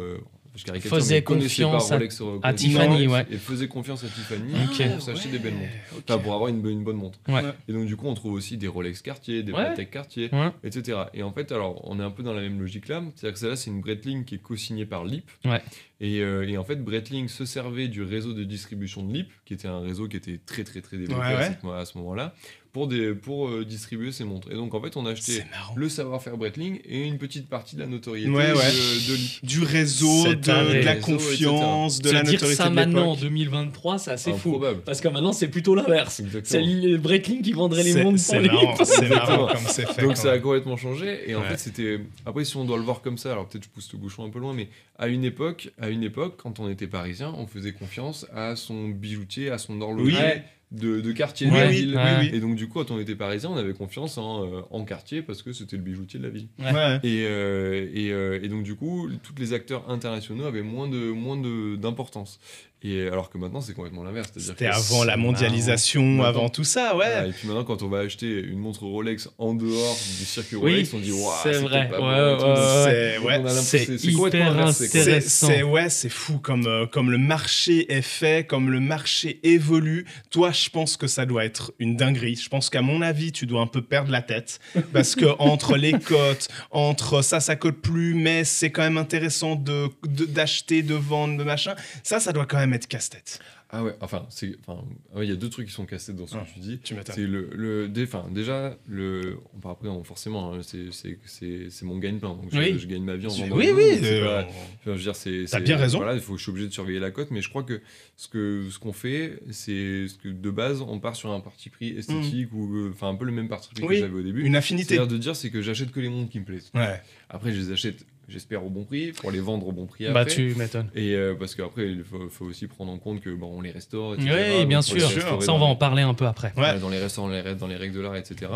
je 0.56 0.64
connaissaient 0.66 1.22
confiance 1.22 1.92
à- 1.92 1.96
Rolex, 1.96 2.22
à 2.22 2.24
connaissaient 2.26 2.54
Tiffany, 2.54 3.08
ouais. 3.08 3.26
Et 3.32 3.38
faisaient 3.38 3.68
confiance 3.68 4.04
à 4.04 4.08
Tiffany 4.08 4.54
pour 4.92 5.02
s'acheter 5.02 5.30
des 5.30 5.40
belles 5.40 5.54
montres. 5.54 5.72
Enfin, 6.08 6.18
pour 6.20 6.34
avoir 6.34 6.50
une, 6.50 6.62
bonne- 6.62 6.72
une 6.74 6.84
bonne 6.84 6.98
montre. 6.98 7.20
Ouais. 7.28 7.42
Et 7.68 7.74
donc, 7.74 7.86
du 7.86 7.96
coup, 7.96 8.08
on 8.08 8.14
trouve 8.14 8.34
aussi 8.34 8.58
des 8.58 8.68
Rolex 8.68 9.02
Cartier, 9.02 9.44
des 9.44 9.52
Ouais. 9.52 9.64
Patek 9.66 9.92
Cartier, 9.92 10.30
Ouais. 10.34 10.50
etc. 10.64 10.98
Et 11.14 11.24
en 11.24 11.32
fait, 11.32 11.52
alors, 11.52 11.82
on 11.90 12.00
est 12.00 12.04
un 12.04 12.12
peu 12.12 12.24
dans 12.24 12.34
la 12.34 12.42
même 12.42 12.60
logique 12.60 12.88
là. 12.88 13.04
C'est-à-dire 13.16 13.34
que 13.34 13.40
celle-là, 13.40 13.56
c'est 13.56 13.70
une 13.72 13.82
Breitling 13.82 14.26
qui 14.26 14.36
est 14.36 14.40
co-signée 14.40 14.86
par 14.86 15.06
LIP. 15.06 15.30
Ouais. 15.46 15.62
Et, 16.02 16.20
euh, 16.22 16.48
et 16.48 16.58
en 16.58 16.64
fait, 16.64 16.76
Breitling 16.84 17.28
se 17.30 17.46
servait 17.46 17.88
du 17.88 18.02
réseau 18.04 18.34
de 18.34 18.44
distribution 18.44 19.02
de 19.04 19.14
LIP, 19.14 19.32
qui 19.46 19.54
était 19.54 19.68
un 19.68 19.80
réseau 19.80 20.08
qui 20.08 20.18
était 20.18 20.40
très, 20.46 20.64
très, 20.64 20.82
très 20.82 20.98
développé 20.98 21.22
à 21.24 21.86
ce 21.86 21.98
moment-là, 21.98 22.34
pour, 22.76 22.88
des, 22.90 23.14
pour 23.14 23.48
euh, 23.48 23.64
distribuer 23.64 24.12
ces 24.12 24.26
montres. 24.26 24.52
Et 24.52 24.56
donc, 24.56 24.74
en 24.74 24.82
fait, 24.82 24.98
on 24.98 25.06
a 25.06 25.12
acheté 25.12 25.44
le 25.78 25.88
savoir-faire 25.88 26.36
Breitling 26.36 26.82
et 26.84 27.04
une 27.06 27.18
petite 27.18 27.48
partie 27.48 27.78
de 27.78 27.80
la 27.80 27.88
notoriété 27.88 28.30
Ouais, 28.30 28.52
ouais. 28.52 28.54
de, 28.54 29.14
de. 29.14 29.48
Du 29.48 29.62
réseau, 29.64 30.28
de, 30.28 30.34
de 30.34 30.84
la 30.84 30.92
Réseau, 30.92 31.06
confiance, 31.06 32.02
de 32.02 32.10
Se 32.10 32.14
la 32.14 32.24
dire 32.24 32.34
notoriété 32.34 32.62
ça 32.62 32.68
de 32.70 32.76
maintenant 32.76 33.12
en 33.12 33.14
l'époque. 33.14 33.20
2023, 33.30 33.98
c'est 33.98 34.12
assez 34.12 34.34
fou. 34.34 34.62
Parce 34.86 35.00
que 35.00 35.08
maintenant, 35.08 35.32
c'est 35.32 35.48
plutôt 35.48 35.74
l'inverse. 35.74 36.22
C'est 36.44 36.98
Breitling 36.98 37.42
qui 37.42 37.54
vendrait 37.54 37.84
les 37.84 38.04
montres 38.04 38.20
c'est 38.20 38.42
pour 38.50 38.78
les 38.80 38.86
c'est 38.86 39.08
marrant 39.08 39.48
comme 39.48 39.58
c'est 39.68 39.88
fait. 39.88 40.02
Donc 40.02 40.18
ça 40.18 40.34
a 40.34 40.38
complètement 40.40 40.76
changé 40.76 41.30
et 41.30 41.36
en 41.36 41.42
Ouais. 41.46 41.50
fait 41.52 41.58
c'était 41.60 42.00
après 42.26 42.44
si 42.44 42.58
on 42.58 42.66
doit 42.66 42.76
le 42.78 42.84
voir 42.84 43.02
comme 43.02 43.18
ça 43.18 43.32
alors 43.32 43.48
peut-être 43.48 43.64
je 43.64 43.70
pousse 43.70 43.90
le 43.94 44.00
bouchon 44.00 44.26
un 44.26 44.30
peu 44.30 44.40
loin 44.40 44.54
mais 44.54 44.68
à 44.98 45.08
une 45.08 45.24
époque 45.24 45.70
à 45.80 45.90
une 45.90 46.04
époque 46.04 46.36
quand 46.42 46.60
on 46.60 46.70
était 46.70 46.88
parisien 46.88 47.34
on 47.38 47.46
faisait 47.48 47.72
confiance 47.72 48.26
à 48.36 48.56
son 48.56 48.90
bijoutier 48.90 49.50
à 49.52 49.58
son 49.58 49.80
horloger. 49.82 50.42
De, 50.72 51.00
de 51.00 51.12
quartier 51.12 51.48
Oui, 51.48 51.54
de 51.54 51.58
la 51.60 51.68
oui, 51.70 51.76
ville. 51.76 51.96
Oui, 51.96 52.12
oui. 52.22 52.30
et 52.34 52.40
donc 52.40 52.56
du 52.56 52.68
coup 52.68 52.80
quand 52.80 52.92
on 52.92 53.00
était 53.00 53.16
parisien 53.16 53.50
on 53.52 53.56
avait 53.58 53.74
confiance 53.74 54.18
en, 54.18 54.44
euh, 54.46 54.62
en 54.72 54.84
quartier 54.84 55.22
parce 55.22 55.42
que 55.44 55.54
c'était 55.54 55.78
le 55.78 55.84
bijoutier 55.84 56.20
de 56.20 56.26
la 56.26 56.30
ville. 56.32 56.48
Ouais. 56.60 57.00
et, 57.04 57.26
euh, 57.28 57.88
et, 57.94 58.12
euh, 58.12 58.40
et 58.42 58.48
donc 58.50 58.64
du 58.64 58.76
coup 58.76 59.10
tous 59.24 59.34
les 59.38 59.54
acteurs 59.54 59.90
internationaux 59.90 60.46
avaient 60.46 60.64
moins 60.64 60.88
de 60.90 61.12
moins 61.12 61.38
de 61.38 61.76
d'importance 61.76 62.40
et 62.84 63.08
alors 63.08 63.30
que 63.30 63.38
maintenant 63.38 63.62
c'est 63.62 63.74
complètement 63.74 64.04
l'inverse 64.04 64.30
c'est-à-dire 64.34 64.54
C'était 64.54 64.70
que 64.70 64.76
avant 64.76 65.04
la 65.04 65.18
mondialisation, 65.18 66.24
avant 66.24 66.50
tout 66.50 66.64
ça, 66.64 66.96
ouais. 66.96 67.06
voilà, 67.10 67.28
et 67.28 67.32
puis 67.32 67.48
maintenant, 67.48 67.64
quand 67.64 67.82
on 67.82 67.88
va 67.88 68.00
acheter 68.00 68.28
une 68.42 68.60
montre 68.60 68.84
Rolex 68.84 69.30
en 69.38 69.54
dehors 69.54 69.96
du 70.20 70.26
circuit 70.26 70.56
Oui, 70.58 70.72
Rolex, 70.74 70.94
on 70.94 71.00
dit 71.00 71.12
waouh, 71.12 71.34
c'est 71.44 71.54
vrai. 71.60 71.90
Ouais, 71.92 73.20
ouais, 73.26 73.40
ouais. 73.44 73.50
C'est 73.62 74.04
hyper 74.04 74.58
intéressant. 74.60 75.48
C'est 75.48 75.64
ouais, 75.64 75.90
c'est 75.90 76.10
fou 76.10 76.38
comme 76.40 76.66
euh, 76.68 76.86
comme 76.86 77.12
le 77.12 77.18
marché 77.18 77.92
est 77.92 78.02
fait, 78.02 78.46
comme 78.46 78.70
le 78.70 78.80
marché 78.80 79.40
évolue. 79.44 80.06
Toi, 80.32 80.52
je 80.52 80.70
pense 80.70 80.98
que 80.98 81.08
ça 81.08 81.26
doit 81.26 81.46
être 81.46 81.74
une 81.80 81.96
dinguerie. 81.96 82.36
Je 82.36 82.50
pense 82.50 82.70
qu'à 82.70 82.82
mon 82.82 83.02
avis, 83.02 83.32
tu 83.32 83.46
dois 83.46 83.62
un 83.62 83.68
peu 83.68 83.82
perdre 83.82 84.12
la 84.12 84.22
tête 84.22 84.60
parce 84.94 85.16
que 85.16 85.26
entre 85.40 85.78
les 85.78 85.94
cotes, 85.94 86.48
entre 86.72 87.22
ça, 87.22 87.40
ça 87.40 87.56
cote 87.56 87.78
plus, 87.82 88.14
mais 88.14 88.44
c'est 88.44 88.70
quand 88.72 88.84
même 88.84 88.98
intéressant 88.98 89.56
de 89.56 89.88
de- 90.08 90.26
d'acheter, 90.26 90.84
de, 90.84 90.96
vendre, 90.96 91.38
de 91.38 91.44
machin. 91.44 91.76
Ça, 92.04 92.20
ça 92.20 92.32
doit 92.34 92.46
quand 92.46 92.58
même 92.58 92.65
être 92.74 92.88
casse-tête. 92.88 93.40
Ah 93.72 93.84
ouais, 93.84 93.96
enfin, 94.00 94.26
c'est- 94.30 94.56
enfin, 94.66 94.86
ouais, 95.16 95.26
il 95.26 95.30
y 95.30 95.34
a 95.34 95.36
deux 95.36 95.50
trucs 95.50 95.68
qui 95.68 95.74
sont 95.74 95.86
cassés 95.88 96.14
dans 96.14 96.28
ce 96.28 96.36
Ah, 96.38 96.46
que 96.46 96.54
tu 96.54 96.60
dis. 96.60 96.80
Tu 96.84 96.94
m'étonnes. 96.94 97.16
C'est 97.16 97.26
le, 97.26 97.50
le 97.54 97.88
dé- 97.90 98.04
enfin, 98.04 98.26
déjà, 98.32 98.78
le, 98.88 99.38
on 99.56 99.60
part 99.60 99.72
après, 99.72 99.90
forcément, 100.04 100.54
hein, 100.54 100.60
c'est- 100.62 100.92
c'est 100.92 101.18
c'est- 101.26 101.70
c'est 101.72 101.84
mon 101.86 101.98
gagne-pain. 101.98 102.30
Donc, 102.30 102.50
je, 102.52 102.58
Oui. 102.60 102.78
je 102.80 102.86
gagne 102.88 103.04
ma 103.04 103.16
vie 103.16 103.26
en 103.28 103.32
Oui, 103.32 103.40
vendant 103.50 103.56
oui, 103.58 103.66
donc 103.68 104.00
c'est 104.02 104.22
euh, 104.22 104.26
pas- 104.26 104.48
on- 104.48 104.50
Enfin, 104.52 104.66
je 104.86 104.92
veux 104.92 104.98
dire, 105.00 105.16
c'est. 105.16 105.46
T'as 105.50 105.60
bien 105.60 105.78
raison. 105.78 105.98
Voilà, 105.98 106.14
il 106.14 106.22
faut, 106.22 106.38
je 106.38 106.44
suis 106.44 106.52
obligé 106.52 106.68
de 106.68 106.74
surveiller 106.74 107.00
la 107.00 107.12
cote, 107.12 107.32
mais 107.32 107.42
je 107.42 107.50
crois 107.50 107.64
que 107.64 107.82
ce 108.16 108.28
que 108.30 108.68
ce 108.70 108.78
qu'on 108.80 108.94
fait, 108.94 109.40
c'est 109.52 110.08
ce 110.08 110.16
que 110.20 110.30
de 110.30 110.50
base, 110.52 110.82
on 110.82 111.00
part 111.00 111.16
sur 111.16 111.32
un 111.32 111.40
parti 111.42 111.70
pris 111.70 111.90
esthétique 111.98 112.54
ou 112.54 112.76
euh, 112.78 112.92
enfin 112.94 113.10
un 113.10 113.16
peu 113.16 113.26
le 113.26 113.32
même 113.32 113.50
parti 113.50 113.74
pris 113.74 113.84
Mm. 113.84 113.88
Oui, 113.88 113.96
que 113.96 114.02
j'avais 114.02 114.20
au 114.20 114.24
début. 114.24 114.44
une 114.46 114.56
affinité. 114.56 114.90
C'est-à-dire 114.96 115.08
de 115.12 115.18
dire, 115.18 115.36
c'est 115.36 115.50
que 115.50 115.62
j'achète 115.62 115.92
que 115.92 116.00
les 116.00 116.10
montres 116.10 116.30
qui 116.32 116.40
me 116.40 116.46
plaisent. 116.46 116.70
Ouais. 116.76 117.02
Après, 117.30 117.52
je 117.52 117.60
les 117.60 117.72
achète, 117.72 118.06
j'espère 118.28 118.66
au 118.66 118.70
bon 118.70 118.84
prix, 118.84 119.12
pour 119.12 119.32
les 119.32 119.40
vendre 119.40 119.68
au 119.68 119.72
bon 119.72 119.86
prix 119.86 120.08
après. 120.08 120.26
Bah, 120.26 120.30
tu 120.30 120.56
m'étonnes. 120.56 120.90
Et 120.96 121.14
euh, 121.16 121.36
parce 121.36 121.56
qu'après, 121.56 121.88
il 121.90 122.04
faut, 122.04 122.28
faut 122.30 122.46
aussi 122.46 122.68
prendre 122.68 122.92
en 122.92 122.98
compte 122.98 123.22
que 123.22 123.30
bon, 123.30 123.52
on 123.58 123.62
les 123.62 123.72
restaure. 123.72 124.16
etc. 124.16 124.58
Oui, 124.60 124.66
bien 124.66 124.82
sûr. 124.82 125.02
Ça, 125.42 125.54
on 125.54 125.58
va 125.58 125.66
les- 125.66 125.72
en 125.72 125.76
parler 125.76 126.02
un 126.04 126.14
peu 126.14 126.26
après. 126.26 126.54
Ouais. 126.58 126.80
dans 126.80 126.90
les 126.90 127.00
restaurants, 127.00 127.28
dans 127.30 127.34
les, 127.44 127.56
dans 127.56 127.68
les 127.68 127.76
règles 127.76 127.96
de 127.96 128.02
l'art, 128.02 128.16
etc. 128.16 128.52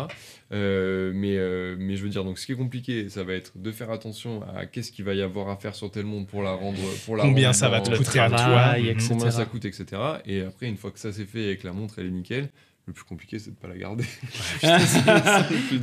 Euh, 0.52 1.12
mais, 1.14 1.36
euh, 1.36 1.76
mais 1.78 1.96
je 1.96 2.02
veux 2.02 2.08
dire, 2.08 2.24
donc 2.24 2.38
ce 2.38 2.46
qui 2.46 2.52
est 2.52 2.56
compliqué, 2.56 3.08
ça 3.08 3.22
va 3.22 3.34
être 3.34 3.52
de 3.56 3.70
faire 3.70 3.90
attention 3.90 4.42
à 4.56 4.66
qu'est-ce 4.66 4.90
qu'il 4.92 5.04
va 5.04 5.14
y 5.14 5.22
avoir 5.22 5.48
à 5.48 5.56
faire 5.56 5.74
sur 5.74 5.90
tel 5.90 6.04
monde 6.04 6.26
pour 6.26 6.42
la 6.42 6.52
rendre. 6.52 6.78
Pour 7.06 7.16
la 7.16 7.24
Combien 7.24 7.46
rendre 7.48 7.56
ça 7.56 7.68
va 7.68 7.80
te 7.80 7.94
coûter 7.96 8.18
à 8.18 8.28
toi 8.28 8.78
etc. 8.78 9.06
Combien 9.08 9.30
ça 9.30 9.44
coûte, 9.44 9.64
etc. 9.64 9.86
Et 10.26 10.40
après, 10.40 10.66
une 10.66 10.76
fois 10.76 10.90
que 10.90 10.98
ça 10.98 11.12
c'est 11.12 11.24
fait 11.24 11.52
et 11.52 11.56
que 11.56 11.66
la 11.66 11.72
montre 11.72 11.94
elle 11.98 12.06
est 12.06 12.10
nickel, 12.10 12.48
le 12.90 12.94
plus 12.94 13.04
compliqué 13.04 13.38
c'est 13.38 13.50
de 13.50 13.56
pas 13.56 13.68
la 13.68 13.76
garder. 13.76 14.04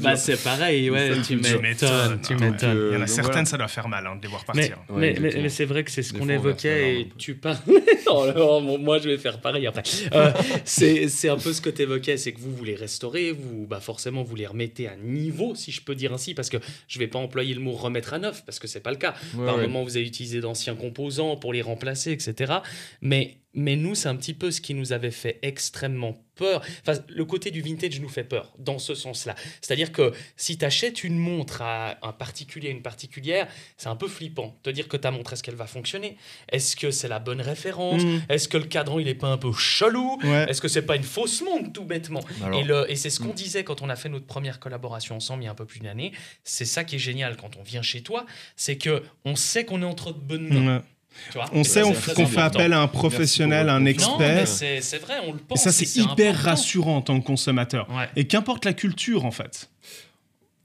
Bah, 0.02 0.16
c'est 0.16 0.42
pareil, 0.44 0.90
ouais, 0.90 1.22
tu 1.26 1.36
m'étonnes, 1.38 2.20
tu 2.22 2.36
m'étonnes. 2.36 2.70
Euh, 2.78 2.90
Il 2.92 2.94
y 2.94 2.98
en 2.98 2.98
a 2.98 3.00
donc 3.00 3.10
certaines, 3.10 3.32
voilà. 3.34 3.46
ça 3.46 3.58
doit 3.58 3.68
faire 3.68 3.88
mal 3.88 4.06
hein, 4.06 4.16
de 4.18 4.22
les 4.22 4.28
voir 4.28 4.44
Mais, 4.54 4.70
partir. 4.70 4.78
Ouais, 4.90 5.16
mais, 5.20 5.32
mais- 5.42 5.50
c'est 5.50 5.66
vrai 5.66 5.84
que 5.84 5.92
c'est 5.92 6.04
ce 6.04 6.14
Des 6.14 6.20
qu'on 6.20 6.30
évoquait 6.30 7.02
et 7.02 7.10
tu 7.18 7.36
parles. 7.36 7.58
non, 8.08 8.34
non, 8.34 8.62
bon, 8.62 8.78
moi, 8.78 9.00
je 9.00 9.10
vais 9.10 9.18
faire 9.18 9.40
pareil 9.42 9.66
après. 9.68 9.84
Euh, 10.14 10.32
c'est 10.66 11.08
c'est 11.10 11.30
un 11.30 11.38
peu 11.38 11.54
ce 11.54 11.62
que 11.62 11.70
tu 11.70 11.82
évoquais, 11.84 12.18
c'est 12.18 12.34
que 12.34 12.40
vous, 12.40 12.54
vous 12.56 12.64
les 12.64 12.76
restaurez, 12.76 13.32
vous, 13.32 13.66
bah 13.68 13.80
forcément, 13.80 14.24
vous 14.24 14.36
les 14.36 14.48
remettez 14.48 14.88
à 14.88 14.96
niveau, 14.96 15.56
si 15.56 15.72
je 15.72 15.82
peux 15.82 15.96
dire 15.96 16.14
ainsi, 16.14 16.34
parce 16.34 16.50
que 16.50 16.58
je 16.88 17.00
vais 17.00 17.08
pas 17.08 17.20
employer 17.20 17.54
le 17.54 17.62
mot 17.62 17.72
remettre 17.74 18.14
à 18.14 18.20
neuf, 18.20 18.44
parce 18.46 18.60
que 18.60 18.68
c'est 18.68 18.82
pas 18.82 18.92
le 18.92 18.98
cas. 18.98 19.16
Ouais, 19.36 19.46
Par 19.46 19.56
ouais. 19.56 19.64
moment, 19.64 19.84
vous 19.84 19.98
avez 19.98 20.06
utilisé 20.06 20.40
d'anciens 20.42 20.76
composants 20.76 21.38
pour 21.38 21.54
les 21.54 21.62
remplacer, 21.62 22.12
etc. 22.12 22.54
Mais, 23.02 23.38
mais 23.58 23.76
nous, 23.76 23.96
c'est 23.96 24.08
un 24.08 24.16
petit 24.16 24.34
peu 24.34 24.52
ce 24.52 24.62
qui 24.62 24.74
nous 24.76 24.94
avait 24.94 25.12
fait 25.12 25.40
extrêmement 25.42 26.16
peur. 26.36 26.62
Enfin, 26.88 27.00
le 27.10 27.26
côté 27.26 27.50
du 27.50 27.62
vintage 27.64 28.00
nous 28.00 28.08
fait 28.10 28.24
peur, 28.24 28.54
dans 28.60 28.78
ce 28.78 28.94
sens-là. 28.94 29.34
C'est-à-dire 29.60 29.92
que 29.92 30.14
si 30.36 30.56
tu 30.60 30.64
achètes 30.64 31.04
une 31.04 31.18
montre 31.18 31.64
à 31.64 31.98
un 32.08 32.12
particulier, 32.14 32.70
une 32.70 32.84
particulière, 32.84 33.48
c'est 33.76 33.90
un 33.90 33.96
peu 33.96 34.08
flippant. 34.08 34.56
Te 34.62 34.70
dire 34.70 34.88
que 34.88 34.98
ta 34.98 35.10
montre, 35.10 35.34
est-ce 35.34 35.42
qu'elle 35.42 35.56
va 35.56 35.66
fonctionner? 35.66 36.16
Est-ce 36.52 36.76
que 36.76 36.92
c'est 36.92 37.08
la 37.08 37.18
bonne 37.18 37.42
référence? 37.42 38.04
Mm. 38.04 38.20
Est-ce 38.30 38.48
que 38.48 38.58
le 38.58 38.66
cadran, 38.66 39.00
il 39.00 39.08
est 39.08 39.16
pas 39.16 39.30
un 39.30 39.38
peu 39.38 39.52
chelou? 39.52 40.20
Ouais. 40.24 40.46
Est-ce 40.48 40.62
que 40.62 40.68
c'est 40.68 40.84
pas 40.84 40.96
une 40.96 41.04
fausse 41.04 41.42
montre, 41.42 41.74
tout 41.74 41.86
bêtement? 41.86 42.22
Alors, 42.44 42.60
et, 42.60 42.64
le- 42.64 42.86
et 42.92 42.96
c'est 42.96 43.10
ce 43.10 43.20
qu'on 43.20 43.30
Mm. 43.34 43.34
disait 43.34 43.64
quand 43.64 43.82
on 43.82 43.90
a 43.90 43.96
fait 43.96 44.10
notre 44.10 44.28
première 44.28 44.60
collaboration 44.60 45.16
ensemble 45.16 45.42
il 45.42 45.46
y 45.46 45.50
a 45.50 45.52
un 45.52 45.56
peu 45.56 45.66
plus 45.66 45.80
d'une 45.80 45.90
année. 45.90 46.12
C'est 46.44 46.66
ça 46.66 46.84
qui 46.84 46.98
est 46.98 47.00
génial 47.00 47.36
quand 47.36 47.58
on 47.58 47.64
vient 47.64 47.82
chez 47.82 48.02
toi, 48.02 48.28
c'est 48.56 48.78
que 48.78 49.02
on 49.26 49.36
sait 49.36 49.66
qu'on 49.66 49.82
est 49.82 49.86
entre 49.86 50.14
de 50.14 50.20
bonnes 50.20 50.48
mains. 50.64 50.84
Tu 51.32 51.38
vois 51.38 51.46
On 51.54 51.64
sait 51.64 51.82
qu'on 51.82 51.94
fait 51.94 52.12
important. 52.12 52.42
appel 52.42 52.74
à 52.74 52.82
un 52.82 52.88
professionnel, 52.88 53.68
pour 53.68 53.76
un 53.76 53.80
votre 53.84 54.08
Non, 54.10 54.18
mais 54.20 54.42
expert. 54.42 54.48
c'est 54.84 54.98
vrai, 55.00 55.16
on 55.26 55.34
le 55.34 55.40
Et 55.40 55.44
pense. 55.48 55.62
ça, 55.64 55.72
c'est 55.72 55.86
et 55.98 56.02
hyper 56.04 56.32
important. 56.34 56.50
rassurant 56.50 56.98
en 56.98 57.02
tant 57.02 57.20
que 57.20 57.26
consommateur. 57.26 57.90
Ouais. 57.90 58.10
Et 58.16 58.26
qu'importe 58.28 58.66
la 58.66 58.74
culture, 58.74 59.26
en 59.26 59.32
fait. 59.32 59.70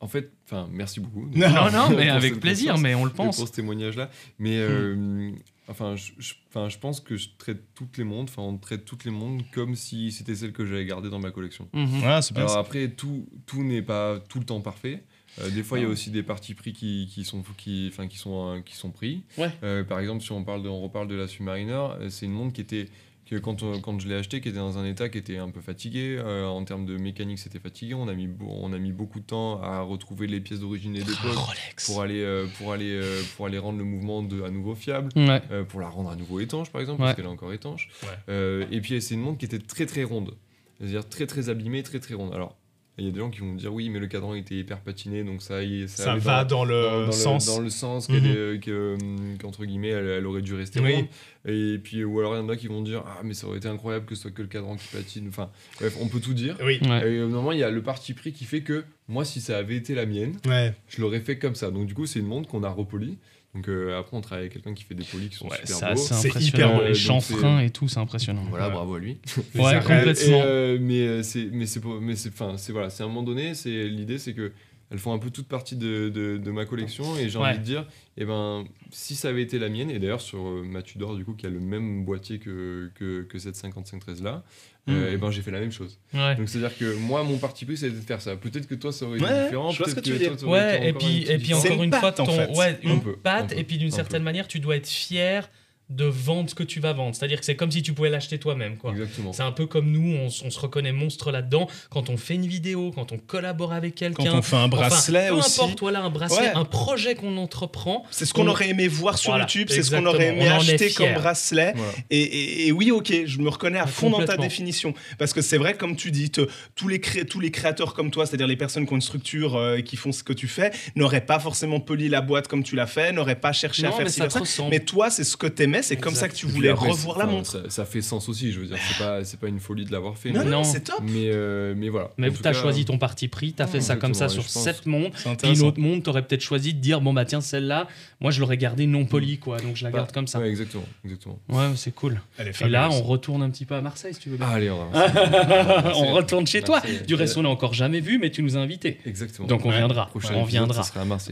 en 0.00 0.08
fait, 0.08 0.32
enfin, 0.46 0.68
merci 0.72 0.98
beaucoup. 1.00 1.28
Non, 1.34 1.48
Non, 1.48 1.70
non, 1.70 1.90
mais 1.96 2.08
avec 2.08 2.40
plaisir, 2.40 2.76
mais 2.78 2.94
on 2.94 3.04
le 3.04 3.10
et 3.10 3.14
pense. 3.14 3.36
pour 3.36 3.46
ce 3.48 3.52
témoignage-là. 3.52 4.10
Mais 4.40 4.56
euh, 4.58 5.30
enfin, 5.68 5.94
je, 5.96 6.10
je- 6.18 6.34
enfin, 6.48 6.68
je 6.68 6.76
pense 6.78 7.00
que 7.00 7.16
je 7.16 7.28
traite 7.38 7.62
toutes 7.74 7.96
les 7.98 8.04
montres, 8.04 8.32
enfin, 8.36 8.42
on 8.42 8.56
traite 8.58 8.84
toutes 8.84 9.04
les 9.04 9.12
montres 9.12 9.44
comme 9.52 9.76
si 9.76 10.10
c'était 10.10 10.34
celles 10.34 10.52
que 10.52 10.66
j'avais 10.66 10.84
gardées 10.86 11.08
dans 11.08 11.20
ma 11.20 11.30
collection. 11.30 11.68
Ouais, 11.72 11.84
bien 11.86 12.20
Alors 12.34 12.50
ça. 12.50 12.58
après, 12.58 12.88
tout, 12.88 13.26
tout 13.46 13.62
n'est 13.62 13.80
pas 13.82 14.18
tout 14.28 14.40
le 14.40 14.44
temps 14.44 14.60
parfait. 14.60 15.04
Euh, 15.40 15.48
des 15.50 15.62
fois, 15.62 15.78
il 15.78 15.82
y 15.82 15.84
a 15.86 15.88
aussi 15.88 16.10
des 16.10 16.22
parties 16.22 16.54
pris 16.54 16.72
qui, 16.72 17.08
qui 17.10 17.24
sont, 17.24 17.42
qui, 17.56 17.88
enfin, 17.90 18.06
qui, 18.06 18.18
sont, 18.18 18.56
euh, 18.56 18.60
qui 18.60 18.74
sont 18.76 18.90
pris. 18.90 19.22
Ouais. 19.38 19.50
Euh, 19.62 19.82
par 19.84 19.98
exemple, 19.98 20.22
si 20.22 20.30
on, 20.32 20.44
parle 20.44 20.62
de, 20.62 20.68
on 20.68 20.80
reparle 20.82 21.08
de 21.08 21.14
la 21.14 21.26
Submariner, 21.28 21.88
c'est 22.10 22.26
une 22.26 22.32
montre 22.32 22.52
qui 22.52 22.60
était, 22.60 22.86
que 23.24 23.36
quand, 23.36 23.62
on- 23.62 23.80
quand 23.80 23.98
je 23.98 24.08
l'ai 24.08 24.16
achetée, 24.16 24.42
qui 24.42 24.50
était 24.50 24.58
dans 24.58 24.76
un 24.76 24.84
état 24.84 25.08
qui 25.08 25.16
était 25.16 25.38
un 25.38 25.48
peu 25.48 25.62
fatigué. 25.62 26.16
Euh, 26.18 26.44
en 26.46 26.62
termes 26.64 26.84
de 26.84 26.98
mécanique, 26.98 27.38
c'était 27.38 27.60
fatigué. 27.60 27.94
On 27.94 28.08
a, 28.08 28.12
mis, 28.12 28.28
on 28.46 28.74
a 28.74 28.78
mis 28.78 28.92
beaucoup 28.92 29.20
de 29.20 29.24
temps 29.24 29.62
à 29.62 29.80
retrouver 29.80 30.26
les 30.26 30.40
pièces 30.40 30.60
d'origine 30.60 30.96
et 30.96 31.02
d'époque 31.02 31.38
pour 31.86 32.02
aller, 32.02 32.44
pour, 32.58 32.72
aller, 32.72 33.00
pour 33.36 33.46
aller 33.46 33.56
rendre 33.58 33.78
le 33.78 33.84
mouvement 33.84 34.22
de, 34.22 34.42
à 34.42 34.50
nouveau 34.50 34.74
fiable. 34.74 35.08
Ouais. 35.16 35.40
Pour 35.68 35.80
la 35.80 35.88
rendre 35.88 36.10
à 36.10 36.16
nouveau 36.16 36.40
étanche 36.40 36.70
par 36.70 36.82
exemple 36.82 37.00
Ouais. 37.00 37.06
parce 37.06 37.16
qu'elle 37.16 37.24
est 37.24 37.28
encore 37.28 37.54
étanche 37.54 37.88
et 38.28 38.80
puis 38.82 39.00
c'est 39.00 39.14
une 39.14 39.20
montre 39.22 39.38
qui 39.38 39.46
était 39.46 39.58
très 39.58 39.86
très 39.86 40.04
ronde 40.04 40.34
c'est-à-dire 40.78 41.08
très 41.08 41.26
très 41.26 41.48
abîmée 41.48 41.82
très 41.82 42.00
très 42.00 42.14
ronde 42.14 42.32
alors 42.34 42.56
il 42.98 43.06
y 43.06 43.08
a 43.08 43.10
des 43.10 43.18
gens 43.20 43.30
qui 43.30 43.40
vont 43.40 43.46
me 43.46 43.58
dire 43.58 43.72
oui 43.72 43.88
mais 43.88 43.98
le 43.98 44.06
cadran 44.06 44.34
était 44.34 44.54
hyper 44.54 44.78
patiné 44.80 45.24
donc 45.24 45.40
ça 45.40 45.60
Ça 45.86 46.14
va 46.16 46.44
dans, 46.44 46.64
le 46.64 46.82
dans, 46.82 47.06
dans 47.06 47.12
sens. 47.12 47.46
dans 47.46 47.58
le 47.60 47.70
sens 47.70 48.08
Mhm. 48.10 48.60
hum, 48.68 49.38
qu'entre 49.40 49.64
guillemets 49.64 49.88
elle, 49.88 50.06
elle 50.08 50.26
aurait 50.26 50.42
dû 50.42 50.54
rester 50.54 50.80
Oui. 50.80 50.94
ronde 50.94 51.06
et 51.46 51.78
puis 51.82 52.04
ou 52.04 52.20
alors 52.20 52.34
il 52.34 52.38
y 52.38 52.42
en 52.42 52.48
a 52.48 52.56
qui 52.56 52.66
vont 52.68 52.82
dire 52.82 53.02
ah 53.06 53.20
mais 53.24 53.34
ça 53.34 53.46
aurait 53.46 53.56
été 53.58 53.68
incroyable 53.68 54.04
que 54.04 54.14
ce 54.14 54.22
soit 54.22 54.30
que 54.30 54.42
le 54.42 54.48
cadran 54.48 54.76
qui 54.76 54.86
patine 54.94 55.26
enfin 55.28 55.50
bref 55.80 55.96
on 56.00 56.08
peut 56.08 56.20
tout 56.20 56.34
dire 56.34 56.56
Oui. 56.62 56.78
Ouais. 56.82 57.12
et 57.14 57.22
au 57.22 57.28
moment 57.28 57.52
il 57.52 57.58
y 57.58 57.64
a 57.64 57.70
le 57.70 57.82
parti 57.82 58.12
pris 58.14 58.32
qui 58.32 58.44
fait 58.44 58.60
que 58.60 58.84
moi 59.08 59.24
si 59.24 59.40
ça 59.40 59.56
avait 59.58 59.76
été 59.76 59.94
la 59.94 60.04
mienne 60.06 60.36
Ouais. 60.46 60.74
je 60.88 61.00
l'aurais 61.00 61.20
fait 61.20 61.38
comme 61.38 61.54
ça 61.54 61.70
donc 61.70 61.86
du 61.86 61.94
coup 61.94 62.06
c'est 62.06 62.18
une 62.20 62.26
montre 62.26 62.48
qu'on 62.48 62.62
a 62.62 62.68
repolie 62.70 63.16
donc 63.54 63.68
euh, 63.68 63.98
après 63.98 64.16
on 64.16 64.20
travaille 64.22 64.44
avec 64.46 64.54
quelqu'un 64.54 64.72
qui 64.72 64.82
fait 64.84 64.94
des 64.94 65.04
polis 65.04 65.28
qui 65.28 65.36
sont 65.36 65.46
Ouais, 65.48 65.56
super 65.58 65.76
Ça, 65.76 65.92
beaux 65.92 66.00
c'est 66.00 66.40
hyper 66.40 66.74
beau. 66.74 66.82
les 66.84 66.94
chanfreins 66.94 67.60
et 67.60 67.68
tout, 67.70 67.86
c'est 67.86 68.00
impressionnant. 68.00 68.44
voilà, 68.48 68.68
Ouais. 68.68 68.72
bravo 68.72 68.94
à 68.94 68.98
lui. 68.98 69.18
Ouais, 69.54 69.78
complètement. 69.80 70.38
Et, 70.38 70.42
euh, 70.42 70.78
mais 70.80 71.00
euh, 71.00 71.22
c'est 71.22 71.48
mais 71.52 71.66
c'est 71.66 71.80
pour- 71.80 72.00
mais 72.00 72.16
c'est 72.16 72.30
enfin 72.30 72.54
c'est 72.56 72.72
voilà 72.72 72.88
c'est 72.88 73.02
à 73.02 73.06
un 73.06 73.08
moment 73.10 73.22
donné 73.22 73.54
c'est 73.54 73.88
l'idée 73.88 74.18
c'est 74.18 74.32
que 74.32 74.52
elles 74.92 74.98
font 74.98 75.12
un 75.14 75.18
peu 75.18 75.30
toute 75.30 75.48
partie 75.48 75.74
de, 75.74 76.08
de, 76.10 76.36
de 76.36 76.50
ma 76.52 76.64
collection 76.66 77.16
et 77.16 77.28
j'ai 77.28 77.38
Ouais. 77.38 77.48
envie 77.48 77.58
de 77.58 77.64
dire 77.64 77.86
et 78.16 78.24
ben 78.26 78.64
si 78.90 79.16
ça 79.16 79.28
avait 79.30 79.42
été 79.42 79.58
la 79.58 79.68
mienne 79.70 79.90
et 79.90 79.98
d'ailleurs 79.98 80.20
sur 80.20 80.46
euh, 80.46 80.62
ma 80.62 80.82
Tudor 80.82 81.16
du 81.16 81.24
coup 81.24 81.32
qui 81.32 81.46
a 81.46 81.48
le 81.50 81.58
même 81.60 82.04
boîtier 82.04 82.38
que 82.38 82.90
que, 82.94 83.22
que 83.22 83.38
cette 83.38 83.56
5513 83.56 84.22
là 84.22 84.42
Mm. 84.88 84.92
et 85.12 85.16
ben 85.16 85.30
j'ai 85.30 85.42
fait 85.42 85.52
la 85.52 85.60
même 85.60 85.70
chose 85.70 85.96
Ouais. 86.12 86.34
donc 86.34 86.48
c'est 86.48 86.58
à 86.58 86.62
dire 86.68 86.76
que 86.76 86.96
moi 86.96 87.22
mon 87.22 87.38
parti 87.38 87.64
pris 87.64 87.76
c'était 87.76 87.94
de 87.94 88.00
faire 88.00 88.20
ça 88.20 88.34
peut-être 88.34 88.66
que 88.66 88.74
toi 88.74 88.90
ça 88.92 89.06
aurait 89.06 89.18
été 89.18 89.26
Ouais, 89.26 89.44
différent 89.44 89.70
je 89.70 89.78
vois 89.78 89.86
ce 89.86 89.94
peut-être 89.94 90.04
que 90.04 90.24
tu 90.24 90.28
veux 90.28 90.36
toi, 90.36 90.50
Ouais, 90.50 90.86
et 90.88 90.90
encore 90.90 90.98
puis, 91.08 91.22
et 91.30 91.38
puis 91.38 91.54
encore 91.54 91.70
une 91.74 91.84
une 91.84 91.92
fois, 91.92 92.08
en 92.08 92.12
ton, 92.12 92.26
fait. 92.26 92.50
ouais, 92.58 92.80
Un 92.84 92.90
une 92.94 93.00
peu, 93.00 93.14
patte, 93.14 93.44
un 93.44 93.54
peu, 93.54 93.60
et 93.60 93.62
puis 93.62 93.78
d'une 93.78 93.86
un 93.86 93.90
certaine 93.92 94.22
peu. 94.22 94.24
manière, 94.24 94.48
tu 94.48 94.58
dois 94.58 94.74
être 94.74 94.88
fier 94.88 95.48
de 95.92 96.04
vendre 96.04 96.48
ce 96.50 96.54
que 96.54 96.62
tu 96.62 96.80
vas 96.80 96.92
vendre. 96.92 97.14
C'est-à-dire 97.14 97.38
que 97.38 97.44
c'est 97.44 97.56
comme 97.56 97.70
si 97.70 97.82
tu 97.82 97.92
pouvais 97.92 98.10
l'acheter 98.10 98.38
toi-même. 98.38 98.76
quoi. 98.76 98.92
Exactement. 98.92 99.32
C'est 99.32 99.42
un 99.42 99.52
peu 99.52 99.66
comme 99.66 99.90
nous, 99.90 100.16
on, 100.16 100.30
se 100.30 100.58
reconnaît 100.58 100.92
monstre 100.92 101.30
là-dedans. 101.30 101.68
Quand 101.90 102.10
on 102.10 102.16
fait 102.16 102.34
une 102.34 102.46
vidéo, 102.46 102.90
quand 102.94 103.12
on 103.12 103.18
collabore 103.18 103.72
avec 103.72 103.94
Quand 103.94 104.06
quelqu'un. 104.14 104.34
on 104.38 104.42
fait 104.42 104.56
un 104.56 104.68
bracelet 104.68 105.28
enfin, 105.30 105.34
peu 105.34 105.38
aussi. 105.40 105.60
importe, 105.60 105.80
voilà, 105.80 106.00
un 106.02 106.10
bracelet, 106.10 106.38
Ouais. 106.48 106.52
un 106.54 106.64
projet 106.64 107.14
qu'on 107.14 107.36
entreprend. 107.36 108.04
C'est 108.10 108.24
ce 108.26 108.32
qu'on 108.34 108.46
On- 108.46 108.50
aurait 108.50 108.68
aimé 108.70 108.88
voir 108.88 109.18
sur 109.18 109.30
Voilà, 109.32 109.44
YouTube, 109.44 109.68
c'est 109.70 109.82
ce 109.82 109.90
qu'on 109.90 110.06
aurait 110.06 110.28
aimé 110.28 110.48
acheter 110.48 110.90
comme 110.92 111.12
bracelet. 111.14 111.72
Voilà. 111.76 111.92
Et, 112.10 112.20
et- 112.20 112.66
et 112.68 112.72
oui, 112.72 112.90
ok, 112.90 113.12
je 113.26 113.38
me 113.38 113.48
reconnais 113.48 113.78
à 113.78 113.82
Ah, 113.84 113.86
fond 113.86 114.10
dans 114.10 114.24
ta 114.24 114.36
définition. 114.36 114.94
Parce 115.18 115.32
que 115.32 115.42
c'est 115.42 115.58
vrai, 115.58 115.74
comme 115.74 115.96
tu 115.96 116.10
dis, 116.10 116.30
te- 116.30 116.48
tous, 116.74 116.88
les 116.88 117.00
cré- 117.00 117.24
tous 117.26 117.40
les 117.40 117.50
créateurs 117.50 117.94
comme 117.94 118.10
toi, 118.10 118.26
c'est-à-dire 118.26 118.46
les 118.46 118.56
personnes 118.56 118.86
qui 118.86 118.92
ont 118.92 118.96
une 118.96 119.02
structure 119.02 119.56
euh, 119.56 119.76
et 119.76 119.82
qui 119.84 119.96
font 119.96 120.12
ce 120.12 120.22
que 120.22 120.32
tu 120.32 120.48
fais, 120.48 120.70
n'auraient 120.96 121.24
pas 121.26 121.38
forcément 121.38 121.80
poli 121.80 122.08
la 122.08 122.20
boîte 122.20 122.48
comme 122.48 122.62
tu 122.62 122.76
l'as 122.76 122.86
fait, 122.86 123.12
n'auraient 123.12 123.34
pas 123.40 123.52
cherché 123.52 123.84
à 123.84 123.90
Non, 123.90 123.96
faire 123.96 124.04
mais 124.06 124.10
ci, 124.10 124.20
ça. 124.46 124.64
Mais 124.70 124.80
toi, 124.80 125.10
c'est 125.10 125.24
ce 125.24 125.36
que 125.36 125.46
t'aimais, 125.46 125.81
c'est 125.82 125.96
comme 125.96 126.14
ça 126.14 126.28
que 126.28 126.34
tu 126.34 126.46
voulais 126.46 126.68
après, 126.70 126.90
revoir 126.90 127.18
la 127.18 127.26
montre. 127.26 127.50
Ça, 127.50 127.58
ça 127.70 127.84
fait 127.84 128.02
sens 128.02 128.28
aussi, 128.28 128.52
je 128.52 128.60
veux 128.60 128.66
dire, 128.66 128.76
c'est 128.88 128.98
pas, 129.04 129.24
c'est 129.24 129.38
pas 129.40 129.48
une 129.48 129.60
folie 129.60 129.84
de 129.84 129.92
l'avoir 129.92 130.16
fait. 130.18 130.30
Non, 130.30 130.44
mais, 130.44 130.50
non, 130.50 130.64
c'est 130.64 130.80
top. 130.84 131.00
mais, 131.02 131.30
euh, 131.30 131.74
mais 131.76 131.88
voilà. 131.88 132.10
Mais 132.18 132.28
En 132.28 132.32
tout 132.32 132.42
tu 132.42 132.48
as 132.48 132.52
cas, 132.52 132.60
choisi 132.60 132.84
ton 132.84 132.98
parti 132.98 133.28
pris, 133.28 133.52
tu 133.52 133.62
as 133.62 133.66
fait 133.66 133.80
ça 133.80 133.96
comme 133.96 134.14
ça 134.14 134.28
sur 134.28 134.48
sept 134.48 134.86
montres. 134.86 135.16
Puis 135.38 135.50
une 135.52 135.62
autre 135.62 135.80
montre, 135.80 136.04
tu 136.04 136.10
aurais 136.10 136.22
peut-être 136.26 136.40
choisi 136.42 136.74
de 136.74 136.80
dire 136.80 137.00
bon 137.00 137.12
bah 137.12 137.24
tiens 137.24 137.40
celle-là, 137.40 137.88
moi 138.20 138.30
je 138.30 138.40
l'aurais 138.40 138.56
gardée 138.56 138.86
non 138.86 139.04
polie 139.04 139.38
quoi, 139.38 139.58
donc 139.58 139.76
je 139.76 139.84
la 139.84 139.90
Bah, 139.90 139.98
garde 139.98 140.12
comme 140.12 140.26
ça. 140.26 140.38
Ouais, 140.40 140.48
exactement. 140.48 140.84
exactement. 141.04 141.38
Ouais, 141.48 141.66
c'est 141.76 141.94
cool. 141.94 142.20
Et 142.60 142.68
là, 142.68 142.88
on 142.90 143.02
retourne 143.02 143.42
un 143.42 143.50
petit 143.50 143.64
peu 143.64 143.74
à 143.74 143.80
Marseille 143.80 144.14
si 144.14 144.20
tu 144.20 144.28
veux 144.30 144.36
bien. 144.36 144.46
Ah, 144.48 144.54
allez, 144.54 144.70
on 144.70 144.88
va. 144.90 145.92
on 145.96 146.12
retourne 146.12 146.46
chez 146.46 146.62
toi. 146.62 146.80
Du 147.06 147.14
reste, 147.14 147.36
on 147.36 147.42
n'a 147.42 147.48
encore 147.48 147.74
jamais 147.74 148.00
vu, 148.00 148.18
mais 148.18 148.30
tu 148.30 148.42
nous 148.42 148.56
as 148.56 148.60
invités. 148.60 148.98
Exactement. 149.06 149.46
Donc 149.48 149.64
on 149.64 149.70
viendra. 149.70 150.10
On 150.34 150.44
viendra. 150.44 150.82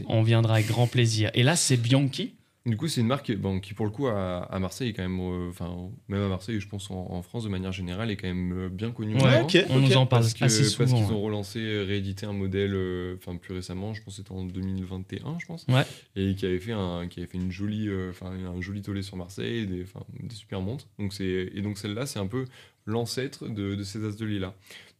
On 0.07 0.21
viendra 0.23 0.55
avec 0.55 0.67
grand 0.67 0.87
plaisir. 0.87 1.31
Et 1.33 1.43
là, 1.43 1.55
c'est 1.55 1.77
Bianchi. 1.77 2.33
Du 2.67 2.77
coup, 2.77 2.87
c'est 2.87 3.01
une 3.01 3.07
marque 3.07 3.31
bon, 3.35 3.59
qui, 3.59 3.73
pour 3.73 3.85
le 3.87 3.91
coup, 3.91 4.05
à, 4.05 4.43
à 4.43 4.59
Marseille, 4.59 4.89
est 4.89 4.93
quand 4.93 5.01
même, 5.01 5.19
euh, 5.19 5.49
enfin, 5.49 5.89
même 6.07 6.21
à 6.21 6.27
Marseille, 6.27 6.59
je 6.59 6.67
pense 6.67 6.91
en, 6.91 7.07
en 7.09 7.23
France 7.23 7.43
de 7.43 7.49
manière 7.49 7.71
générale, 7.71 8.11
est 8.11 8.17
quand 8.17 8.27
même 8.27 8.53
euh, 8.65 8.69
bien 8.69 8.91
connue. 8.91 9.15
Ouais, 9.15 9.41
on 9.71 9.79
nous 9.79 9.97
en 9.97 10.05
parle 10.05 10.21
Parce 10.21 10.35
que- 10.35 10.45
assez 10.45 10.77
Parce 10.77 10.93
qu'ils 10.93 11.11
ont 11.11 11.21
relancé, 11.21 11.57
euh, 11.59 11.83
réédité 11.83 12.27
un 12.27 12.33
modèle, 12.33 12.75
euh, 12.75 13.15
enfin 13.17 13.35
plus 13.37 13.55
récemment, 13.55 13.95
je 13.95 14.03
pense 14.03 14.13
que 14.17 14.21
c'était 14.21 14.31
en 14.31 14.43
2021, 14.45 15.37
je 15.39 15.45
pense. 15.47 15.65
Ouais. 15.69 15.81
Et 16.15 16.35
qui 16.35 16.45
avait 16.45 16.59
fait 16.59 16.73
un, 16.73 17.07
qui 17.07 17.21
avait 17.21 17.27
fait 17.27 17.39
une 17.39 17.51
jolie, 17.51 17.87
euh, 17.89 18.11
enfin 18.11 18.27
un 18.31 18.61
joli 18.61 18.83
tollé 18.83 19.01
sur 19.01 19.17
Marseille, 19.17 19.65
des, 19.65 19.81
enfin, 19.81 20.05
des 20.19 20.35
super 20.35 20.61
montres. 20.61 20.85
Donc 20.99 21.13
c'est 21.13 21.49
et 21.55 21.61
donc 21.61 21.79
celle-là, 21.79 22.05
c'est 22.05 22.19
un 22.19 22.27
peu 22.27 22.45
l'ancêtre 22.85 23.47
de, 23.47 23.73
de 23.73 23.83
ces 23.83 24.05
as 24.05 24.15
de 24.15 24.25
là. 24.37 24.53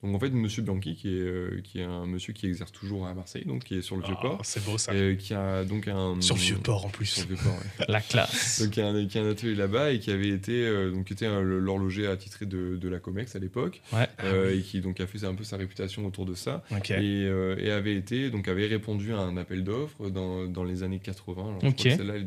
Donc 0.03 0.15
en 0.15 0.19
fait, 0.19 0.31
Monsieur 0.31 0.63
Bianchi, 0.63 0.95
qui 0.95 1.09
est, 1.09 1.19
euh, 1.21 1.61
qui 1.63 1.79
est 1.79 1.83
un 1.83 2.07
monsieur 2.07 2.33
qui 2.33 2.47
exerce 2.47 2.71
toujours 2.71 3.05
à 3.05 3.13
Marseille, 3.13 3.45
donc 3.45 3.63
qui 3.65 3.75
est 3.75 3.81
sur 3.81 3.95
le 3.97 4.03
vieux 4.03 4.15
Ah, 4.17 4.21
port, 4.21 4.39
c'est 4.43 4.63
beau 4.65 4.77
ça. 4.79 4.91
euh, 4.93 5.15
qui 5.15 5.33
a 5.35 5.63
donc 5.63 5.87
un 5.87 6.19
Sur 6.21 6.35
le 6.35 6.41
vieux 6.41 6.55
port 6.57 6.77
en 6.85 6.89
Sur 6.89 6.91
plus. 6.91 7.19
le 7.29 7.35
vieux 7.35 7.43
port, 7.43 7.53
ouais. 7.53 7.85
La 7.87 8.01
classe. 8.01 8.61
Donc, 8.63 8.75
il 8.77 8.79
y, 8.79 8.83
a 8.83 8.87
un, 8.87 9.05
qui 9.05 9.17
a 9.19 9.21
un 9.23 9.29
atelier 9.29 9.53
là-bas 9.55 9.91
et 9.91 9.99
qui 9.99 10.09
avait 10.09 10.29
été 10.29 10.53
euh, 10.65 10.89
donc 10.91 11.05
qui 11.05 11.13
était 11.13 11.27
l'horloger 11.29 12.07
attitré 12.07 12.45
de, 12.47 12.77
de 12.77 12.89
la 12.89 12.99
Comex 12.99 13.35
à 13.35 13.39
l'époque 13.39 13.81
Ouais. 13.93 14.07
euh, 14.23 14.57
et 14.57 14.61
qui 14.61 14.81
donc 14.81 14.99
a 14.99 15.05
fait 15.07 15.23
un 15.23 15.35
peu 15.35 15.43
sa 15.43 15.57
réputation 15.57 16.05
autour 16.07 16.25
de 16.25 16.33
ça 16.33 16.63
Ok. 16.71 16.89
et, 16.91 17.25
euh, 17.27 17.55
et 17.59 17.69
avait 17.71 17.95
été 17.95 18.29
donc 18.31 18.47
avait 18.47 18.65
répondu 18.67 19.13
à 19.13 19.19
un 19.19 19.37
appel 19.37 19.63
d'offres 19.63 20.09
dans, 20.09 20.45
dans 20.47 20.63
les 20.63 20.81
années 20.83 20.99
80 20.99 21.57
alors, 21.61 21.73
celle-là 21.79 22.13
elle 22.15 22.25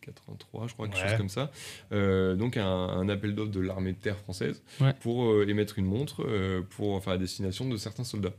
83 0.00 0.66
je 0.68 0.74
crois 0.74 0.88
quelque 0.88 1.00
Ouais. 1.02 1.08
chose 1.08 1.18
comme 1.18 1.28
ça 1.28 1.50
Euh, 1.92 2.34
donc 2.36 2.56
un, 2.56 2.66
un 2.66 3.08
appel 3.08 3.34
d'offres 3.34 3.50
de 3.52 3.60
l'armée 3.60 3.92
de 3.92 3.98
terre 3.98 4.16
française 4.18 4.62
Ouais. 4.80 4.92
pour 5.00 5.24
euh, 5.30 5.46
émettre 5.48 5.78
une 5.78 5.86
montre 5.86 6.24
euh, 6.26 6.62
pour 6.76 6.94
enfin 6.94 7.12
à 7.12 7.18
destination 7.18 7.68
de 7.68 7.76
certains 7.76 8.04
soldats 8.04 8.34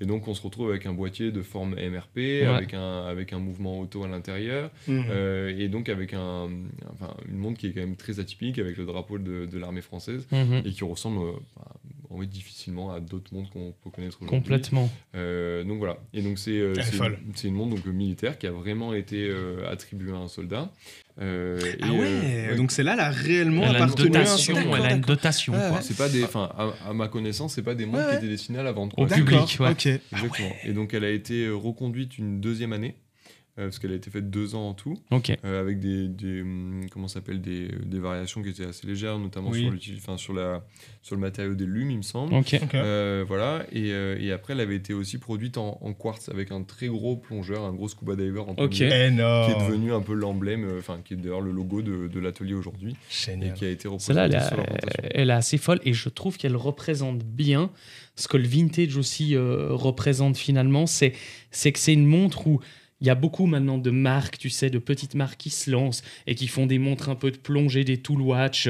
et 0.00 0.06
donc 0.06 0.28
on 0.28 0.34
se 0.34 0.42
retrouve 0.42 0.70
avec 0.70 0.86
un 0.86 0.92
boîtier 0.92 1.32
de 1.32 1.42
forme 1.42 1.74
MRP 1.74 2.18
avec 2.46 2.74
un 2.74 3.04
avec 3.06 3.32
un 3.32 3.38
mouvement 3.38 3.80
auto 3.80 4.04
à 4.04 4.08
l'intérieur 4.08 4.70
euh, 4.88 5.54
et 5.56 5.68
donc 5.68 5.88
avec 5.88 6.12
un, 6.14 6.48
enfin, 6.92 7.14
une 7.28 7.36
montre 7.38 7.58
qui 7.58 7.68
est 7.68 7.72
quand 7.72 7.80
même 7.80 7.96
très 7.96 8.20
atypique 8.20 8.58
avec 8.58 8.76
le 8.76 8.84
drapeau 8.84 9.18
de, 9.18 9.46
de 9.46 9.58
l'armée 9.58 9.82
française 9.82 10.26
Mhm. 10.32 10.62
et 10.64 10.70
qui 10.72 10.84
ressemble 10.84 11.18
bah, 11.56 11.74
en 12.10 12.18
fait, 12.20 12.26
difficilement 12.26 12.92
à 12.92 13.00
d'autres 13.00 13.34
montres 13.34 13.50
qu'on 13.50 13.72
peut 13.82 13.90
connaître 13.90 14.18
aujourd'hui. 14.22 14.38
Complètement. 14.40 14.88
Donc 15.14 15.78
voilà. 15.78 15.98
Et 16.14 16.22
donc 16.22 16.38
c'est 16.38 16.72
c'est 17.34 17.48
une, 17.48 17.54
montre 17.54 17.74
donc, 17.76 17.86
militaire 17.86 18.38
qui 18.38 18.46
a 18.46 18.52
vraiment 18.52 18.94
été 18.94 19.30
attribuée 19.68 20.12
à 20.12 20.16
un 20.16 20.28
soldat. 20.28 20.70
Euh, 21.18 21.58
et, 21.60 21.78
Ah 21.82 21.92
ouais, 21.92 22.06
euh, 22.50 22.56
donc 22.56 22.70
celle-là, 22.72 22.92
elle 22.94 23.00
a 23.00 23.10
réellement 23.10 23.62
Elle 23.62 23.68
a 23.68 23.78
une 23.78 23.84
appartenu 23.84 24.16
à 24.16 24.20
un 24.20 24.22
dotation. 24.24 24.54
Elle 24.56 24.82
a 24.86 24.92
une 24.92 25.00
dotation. 25.00 25.52
Ouais, 25.54 25.58
quoi. 25.60 25.70
ouais. 25.78 25.82
c'est 25.82 25.96
pas 25.96 26.08
des, 26.10 26.24
enfin 26.24 26.50
à, 26.56 26.90
à 26.90 26.92
ma 26.92 27.08
connaissance, 27.08 27.54
c'est 27.54 27.62
pas 27.62 27.74
des 27.74 27.86
montres 27.86 27.98
Ouais, 27.98 28.04
qui 28.04 28.10
ouais. 28.12 28.16
étaient 28.18 28.28
destinées 28.28 28.58
à 28.58 28.62
la 28.62 28.72
vente. 28.72 28.92
Au 28.96 29.06
public. 29.06 29.56
Ouais. 29.60 29.70
ok. 29.70 29.86
Exactement. 29.86 30.52
Et 30.64 30.72
donc 30.72 30.92
elle 30.92 31.04
a 31.04 31.10
été 31.10 31.48
reconduite 31.48 32.18
une 32.18 32.40
deuxième 32.40 32.72
année. 32.74 32.96
Euh, 33.58 33.64
parce 33.64 33.78
qu'elle 33.78 33.92
a 33.92 33.96
été 33.96 34.10
faite 34.10 34.30
deux 34.30 34.54
ans 34.54 34.68
en 34.68 34.74
tout. 34.74 34.98
Euh, 35.12 35.60
avec 35.60 35.80
des, 35.80 36.08
des 36.08 36.42
hum, 36.42 36.86
comment 36.90 37.08
s'appelle 37.08 37.40
des, 37.40 37.68
des 37.84 37.98
variations 37.98 38.42
qui 38.42 38.50
étaient 38.50 38.64
assez 38.66 38.86
légères 38.86 39.18
notamment 39.18 39.50
Oui. 39.50 39.68
sur, 39.80 39.94
enfin, 39.96 40.16
sur 40.16 40.32
la 40.34 40.64
sur 41.02 41.14
le 41.14 41.20
matériau 41.20 41.54
des 41.54 41.64
lumes 41.66 41.90
il 41.90 41.96
me 41.98 42.02
semble. 42.02 42.34
Euh, 42.74 43.24
voilà. 43.26 43.64
Et, 43.72 43.92
euh, 43.92 44.16
et 44.20 44.32
après 44.32 44.52
elle 44.52 44.60
avait 44.60 44.76
été 44.76 44.92
aussi 44.92 45.18
produite 45.18 45.56
en, 45.58 45.78
en 45.80 45.92
quartz 45.94 46.28
avec 46.28 46.50
un 46.50 46.62
très 46.62 46.88
gros 46.88 47.16
plongeur 47.16 47.64
un 47.64 47.72
gros 47.72 47.88
scuba 47.88 48.16
diver 48.16 48.40
en 48.40 48.54
qui 48.68 48.82
est 48.84 49.10
devenu 49.10 49.92
un 49.92 50.00
peu 50.02 50.14
l'emblème 50.14 50.64
euh, 50.64 50.78
enfin 50.78 51.00
qui 51.04 51.14
est 51.14 51.16
d'ailleurs 51.16 51.40
le 51.40 51.52
logo 51.52 51.82
de, 51.82 52.08
de 52.08 52.20
l'atelier 52.20 52.54
aujourd'hui. 52.54 52.96
Et 53.28 53.52
qui 53.54 53.64
a 53.64 53.70
été 53.70 53.88
Celle-là, 53.98 54.26
elle, 54.26 54.32
représenté 54.34 54.54
sur 54.54 55.10
elle 55.14 55.30
est 55.30 55.32
assez 55.32 55.58
folle 55.58 55.80
et 55.84 55.92
je 55.92 56.08
trouve 56.08 56.36
qu'elle 56.36 56.56
représente 56.56 57.24
bien 57.24 57.70
ce 58.16 58.28
que 58.28 58.36
le 58.36 58.46
vintage 58.46 58.96
aussi 58.96 59.34
euh, 59.34 59.68
représente 59.70 60.36
finalement. 60.36 60.86
C'est 60.86 61.12
c'est 61.50 61.72
que 61.72 61.78
c'est 61.78 61.92
une 61.92 62.06
montre 62.06 62.46
où 62.46 62.60
il 63.00 63.06
y 63.06 63.10
a 63.10 63.14
beaucoup 63.14 63.46
maintenant 63.46 63.78
de 63.78 63.90
marques, 63.90 64.38
tu 64.38 64.48
sais, 64.50 64.70
de 64.70 64.78
petites 64.78 65.14
marques 65.14 65.36
qui 65.38 65.50
se 65.50 65.70
lancent 65.70 66.02
et 66.26 66.34
qui 66.34 66.46
font 66.48 66.66
des 66.66 66.78
montres 66.78 67.08
un 67.10 67.14
peu 67.14 67.30
de 67.30 67.36
plongée, 67.36 67.84
des 67.84 67.98
tool 67.98 68.20
watch 68.22 68.68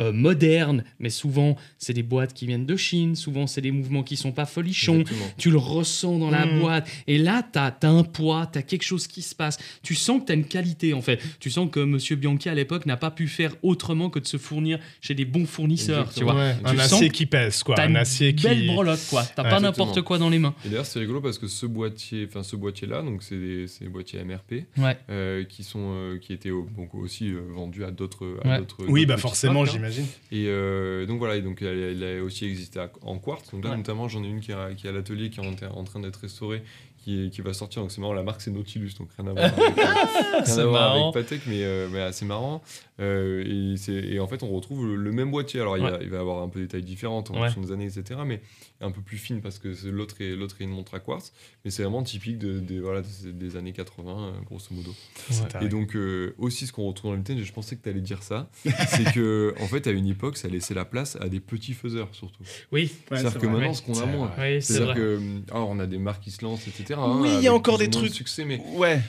euh, 0.00 0.12
modernes, 0.12 0.84
mais 1.00 1.10
souvent 1.10 1.56
c'est 1.76 1.92
des 1.92 2.02
boîtes 2.04 2.32
qui 2.32 2.46
viennent 2.46 2.66
de 2.66 2.76
Chine, 2.76 3.14
souvent 3.16 3.46
c'est 3.48 3.60
des 3.60 3.70
mouvements 3.72 4.02
qui 4.04 4.16
sont 4.16 4.32
pas 4.32 4.46
folichons. 4.46 5.00
Exactement. 5.00 5.26
Tu 5.38 5.50
le 5.50 5.58
ressens 5.58 6.18
dans 6.18 6.30
la 6.30 6.46
Mm. 6.46 6.60
boîte. 6.60 6.88
Et 7.08 7.18
là, 7.18 7.42
tu 7.52 7.58
as, 7.58 7.76
un 7.82 8.04
poids, 8.04 8.48
tu 8.52 8.58
as 8.58 8.62
quelque 8.62 8.82
chose 8.84 9.06
qui 9.08 9.22
se 9.22 9.34
passe. 9.34 9.58
Tu 9.82 9.94
sens 9.94 10.20
que 10.20 10.26
tu 10.26 10.32
as 10.32 10.34
une 10.36 10.44
qualité, 10.44 10.94
en 10.94 11.00
fait. 11.02 11.20
Tu 11.40 11.50
sens 11.50 11.68
que 11.70 11.80
M. 11.80 11.98
Bianchi, 12.18 12.48
à 12.48 12.54
l'époque, 12.54 12.86
n'a 12.86 12.96
pas 12.96 13.10
pu 13.10 13.26
faire 13.28 13.54
autrement 13.62 14.08
que 14.10 14.18
de 14.20 14.26
se 14.26 14.36
fournir 14.36 14.78
chez 15.00 15.14
des 15.14 15.24
bons 15.24 15.46
fournisseurs, 15.46 16.12
tu 16.14 16.22
vois. 16.24 16.34
Ouais, 16.36 16.56
Tu 16.64 16.70
un 16.70 16.78
acier 16.78 17.10
qui 17.10 17.26
pèse, 17.26 17.62
quoi. 17.64 17.80
Un 17.80 17.88
une 17.90 17.96
acier 17.96 18.34
qui. 18.34 18.44
belle 18.44 18.66
brelotte, 18.66 19.04
quoi. 19.10 19.24
T'as 19.24 19.42
Ouais, 19.44 19.50
pas 19.50 19.60
n'importe 19.60 20.02
quoi 20.02 20.18
dans 20.18 20.30
les 20.30 20.38
mains. 20.38 20.54
et 20.64 20.68
d'ailleurs 20.68 20.86
c'est 20.86 20.98
rigolo 21.00 21.20
parce 21.20 21.38
que 21.38 21.46
ce 21.48 21.66
boîtier 21.66 22.26
enfin 22.28 22.42
ce 22.42 22.56
boîtier 22.56 22.86
là 22.86 23.02
donc 23.02 23.22
c'est 23.22 23.36
des, 23.38 23.66
c'est 23.68 23.84
des 23.84 23.90
boîtiers 23.90 24.22
MRP 24.24 24.64
Ouais. 24.78 24.98
euh, 25.10 25.44
qui 25.44 25.62
sont 25.62 25.92
euh, 25.94 26.18
qui 26.18 26.32
étaient 26.32 26.50
au- 26.50 26.66
donc 26.76 26.94
aussi 26.94 27.30
euh, 27.32 27.40
vendus 27.50 27.84
à 27.84 27.90
d'autres 27.90 28.38
à 28.44 28.48
Ouais. 28.48 28.58
d'autres- 28.58 28.84
Oui, 28.88 29.06
bah 29.06 29.16
forcément, 29.16 29.62
hein. 29.62 29.66
j'imagine. 29.66 30.06
Et 30.32 30.46
euh, 30.48 31.06
donc 31.06 31.18
voilà, 31.18 31.36
et 31.36 31.42
donc 31.42 31.62
elle, 31.62 31.78
elle 31.78 32.18
a 32.18 32.22
aussi 32.24 32.44
existé 32.46 32.80
à- 32.80 32.90
en 33.02 33.18
quartz. 33.18 33.50
Donc 33.52 33.62
là, 33.64 33.70
Ouais. 33.70 33.76
notamment, 33.76 34.08
j'en 34.08 34.24
ai 34.24 34.28
une 34.28 34.40
qui, 34.40 34.52
a- 34.52 34.74
qui 34.74 34.86
est 34.86 34.90
à 34.90 34.92
l'atelier, 34.92 35.30
qui 35.30 35.40
est 35.40 35.46
en, 35.46 35.76
en 35.76 35.84
train 35.84 36.00
d'être 36.00 36.16
restaurée, 36.16 36.62
qui, 37.08 37.26
est- 37.26 37.30
qui 37.30 37.40
va 37.40 37.52
sortir. 37.54 37.80
Donc 37.82 37.90
c'est 37.90 38.00
marrant, 38.00 38.12
la 38.12 38.22
marque 38.22 38.40
c'est 38.42 38.50
Nautilus, 38.50 38.92
donc 38.98 39.08
rien 39.18 39.28
à 39.28 39.32
voir 39.32 39.44
avec, 39.58 39.78
euh, 39.78 40.42
rien 40.44 40.58
à 40.58 40.64
voir 40.66 40.92
avec 40.96 41.14
Patek, 41.14 41.40
mais, 41.46 41.62
euh, 41.64 41.88
mais 41.90 42.00
assez 42.00 42.24
marrant. 42.24 42.62
Euh, 43.00 43.72
et, 43.72 43.76
c'est- 43.76 43.92
et 43.92 44.18
en 44.20 44.26
fait, 44.26 44.42
on 44.42 44.48
retrouve 44.50 44.86
le, 44.86 44.96
le 44.96 45.12
même 45.12 45.30
boîtier. 45.30 45.60
Alors 45.60 45.76
il, 45.78 45.84
y 45.84 45.86
a- 45.86 45.92
Ouais. 45.92 45.98
il 46.02 46.10
va 46.10 46.18
avoir 46.20 46.42
un 46.42 46.48
peu 46.48 46.60
des 46.60 46.68
tailles 46.68 46.82
différentes 46.82 47.30
en 47.30 47.34
Ouais. 47.34 47.46
fonction 47.46 47.60
des 47.62 47.72
années, 47.72 47.86
etc. 47.86 48.20
Mais 48.26 48.40
un 48.80 48.90
peu 48.90 49.00
plus 49.00 49.16
fine 49.18 49.40
parce 49.40 49.58
que 49.58 49.72
c'est- 49.74 49.90
l'autre 49.90 50.16
est, 50.20 50.34
l'autre 50.36 50.56
est 50.60 50.64
une 50.64 50.70
montre 50.70 50.94
à 50.94 51.00
quartz. 51.00 51.32
Mais 51.64 51.70
c'est 51.70 51.82
vraiment 51.82 52.02
typique 52.02 52.38
de, 52.38 52.58
des- 52.58 52.80
voilà, 52.80 53.02
des, 53.02 53.32
des 53.32 53.56
années 53.56 53.72
80, 53.72 54.10
euh, 54.18 54.32
grosso 54.46 54.66
modo. 54.72 54.90
Ouais. 55.30 55.64
Et 55.66 55.68
donc, 55.68 55.94
euh, 55.96 56.34
aussi, 56.38 56.66
ce 56.66 56.72
qu'on 56.72 56.86
retrouve 56.88 57.10
dans 57.10 57.16
le 57.16 57.18
vintage, 57.18 57.38
et 57.40 57.44
je 57.44 57.52
pensais 57.52 57.76
que 57.76 57.82
tu 57.82 57.88
allais 57.88 58.00
dire 58.00 58.22
ça, 58.22 58.50
c'est 58.88 59.12
que, 59.14 59.54
en 59.60 59.66
fait, 59.66 59.86
à 59.86 59.90
une 59.92 60.06
époque, 60.08 60.36
ça 60.36 60.48
laissait 60.48 60.74
la 60.74 60.84
place 60.84 61.16
à 61.20 61.28
des 61.28 61.40
petits 61.40 61.74
faiseurs, 61.74 62.08
surtout. 62.12 62.42
Oui, 62.72 62.82
Ouais, 62.82 62.88
C'est-à-dire 63.18 63.32
c'est 63.32 63.38
que 63.38 63.46
vrai. 63.46 63.56
maintenant, 63.58 63.74
ce 63.74 63.82
qu'on 63.82 63.98
a 64.00 64.06
moins. 64.06 64.32
oui 64.38 64.60
C'est-à-dire 64.60 64.94
que, 64.94 65.20
ah, 65.52 65.60
on 65.60 65.78
a 65.78 65.86
des 65.86 65.98
marques 65.98 66.22
qui 66.24 66.30
se 66.32 66.44
lancent, 66.44 66.66
etc. 66.68 66.97
Oui, 67.20 67.30
il 67.38 67.42
y 67.42 67.48
a 67.48 67.54
encore 67.54 67.78
des 67.78 67.84
moins 67.88 68.02
de 68.02 68.06
trucs. 68.06 68.14
succès, 68.16 68.44
mais, 68.44 68.60
Ouais. 68.76 69.00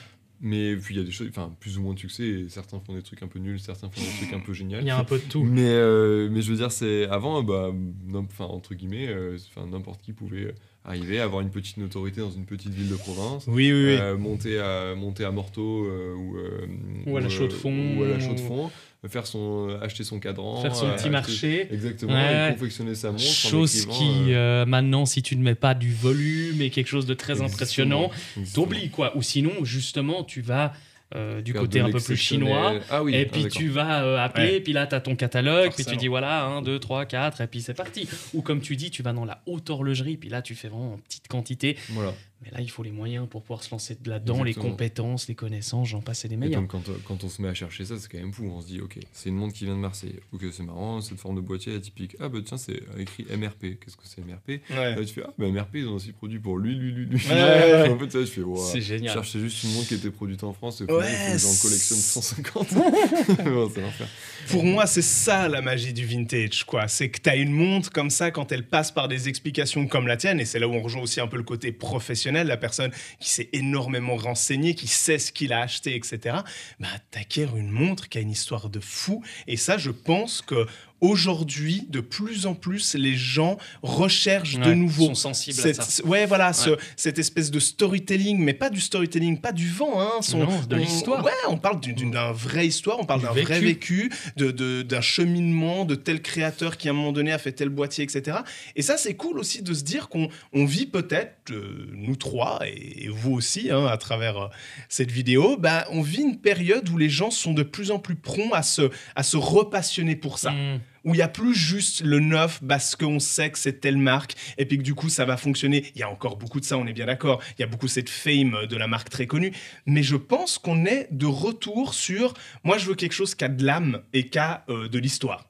mais 0.42 0.76
puis 0.78 0.96
il 0.96 0.98
y 1.00 1.02
a 1.02 1.04
des 1.06 1.12
choses, 1.12 1.28
enfin, 1.30 1.52
plus 1.60 1.78
ou 1.78 1.82
moins 1.82 1.94
de 1.94 2.00
succès, 2.00 2.24
et 2.24 2.46
certains 2.50 2.80
font 2.80 2.94
des 2.94 3.02
trucs 3.02 3.22
un 3.24 3.28
peu 3.28 3.40
nuls, 3.40 3.60
certains 3.60 3.90
font 3.90 4.02
des 4.02 4.18
trucs 4.26 4.34
un 4.34 4.40
peu 4.44 4.54
géniaux. 4.54 4.78
Il 4.82 4.88
y 4.88 4.92
a 4.92 4.98
un 4.98 5.04
peu 5.04 5.18
de 5.18 5.24
tout. 5.24 5.44
Mais, 5.44 5.62
euh, 5.68 6.30
mais 6.32 6.42
je 6.42 6.52
veux 6.52 6.58
dire, 6.58 6.72
c'est 6.72 7.08
avant, 7.10 7.42
bah, 7.44 7.72
n'im- 8.08 8.26
enfin, 8.30 8.46
entre 8.46 8.74
guillemets, 8.76 9.08
euh, 9.10 9.38
n'importe 9.72 10.02
qui 10.02 10.14
pouvait 10.14 10.46
euh, 10.46 10.54
arriver 10.86 11.20
à 11.20 11.24
avoir 11.26 11.42
une 11.42 11.50
petite 11.52 11.78
notoriété 11.78 12.22
dans 12.22 12.32
une 12.32 12.46
petite 12.46 12.74
ville 12.74 12.90
de 12.90 12.96
province. 12.96 13.46
Oui, 13.48 13.72
oui, 13.72 13.86
oui. 13.86 13.98
Euh, 14.00 14.18
monter 14.18 14.60
à 14.60 14.96
monter 14.96 15.26
à 15.26 15.32
Morteau 15.32 15.86
euh, 15.86 16.16
ou, 16.16 16.38
euh, 16.38 16.68
Ou 17.06 17.18
à 17.18 17.22
la 17.22 17.28
euh, 17.28 17.30
Chaux-de-Fonds. 17.30 17.98
ou 17.98 18.04
à 18.04 18.08
la 18.08 18.20
Chaux-de-Fonds, 18.20 18.72
faire 19.08 19.26
son 19.26 19.80
acheter 19.82 20.04
son 20.04 20.20
cadran 20.20 20.62
Faire 20.62 20.76
son 20.76 20.88
euh, 20.88 20.90
petit 20.96 21.04
acheter- 21.06 21.10
marché. 21.10 21.68
exactement 21.72 22.14
Ouais. 22.14 22.50
et 22.50 22.54
confectionner 22.54 22.96
sa 22.96 23.12
montre 23.12 23.24
Chose 23.24 23.86
qui, 23.86 24.34
euh, 24.34 24.64
euh, 24.64 24.66
maintenant, 24.66 25.06
si 25.06 25.22
tu 25.22 25.36
ne 25.38 25.44
mets 25.44 25.56
pas 25.56 25.74
du 25.74 25.94
volume 25.94 26.62
et 26.62 26.70
quelque 26.70 26.88
chose 26.88 27.06
de 27.06 27.14
très 27.14 27.42
exactement, 27.42 27.54
impressionnant, 27.54 28.12
t'oublies, 28.54 28.90
quoi. 28.90 29.16
Ou 29.16 29.22
sinon, 29.22 29.64
justement, 29.64 30.24
tu 30.24 30.42
vas 30.42 30.74
euh, 31.16 31.42
du 31.42 31.54
côté 31.56 31.80
un 31.80 31.90
peu 31.90 32.00
plus 32.00 32.16
chinois. 32.18 32.76
ah 32.92 33.02
oui 33.02 33.16
et 33.16 33.26
ah, 33.28 33.30
puis 33.32 33.48
tu 33.48 33.68
vas 33.70 34.04
euh, 34.04 34.24
appeler, 34.24 34.52
Ouais. 34.56 34.60
puis 34.60 34.74
là 34.74 34.86
tu 34.86 34.94
as 34.94 35.00
ton 35.02 35.16
catalogue, 35.16 35.70
puis 35.70 35.78
tu 35.78 35.82
Forcément. 35.84 36.00
dis 36.02 36.08
voilà, 36.08 36.44
1, 36.46 36.62
2, 36.62 36.78
3, 36.78 37.06
4, 37.06 37.42
et 37.42 37.48
puis 37.48 37.62
c'est 37.62 37.74
parti. 37.74 38.08
Ou 38.36 38.44
comme 38.44 38.62
tu 38.62 38.76
dis, 38.76 38.92
tu 38.92 39.02
vas 39.02 39.12
dans 39.12 39.26
la 39.26 39.42
haute 39.48 39.72
horlogerie, 39.72 40.18
puis 40.18 40.30
là 40.30 40.44
tu 40.44 40.54
fais 40.54 40.68
vraiment 40.68 40.94
en 40.94 40.98
petite 41.00 41.28
quantité. 41.28 41.78
voilà 41.90 42.14
Mais 42.42 42.52
là, 42.52 42.62
il 42.62 42.70
faut 42.72 42.84
les 42.84 42.92
moyens 42.92 43.28
pour 43.30 43.42
pouvoir 43.42 43.62
se 43.64 43.70
lancer 43.70 43.98
là-dedans, 44.06 44.44
les 44.44 44.54
compétences, 44.54 45.28
les 45.28 45.36
connaissances, 45.36 45.90
j'en 45.90 46.00
passe 46.00 46.24
et 46.24 46.30
des 46.30 46.36
Et 46.36 46.38
meilleurs. 46.38 46.62
donc, 46.62 46.70
quand, 46.72 46.88
euh, 46.88 46.94
quand 47.06 47.22
on 47.26 47.28
se 47.30 47.42
met 47.42 47.50
à 47.50 47.54
chercher 47.54 47.84
ça, 47.84 47.96
c'est 48.00 48.08
quand 48.10 48.18
même 48.18 48.32
fou. 48.32 48.50
On 48.50 48.62
se 48.62 48.68
dit, 48.68 48.80
ok, 48.80 48.98
c'est 49.12 49.28
une 49.28 49.36
montre 49.36 49.54
qui 49.54 49.66
vient 49.66 49.76
de 49.76 49.82
Marseille. 49.82 50.16
Ok, 50.32 50.44
c'est 50.54 50.64
marrant, 50.64 51.02
cette 51.02 51.20
forme 51.20 51.36
de 51.36 51.42
boîtier 51.42 51.76
atypique. 51.76 52.16
Ah, 52.22 52.30
bah 52.30 52.40
tiens, 52.46 52.58
c'est 52.58 52.80
écrit 52.98 53.26
MRP. 53.30 53.78
Qu'est-ce 53.80 53.98
que 53.98 54.04
c'est 54.06 54.22
MRP 54.22 54.62
Ouais. 54.70 54.96
Là, 54.96 55.04
tu 55.06 55.14
fais, 55.14 55.24
ah, 55.26 55.34
bah 55.38 55.48
MRP, 55.50 55.76
ils 55.80 55.88
ont 55.90 55.96
aussi 55.96 56.14
produit 56.14 56.40
pour 56.40 56.58
lui, 56.58 56.76
lui, 56.76 56.94
lui, 56.94 57.06
lui. 57.08 57.18
Ouais, 57.28 57.34
ouais, 57.34 57.72
ouais. 57.84 57.90
En 57.90 58.00
fait, 58.00 58.10
ça, 58.10 58.20
je 58.22 58.26
fais, 58.26 58.42
wow. 58.42 58.56
C'est 58.72 58.80
Je 58.80 58.86
génial. 58.88 59.14
cherchais 59.16 59.40
juste 59.40 59.62
une 59.66 59.74
montre 59.74 59.90
qui 59.90 59.96
était 59.96 60.10
produite 60.10 60.44
en 60.46 60.54
France. 60.54 60.80
Et 60.80 60.86
que 60.86 60.94
j'en 60.94 61.38
c'est- 61.38 61.62
collectionne 61.62 61.98
150. 61.98 62.74
Bon, 62.74 63.70
c'est 63.74 63.82
l'enfer. 63.82 64.08
Pour 64.50 64.64
moi, 64.64 64.88
c'est 64.88 65.02
ça 65.02 65.50
la 65.50 65.62
magie 65.62 65.92
du 65.92 66.06
vintage, 66.06 66.64
quoi. 66.66 66.88
C'est 66.88 67.10
que 67.10 67.20
tu 67.22 67.30
as 67.30 67.36
une 67.36 67.52
montre 67.52 67.92
comme 67.92 68.10
ça, 68.10 68.32
quand 68.32 68.52
elle 68.54 68.66
passe 68.66 68.92
par 68.94 69.10
des 69.10 69.28
explications 69.28 69.88
comme 69.88 70.08
la 70.08 70.16
tienne, 70.16 70.40
et 70.40 70.46
c'est 70.46 70.60
là 70.60 70.70
où 70.70 70.74
on 70.74 70.82
rejoint 70.82 71.02
aussi 71.02 71.20
un 71.20 71.28
peu 71.28 71.36
le 71.36 71.44
côté 71.44 71.72
professionnel, 71.74 72.29
la 72.32 72.58
personne 72.58 72.92
qui 73.20 73.30
s'est 73.30 73.50
énormément 73.54 74.16
renseignée, 74.16 74.76
qui 74.76 74.88
sait 74.88 75.20
ce 75.20 75.32
qu'il 75.32 75.54
a 75.54 75.62
acheté, 75.62 75.96
etc. 75.96 76.38
Bah, 76.80 76.88
t'acquiers 77.12 77.48
une 77.56 77.70
montre 77.70 78.10
qui 78.10 78.18
a 78.18 78.22
une 78.22 78.32
histoire 78.32 78.70
de 78.70 78.80
fou. 78.80 79.24
Et 79.48 79.58
ça, 79.58 79.78
je 79.78 79.92
pense 79.92 80.42
que 80.42 80.68
aujourd'hui, 81.02 81.86
de 81.90 82.00
plus 82.02 82.46
en 82.46 82.54
plus, 82.56 82.96
les 82.96 83.16
gens 83.16 83.58
recherchent 83.82 84.58
de 84.60 84.66
Ouais, 84.66 84.76
nouveau 84.76 85.06
sont 85.08 85.16
sensibles 85.16 85.60
à 85.60 85.64
cette, 85.64 85.82
ça. 85.82 86.04
ouais, 86.06 86.26
voilà, 86.26 86.54
ce- 86.54 86.78
cette 86.96 87.20
espèce 87.20 87.52
de 87.52 87.60
storytelling, 87.60 88.38
mais 88.40 88.54
pas 88.54 88.70
du 88.70 88.80
storytelling, 88.82 89.40
pas 89.40 89.52
du 89.52 89.68
vent, 89.70 90.00
hein. 90.02 90.22
son- 90.22 90.40
Non, 90.40 90.62
de 90.68 90.76
l'histoire. 90.76 91.24
Ouais, 91.24 91.32
on 91.50 91.58
parle 91.58 91.80
d'une 91.80 91.96
d'une- 91.96 92.12
d'un 92.12 92.32
vraie 92.32 92.68
histoire, 92.68 92.98
on 93.00 93.06
parle 93.06 93.20
Du 93.22 93.26
d'un 93.26 93.32
vrai 93.32 93.60
vécu. 93.60 94.12
de- 94.38 94.52
de- 94.52 94.82
d'un 94.84 95.02
cheminement, 95.02 95.86
de 95.86 95.96
tel 95.96 96.22
créateur 96.22 96.78
qui 96.78 96.88
à 96.88 96.92
un 96.92 96.94
moment 96.94 97.12
donné 97.12 97.32
a 97.32 97.38
fait 97.38 97.52
tel 97.52 97.70
boîtier, 97.70 98.04
etc. 98.04 98.38
Et 98.76 98.82
ça, 98.82 98.98
c'est 98.98 99.16
cool 99.16 99.40
aussi 99.40 99.62
de 99.62 99.74
se 99.74 99.84
dire 99.84 100.08
qu'on 100.10 100.30
on 100.54 100.66
vit 100.66 100.86
peut-être, 100.86 101.52
euh, 101.52 101.88
nous 101.94 102.16
trois, 102.16 102.60
et, 102.66 103.06
et 103.06 103.08
vous 103.10 103.32
aussi, 103.34 103.70
hein, 103.72 103.86
à 103.86 103.98
travers 103.98 104.38
euh, 104.38 104.48
cette 104.88 105.12
vidéo, 105.12 105.58
bah, 105.58 105.86
on 105.92 106.02
vit 106.02 106.22
une 106.22 106.38
période 106.40 106.88
où 106.90 106.98
les 106.98 107.10
gens 107.10 107.32
sont 107.32 107.54
de 107.54 107.64
plus 107.64 107.92
en 107.92 108.00
plus 108.00 108.16
prompts 108.16 108.54
à 108.54 108.62
se, 108.64 108.90
à 109.16 109.24
se 109.24 109.38
repassionner 109.38 110.16
pour 110.16 110.38
ça 110.40 110.52
Mmh. 110.52 110.80
Où 111.06 111.14
il 111.14 111.18
n'y 111.18 111.24
a 111.24 111.28
plus 111.28 111.56
juste 111.56 112.02
le 112.04 112.20
neuf 112.20 112.60
parce 112.68 112.96
qu'on 112.96 113.20
sait 113.20 113.50
que 113.52 113.58
c'est 113.58 113.80
telle 113.82 113.98
marque 113.98 114.36
et 114.58 114.66
puis 114.66 114.78
que 114.78 114.84
du 114.84 114.94
coup 114.96 115.10
ça 115.10 115.26
va 115.26 115.38
fonctionner. 115.38 115.86
Il 115.96 116.00
y 116.00 116.04
a 116.04 116.10
encore 116.10 116.38
beaucoup 116.38 116.60
de 116.60 116.66
ça, 116.66 116.78
on 116.78 116.86
est 116.88 116.94
bien 116.94 117.06
d'accord. 117.06 117.42
Il 117.58 117.62
y 117.62 117.64
a 117.64 117.68
beaucoup 117.68 117.88
cette 117.88 118.10
fame 118.10 118.66
de 118.70 118.76
la 118.76 118.88
marque 118.88 119.10
très 119.10 119.28
connue. 119.28 119.52
Mais 119.86 120.04
je 120.04 120.16
pense 120.16 120.58
qu'on 120.58 120.86
est 120.86 121.08
de 121.12 121.26
retour 121.26 121.94
sur 121.94 122.34
moi 122.64 122.78
je 122.78 122.86
veux 122.86 122.96
quelque 122.96 123.14
chose 123.14 123.36
qui 123.36 123.46
a 123.46 123.50
de 123.50 123.66
l'âme 123.66 124.02
et 124.14 124.28
qui 124.30 124.38
a 124.40 124.64
euh, 124.70 124.88
de 124.90 125.00
l'histoire. 125.00 125.46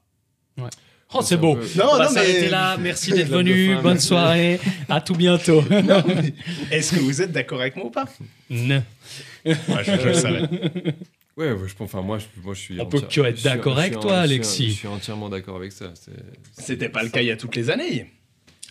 Oh, 1.12 1.22
c'est 1.24 1.38
beau. 1.38 1.56
peu- 1.56 1.66
Non, 1.76 1.86
On 1.94 1.98
va 1.98 2.04
non, 2.06 2.10
mais- 2.12 2.16
s'arrêter 2.16 2.50
là. 2.50 2.78
Merci 2.78 3.12
d'être 3.14 3.30
venu. 3.32 3.70
fin, 3.74 3.82
Bonne 3.82 3.94
merci. 3.94 4.08
soirée. 4.08 4.60
À 4.88 5.02
tout 5.02 5.16
bientôt. 5.16 5.64
Non, 5.84 6.04
mais 6.08 6.34
Est-ce 6.70 6.94
que 6.96 7.00
vous 7.00 7.22
êtes 7.22 7.32
d'accord 7.32 7.62
avec 7.62 7.76
moi 7.76 7.86
ou 7.88 7.90
pas? 7.90 8.06
Non. 8.50 8.84
Ouais, 9.46 9.56
je, 9.84 9.92
je 10.00 10.08
le 10.08 10.14
savais. 10.14 10.42
Ouais, 11.40 11.52
ouais, 11.54 11.68
je 11.68 11.74
pense, 11.76 11.86
enfin, 11.94 12.02
moi, 12.02 12.20
je, 12.20 12.26
moi, 12.44 12.54
je 12.54 12.60
suis. 12.60 12.80
On 12.80 12.86
peut 12.86 12.98
être 13.26 13.44
d'accord 13.44 13.80
avec 13.80 13.94
toi, 13.94 14.02
en- 14.20 14.22
je 14.24 14.28
suis- 14.28 14.34
Alexis. 14.36 14.70
Je 14.72 14.76
suis 14.76 14.88
entièrement 14.88 15.30
d'accord 15.30 15.56
avec 15.56 15.72
ça. 15.72 15.94
C'était 16.54 16.90
pas 16.90 17.02
le 17.02 17.10
cas 17.10 17.22
il 17.22 17.28
y 17.28 17.32
a 17.32 17.38
toutes 17.38 17.56
les 17.56 17.70
années. 17.70 18.12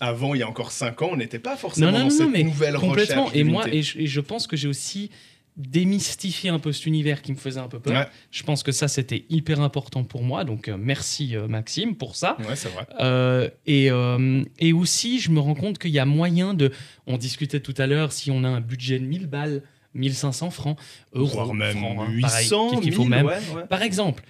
Avant, 0.00 0.34
il 0.34 0.38
y 0.38 0.42
a 0.42 0.48
encore 0.48 0.70
5 0.70 1.02
ans, 1.02 1.08
on 1.12 1.16
n'était 1.16 1.38
pas 1.40 1.56
forcément 1.56 1.86
Non, 1.86 1.92
non, 1.92 1.98
dans 1.98 2.04
non, 2.04 2.10
cette 2.10 2.26
non, 2.26 2.32
mais 2.32 2.42
nouvelle 2.44 2.74
complètement. 2.76 3.24
recherche. 3.24 3.36
Et 3.36 3.42
moi, 3.44 3.64
et 3.72 3.82
je, 3.82 3.98
et 3.98 4.06
je 4.06 4.20
pense 4.20 4.46
que 4.46 4.56
j'ai 4.56 4.68
aussi 4.68 5.10
démystifié 5.56 6.50
un 6.50 6.60
peu 6.60 6.70
cet 6.72 6.86
univers 6.86 7.20
qui 7.20 7.32
me 7.32 7.36
faisait 7.36 7.58
un 7.58 7.66
peu 7.68 7.80
peur. 7.80 7.92
Ouais. 7.94 8.06
Je 8.30 8.42
pense 8.44 8.62
que 8.62 8.70
ça, 8.70 8.86
c'était 8.86 9.24
hyper 9.28 9.60
important 9.60 10.04
pour 10.04 10.22
moi. 10.22 10.44
Donc, 10.44 10.68
euh, 10.68 10.76
merci 10.78 11.34
euh, 11.36 11.48
Maxime 11.48 11.96
pour 11.96 12.14
ça. 12.14 12.36
Ouais, 12.48 12.54
c'est 12.54 12.68
vrai. 12.68 12.86
Euh, 13.00 13.48
et, 13.66 13.90
euh, 13.90 14.44
et 14.60 14.72
aussi, 14.72 15.18
je 15.18 15.30
me 15.32 15.40
rends 15.40 15.54
compte 15.56 15.78
qu'il 15.78 15.90
y 15.90 15.98
a 15.98 16.04
moyen 16.04 16.54
de. 16.54 16.70
On 17.08 17.16
discutait 17.16 17.58
tout 17.60 17.74
à 17.76 17.86
l'heure, 17.88 18.12
si 18.12 18.30
on 18.30 18.44
a 18.44 18.48
un 18.48 18.60
budget 18.60 19.00
de 19.00 19.04
1000 19.04 19.26
balles, 19.26 19.62
1500 19.98 20.50
francs, 20.50 20.78
euros, 21.12 21.26
Voire 21.28 21.54
même 21.54 21.76
francs, 21.76 21.98
hein, 22.00 22.18
pareil, 22.22 22.44
800, 22.44 22.80
qu'il 22.80 22.92
faut 22.92 23.02
1000, 23.02 23.10
même. 23.10 23.26
ouais, 23.26 23.38
ouais. 23.54 23.66
Par 23.68 23.82
exemple, 23.82 24.22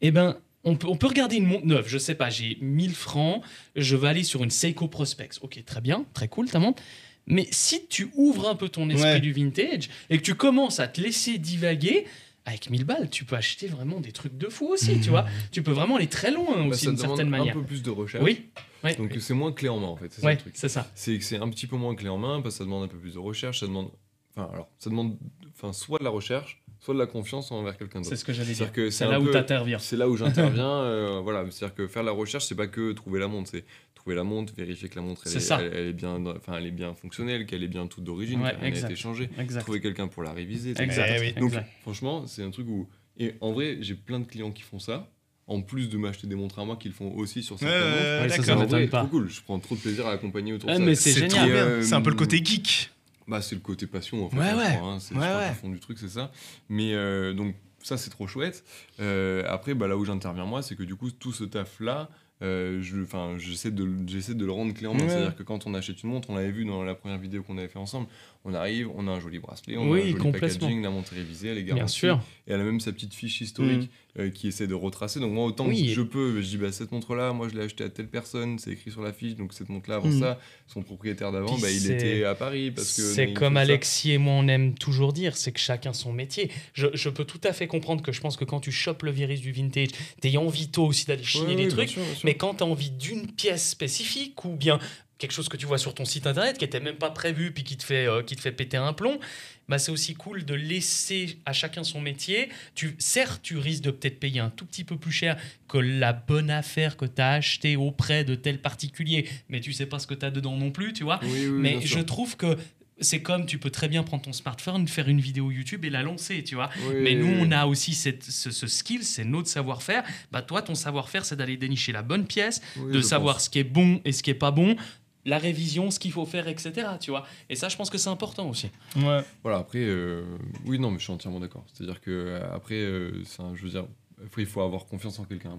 eh 0.00 0.10
ben, 0.10 0.36
on 0.64 0.76
peut, 0.76 0.88
on 0.88 0.96
peut 0.96 1.06
regarder 1.06 1.36
une 1.36 1.46
montre 1.46 1.66
neuve. 1.66 1.86
Je 1.88 1.98
sais 1.98 2.14
pas, 2.14 2.30
j'ai 2.30 2.58
1000 2.60 2.94
francs, 2.94 3.42
je 3.76 3.96
vais 3.96 4.08
aller 4.08 4.24
sur 4.24 4.42
une 4.42 4.50
Seiko 4.50 4.88
Prospex. 4.88 5.38
Ok, 5.42 5.62
très 5.64 5.80
bien, 5.80 6.04
très 6.14 6.28
cool 6.28 6.50
ta 6.50 6.58
montre. 6.58 6.82
Mais 7.26 7.46
si 7.50 7.86
tu 7.88 8.10
ouvres 8.16 8.48
un 8.48 8.54
peu 8.56 8.68
ton 8.68 8.88
esprit 8.90 9.04
Ouais. 9.12 9.20
du 9.20 9.32
vintage 9.32 9.88
et 10.08 10.18
que 10.18 10.22
tu 10.22 10.34
commences 10.34 10.80
à 10.80 10.88
te 10.88 11.00
laisser 11.00 11.38
divaguer, 11.38 12.06
avec 12.46 12.70
1000 12.70 12.84
balles, 12.84 13.10
tu 13.10 13.24
peux 13.24 13.36
acheter 13.36 13.66
vraiment 13.68 14.00
des 14.00 14.10
trucs 14.12 14.36
de 14.36 14.48
fou 14.48 14.66
aussi, 14.68 14.98
tu 15.00 15.10
vois. 15.10 15.26
Tu 15.52 15.62
peux 15.62 15.70
vraiment 15.70 15.96
aller 15.96 16.06
très 16.08 16.30
loin 16.30 16.56
Bah, 16.56 16.74
aussi 16.74 16.86
d'une 16.86 16.96
certaine 16.96 17.28
manière. 17.28 17.54
un 17.56 17.60
peu 17.60 17.66
plus 17.66 17.82
de 17.82 17.90
recherche. 17.90 18.24
Oui, 18.24 18.46
ouais, 18.82 18.94
Donc 18.96 19.14
c'est 19.20 19.34
moins 19.34 19.52
clé 19.52 19.68
en 19.68 19.78
main 19.78 19.86
en 19.88 19.96
fait. 19.96 20.10
C'est 20.12 20.22
ça 20.22 20.30
c'est 20.54 20.68
ça. 20.68 20.90
C'est 20.94 21.18
que 21.18 21.24
c'est 21.24 21.36
un 21.36 21.48
petit 21.50 21.66
peu 21.66 21.76
moins 21.76 21.94
clé 21.94 22.08
en 22.08 22.16
main 22.18 22.40
parce 22.40 22.54
que 22.54 22.58
ça 22.58 22.64
demande 22.64 22.84
un 22.84 22.88
peu 22.88 22.96
plus 22.98 23.12
de 23.14 23.18
recherche. 23.18 23.60
Ça 23.60 23.66
demande. 23.66 23.90
Enfin, 24.36 24.48
alors, 24.52 24.68
ça 24.78 24.90
demande 24.90 25.16
enfin, 25.54 25.72
soit 25.72 25.98
de 25.98 26.04
la 26.04 26.10
recherche, 26.10 26.62
soit 26.78 26.94
de 26.94 26.98
la 26.98 27.06
confiance 27.06 27.50
envers 27.52 27.76
quelqu'un 27.76 28.02
C'est 28.02 28.10
d'autre. 28.10 28.20
ce 28.20 28.24
que 28.24 28.32
j'allais 28.32 28.52
dire. 28.52 28.70
C'est 28.74 28.90
c'est 28.90 29.06
là 29.06 29.20
où 29.20 29.24
peu- 29.24 29.32
tu 29.32 29.36
interviens. 29.36 29.78
C'est 29.78 29.96
là 29.96 30.08
où 30.08 30.16
j'interviens. 30.16 30.64
euh, 30.82 31.20
voilà, 31.22 31.44
c'est-à-dire 31.50 31.74
que 31.74 31.86
faire 31.88 32.02
la 32.02 32.12
recherche, 32.12 32.46
c'est 32.46 32.54
pas 32.54 32.68
que 32.68 32.92
trouver 32.92 33.18
la 33.20 33.28
montre, 33.28 33.50
c'est 33.50 33.64
trouver 33.94 34.14
la 34.16 34.22
montre, 34.24 34.54
vérifier 34.56 34.88
que 34.88 34.94
la 34.96 35.02
montre 35.02 35.22
elle 35.26 35.32
C'est 35.32 35.38
est, 35.38 35.40
ça. 35.40 35.58
elle, 35.60 35.72
elle 35.74 35.86
est 35.88 35.92
bien, 35.92 36.24
enfin, 36.26 36.54
elle 36.56 36.66
est 36.66 36.70
bien 36.70 36.94
fonctionnelle, 36.94 37.44
qu'elle 37.44 37.62
est 37.62 37.68
bien 37.68 37.86
toute 37.86 38.04
d'origine, 38.04 38.40
Ouais, 38.40 38.52
qu'elle 38.60 38.72
n'a 38.72 38.78
été 38.80 38.96
changée. 38.96 39.28
Exact. 39.38 39.62
Trouver 39.62 39.80
quelqu'un 39.80 40.08
pour 40.08 40.22
la 40.22 40.32
réviser. 40.32 40.70
Exact. 40.80 41.12
Eh 41.16 41.20
oui. 41.20 41.32
Donc, 41.34 41.50
exact. 41.50 41.68
franchement, 41.82 42.26
c'est 42.26 42.42
un 42.42 42.50
truc 42.50 42.66
où. 42.68 42.88
Et 43.18 43.34
en 43.42 43.52
vrai, 43.52 43.78
j'ai 43.80 43.94
plein 43.94 44.20
de 44.20 44.24
clients 44.26 44.52
qui 44.52 44.62
font 44.62 44.78
ça. 44.78 45.10
En 45.46 45.62
plus 45.62 45.88
de 45.90 45.98
m'acheter 45.98 46.28
des 46.28 46.36
montres 46.36 46.60
à 46.60 46.64
moi, 46.64 46.76
qui 46.76 46.86
le 46.86 46.94
font 46.94 47.12
aussi 47.16 47.42
sur 47.42 47.58
certaines 47.58 47.76
Ouais, 47.76 47.90
montres. 47.90 48.00
ouais, 48.02 48.20
Ouais, 48.22 48.28
ça, 48.28 48.36
d'accord. 48.36 48.44
ça 48.46 48.52
En 48.54 48.60
m'étonne 48.60 48.78
vrai, 48.78 48.86
pas. 48.86 48.98
trop 49.00 49.08
cool. 49.08 49.28
Je 49.28 49.42
prends 49.42 49.58
trop 49.58 49.74
de 49.74 49.80
plaisir 49.80 50.06
à 50.06 50.12
accompagner 50.12 50.52
autour 50.52 50.68
Ouais, 50.70 50.76
de 50.76 50.80
ça. 50.80 50.86
mais 50.86 50.94
c'est 50.94 51.10
C'est 51.10 51.20
génial. 51.28 51.50
Euh, 51.50 51.82
C'est 51.82 51.94
un 51.94 52.00
peu 52.00 52.10
le 52.10 52.16
côté 52.16 52.36
geek. 52.42 52.90
Bah, 53.30 53.40
c'est 53.42 53.54
le 53.54 53.60
côté 53.60 53.86
passion, 53.86 54.24
en 54.26 54.28
fait. 54.30 54.36
Ouais, 54.38 54.44
hein, 54.48 54.56
ouais. 54.58 54.76
hein. 54.82 54.98
C'est 55.00 55.14
Ouais, 55.14 55.52
fond 55.54 55.68
du 55.70 55.78
truc, 55.80 55.98
c'est 55.98 56.08
ça. 56.08 56.30
Mais 56.68 56.92
euh, 56.94 57.32
donc, 57.32 57.54
ça, 57.82 57.96
c'est 57.96 58.10
trop 58.10 58.26
chouette. 58.26 58.64
Euh, 59.00 59.42
après, 59.48 59.72
bah, 59.74 59.86
là 59.88 59.96
où 59.96 60.04
j'interviens, 60.04 60.44
moi, 60.44 60.62
c'est 60.62 60.74
que 60.76 60.82
du 60.82 60.96
coup, 60.96 61.10
tout 61.10 61.32
ce 61.32 61.44
taf-là, 61.44 62.10
euh, 62.42 62.80
je- 62.82 63.04
j'essaie 63.38 63.70
de, 63.70 63.88
j'essaie 64.06 64.34
de 64.34 64.44
le 64.44 64.50
rendre 64.52 64.72
clé 64.74 64.86
en 64.86 64.94
main. 64.94 65.04
C'est-à-dire 65.08 65.36
que 65.36 65.42
quand 65.42 65.66
on 65.66 65.74
achète 65.74 66.02
une 66.02 66.10
montre, 66.10 66.30
on 66.30 66.34
l'avait 66.34 66.50
vu 66.50 66.64
dans 66.64 66.82
la 66.82 66.94
première 66.94 67.18
vidéo 67.18 67.42
qu'on 67.42 67.56
avait 67.58 67.68
fait 67.68 67.78
ensemble, 67.78 68.06
on 68.44 68.54
arrive, 68.54 68.88
on 68.94 69.06
a 69.06 69.10
un 69.10 69.20
joli 69.20 69.38
bracelet, 69.38 69.76
on 69.76 69.90
Oui, 69.90 70.00
a 70.00 70.02
un 70.04 70.06
joli 70.18 70.32
packaging, 70.32 70.82
la 70.82 70.88
montre 70.90 71.12
révisée, 71.14 71.48
elle 71.48 71.58
est 71.58 71.62
Bien 71.62 71.74
garantie. 71.74 71.94
sûr. 71.96 72.20
Et 72.46 72.52
elle 72.52 72.60
a 72.60 72.64
même 72.64 72.80
sa 72.80 72.90
petite 72.90 73.12
fiche 73.14 73.40
historique 73.42 73.90
euh, 74.18 74.30
qui 74.30 74.48
essaie 74.48 74.66
de 74.66 74.74
retracer. 74.74 75.20
Donc 75.20 75.32
moi, 75.32 75.44
autant 75.44 75.66
Oui. 75.68 75.86
que 75.88 75.92
je 75.92 76.00
peux, 76.00 76.40
je 76.40 76.46
dis, 76.48 76.56
bah, 76.56 76.72
cette 76.72 76.90
montre-là, 76.90 77.32
moi, 77.34 77.48
je 77.50 77.54
l'ai 77.54 77.64
achetée 77.64 77.84
à 77.84 77.90
telle 77.90 78.08
personne, 78.08 78.58
c'est 78.58 78.70
écrit 78.72 78.90
sur 78.90 79.02
la 79.02 79.12
fiche, 79.12 79.36
donc 79.36 79.52
cette 79.52 79.68
montre-là, 79.68 79.96
avant 79.96 80.08
Mm. 80.08 80.20
ça, 80.20 80.40
son 80.66 80.82
propriétaire 80.82 81.30
d'avant, 81.32 81.56
bah, 81.58 81.70
il 81.70 81.90
était 81.90 82.24
à 82.24 82.34
Paris 82.34 82.70
parce 82.70 82.96
que... 82.96 83.02
C'est 83.02 83.34
comme 83.34 83.54
ça. 83.54 83.60
Alexis 83.60 84.12
et 84.12 84.18
moi 84.18 84.32
on 84.34 84.48
aime 84.48 84.74
toujours 84.74 85.12
dire, 85.12 85.36
c'est 85.36 85.52
que 85.52 85.60
chacun 85.60 85.92
son 85.92 86.12
métier. 86.12 86.50
Je, 86.72 86.86
je 86.94 87.08
peux 87.10 87.24
tout 87.26 87.40
à 87.44 87.52
fait 87.52 87.66
comprendre 87.66 88.02
que 88.02 88.10
je 88.10 88.20
pense 88.22 88.36
que 88.38 88.44
quand 88.46 88.60
tu 88.60 88.72
chopes 88.72 89.02
le 89.02 89.10
virus 89.10 89.40
du 89.42 89.52
vintage, 89.52 89.88
t'as 90.20 90.34
envie 90.38 90.68
toi 90.70 90.86
aussi 90.86 91.04
d'aller 91.04 91.22
chiner 91.22 91.48
Ouais, 91.48 91.56
des 91.56 91.66
bien 91.66 91.76
trucs, 91.76 91.94
bien 91.94 92.04
sûr. 92.04 92.20
mais 92.24 92.34
quand 92.34 92.54
t'as 92.54 92.64
envie 92.64 92.90
d'une 92.90 93.26
pièce 93.26 93.68
spécifique 93.68 94.44
ou 94.46 94.56
bien 94.56 94.78
quelque 95.20 95.30
chose 95.32 95.48
que 95.48 95.56
tu 95.56 95.66
vois 95.66 95.78
sur 95.78 95.94
ton 95.94 96.04
site 96.04 96.26
internet 96.26 96.58
qui 96.58 96.64
était 96.64 96.80
même 96.80 96.96
pas 96.96 97.10
prévu 97.10 97.52
puis 97.52 97.62
qui 97.62 97.76
te 97.76 97.84
fait, 97.84 98.06
euh, 98.08 98.22
qui 98.24 98.34
te 98.34 98.40
fait 98.40 98.50
péter 98.50 98.76
un 98.78 98.92
plomb, 98.92 99.20
bah 99.68 99.78
c'est 99.78 99.92
aussi 99.92 100.14
cool 100.14 100.44
de 100.44 100.54
laisser 100.54 101.38
à 101.46 101.52
chacun 101.52 101.84
son 101.84 102.00
métier. 102.00 102.48
Tu, 102.74 102.96
certes, 102.98 103.40
tu 103.42 103.56
risques 103.58 103.84
de 103.84 103.92
peut-être 103.92 104.18
payer 104.18 104.40
un 104.40 104.50
tout 104.50 104.64
petit 104.66 104.82
peu 104.82 104.96
plus 104.96 105.12
cher 105.12 105.36
que 105.68 105.78
la 105.78 106.12
bonne 106.12 106.50
affaire 106.50 106.96
que 106.96 107.04
tu 107.04 107.20
as 107.22 107.32
achetée 107.34 107.76
auprès 107.76 108.24
de 108.24 108.34
tel 108.34 108.60
particulier, 108.60 109.28
mais 109.48 109.60
tu 109.60 109.72
sais 109.72 109.86
pas 109.86 110.00
ce 110.00 110.08
que 110.08 110.14
tu 110.14 110.26
as 110.26 110.30
dedans 110.32 110.56
non 110.56 110.72
plus, 110.72 110.92
tu 110.92 111.04
vois. 111.04 111.20
Oui, 111.22 111.46
oui, 111.46 111.50
Mais 111.50 111.80
je 111.82 112.00
trouve 112.00 112.36
que 112.36 112.56
c'est 113.02 113.22
comme 113.22 113.46
tu 113.46 113.56
peux 113.56 113.70
très 113.70 113.88
bien 113.88 114.02
prendre 114.02 114.22
ton 114.24 114.32
smartphone, 114.34 114.86
faire 114.86 115.08
une 115.08 115.20
vidéo 115.20 115.50
YouTube 115.50 115.86
et 115.86 115.90
la 115.90 116.02
lancer, 116.02 116.44
tu 116.44 116.54
vois. 116.54 116.68
Oui, 116.88 116.96
Mais 117.00 117.14
nous, 117.14 117.28
on 117.40 117.50
a 117.50 117.64
aussi 117.64 117.94
cette, 117.94 118.24
ce, 118.24 118.50
ce 118.50 118.66
skill, 118.66 119.04
c'est 119.04 119.24
notre 119.24 119.48
savoir-faire. 119.48 120.02
Bah, 120.32 120.42
toi, 120.42 120.60
ton 120.60 120.74
savoir-faire, 120.74 121.24
c'est 121.24 121.36
d'aller 121.36 121.56
dénicher 121.56 121.92
la 121.92 122.02
bonne 122.02 122.26
pièce, 122.26 122.60
Oui, 122.76 122.92
de 122.92 123.00
savoir 123.00 123.36
pense. 123.36 123.44
ce 123.44 123.50
qui 123.50 123.58
est 123.58 123.64
bon 123.64 124.02
et 124.04 124.12
ce 124.12 124.22
qui 124.22 124.28
est 124.28 124.34
pas 124.34 124.50
bon, 124.50 124.76
la 125.24 125.38
révision, 125.38 125.90
ce 125.90 125.98
qu'il 125.98 126.12
faut 126.12 126.26
faire, 126.26 126.48
etc. 126.48 126.72
Tu 127.00 127.10
vois. 127.10 127.26
Et 127.48 127.56
ça, 127.56 127.68
je 127.68 127.76
pense 127.76 127.90
que 127.90 127.98
c'est 127.98 128.08
important 128.10 128.48
aussi. 128.48 128.70
Ouais. 128.96 129.20
Voilà, 129.42 129.58
après, 129.58 129.80
euh, 129.82 130.24
oui, 130.64 130.78
non, 130.78 130.90
mais 130.90 130.98
je 130.98 131.04
suis 131.04 131.12
entièrement 131.12 131.40
d'accord. 131.40 131.64
C'est-à-dire 131.72 132.00
que 132.00 132.10
euh, 132.10 132.54
après, 132.54 132.76
euh, 132.80 133.22
un- 133.38 133.54
je 133.54 133.62
veux 133.62 133.70
dire, 133.70 133.86
après, 134.24 134.42
il 134.42 134.48
faut 134.48 134.60
avoir 134.60 134.86
confiance 134.86 135.18
en 135.18 135.24
quelqu'un. 135.24 135.58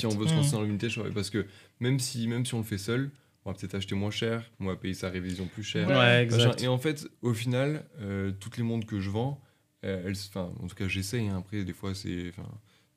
Si 0.00 0.06
on 0.06 0.10
veut 0.10 0.26
se 0.26 0.34
lancer 0.36 0.52
dans 0.52 0.60
le 0.62 0.68
vintage, 0.68 0.98
ouais, 0.98 1.10
parce 1.10 1.30
que 1.30 1.46
même 1.80 1.98
si, 1.98 2.26
même 2.28 2.44
si 2.46 2.54
on 2.54 2.58
le 2.58 2.64
fait 2.64 2.78
seul, 2.78 3.10
on 3.44 3.50
va 3.50 3.56
peut-être 3.58 3.74
acheter 3.74 3.94
moins 3.94 4.10
cher, 4.10 4.50
on 4.60 4.66
va 4.66 4.76
payer 4.76 4.94
sa 4.94 5.08
révision 5.08 5.46
plus 5.46 5.64
cher. 5.64 5.88
Ouais. 5.88 6.26
Et 6.62 6.68
en 6.68 6.78
fait, 6.78 7.06
au 7.22 7.34
final, 7.34 7.84
euh, 8.00 8.30
toutes 8.38 8.56
les 8.56 8.62
montres 8.62 8.86
que 8.86 9.00
je 9.00 9.10
vends, 9.10 9.40
euh, 9.84 10.04
elles, 10.06 10.14
enfin, 10.28 10.52
en 10.62 10.66
tout 10.68 10.76
cas, 10.76 10.86
j'essaye. 10.88 11.28
hein. 11.28 11.38
Après, 11.38 11.64
des 11.64 11.72
fois, 11.72 11.94
c'est, 11.94 12.32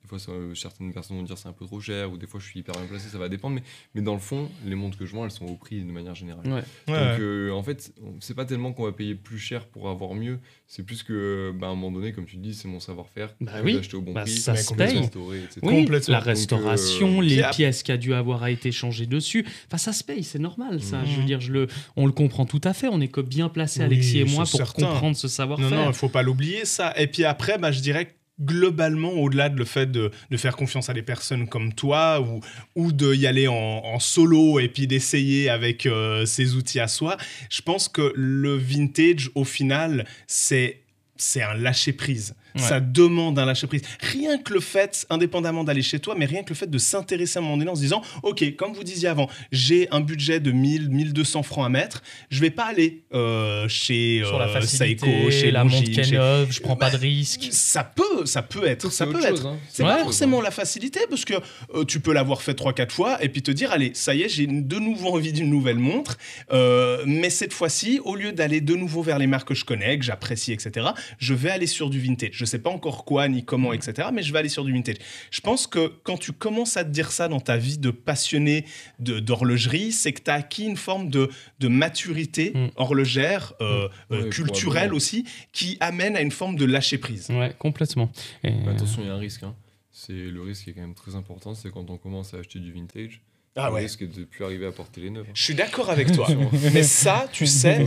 Des 0.06 0.10
fois, 0.10 0.20
ça, 0.20 0.32
euh, 0.34 0.54
certaines 0.54 0.94
personnes 0.94 1.18
vont 1.18 1.24
dire 1.24 1.36
c'est 1.36 1.48
un 1.48 1.52
peu 1.54 1.66
trop 1.66 1.80
cher, 1.80 2.12
ou 2.12 2.18
des 2.18 2.28
fois 2.28 2.40
je 2.40 2.46
suis 2.46 2.60
hyper 2.60 2.76
bien 2.76 2.86
placé, 2.86 3.10
ça 3.10 3.18
va 3.18 3.28
dépendre. 3.28 3.56
Mais, 3.56 3.64
mais 3.96 4.02
dans 4.04 4.14
le 4.14 4.20
fond, 4.20 4.52
les 4.64 4.76
montres 4.76 5.00
que 5.00 5.06
je 5.08 5.12
vends, 5.16 5.26
elles 5.26 5.32
sont 5.32 5.46
au 5.48 5.56
prix 5.56 5.82
de 5.82 5.92
manière 5.92 6.14
générale. 6.14 6.46
Ouais. 6.46 6.62
Donc 6.88 6.96
ouais. 6.96 7.18
euh, 7.20 7.50
en 7.52 7.64
fait, 7.64 7.92
on- 8.04 8.14
c'est 8.20 8.36
pas 8.36 8.46
tellement 8.46 8.72
qu'on 8.72 8.84
va 8.84 8.92
payer 8.92 9.16
plus 9.16 9.40
cher 9.40 9.66
pour 9.66 9.90
avoir 9.90 10.14
mieux, 10.14 10.38
c'est 10.68 10.84
plus 10.84 11.02
que 11.02 11.52
bah, 11.60 11.66
à 11.66 11.70
un 11.72 11.76
moment 11.76 11.92
donné, 11.92 12.14
comme 12.14 12.26
tu 12.28 12.36
le 12.36 12.44
dis, 12.44 12.54
c'est 12.54 12.68
mon 12.68 12.80
savoir-faire. 12.80 13.34
Bah 13.42 13.54
oui. 13.64 13.78
acheter 13.80 13.98
au 13.98 14.02
bon 14.02 14.14
Bah, 14.14 14.22
prix, 14.22 14.38
ça 14.38 14.56
se 14.56 14.76
paye. 14.76 15.00
restaurer, 15.00 15.40
etc. 15.40 15.62
Oui, 15.64 15.80
Complètement. 15.82 16.12
la 16.14 16.20
Donc, 16.20 16.28
restauration, 16.28 17.20
euh, 17.22 17.24
les 17.24 17.42
ap- 17.42 17.56
pièces 17.56 17.82
qui 17.82 17.92
a 17.92 17.98
dû 17.98 18.14
avoir 18.14 18.44
à 18.44 18.52
été 18.52 18.72
changées 18.72 19.08
dessus. 19.08 19.44
Enfin, 19.68 19.80
ça 19.80 19.92
se 19.92 20.04
paye, 20.04 20.24
c'est 20.24 20.38
normal, 20.38 20.84
ça. 20.84 21.00
Mhm. 21.00 21.06
Je 21.08 21.16
veux 21.20 21.26
dire, 21.26 21.42
je 21.42 21.52
le, 21.52 21.66
on 21.96 22.06
le 22.06 22.12
comprend 22.12 22.46
tout 22.46 22.62
à 22.64 22.74
fait. 22.74 22.90
On 22.92 23.02
est 23.02 23.08
que 23.08 23.22
bien 23.22 23.50
placé, 23.50 23.80
Oui, 23.80 23.86
Alexis 23.88 24.20
et 24.20 24.26
moi, 24.26 24.44
pour 24.44 24.58
certain. 24.60 24.86
comprendre 24.86 25.16
ce 25.16 25.26
Non, 25.26 25.32
savoir-faire. 25.32 25.70
non, 25.72 25.88
il 25.88 25.94
faut 25.96 26.10
pas 26.10 26.22
l'oublier 26.22 26.66
ça. 26.66 26.94
Et 26.96 27.08
puis 27.08 27.24
après, 27.26 27.58
bah, 27.58 27.72
je 27.72 27.80
dirais 27.80 28.06
que 28.06 28.12
globalement, 28.40 29.12
au-delà 29.12 29.50
de 29.50 29.58
le 29.58 29.66
fait 29.66 29.90
de, 29.92 30.12
de 30.30 30.38
faire 30.38 30.56
confiance 30.56 30.90
à 30.90 30.94
des 30.94 31.02
personnes 31.02 31.48
comme 31.48 31.74
toi 31.74 32.20
ou, 32.22 32.42
ou 32.76 32.92
d'y 32.92 33.28
aller 33.28 33.48
en, 33.48 34.00
solo 34.00 34.60
et 34.60 34.68
puis 34.68 34.88
d'essayer 34.88 35.50
avec 35.50 35.86
euh, 35.86 36.26
ses 36.26 36.56
outils 36.56 36.80
à 36.80 36.88
soi, 36.88 37.18
je 37.50 37.62
pense 37.62 37.88
que 37.88 38.12
le 38.16 38.56
vintage, 38.56 39.32
au 39.36 39.46
final, 39.46 40.06
c'est 40.28 40.82
c'est 41.18 41.42
un 41.42 41.54
lâcher-prise. 41.54 42.36
Ouais. 42.56 42.62
Ça 42.62 42.80
demande 42.80 43.38
un 43.38 43.46
lâcher-prise. 43.46 43.82
Rien 44.02 44.38
que 44.38 44.54
le 44.54 44.60
fait, 44.60 45.06
indépendamment 45.10 45.64
d'aller 45.64 45.82
chez 45.82 46.00
toi, 46.00 46.16
mais 46.18 46.26
rien 46.26 46.44
que 46.44 46.50
le 46.50 46.56
fait 46.56 46.70
de 46.70 46.78
s'intéresser 46.78 47.38
à 47.38 47.42
un 47.42 47.44
moment 47.46 47.58
donné 47.58 47.70
en 47.70 47.76
se 47.76 47.82
disant, 47.82 48.02
OK, 48.24 48.56
comme 48.56 48.74
vous 48.74 48.84
disiez 48.84 49.10
avant, 49.10 49.30
j'ai 49.52 49.88
un 49.92 50.00
budget 50.00 50.40
de 50.40 50.52
1000, 50.52 50.90
1200 50.90 51.44
francs 51.44 51.66
à 51.66 51.70
mettre, 51.70 52.02
je 52.30 52.40
vais 52.40 52.50
pas 52.52 52.66
aller 52.66 53.04
euh, 53.14 53.68
chez 53.68 54.22
Sur 54.26 54.40
la 54.40 54.48
euh, 54.48 54.54
facilité, 54.54 55.06
Seiko, 55.06 55.32
chez 55.32 55.52
la 55.52 55.64
montre 55.64 55.76
Longines, 55.76 55.94
qui 55.94 56.00
est 56.00 56.04
chez- 56.04 56.16
neuve, 56.16 56.48
je 56.52 56.62
prends 56.62 56.76
pas 56.76 56.90
de 56.90 56.96
Bah, 56.96 57.02
risque. 57.02 57.48
ça 57.52 57.84
peut, 57.84 58.26
ça 58.26 58.42
peut 58.42 58.66
être, 58.68 58.92
ça 58.92 59.06
C'est 59.06 59.12
peut 59.12 59.26
être. 59.26 59.46
hein. 59.46 59.58
C'est 59.70 59.84
Ouais. 59.84 59.90
pas 59.90 60.00
forcément 60.04 60.42
la 60.42 60.52
facilité 60.52 61.02
parce 61.10 61.26
que 61.26 61.34
euh, 61.74 61.84
tu 61.84 62.00
peux 62.00 62.14
l'avoir 62.14 62.42
fait 62.42 62.54
3-4 62.54 62.92
fois 62.92 63.22
et 63.24 63.30
puis 63.30 63.42
te 63.42 63.52
dire 63.52 63.72
allez 63.72 63.92
ça 63.94 64.16
y 64.16 64.22
est 64.22 64.30
j'ai 64.30 64.48
de 64.48 64.80
nouveau 64.80 65.10
envie 65.10 65.34
d'une 65.34 65.50
nouvelle 65.50 65.78
montre 65.80 66.18
Euh, 66.54 67.04
mais 67.06 67.30
cette 67.30 67.54
fois-ci 67.54 68.00
au 68.04 68.16
lieu 68.16 68.32
d'aller 68.32 68.62
de 68.62 68.76
nouveau 68.76 69.02
vers 69.02 69.18
les 69.20 69.28
marques 69.28 69.48
que 69.50 69.54
je 69.56 69.66
connais 69.66 69.98
que 69.98 70.06
j'apprécie 70.06 70.54
etc 70.54 70.88
je 71.18 71.34
vais 71.34 71.50
aller 71.50 71.68
sur 71.68 71.90
du 71.90 72.00
vintage 72.00 72.30
je 72.34 72.45
sais 72.46 72.60
pas 72.60 72.70
encore 72.70 73.06
quoi 73.06 73.28
ni 73.28 73.44
comment 73.44 73.74
etc 73.74 74.10
mais 74.14 74.24
je 74.24 74.32
vais 74.34 74.40
aller 74.40 74.50
sur 74.50 74.64
du 74.64 74.72
vintage 74.74 74.98
je 75.32 75.42
pense 75.42 75.68
que 75.68 75.88
quand 76.04 76.18
tu 76.18 76.32
commences 76.32 76.78
à 76.78 76.84
te 76.84 76.90
dire 76.90 77.12
ça 77.12 77.28
dans 77.28 77.40
ta 77.40 77.58
vie 77.58 77.78
de 77.78 77.92
passionné 77.92 78.66
de- 79.00 79.20
d'horlogerie 79.20 79.92
c'est 79.92 80.14
que 80.14 80.22
tu 80.22 80.32
as 80.32 80.36
acquis 80.36 80.66
une 80.66 80.78
forme 80.78 81.10
de, 81.10 81.30
de 81.60 81.68
maturité 81.68 82.52
Mm. 82.56 82.68
horlogère 82.76 83.54
euh, 83.62 83.88
Ouais, 84.10 84.18
euh, 84.18 84.30
culturelle 84.30 84.94
aussi 84.94 85.26
qui 85.52 85.78
amène 85.80 86.16
à 86.16 86.22
une 86.22 86.32
forme 86.32 86.56
de 86.56 86.66
lâcher 86.66 86.98
prise 86.98 87.30
Ouais, 87.30 87.54
complètement. 87.58 88.12
Et, 88.44 88.54
attention, 88.68 89.02
il 89.02 89.08
y 89.08 89.10
a 89.10 89.14
un 89.14 89.18
risque. 89.18 89.44
hein. 89.44 89.56
C'est 89.92 90.14
le 90.14 90.42
risque 90.42 90.66
qui 90.66 90.70
est 90.72 90.74
quand 90.74 90.82
même 90.82 90.94
très 90.94 91.16
important, 91.16 91.54
c'est 91.56 91.72
quand 91.72 91.90
on 91.90 91.98
commence 91.98 92.34
à 92.34 92.38
acheter 92.38 92.60
du 92.60 92.72
vintage. 92.72 93.22
Ah 93.58 93.68
le 93.70 93.76
ouais 93.76 93.82
risque 93.82 94.02
de 94.04 94.24
plus 94.26 94.44
arriver 94.44 94.66
à 94.68 94.72
porter 94.72 95.02
les 95.02 95.10
neuves. 95.10 95.26
hein. 95.28 95.32
Je 95.34 95.44
suis 95.44 95.56
d'accord 95.56 95.90
avec 95.90 96.12
toi. 96.12 96.28
mais 96.74 96.84
ça, 96.84 97.26
tu 97.32 97.46
sais, 97.48 97.86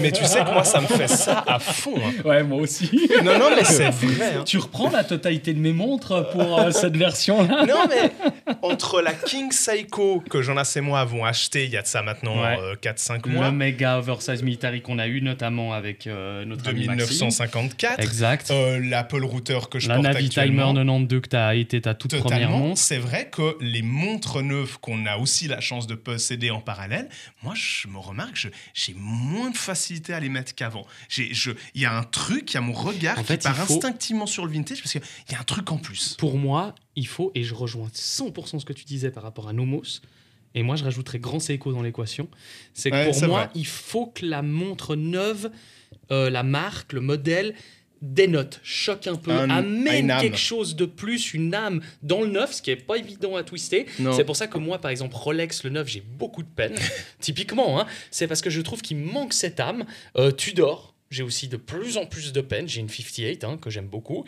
mais 0.00 0.10
tu 0.12 0.24
sais 0.24 0.40
que 0.44 0.52
moi, 0.52 0.64
ça 0.64 0.80
me 0.80 0.86
fait 0.86 1.08
ça 1.08 1.44
à 1.46 1.58
fond. 1.58 1.94
hein. 1.96 2.12
Ouais, 2.28 2.42
moi 2.42 2.60
aussi. 2.62 2.90
Non, 3.24 3.38
non, 3.38 3.50
mais 3.54 3.64
c'est 3.64 3.90
vrai. 3.90 4.34
hein. 4.38 4.44
tu 4.44 4.58
reprends 4.58 4.90
la 4.90 5.04
totalité 5.04 5.54
de 5.54 5.60
mes 5.60 5.72
montres 5.72 6.28
pour 6.32 6.58
euh, 6.60 6.70
cette 6.72 6.96
version-là? 6.96 7.64
Non, 7.66 7.86
mais 7.88 8.10
entre 8.62 9.00
la 9.02 9.12
King 9.12 9.52
Seiko 9.52 10.20
que 10.28 10.42
Jonas 10.42 10.72
et 10.76 10.80
moi 10.80 11.00
avons 11.00 11.24
acheté 11.24 11.64
il 11.64 11.70
y 11.70 11.76
a 11.76 11.82
de 11.82 11.86
ça 11.86 12.02
maintenant 12.02 12.42
Ouais. 12.42 12.56
4-5 12.82 13.26
Le 13.28 13.32
mois, 13.34 13.50
méga 13.52 13.98
oversize 13.98 14.42
military 14.42 14.80
qu'on 14.82 14.98
a 14.98 15.06
eu 15.06 15.20
notamment 15.22 15.72
avec 15.74 16.06
euh, 16.06 16.44
notre 16.44 16.62
de 16.64 16.70
ami 16.70 16.86
Maxime. 16.86 17.08
1954, 17.10 18.00
Exact. 18.00 18.50
euh, 18.50 18.80
l'Apple 18.82 19.22
Router 19.24 19.58
que 19.70 19.78
je 19.78 19.88
la 19.88 19.94
porte 19.96 20.06
Navi 20.06 20.28
Timer 20.28 20.42
actuellement. 20.44 20.72
92 20.74 21.20
que 21.20 21.28
tu 21.28 21.36
as 21.36 21.54
été 21.54 21.80
ta 21.80 21.94
toute 21.94 22.16
première 22.18 22.38
Totalement. 22.48 22.58
montre. 22.58 22.80
C'est 22.80 22.98
vrai 22.98 23.28
que 23.30 23.56
les 23.60 23.82
montres 23.82 24.42
neuves 24.42 24.71
qu'on 24.80 25.06
a 25.06 25.16
aussi 25.16 25.48
la 25.48 25.60
chance 25.60 25.86
de 25.86 25.94
posséder 25.94 26.50
en 26.50 26.60
parallèle, 26.60 27.08
moi, 27.42 27.54
je 27.54 27.88
me 27.88 27.98
remarque, 27.98 28.48
j'ai 28.74 28.94
moins 28.96 29.50
de 29.50 29.56
facilité 29.56 30.12
à 30.14 30.20
les 30.20 30.28
mettre 30.28 30.54
qu'avant. 30.54 30.86
Il 31.18 31.36
y 31.74 31.84
a 31.84 31.96
un 31.96 32.02
truc, 32.04 32.50
il 32.52 32.54
y 32.54 32.58
a 32.58 32.60
mon 32.60 32.72
regard 32.72 33.18
En 33.18 33.22
qui 33.22 33.28
fait, 33.28 33.34
il 33.34 33.42
part 33.42 33.56
faut- 33.56 33.74
instinctivement 33.74 34.26
sur 34.26 34.44
le 34.46 34.52
vintage 34.52 34.78
parce 34.82 34.92
qu'il 34.92 35.02
y 35.30 35.34
a 35.34 35.40
un 35.40 35.44
truc 35.44 35.70
en 35.72 35.78
plus. 35.78 36.14
Pour 36.18 36.38
moi, 36.38 36.74
il 36.96 37.06
faut, 37.06 37.32
et 37.34 37.44
je 37.44 37.54
rejoins 37.54 37.88
100% 37.92 38.58
ce 38.60 38.64
que 38.64 38.72
tu 38.72 38.84
disais 38.84 39.10
par 39.10 39.22
rapport 39.22 39.48
à 39.48 39.52
Nomos, 39.52 40.00
et 40.54 40.62
moi 40.62 40.76
je 40.76 40.84
rajouterais 40.84 41.18
Grand 41.18 41.40
Seiko 41.40 41.72
dans 41.72 41.82
l'équation, 41.82 42.28
c'est 42.74 42.90
que 42.90 42.96
Ouais, 42.96 43.10
pour 43.10 43.28
moi, 43.28 43.40
vrai. 43.44 43.50
il 43.54 43.66
faut 43.66 44.06
que 44.06 44.26
la 44.26 44.42
montre 44.42 44.96
neuve, 44.96 45.50
euh, 46.10 46.28
la 46.30 46.42
marque, 46.42 46.92
le 46.92 47.00
modèle, 47.00 47.54
dénote, 48.02 48.60
choque 48.62 49.06
un 49.06 49.14
peu, 49.16 49.30
Un- 49.30 49.48
amène 49.48 50.12
quelque 50.20 50.36
chose 50.36 50.76
de 50.76 50.84
plus, 50.84 51.32
une 51.34 51.54
âme 51.54 51.80
dans 52.02 52.20
le 52.20 52.26
neuf, 52.26 52.54
ce 52.54 52.62
qui 52.62 52.70
est 52.70 52.76
pas 52.76 52.96
évident 52.96 53.36
à 53.36 53.44
twister. 53.44 53.86
C'est 54.14 54.24
pour 54.24 54.36
ça 54.36 54.48
que 54.48 54.58
moi, 54.58 54.78
par 54.78 54.90
exemple, 54.90 55.14
Rolex, 55.16 55.64
le 55.64 55.70
neuf, 55.70 55.88
j'ai 55.88 56.00
beaucoup 56.00 56.42
de 56.42 56.48
peine. 56.48 56.74
Typiquement, 57.20 57.80
hein, 57.80 57.86
c'est 58.10 58.26
parce 58.26 58.42
que 58.42 58.50
je 58.50 58.60
trouve 58.60 58.82
qu'il 58.82 58.98
manque 58.98 59.32
cette 59.32 59.60
âme. 59.60 59.84
Euh, 60.16 60.32
Tudor, 60.32 60.94
j'ai 61.10 61.22
aussi 61.22 61.46
de 61.48 61.56
plus 61.56 61.96
en 61.96 62.06
plus 62.06 62.32
de 62.32 62.40
peine. 62.40 62.68
J'ai 62.68 62.80
une 62.80 62.88
58 62.88 63.44
hein, 63.44 63.58
que 63.60 63.70
j'aime 63.70 63.86
beaucoup. 63.86 64.24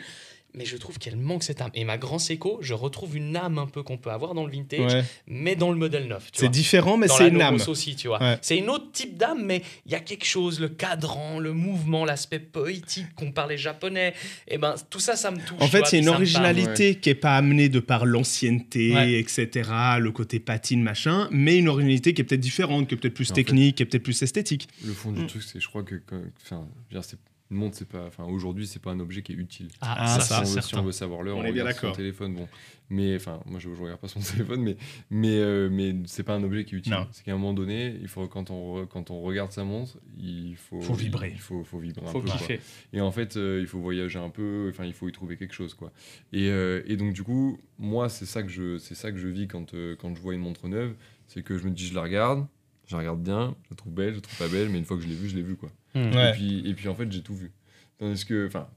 Mais 0.57 0.65
je 0.65 0.77
trouve 0.77 0.97
qu'elle 0.97 1.17
manque 1.17 1.43
cette 1.43 1.61
âme. 1.61 1.71
Et 1.73 1.83
ma 1.83 1.97
Grand 1.97 2.17
Seiko, 2.19 2.59
je 2.61 2.73
retrouve 2.73 3.15
une 3.17 3.35
âme 3.35 3.57
un 3.57 3.65
peu 3.67 3.83
qu'on 3.83 3.97
peut 3.97 4.09
avoir 4.11 4.33
dans 4.33 4.45
le 4.45 4.51
vintage, 4.51 4.93
Ouais. 4.93 5.03
mais 5.27 5.55
dans 5.55 5.69
le 5.71 5.77
modèle 5.77 6.07
neuf. 6.07 6.29
C'est 6.33 6.49
différent, 6.49 6.97
mais 6.97 7.07
c'est 7.07 7.27
une 7.27 7.41
âme. 7.41 7.57
Aussi, 7.67 7.95
tu 7.95 8.07
vois. 8.07 8.21
Ouais. 8.21 8.37
C'est 8.41 8.57
une 8.57 8.69
autre 8.69 8.91
type 8.91 9.17
d'âme, 9.17 9.43
mais 9.45 9.61
il 9.85 9.91
y 9.91 9.95
a 9.95 9.99
quelque 9.99 10.25
chose, 10.25 10.59
le 10.59 10.69
cadran, 10.69 11.39
le 11.39 11.51
mouvement, 11.53 12.05
l'aspect 12.05 12.39
poétique 12.39 13.07
qu'on 13.15 13.31
parlait 13.31 13.57
japonais. 13.57 14.13
Et 14.47 14.57
ben 14.57 14.75
tout 14.89 14.99
ça, 14.99 15.15
ça 15.15 15.31
me 15.31 15.37
touche. 15.37 15.57
En 15.61 15.67
fait, 15.67 15.85
c'est 15.87 15.99
une 15.99 16.09
originalité 16.09 16.95
qui 16.95 17.09
est 17.09 17.15
pas 17.15 17.35
amenée 17.35 17.69
de 17.69 17.79
par 17.79 18.05
l'ancienneté, 18.05 18.93
Ouais. 18.93 19.13
etc., 19.19 19.69
le 19.99 20.11
côté 20.11 20.39
patine, 20.39 20.81
machin, 20.81 21.27
mais 21.31 21.57
une 21.57 21.67
originalité 21.67 22.13
qui 22.13 22.21
est 22.21 22.23
peut-être 22.25 22.39
différente, 22.41 22.87
qui 22.87 22.95
est 22.95 22.97
peut-être 22.97 23.13
plus 23.13 23.31
En 23.31 23.35
fait- 23.35 23.43
technique, 23.43 23.75
qui 23.77 23.83
est 23.83 23.85
peut-être 23.85 24.03
plus 24.03 24.21
esthétique. 24.21 24.67
Le 24.85 24.93
fond 24.93 25.11
du 25.11 25.21
Mm. 25.21 25.27
truc, 25.27 25.43
c'est, 25.43 25.59
je 25.59 25.67
crois 25.67 25.83
que, 25.83 25.95
enfin, 26.43 26.67
c'est 27.01 27.17
une 27.51 27.57
montre, 27.57 27.77
c'est 27.77 27.87
pas, 27.87 28.05
enfin, 28.07 28.23
aujourd'hui, 28.25 28.65
c'est 28.65 28.81
pas 28.81 28.91
un 28.91 28.99
objet 28.99 29.21
qui 29.21 29.31
est 29.33 29.35
utile. 29.35 29.67
Ah, 29.81 29.95
Ah, 29.99 30.07
ça, 30.07 30.21
ça, 30.21 30.35
si, 30.37 30.41
on 30.41 30.45
c'est 30.45 30.55
veut, 30.55 30.61
si 30.61 30.67
certain. 30.69 30.83
on 30.83 30.85
veut 30.85 30.91
savoir 30.91 31.21
l'heure, 31.21 31.37
On 31.37 31.41
on, 31.41 31.45
est 31.45 31.51
bien 31.51 31.63
regarde 31.63 31.79
son 31.79 31.91
téléphone, 31.91 32.33
bon. 32.33 32.47
Mais 32.89 33.15
enfin, 33.15 33.39
moi, 33.45 33.59
je, 33.59 33.69
je 33.73 33.81
regarde 33.81 33.99
pas 33.99 34.07
son 34.07 34.19
téléphone, 34.37 34.61
mais 34.63 34.77
mais 35.11 35.37
euh, 35.39 35.69
mais 35.71 35.95
c'est 36.05 36.23
pas 36.23 36.33
un 36.35 36.43
objet 36.43 36.65
qui 36.65 36.75
est 36.75 36.77
utile. 36.79 36.93
Non. 36.93 37.07
C'est 37.11 37.23
qu'à 37.23 37.31
un 37.33 37.35
moment 37.37 37.53
donné, 37.53 37.97
il 38.01 38.07
faut 38.07 38.27
quand 38.27 38.49
on 38.51 38.83
re- 38.83 38.87
quand 38.87 39.09
on 39.11 39.21
regarde 39.21 39.51
sa 39.51 39.63
montre, 39.63 39.97
il 40.17 40.55
faut 40.55 40.81
Faut 40.81 40.93
vibrer. 40.93 41.31
Il 41.33 41.39
faut 41.39 41.63
faut 41.63 41.79
vibrer 41.79 42.05
un 42.05 42.09
Faut 42.11 42.21
peu. 42.21 42.27
quoi. 42.29 42.37
kiffer. 42.37 42.59
Et 42.93 43.01
en 43.01 43.11
fait, 43.11 43.37
euh, 43.37 43.59
il 43.61 43.67
faut 43.67 43.79
voyager 43.79 44.19
un 44.19 44.29
peu. 44.29 44.67
Enfin, 44.71 44.85
il 44.85 44.93
faut 44.93 45.07
y 45.07 45.11
trouver 45.11 45.35
quelque 45.37 45.53
chose, 45.53 45.73
quoi. 45.75 45.91
Et, 46.33 46.49
euh, 46.49 46.81
et 46.87 46.95
donc 46.97 47.13
du 47.13 47.23
coup, 47.23 47.59
moi, 47.79 48.09
c'est 48.09 48.25
ça 48.25 48.41
que 48.43 48.49
je 48.49 48.77
c'est 48.79 48.95
ça 48.95 49.11
que 49.11 49.17
je 49.17 49.27
vis 49.27 49.47
quand 49.47 49.73
euh, 49.73 49.95
quand 49.95 50.15
je 50.15 50.21
vois 50.21 50.33
une 50.33 50.41
montre 50.41 50.67
neuve, 50.67 50.95
c'est 51.27 51.43
que 51.43 51.57
je 51.57 51.65
me 51.65 51.71
dis, 51.71 51.87
je 51.87 51.95
la 51.95 52.01
regarde, 52.03 52.45
je 52.87 52.93
la 52.95 52.99
regarde 52.99 53.21
bien, 53.23 53.55
je 53.65 53.69
la 53.71 53.75
trouve 53.77 53.93
belle, 53.93 54.11
je 54.11 54.15
la 54.15 54.21
trouve 54.21 54.37
pas 54.37 54.47
belle, 54.47 54.69
mais 54.69 54.77
une 54.79 54.85
fois 54.85 54.97
que 54.97 55.03
je 55.03 55.07
l'ai 55.07 55.15
vue, 55.15 55.27
je 55.29 55.35
l'ai 55.35 55.41
vue, 55.43 55.55
quoi. 55.55 55.71
Hmm. 55.95 56.13
Ouais. 56.13 56.29
Et 56.29 56.33
puis 56.33 56.69
et 56.69 56.73
puis 56.73 56.87
en 56.89 56.95
fait, 56.95 57.11
j'ai 57.11 57.21
tout 57.21 57.35
vu. 57.35 57.51
Tandis 57.97 58.25
que, 58.25 58.45
enfin. 58.47 58.67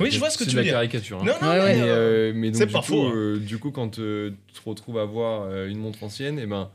Oui, 0.00 0.10
je 0.10 0.18
vois 0.18 0.30
ce 0.30 0.36
que 0.38 0.44
c'est 0.44 0.50
tu 0.50 0.56
veux 0.56 0.62
la 0.62 0.70
caricature. 0.70 1.22
hein. 1.22 1.24
Non, 1.24 1.32
non, 1.40 1.48
Ouais, 1.48 1.58
mais, 1.58 1.64
ouais. 1.64 1.74
Mais, 1.76 1.82
euh, 1.88 2.32
mais 2.34 2.50
donc, 2.50 2.56
c'est 2.58 2.66
du, 2.66 2.72
pas 2.72 2.80
coup, 2.80 2.86
faux, 2.86 3.06
hein. 3.06 3.12
euh, 3.14 3.38
du 3.38 3.58
coup, 3.58 3.70
quand 3.70 3.98
euh, 4.00 4.32
tu 4.52 4.60
te 4.60 4.68
retrouves 4.68 4.98
à 4.98 5.02
avoir 5.02 5.42
euh, 5.42 5.68
une 5.68 5.78
montre 5.78 6.02
ancienne, 6.02 6.38
et 6.40 6.46
ben, 6.46 6.70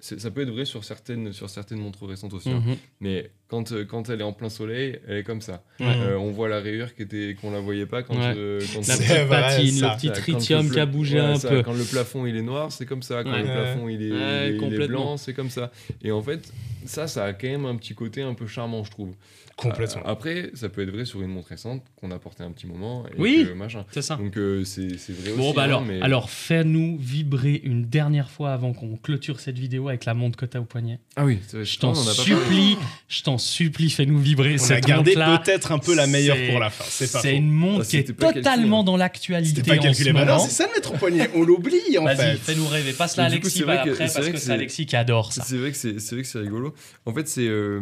c'est- 0.00 0.18
ça 0.18 0.30
peut 0.30 0.40
être 0.42 0.50
vrai 0.50 0.64
sur 0.64 0.82
certaines, 0.82 1.32
sur 1.32 1.50
certaines 1.50 1.78
montres 1.78 2.06
récentes 2.06 2.32
aussi. 2.32 2.50
hein. 2.50 2.62
Mhm. 2.66 2.76
Mais 3.00 3.30
quand, 3.48 3.72
euh, 3.72 3.84
quand 3.84 4.10
elle 4.10 4.20
est 4.20 4.24
en 4.24 4.32
plein 4.32 4.48
soleil, 4.50 4.98
elle 5.08 5.18
est 5.18 5.22
comme 5.22 5.40
ça. 5.40 5.62
Ouais. 5.80 5.86
Euh, 5.86 6.16
on 6.18 6.30
voit 6.30 6.48
la 6.48 6.60
rayure 6.60 6.94
qui 6.94 7.02
était, 7.02 7.36
qu'on 7.40 7.50
la 7.50 7.60
voyait 7.60 7.86
pas 7.86 8.02
quand, 8.02 8.14
Ouais. 8.14 8.34
euh, 8.36 8.60
quand 8.74 8.86
La 8.86 8.96
petite 8.96 9.28
patine, 9.28 9.80
le 9.80 9.96
petit 9.96 10.06
quand 10.08 10.14
le 10.14 10.20
tritium 10.20 10.70
qui 10.70 10.80
a 10.80 10.86
bougé 10.86 11.16
ouais, 11.18 11.26
un 11.26 11.34
ça, 11.36 11.48
peu. 11.48 11.62
Quand 11.62 11.72
le 11.72 11.84
plafond 11.84 12.26
il 12.26 12.36
est 12.36 12.42
noir, 12.42 12.70
c'est 12.72 12.84
comme 12.86 13.02
ça. 13.02 13.24
Quand 13.24 13.32
Ouais. 13.32 13.38
le 13.38 13.44
plafond 13.44 13.88
il 13.88 14.02
est, 14.02 14.10
Ouais, 14.12 14.16
il 14.18 14.22
est- 14.22 14.48
il 14.50 14.54
est 14.54 14.58
complètement. 14.58 14.86
blanc, 15.04 15.16
c'est 15.16 15.32
comme 15.34 15.50
ça. 15.50 15.70
Et 16.02 16.12
en 16.12 16.22
fait, 16.22 16.52
ça, 16.84 17.06
ça 17.08 17.24
a 17.24 17.32
quand 17.32 17.48
même 17.48 17.64
un 17.66 17.76
petit 17.76 17.94
côté 17.94 18.22
un 18.22 18.34
peu 18.34 18.46
charmant, 18.46 18.84
je 18.84 18.90
trouve. 18.90 19.14
Complètement. 19.56 20.02
Euh, 20.06 20.10
après, 20.12 20.50
ça 20.54 20.68
peut 20.68 20.82
être 20.82 20.90
vrai 20.90 21.04
sur 21.04 21.20
une 21.20 21.30
montre 21.30 21.48
récente 21.48 21.82
qu'on 21.96 22.12
a 22.12 22.18
porté 22.20 22.44
un 22.44 22.52
petit 22.52 22.68
moment. 22.68 23.04
Et 23.08 23.20
Oui. 23.20 23.44
que 23.48 23.54
machin. 23.54 23.84
C'est 23.90 24.02
ça. 24.02 24.14
Donc 24.14 24.36
euh, 24.36 24.62
c'est 24.64 24.96
c'est 24.98 25.12
vrai 25.12 25.32
Bon, 25.36 25.46
aussi. 25.48 25.52
bah 25.56 25.62
hein, 25.62 25.64
alors, 25.64 25.84
mais- 25.84 26.00
alors 26.00 26.30
fais-nous 26.30 26.96
vibrer 27.00 27.60
une 27.64 27.84
dernière 27.86 28.30
fois 28.30 28.52
avant 28.52 28.72
qu'on 28.72 28.94
clôture 28.96 29.40
cette 29.40 29.58
vidéo 29.58 29.88
avec 29.88 30.04
la 30.04 30.14
montre 30.14 30.38
que 30.38 30.46
t'as 30.46 30.60
au 30.60 30.64
poignet. 30.64 31.00
Ah 31.16 31.24
oui, 31.24 31.40
c'est 31.44 31.56
vrai, 31.56 31.64
Je 31.66 31.78
t'en 31.80 31.92
supplie, 31.96 32.76
je 33.08 33.22
t'en 33.24 33.36
supplie, 33.38 33.90
fais-nous 33.90 34.18
vibrer 34.18 34.52
On 34.52 34.54
a 34.56 34.58
cette 34.58 34.84
gardé 34.86 35.12
montre-là. 35.16 35.38
peut-être 35.38 35.72
un 35.72 35.78
peu 35.78 35.94
la 35.94 36.06
meilleure 36.06 36.36
pour 36.50 36.60
la 36.60 36.70
fin. 36.70 36.84
C'est 36.88 37.10
pas 37.10 37.20
C'est 37.20 37.30
faux. 37.32 37.36
une 37.36 37.50
montre 37.50 37.82
Ah, 37.84 37.86
qui 37.88 37.96
est 37.98 38.04
totalement 38.04 38.32
calculé, 38.42 38.74
hein. 38.78 38.82
dans 38.84 38.96
l'actualité 38.96 39.56
C'était 39.56 39.70
pas 39.70 39.78
en 39.78 39.82
calculé. 39.82 40.10
ce 40.10 40.14
Bah 40.14 40.38
c'est 40.40 40.50
ça 40.50 40.66
de 40.66 40.72
mettre 40.72 40.92
au 40.92 40.96
poignet. 40.96 41.30
On 41.34 41.42
l'oublie 41.42 41.98
en 41.98 42.04
Vas-y, 42.04 42.16
fait. 42.16 42.36
fais-nous 42.36 42.66
rêver. 42.66 42.92
Passe-la 42.92 43.24
à 43.24 43.28
Mais 43.28 43.36
du 43.36 43.40
coup, 43.40 43.46
Alexis 43.46 43.62
après 43.62 44.08
c'est 44.08 44.14
parce 44.14 44.18
vrai 44.26 44.32
que 44.32 44.38
c'est 44.38 44.52
Alexis 44.52 44.86
qui 44.86 44.96
adore 44.96 45.32
ça. 45.32 45.42
C'est 45.44 45.56
vrai 45.56 45.70
que 45.72 45.76
c'est 45.76 46.38
rigolo. 46.38 46.74
En 47.06 47.12
fait, 47.14 47.28
c'est 47.28 47.46
euh, 47.46 47.80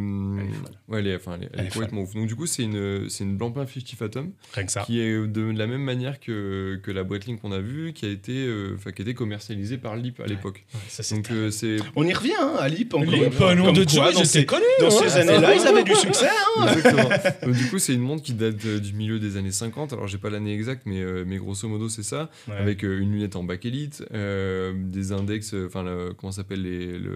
Elle 0.92 1.06
est 1.06 1.18
folle. 1.18 1.34
ouais, 1.40 1.48
elle 1.54 1.66
est, 1.66 1.68
complètement 1.68 2.02
ouf. 2.02 2.14
Donc 2.14 2.26
du 2.26 2.36
coup, 2.36 2.46
c'est 2.46 2.62
une 2.62 3.08
c'est 3.08 3.24
une 3.24 3.36
Blancpain 3.36 3.66
50 3.66 3.96
Phantom 3.98 4.30
Rien 4.54 4.66
que 4.66 4.72
ça. 4.72 4.82
qui 4.82 5.00
est 5.00 5.26
de 5.26 5.42
la 5.56 5.66
même 5.66 5.82
manière 5.82 6.20
que, 6.20 6.78
que 6.82 6.90
la 6.90 7.02
Breitling 7.04 7.38
qu'on 7.38 7.52
a 7.52 7.58
vue, 7.60 7.92
qui 7.92 8.06
a 8.06 8.08
été 8.08 8.32
euh, 8.32 8.74
enfin 8.76 8.92
qui 8.92 9.02
a 9.02 9.04
été 9.04 9.14
commercialisée 9.14 9.78
par 9.78 9.96
Lip 9.96 10.20
à 10.20 10.26
l'époque. 10.26 10.64
Ouais, 10.74 10.80
ça, 10.88 11.02
c'est 11.02 11.14
Donc 11.16 11.30
euh, 11.30 11.50
c'est 11.50 11.76
On 11.96 12.04
y 12.04 12.12
revient 12.12 12.32
hein, 12.40 12.52
à 12.58 12.68
Lip. 12.68 12.94
encore 12.94 13.06
Lip, 13.10 13.40
nom 13.40 13.72
de 13.72 13.84
Dieu, 13.84 14.00
dans 14.00 14.10
ils 14.10 14.26
ces, 14.26 14.38
étaient 14.38 14.46
connus, 14.46 14.62
dans 14.80 14.86
hein. 14.88 15.08
ces 15.08 15.18
années-là, 15.46 15.62
ils 15.62 15.66
avaient 15.68 15.84
du 15.84 15.94
succès. 15.94 16.26
hein. 16.58 16.66
Exactement. 16.68 17.08
Donc, 17.44 17.54
du 17.54 17.68
coup, 17.70 17.78
c'est 17.78 17.94
une 17.94 18.00
montre 18.00 18.22
qui 18.22 18.34
date 18.34 18.64
euh, 18.64 18.78
du 18.80 18.92
milieu 18.92 19.18
des 19.18 19.36
années 19.36 19.52
50. 19.52 19.92
Alors, 19.92 20.06
j'ai 20.06 20.18
pas 20.18 20.30
l'année 20.30 20.54
exacte, 20.54 20.82
mais, 20.86 21.00
euh, 21.00 21.24
mais 21.26 21.36
grosso 21.38 21.68
modo, 21.68 21.88
c'est 21.88 22.02
ça. 22.02 22.30
Ouais. 22.48 22.54
Avec 22.56 22.84
euh, 22.84 22.98
une 23.00 23.12
lunette 23.12 23.36
en 23.36 23.44
bakélite, 23.44 24.04
euh, 24.12 24.72
des 24.76 25.12
index, 25.12 25.54
enfin, 25.66 25.84
comment 26.18 26.32
ça 26.32 26.42
s'appelle 26.42 26.62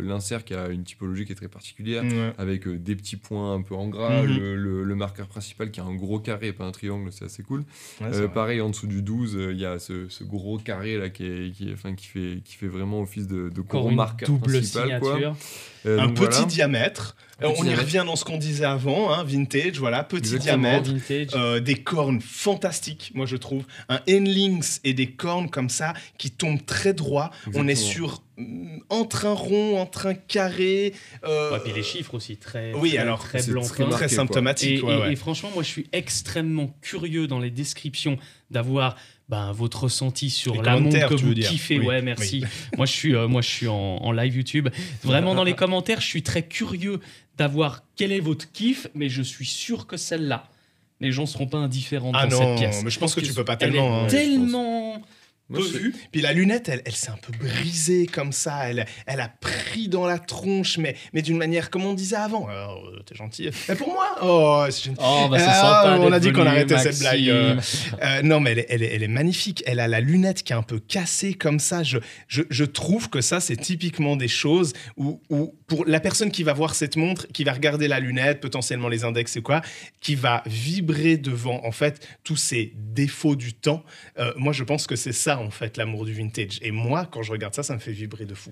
L'insert 0.05 0.45
qui 0.45 0.55
a 0.55 0.69
une 0.69 0.85
typologie 0.85 1.25
qui 1.27 1.33
est 1.33 1.37
très 1.37 1.49
particulière. 1.49 2.03
Ouais. 2.05 2.33
Avec 2.39 2.67
euh, 2.67 2.79
des 2.79 2.97
petits 2.97 3.17
points 3.17 3.55
un 3.55 3.63
peu 3.63 3.75
en 3.75 3.89
gras, 3.89 4.23
Mhm. 4.23 4.37
le, 4.39 4.57
le- 4.57 4.85
le 4.85 4.95
marqueur 4.95 5.27
principal 5.29 5.71
qui 5.71 5.81
a 5.81 5.85
un 5.85 5.95
gros 5.95 6.19
carré 6.19 6.49
et 6.49 6.53
pas 6.53 6.65
un 6.65 6.73
triangle, 6.73 7.11
c'est 7.13 7.25
assez 7.25 7.43
cool. 7.43 7.61
Ouais, 8.01 8.07
Euh, 8.13 8.29
pareil, 8.29 8.61
en 8.61 8.71
dessous 8.71 8.87
du 8.87 9.03
12, 9.03 9.37
euh, 9.37 9.53
il 9.53 9.59
y 9.61 9.65
a 9.65 9.79
ce, 9.79 10.09
ce 10.09 10.25
gros 10.25 10.59
carré 10.59 10.99
là 10.99 11.09
qui, 11.11 11.25
est, 11.25 11.53
qui, 11.53 11.69
est- 11.69 11.73
enfin, 11.73 11.95
qui, 11.95 12.07
fait, 12.07 12.41
qui 12.45 12.57
fait 12.57 12.67
vraiment 12.69 13.01
office 13.01 13.27
de, 13.27 13.49
de 13.49 13.61
gros 13.61 13.91
marqueur 13.91 14.29
double 14.29 14.41
principal. 14.53 14.99
Quoi. 15.01 15.15
signature. 15.15 15.37
Euh, 15.80 15.80
un 15.85 16.07
donc 16.07 16.15
petit 16.17 16.25
voilà. 16.31 16.45
diamètre. 16.47 17.17
Un 17.43 17.47
Euh, 17.47 17.49
petit 17.53 17.61
on 17.61 17.63
y 17.65 17.67
diamètre. 17.69 17.83
revient 17.87 18.03
dans 18.07 18.17
ce 18.17 18.25
qu'on 18.27 18.37
disait 18.37 18.67
avant, 18.67 19.13
hein, 19.15 19.25
vintage, 19.25 19.79
voilà, 19.79 20.05
petit 20.05 20.35
Exactement. 20.35 20.79
diamètre. 20.83 21.35
Euh, 21.35 21.59
des 21.61 21.75
cornes 21.77 22.21
fantastiques, 22.21 23.13
moi 23.15 23.25
je 23.25 23.37
trouve. 23.37 23.65
Un 23.89 24.01
N-Lynx 24.07 24.81
et 24.85 24.93
des 24.93 25.07
cornes 25.13 25.49
comme 25.49 25.71
ça 25.71 25.95
qui 26.19 26.31
tombent 26.31 26.65
très 26.67 26.93
droit. 26.93 27.31
On 27.55 27.67
est 27.67 27.75
sur 27.77 28.23
mm, 28.37 28.81
entre 28.91 29.25
un 29.25 29.33
rond, 29.33 29.81
entre 29.81 30.07
un 30.09 30.15
carré. 30.15 30.93
euh, 31.25 31.53
Ouais, 31.53 31.61
puis 31.65 31.73
les 31.73 31.83
chiffres 31.83 32.13
aussi, 32.15 32.37
très, 32.37 32.75
Oui, 32.75 32.91
très, 32.91 32.99
alors, 32.99 33.21
très 33.21 33.43
blanc. 33.45 33.63
très 33.63 33.87
marqué, 33.87 34.09
symptomatique. 34.09 34.81
Et, 34.81 34.83
ouais, 34.83 34.95
et- 34.95 35.01
ouais. 35.01 35.13
et 35.15 35.17
franchement, 35.17 35.51
moi, 35.55 35.63
je 35.63 35.69
suis 35.69 35.87
extrêmement 35.93 36.75
curieux 36.83 37.27
dans 37.27 37.39
les 37.39 37.51
descriptions 37.51 38.19
d'avoir 38.51 38.97
ben, 39.31 39.53
votre 39.53 39.85
ressenti 39.85 40.29
sur 40.29 40.55
Les 40.55 40.63
la 40.63 40.73
montre 40.73 40.85
commentaires, 40.99 41.09
que 41.09 41.15
vous 41.15 41.33
kiffez. 41.35 41.79
Oui, 41.79 41.87
Ouais, 41.87 42.03
merci. 42.03 42.45
moi, 42.77 42.85
je 42.85 42.93
suis, 42.93 43.15
euh, 43.15 43.29
moi, 43.29 43.41
je 43.43 43.49
suis 43.49 43.69
en, 43.69 43.75
en 43.75 44.13
live 44.13 44.37
YouTube. 44.37 44.69
Vraiment, 45.05 45.35
dans 45.35 45.45
les 45.45 45.55
commentaires, 45.55 46.01
je 46.01 46.07
suis 46.07 46.23
très 46.23 46.43
curieux 46.43 46.99
d'avoir 47.39 47.85
quel 47.97 48.11
est 48.13 48.21
votre 48.21 48.51
kiff, 48.53 48.89
mais 48.95 49.09
je 49.09 49.23
suis 49.23 49.47
sûr 49.47 49.87
que 49.87 49.97
celle-là, 49.97 50.49
les 51.01 51.13
gens 51.13 51.25
seront 51.25 51.47
pas 51.47 51.57
indifférents 51.59 52.11
Ah 52.15 52.27
dans 52.27 52.39
non, 52.41 52.57
cette 52.57 52.59
pièce. 52.59 52.83
mais 52.85 52.91
je 52.91 52.99
pense 52.99 53.15
que 53.15 53.21
tu 53.21 53.33
peux 53.33 53.45
pas 53.45 53.55
Elle 53.61 53.71
tellement. 53.73 54.01
est 54.01 54.05
hein. 54.05 54.07
tellement 54.09 54.80
Moi. 55.51 55.61
Puis 56.13 56.21
la 56.21 56.33
lunette, 56.33 56.69
elle, 56.69 56.83
elle 56.85 56.95
s'est 56.95 57.11
un 57.11 57.19
peu 57.21 57.33
brisée 57.37 58.07
comme 58.07 58.33
ça. 58.33 58.69
Elle, 58.71 58.87
elle 59.07 59.21
a 59.21 59.29
pris 59.29 59.89
dans 59.89 60.07
la 60.07 60.19
tronche, 60.19 60.79
mais, 60.79 60.95
mais 61.13 61.23
d'une 61.23 61.37
manière 61.37 61.71
comme 61.71 61.85
on 61.85 61.95
disait 61.95 62.17
avant. 62.17 62.49
Euh, 62.49 63.01
t'es 63.05 63.17
gentil. 63.17 63.51
Mais 63.69 63.75
pour 63.75 63.89
moi, 63.89 64.17
oh, 64.23 64.65
c'est 64.71 64.85
gentil. 64.85 65.01
Oh, 65.03 65.27
bah 65.29 65.39
Ah, 65.41 65.99
on 66.01 66.13
a 66.13 66.21
dit 66.21 66.33
qu'on 66.33 66.47
arrêtait 66.47 66.79
cette 66.79 67.01
blague, 67.01 67.29
euh. 67.29 67.57
Euh, 68.03 68.23
non, 68.23 68.39
mais 68.39 68.53
elle 68.53 68.59
est, 68.61 68.67
elle, 68.69 68.83
elle 68.85 69.03
est 69.03 69.09
magnifique. 69.09 69.63
Elle 69.67 69.81
a 69.81 69.89
la 69.89 70.01
lunette 70.01 70.45
qui 70.45 70.53
est 70.53 70.57
un 70.57 70.63
peu 70.63 70.79
cassée 70.79 71.35
comme 71.35 71.59
ça. 71.59 71.83
Je, 71.83 71.99
je, 72.29 72.43
je 72.49 72.65
trouve 72.65 73.11
que 73.11 73.21
ça, 73.21 73.41
c'est 73.41 73.57
typiquement 73.57 74.17
des 74.17 74.29
choses 74.29 74.73
où, 74.97 75.21
où, 75.31 75.55
pour 75.71 75.87
la 75.87 76.01
personne 76.01 76.33
qui 76.33 76.43
va 76.43 76.53
voir 76.53 76.75
cette 76.75 76.97
montre, 76.97 77.29
qui 77.29 77.45
va 77.45 77.53
regarder 77.53 77.87
la 77.87 78.01
lunette, 78.01 78.41
potentiellement 78.41 78.89
les 78.89 79.05
index 79.05 79.37
et 79.37 79.41
quoi, 79.41 79.63
qui 80.01 80.17
va 80.17 80.43
vibrer 80.45 81.17
devant, 81.17 81.65
en 81.65 81.71
fait, 81.71 82.05
tous 82.25 82.35
ces 82.35 82.73
défauts 82.75 83.37
du 83.37 83.55
temps. 83.55 83.85
Euh, 84.19 84.33
moi, 84.37 84.53
je 84.53 84.65
pense 84.65 84.89
que 84.89 84.97
c'est 84.97 85.13
ça, 85.13 85.39
en 85.39 85.53
fait, 85.53 85.77
l'amour 85.77 86.05
du 86.05 86.13
vintage. 86.13 86.59
Et 86.61 86.73
moi, 86.73 87.07
quand 87.09 87.23
je 87.23 87.31
regarde 87.31 87.55
ça, 87.55 87.63
ça 87.63 87.73
me 87.75 87.79
fait 87.79 87.93
vibrer 87.93 88.25
de 88.25 88.35
fou. 88.35 88.51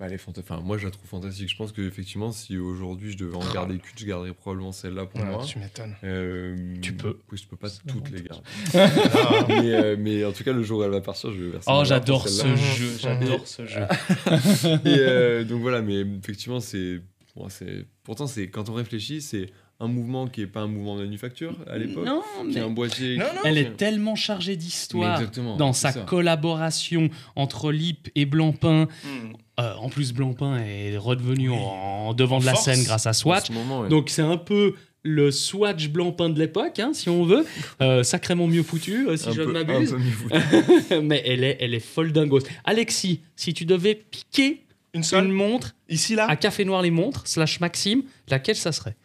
Bah, 0.00 0.06
elle 0.06 0.14
est 0.14 0.20
enfin, 0.38 0.58
moi, 0.60 0.76
je 0.76 0.86
la 0.86 0.90
trouve 0.90 1.06
fantastique. 1.08 1.48
Je 1.48 1.56
pense 1.56 1.70
qu'effectivement, 1.70 2.32
si 2.32 2.58
aujourd'hui 2.58 3.12
je 3.12 3.16
devais 3.16 3.36
en 3.36 3.52
garder 3.52 3.78
qu'une, 3.78 3.96
je 3.96 4.04
garderais 4.06 4.32
probablement 4.34 4.72
celle-là 4.72 5.06
pour 5.06 5.20
Ouais, 5.20 5.26
moi. 5.26 5.44
tu 5.44 5.60
m'étonnes. 5.60 5.94
Euh, 6.02 6.74
Tu 6.82 6.94
peux. 6.94 7.20
Oui, 7.30 7.38
je 7.40 7.46
peux 7.46 7.56
pas 7.56 7.68
toutes 7.86 8.10
les 8.10 8.22
garder. 8.22 8.42
Ah. 8.74 9.44
mais, 9.48 9.72
euh, 9.72 9.96
mais 9.96 10.24
en 10.24 10.32
tout 10.32 10.42
cas, 10.42 10.52
le 10.52 10.64
jour 10.64 10.80
où 10.80 10.82
elle 10.82 10.90
va 10.90 11.00
partir, 11.00 11.30
je 11.30 11.38
vais 11.44 11.50
verser 11.50 11.70
Oh, 11.72 11.82
j'adore 11.84 12.28
ce 12.28 12.56
jeu. 12.56 12.96
J'adore 13.00 13.46
ce 13.46 13.66
jeu. 13.66 13.82
Et 14.84 14.98
euh, 14.98 15.44
donc 15.44 15.60
voilà, 15.60 15.80
mais 15.80 16.00
effectivement, 16.00 16.58
c'est. 16.58 17.00
bon, 17.36 17.48
c'est- 17.48 17.86
pourtant, 18.02 18.26
c'est 18.26 18.48
quand 18.48 18.68
on 18.68 18.74
réfléchit, 18.74 19.20
c'est 19.22 19.46
un 19.78 19.86
mouvement 19.86 20.26
qui 20.26 20.40
est 20.42 20.46
pas 20.48 20.60
un 20.60 20.66
mouvement 20.68 20.96
de 20.96 21.02
manufacture 21.02 21.56
à 21.68 21.78
l'époque, 21.78 22.04
Non, 22.06 22.22
qui 22.42 22.46
mais 22.48 22.54
est 22.54 22.60
un 22.60 22.70
boîtier. 22.70 23.16
Non, 23.16 23.26
qui- 23.26 23.34
non. 23.36 23.40
elle 23.44 23.54
qui- 23.54 23.60
est 23.60 23.76
tellement 23.76 24.14
chargée 24.16 24.56
d'histoire 24.56 25.20
exactement, 25.20 25.56
dans 25.56 25.72
sa 25.72 25.92
ça. 25.92 26.00
collaboration 26.00 27.10
entre 27.36 27.70
Lip 27.70 28.08
et 28.16 28.24
Blancpain. 28.26 28.88
Hmm. 29.04 29.32
Euh, 29.60 29.74
en 29.76 29.88
plus, 29.88 30.12
Blancpain 30.12 30.58
est 30.58 30.96
redevenu 30.96 31.48
Oui. 31.50 31.56
en 31.58 32.12
devant 32.14 32.40
de 32.40 32.44
la 32.46 32.54
scène 32.56 32.82
grâce 32.82 33.06
à 33.06 33.12
Swatch. 33.12 33.46
ce 33.48 33.52
moment, 33.52 33.80
ouais. 33.82 33.88
Donc 33.88 34.10
c'est 34.10 34.22
un 34.22 34.36
peu 34.36 34.74
le 35.04 35.30
Swatch 35.30 35.88
Blancpain 35.88 36.28
de 36.30 36.38
l'époque, 36.38 36.78
hein, 36.80 36.90
si 36.94 37.08
on 37.08 37.24
veut. 37.24 37.46
Euh, 37.80 38.02
sacrément 38.02 38.46
mieux 38.48 38.62
foutu, 38.64 39.06
euh, 39.08 39.16
si 39.16 39.28
un 39.28 39.32
je 39.32 39.42
ne 39.42 39.46
peu, 39.46 39.52
m'abuse. 39.52 39.94
Mais 41.02 41.22
elle 41.26 41.44
est, 41.44 41.58
elle 41.60 41.74
est 41.74 41.80
folle 41.80 42.10
dingos. 42.12 42.40
Alexis, 42.64 43.20
si 43.36 43.54
tu 43.54 43.64
devais 43.64 43.94
piquer 43.94 44.62
Une 44.92 44.98
une 45.00 45.02
seule 45.02 45.28
montre 45.28 45.74
Ici, 45.88 46.14
là 46.16 46.26
à 46.28 46.36
Café 46.36 46.64
Noir 46.64 46.82
les 46.82 46.90
montres, 46.90 47.22
slash 47.26 47.60
Maxime, 47.60 48.02
laquelle 48.28 48.56
ça 48.56 48.72
serait? 48.72 48.96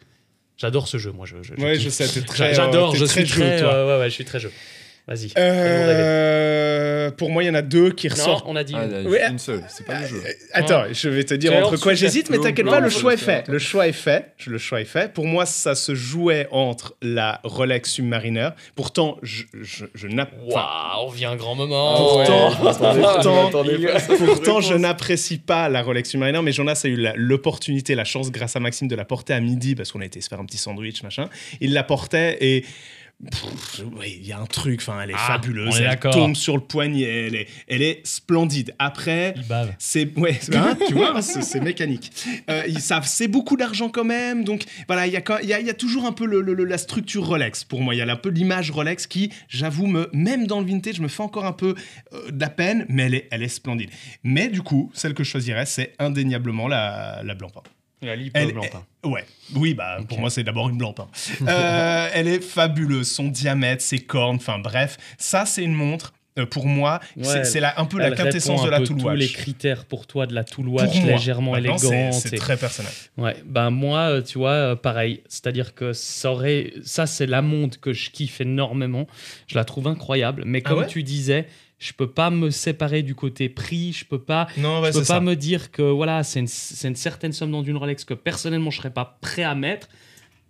J'adore 0.56 0.88
ce 0.88 0.98
jeu, 0.98 1.12
moi. 1.12 1.26
Je, 1.26 1.36
je- 1.42 1.54
je 1.56 1.62
Ouais, 1.62 1.74
kiffe. 1.74 1.82
je 1.84 1.88
sais, 1.90 2.06
t'es 2.08 2.20
J'a- 2.20 2.26
très. 2.26 2.54
J'adore, 2.54 2.94
je 2.96 3.04
suis 3.04 3.24
jeu, 3.26 3.40
très. 3.40 3.60
toi. 3.60 3.86
ouais, 3.86 3.98
ouais, 4.00 4.08
je 4.10 4.14
suis 4.14 4.24
très 4.24 4.40
jeu. 4.40 4.50
Vas-y. 5.10 5.32
Euh, 5.36 7.10
pour 7.10 7.30
moi, 7.30 7.42
il 7.42 7.46
y 7.46 7.50
en 7.50 7.54
a 7.54 7.62
deux 7.62 7.90
qui 7.90 8.06
Non, 8.08 8.14
ressortent. 8.14 8.44
on 8.46 8.54
a 8.54 8.62
dit. 8.64 8.74
Ah, 8.76 9.28
une 9.30 9.38
seule, 9.40 9.64
c'est 9.68 9.84
pas 9.84 10.00
le 10.02 10.06
jeu. 10.06 10.22
Euh, 10.24 10.30
Attends, 10.52 10.84
je 10.92 11.08
vais 11.08 11.24
te 11.24 11.34
dire 11.34 11.52
entre 11.56 11.76
quoi 11.78 11.94
j'hésite, 11.94 12.30
mais 12.30 12.38
t'inquiète 12.38 12.66
pas, 12.66 12.78
le 12.80 12.90
choix 12.90 13.14
est 13.14 13.16
fait. 13.16 13.48
Le 13.48 13.58
choix 13.58 13.88
est 13.88 13.92
fait. 13.92 14.32
Je- 14.38 14.50
Le 14.50 14.58
choix 14.58 14.80
est 14.80 14.84
fait. 14.84 15.12
Pour 15.12 15.26
moi, 15.26 15.46
ça 15.46 15.74
se 15.74 15.94
jouait 15.94 16.46
entre 16.52 16.94
la 17.02 17.40
Rolex 17.44 17.90
Submariner. 17.90 18.50
Pourtant, 18.76 19.16
je, 19.22 19.44
je, 19.60 19.84
je 19.94 20.06
Waouh, 20.06 21.06
on 21.06 21.08
vient 21.08 21.30
un 21.32 21.36
grand 21.36 21.54
moment. 21.54 21.96
Pourtant, 21.96 23.48
attendez, 23.48 23.78
pourtant, 24.26 24.60
je 24.60 24.74
n'apprécie 24.74 25.38
pas 25.38 25.68
la 25.68 25.82
Rolex 25.82 26.10
Submariner, 26.10 26.40
mais 26.42 26.52
Jonas 26.52 26.82
a 26.84 26.88
eu 26.88 26.96
l'opportunité, 27.16 27.94
la 27.94 28.04
chance, 28.04 28.30
grâce 28.30 28.54
à 28.56 28.60
Maxime, 28.60 28.86
de 28.88 28.94
la 28.96 29.04
porter 29.04 29.32
à 29.32 29.40
midi 29.40 29.74
parce 29.74 29.90
qu'on 29.92 30.00
a 30.00 30.04
été 30.04 30.20
se 30.20 30.28
faire 30.28 30.38
un 30.40 30.44
petit 30.44 30.58
sandwich, 30.58 31.02
machin. 31.02 31.28
Il 31.60 31.72
la 31.72 31.82
portait 31.82 32.38
et. 32.40 32.64
Il 34.06 34.26
y 34.26 34.32
a 34.32 34.38
un 34.40 34.46
truc, 34.46 34.80
enfin, 34.80 35.00
elle 35.02 35.10
est 35.10 35.14
Ah, 35.16 35.26
fabuleuse. 35.34 35.78
est 35.80 35.84
Elle 35.84 35.98
tombe 36.10 36.34
sur 36.36 36.54
le 36.56 36.62
poignet, 36.62 37.02
elle 37.26 37.34
est, 37.34 37.48
elle 37.68 37.82
est 37.82 38.00
splendide. 38.06 38.74
Après, 38.78 39.34
c'est 39.78 40.16
ouais, 40.18 40.38
hein, 40.54 40.76
tu 40.88 40.94
vois, 40.94 41.20
c'est 41.22 41.42
c'est 41.42 41.60
mécanique. 41.60 42.10
Euh, 42.48 42.62
ils 42.66 42.80
savent, 42.80 43.06
c'est 43.06 43.28
beaucoup 43.28 43.56
d'argent 43.56 43.88
quand 43.88 44.04
même, 44.04 44.44
donc 44.44 44.64
voilà, 44.86 45.06
il 45.06 45.12
y 45.12 45.16
a 45.16 45.42
y, 45.42 45.52
a, 45.52 45.60
y 45.60 45.70
a 45.70 45.74
toujours 45.74 46.06
un 46.06 46.12
peu 46.12 46.24
le- 46.26 46.40
la 46.64 46.78
structure 46.78 47.26
Rolex 47.26 47.64
pour 47.64 47.80
moi. 47.82 47.94
Il 47.94 47.98
y 47.98 48.02
a 48.02 48.10
un 48.10 48.16
peu 48.16 48.30
l'image 48.30 48.70
Rolex 48.70 49.06
qui, 49.06 49.30
j'avoue, 49.48 49.86
me 49.86 50.08
même 50.12 50.46
dans 50.46 50.60
le 50.60 50.66
vintage, 50.66 51.00
me 51.00 51.08
fait 51.08 51.22
encore 51.22 51.44
un 51.46 51.52
peu 51.52 51.74
euh, 52.12 52.30
de 52.30 52.40
la 52.40 52.48
peine, 52.50 52.86
mais 52.88 53.02
elle 53.04 53.14
est, 53.14 53.28
elle 53.30 53.42
est 53.42 53.48
splendide. 53.48 53.90
Mais 54.24 54.48
du 54.48 54.62
coup, 54.62 54.90
celle 54.94 55.14
que 55.14 55.24
je 55.24 55.30
choisirais, 55.30 55.66
c'est 55.66 55.92
indéniablement 55.98 56.68
la, 56.68 57.22
la 57.24 57.34
Blancpain. 57.34 57.62
La 58.02 58.14
Elle-. 58.34 58.54
Ouais, 59.04 59.24
oui, 59.54 59.74
bah 59.74 59.98
pour 60.08 60.18
moi 60.20 60.30
c'est 60.30 60.42
d'abord 60.44 60.68
une 60.68 60.78
Blancpain. 60.78 61.08
Euh, 61.46 62.08
elle 62.14 62.28
est 62.28 62.42
fabuleuse, 62.42 63.10
son 63.10 63.28
diamètre, 63.28 63.82
ses 63.82 63.98
cornes, 63.98 64.36
enfin 64.36 64.58
bref, 64.58 64.96
ça 65.18 65.44
c'est 65.46 65.62
une 65.64 65.74
montre. 65.74 66.12
euh, 66.38 66.46
pour 66.46 66.64
moi, 66.66 67.00
Ouais, 67.16 67.44
c'est- 67.44 67.62
un 67.64 67.84
peu 67.86 67.98
la 67.98 68.12
quintessence 68.12 68.62
de 68.64 68.70
la 68.70 68.78
Tool 68.80 68.98
tous 68.98 69.04
Watch. 69.06 69.18
les 69.18 69.28
critères 69.28 69.84
pour 69.84 70.06
toi 70.06 70.26
de 70.28 70.34
la 70.34 70.44
Tool 70.44 70.68
Watch 70.68 70.94
légèrement 71.02 71.56
élégante. 71.56 71.80
C'est 72.12 72.34
et- 72.34 72.38
très 72.38 72.56
personnel. 72.56 72.92
Ouais, 73.18 73.36
ben 73.44 73.70
moi, 73.70 73.98
euh, 74.10 74.22
tu 74.22 74.38
vois, 74.38 74.52
euh, 74.52 74.76
pareil. 74.76 75.22
C'est-à-dire 75.28 75.74
que 75.74 75.92
ça 75.92 76.30
aurait, 76.30 76.72
ça 76.84 77.06
c'est 77.06 77.26
la 77.26 77.42
montre 77.42 77.80
que 77.80 77.92
je 77.92 78.10
kiffe 78.10 78.40
énormément. 78.40 79.08
Je 79.48 79.56
la 79.56 79.64
trouve 79.64 79.88
incroyable. 79.88 80.44
Mais 80.46 80.62
Ah 80.64 80.68
comme 80.68 80.78
ouais? 80.78 80.86
tu 80.86 81.02
disais, 81.02 81.46
je 81.80 81.94
peux 81.94 82.10
pas 82.10 82.30
me 82.30 82.50
séparer 82.50 83.02
du 83.02 83.14
côté 83.14 83.48
prix. 83.48 83.92
Je 83.92 84.04
peux 84.04 84.20
pas, 84.20 84.46
Non, 84.58 84.84
je 84.84 84.92
peux 84.92 85.04
pas 85.04 85.20
me 85.20 85.34
dire 85.34 85.72
que 85.72 85.82
voilà, 85.82 86.22
c'est 86.22 86.40
une, 86.40 86.46
c'est 86.46 86.86
une 86.86 86.94
certaine 86.94 87.32
somme 87.32 87.50
dans 87.50 87.64
une 87.64 87.76
Rolex 87.76 88.04
que 88.04 88.14
personnellement 88.14 88.70
je 88.70 88.76
serais 88.76 88.92
pas 88.92 89.18
prêt 89.20 89.42
à 89.42 89.54
mettre. 89.54 89.88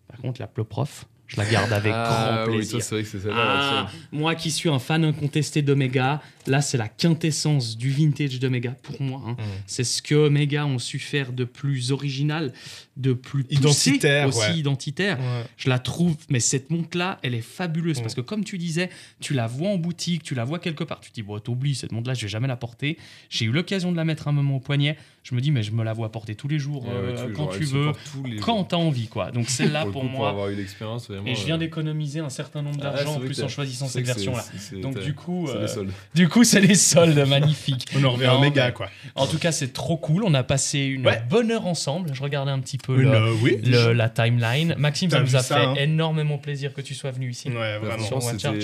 Par 0.09 0.19
contre, 0.21 0.41
la 0.41 0.49
Pleu 0.49 0.65
Prof, 0.65 1.07
je 1.31 1.37
la 1.37 1.47
garde 1.49 1.73
avec 1.73 1.93
Ah, 1.95 2.43
grand 2.45 2.53
plaisir. 2.53 2.81
vrai 2.81 3.03
que. 3.05 3.19
Ah, 3.33 3.89
moi 4.13 4.35
qui 4.35 4.51
suis 4.51 4.69
un 4.69 4.79
fan 4.81 5.05
incontesté 5.05 5.63
d'Omega, 5.63 6.21
là 6.47 6.61
c'est 6.61 6.77
la 6.79 6.89
quintessence 6.89 7.77
du 7.79 7.91
vintage 7.91 8.39
d'Omega 8.41 8.73
pour 8.83 9.01
moi. 9.01 9.23
hein. 9.27 9.33
Mm. 9.39 9.45
C'est 9.67 9.85
ce 9.85 10.03
que 10.03 10.15
Omega 10.15 10.67
ont 10.67 10.79
su 10.81 10.99
faire 10.99 11.33
de 11.33 11.45
plus 11.45 11.93
original, 11.93 12.53
de 12.97 13.13
plus 13.13 13.45
poussé, 13.45 13.57
Identitaire, 13.91 14.27
aussi 14.29 14.41
ouais. 14.41 14.59
identitaire. 14.59 15.19
Je 15.57 15.69
la 15.69 15.79
trouve, 15.79 16.17
mais 16.29 16.41
cette 16.41 16.71
montre-là, 16.71 17.19
elle 17.23 17.35
est 17.35 17.41
fabuleuse 17.41 17.99
Mm. 17.99 18.03
parce 18.03 18.15
que 18.15 18.21
comme 18.21 18.43
tu 18.45 18.59
disais, 18.59 18.91
tu 19.21 19.33
la 19.33 19.47
vois 19.47 19.71
en 19.71 19.77
boutique, 19.77 20.23
tu 20.25 20.35
la 20.35 20.45
vois 20.45 20.59
quelque 20.59 20.83
part, 20.85 21.01
tu 21.01 21.11
te 21.11 21.15
dis, 21.15 21.23
bon, 21.23 21.39
t'oublies, 21.39 21.75
cette 21.77 21.93
montre-là, 21.93 22.15
je 22.15 22.23
vais 22.23 22.29
jamais 22.29 22.49
la 22.49 22.57
porter. 22.57 22.99
J'ai 23.31 23.45
eu 23.45 23.53
l'occasion 23.53 23.93
de 23.93 23.97
la 23.97 24.05
mettre 24.05 24.27
un 24.29 24.33
moment 24.33 24.57
au 24.57 24.61
poignet. 24.61 24.97
Je 25.23 25.35
me 25.35 25.43
dis, 25.43 25.51
mais 25.51 25.63
je 25.63 25.73
me 25.73 25.85
la 25.85 25.93
vois 25.93 26.11
porter 26.11 26.35
tous 26.35 26.49
les 26.49 26.59
jours, 26.59 26.83
Ouais, 26.85 26.95
ouais, 26.95 27.19
euh, 27.19 27.33
quand 27.37 27.49
tu 27.49 27.65
veux, 27.65 27.93
quand 28.41 28.57
jours. 28.57 28.69
t'as 28.69 28.77
envie, 28.79 29.07
quoi. 29.07 29.31
Donc 29.31 29.51
celle-là, 29.51 29.85
le 29.85 29.91
pour 29.91 30.01
coup, 30.01 30.09
Pour 30.09 30.19
moi, 30.19 30.31
avoir 30.31 30.49
eu 30.49 30.55
l'expérience, 30.57 31.09
vraiment. 31.11 31.27
et 31.27 31.35
je 31.35 31.45
viens 31.45 31.57
euh, 31.57 31.59
d'économiser 31.59 32.21
un 32.21 32.31
certain 32.31 32.63
nombre 32.63 32.79
ah, 32.81 32.85
d'argent 32.85 33.17
en 33.17 33.21
plus 33.21 33.43
en 33.43 33.49
choisissant 33.49 33.87
cette 33.87 34.07
version-là. 34.07 34.43
Donc 34.81 34.99
du 34.99 35.13
coup, 35.15 35.47
euh, 35.49 35.61
les 35.63 35.69
soldes. 35.69 35.91
du 36.15 36.27
coup, 36.31 36.43
c'est 36.43 36.63
les 36.63 36.75
soldes 36.75 37.19
magnifiques. 37.29 37.87
On 37.97 38.03
en 38.05 38.13
revient 38.13 38.29
Omega, 38.29 38.69
mais- 38.69 38.73
quoi. 38.73 38.89
En 39.15 39.27
tout 39.27 39.39
cas, 39.39 39.53
c'est 39.53 39.75
trop 39.75 39.99
cool. 39.99 40.25
On 40.25 40.33
a 40.33 40.43
passé 40.43 40.79
une 40.81 41.07
Ouais. 41.07 41.23
bonne 41.29 41.51
heure 41.51 41.67
ensemble. 41.67 42.15
Je 42.15 42.23
regardais 42.23 42.51
un 42.53 42.61
petit 42.61 42.79
peu 42.79 42.95
Une, 43.03 43.11
le- 43.11 43.17
euh, 43.17 43.35
oui, 43.43 43.59
le- 43.63 43.93
la 43.93 44.09
timeline. 44.09 44.75
Maxime, 44.79 45.11
ça 45.11 45.21
nous 45.21 45.37
a 45.37 45.41
ça, 45.43 45.57
fait 45.57 45.65
hein. 45.67 45.75
énormément 45.77 46.39
plaisir 46.39 46.73
que 46.73 46.81
tu 46.81 46.95
sois 46.95 47.11
venu 47.11 47.31
ici. 47.31 47.51
Ouais, 47.51 47.79
vraiment. 47.79 48.21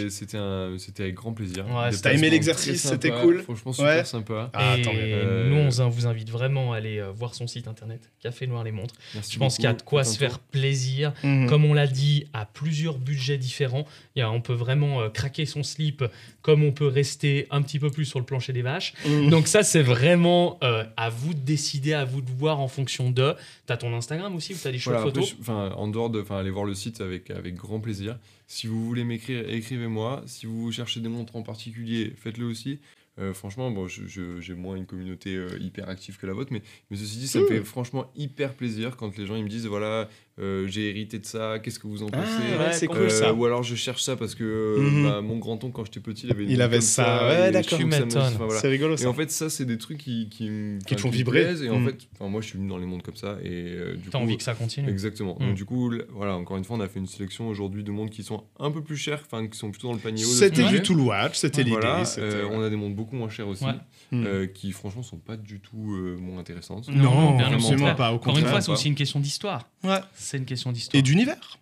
C'était- 0.08 1.02
avec 1.02 1.14
grand 1.14 1.34
plaisir. 1.34 1.66
T'as 2.02 2.14
aimé 2.14 2.30
l'exercice, 2.30 2.80
c'était 2.88 3.10
cool 3.10 3.42
Franchement, 3.42 3.74
super 3.74 4.06
sympa. 4.06 4.50
Ah, 4.54 4.76
nous, 4.78 5.56
on 5.56 5.88
vous 5.90 6.06
invite 6.06 6.30
vraiment 6.30 6.45
vraiment 6.46 6.72
aller 6.72 6.98
euh, 6.98 7.10
voir 7.10 7.34
son 7.34 7.46
site 7.46 7.66
internet, 7.68 8.10
Café 8.20 8.46
Noir 8.46 8.62
les 8.64 8.72
montres. 8.72 8.94
Merci 9.14 9.32
Je 9.34 9.38
pense 9.38 9.54
beaucoup. 9.54 9.56
qu'il 9.56 9.64
y 9.64 9.68
a 9.68 9.72
de 9.74 9.82
quoi 9.82 10.04
se 10.04 10.16
faire 10.18 10.38
plaisir. 10.38 11.12
Mhm. 11.24 11.48
Comme 11.48 11.64
on 11.64 11.74
l'a 11.74 11.86
dit, 11.86 12.26
à 12.32 12.46
plusieurs 12.46 12.98
budgets 12.98 13.38
différents. 13.38 13.84
Il 14.14 14.20
y 14.20 14.22
a- 14.22 14.30
on 14.30 14.40
peut 14.40 14.52
vraiment 14.54 15.00
euh, 15.00 15.08
craquer 15.08 15.44
son 15.46 15.62
slip 15.62 16.04
comme 16.42 16.62
on 16.62 16.72
peut 16.72 16.86
rester 16.86 17.46
un 17.50 17.60
petit 17.62 17.78
peu 17.80 17.90
plus 17.90 18.04
sur 18.04 18.18
le 18.20 18.24
plancher 18.24 18.52
des 18.52 18.62
vaches. 18.62 18.94
Mhm. 19.06 19.30
Donc 19.30 19.48
ça, 19.48 19.62
c'est 19.62 19.82
vraiment 19.82 20.58
euh, 20.62 20.84
à 20.96 21.10
vous 21.10 21.34
de 21.34 21.40
décider, 21.40 21.92
à 21.92 22.04
vous 22.04 22.20
de 22.22 22.30
voir 22.30 22.60
en 22.60 22.68
fonction 22.68 23.10
de... 23.10 23.34
T'as 23.66 23.76
ton 23.76 23.92
Instagram 23.94 24.34
aussi 24.36 24.54
où 24.54 24.56
t'as 24.62 24.70
des 24.70 24.78
chouettes 24.78 24.96
Voilà, 25.00 25.08
après, 25.10 25.22
photos 25.26 25.74
en 25.76 25.88
dehors 25.88 26.10
de, 26.10 26.20
enfin, 26.22 26.38
allez 26.38 26.50
voir 26.50 26.64
le 26.64 26.74
site 26.74 27.00
avec, 27.00 27.30
avec 27.30 27.54
grand 27.56 27.80
plaisir. 27.80 28.16
Si 28.46 28.68
vous 28.68 28.84
voulez 28.86 29.02
m'écrire, 29.02 29.48
écrivez-moi. 29.48 30.22
Si 30.26 30.46
vous 30.46 30.70
cherchez 30.70 31.00
des 31.00 31.08
montres 31.08 31.34
en 31.34 31.42
particulier, 31.42 32.12
faites-le 32.22 32.46
aussi. 32.46 32.78
Euh, 33.18 33.32
franchement, 33.32 33.70
bon, 33.70 33.86
j'ai 33.88 34.54
moins 34.54 34.76
une 34.76 34.84
communauté 34.84 35.36
euh, 35.36 35.58
hyper 35.58 35.88
active 35.88 36.18
que 36.18 36.26
la 36.26 36.34
vôtre, 36.34 36.52
mais, 36.52 36.62
mais 36.90 36.96
ceci 36.96 37.16
dit, 37.16 37.28
ça 37.28 37.40
me 37.40 37.46
fait 37.46 37.64
franchement 37.64 38.10
hyper 38.14 38.52
plaisir 38.52 38.96
quand 38.96 39.16
les 39.16 39.26
gens 39.26 39.36
ils 39.36 39.44
me 39.44 39.48
disent 39.48 39.66
voilà, 39.66 40.08
euh, 40.38 40.66
j'ai 40.66 40.90
hérité 40.90 41.18
de 41.18 41.24
ça, 41.24 41.58
qu'est-ce 41.62 41.78
que 41.78 41.86
vous 41.86 42.02
en 42.02 42.08
Ah, 42.12 42.18
pensez 42.18 42.58
ouais, 42.58 42.72
c'est 42.72 42.90
Euh, 42.90 42.94
cool 42.94 43.10
ça. 43.10 43.32
Ou 43.32 43.44
alors 43.46 43.62
je 43.62 43.74
cherche 43.74 44.02
ça 44.02 44.16
parce 44.16 44.34
que 44.34 44.44
euh, 44.44 44.78
Mhm. 44.80 45.02
bah, 45.04 45.20
mon 45.22 45.38
grand-oncle, 45.38 45.70
quand 45.72 45.84
j'étais 45.86 46.00
petit, 46.00 46.26
il 46.26 46.30
avait 46.32 46.44
une 46.44 46.50
Il 46.50 46.60
avait 46.62 46.76
comme 46.76 46.82
ça. 46.82 47.26
Ouais, 47.28 47.34
et 47.44 47.46
je 47.46 47.52
d'accord. 47.52 47.78
ça 48.10 48.20
enfin, 48.20 48.44
voilà. 48.44 48.60
C'est 48.60 48.68
rigolo 48.68 48.94
Et 48.94 48.98
ça. 48.98 49.08
en 49.08 49.14
fait, 49.14 49.30
ça, 49.30 49.48
c'est 49.48 49.64
des 49.64 49.78
trucs 49.78 49.98
qui, 49.98 50.28
qui, 50.28 50.50
me- 50.50 50.78
Qui 50.80 50.94
te 50.94 51.00
font 51.00 51.08
vibrer. 51.10 51.42
plaisent. 51.44 51.62
Et 51.62 51.70
en 51.70 51.80
Mm. 51.80 51.86
fait, 51.86 51.96
enfin, 52.14 52.28
moi, 52.30 52.40
je 52.42 52.48
suis 52.48 52.58
venu 52.58 52.68
dans 52.68 52.76
les 52.78 52.86
mondes 52.86 53.02
comme 53.02 53.16
ça. 53.16 53.38
Et 53.42 53.48
euh, 53.50 53.94
du 53.96 54.10
T'as 54.10 54.18
envie 54.18 54.36
que 54.36 54.42
ça 54.42 54.54
continue. 54.54 54.88
Exactement. 54.90 55.36
Mm. 55.40 55.46
Donc, 55.46 55.54
du 55.54 55.64
coup, 55.64 55.90
voilà, 56.10 56.36
encore 56.36 56.56
une 56.58 56.64
fois, 56.64 56.76
on 56.76 56.80
a 56.80 56.88
fait 56.88 56.98
une 56.98 57.06
sélection 57.06 57.48
aujourd'hui 57.48 57.82
de 57.82 57.90
montres 57.90 58.12
qui 58.12 58.22
sont 58.22 58.44
un 58.60 58.70
peu 58.70 58.82
plus 58.82 58.96
chères, 58.96 59.22
enfin, 59.24 59.46
qui 59.46 59.56
sont 59.56 59.70
plutôt 59.70 59.88
dans 59.88 59.94
le 59.94 60.00
panier 60.00 60.22
haut. 60.24 60.28
C'était 60.28 60.64
du. 60.68 60.82
Tool 60.82 61.00
Watch, 61.00 61.36
c'était 61.38 61.62
l'idée. 61.62 61.76
Voilà, 61.80 62.02
euh, 62.18 62.46
on 62.52 62.62
a 62.62 62.68
des 62.70 62.76
montres 62.76 62.94
beaucoup 62.94 63.16
moins 63.16 63.30
chères 63.30 63.48
aussi, 63.48 63.64
euh, 64.12 64.46
qui 64.46 64.72
franchement 64.72 65.02
sont 65.02 65.16
pas 65.16 65.36
du 65.36 65.60
tout 65.60 65.94
euh, 65.94 66.16
moins 66.20 66.38
intéressantes. 66.40 66.88
Non, 66.88 67.38
absolument 67.38 67.94
pas. 67.94 68.12
Encore 68.12 68.36
une 68.38 68.44
fois, 68.44 68.60
c'est 68.60 68.70
aussi 68.70 68.88
une 68.88 68.94
question 68.94 69.18
d'histoire. 69.20 69.68
Ouais. 69.82 69.98
C'est 70.26 70.38
une 70.38 70.44
question 70.44 70.72
d'histoire. 70.72 70.98
Et 70.98 71.02
d'univers. 71.02 71.56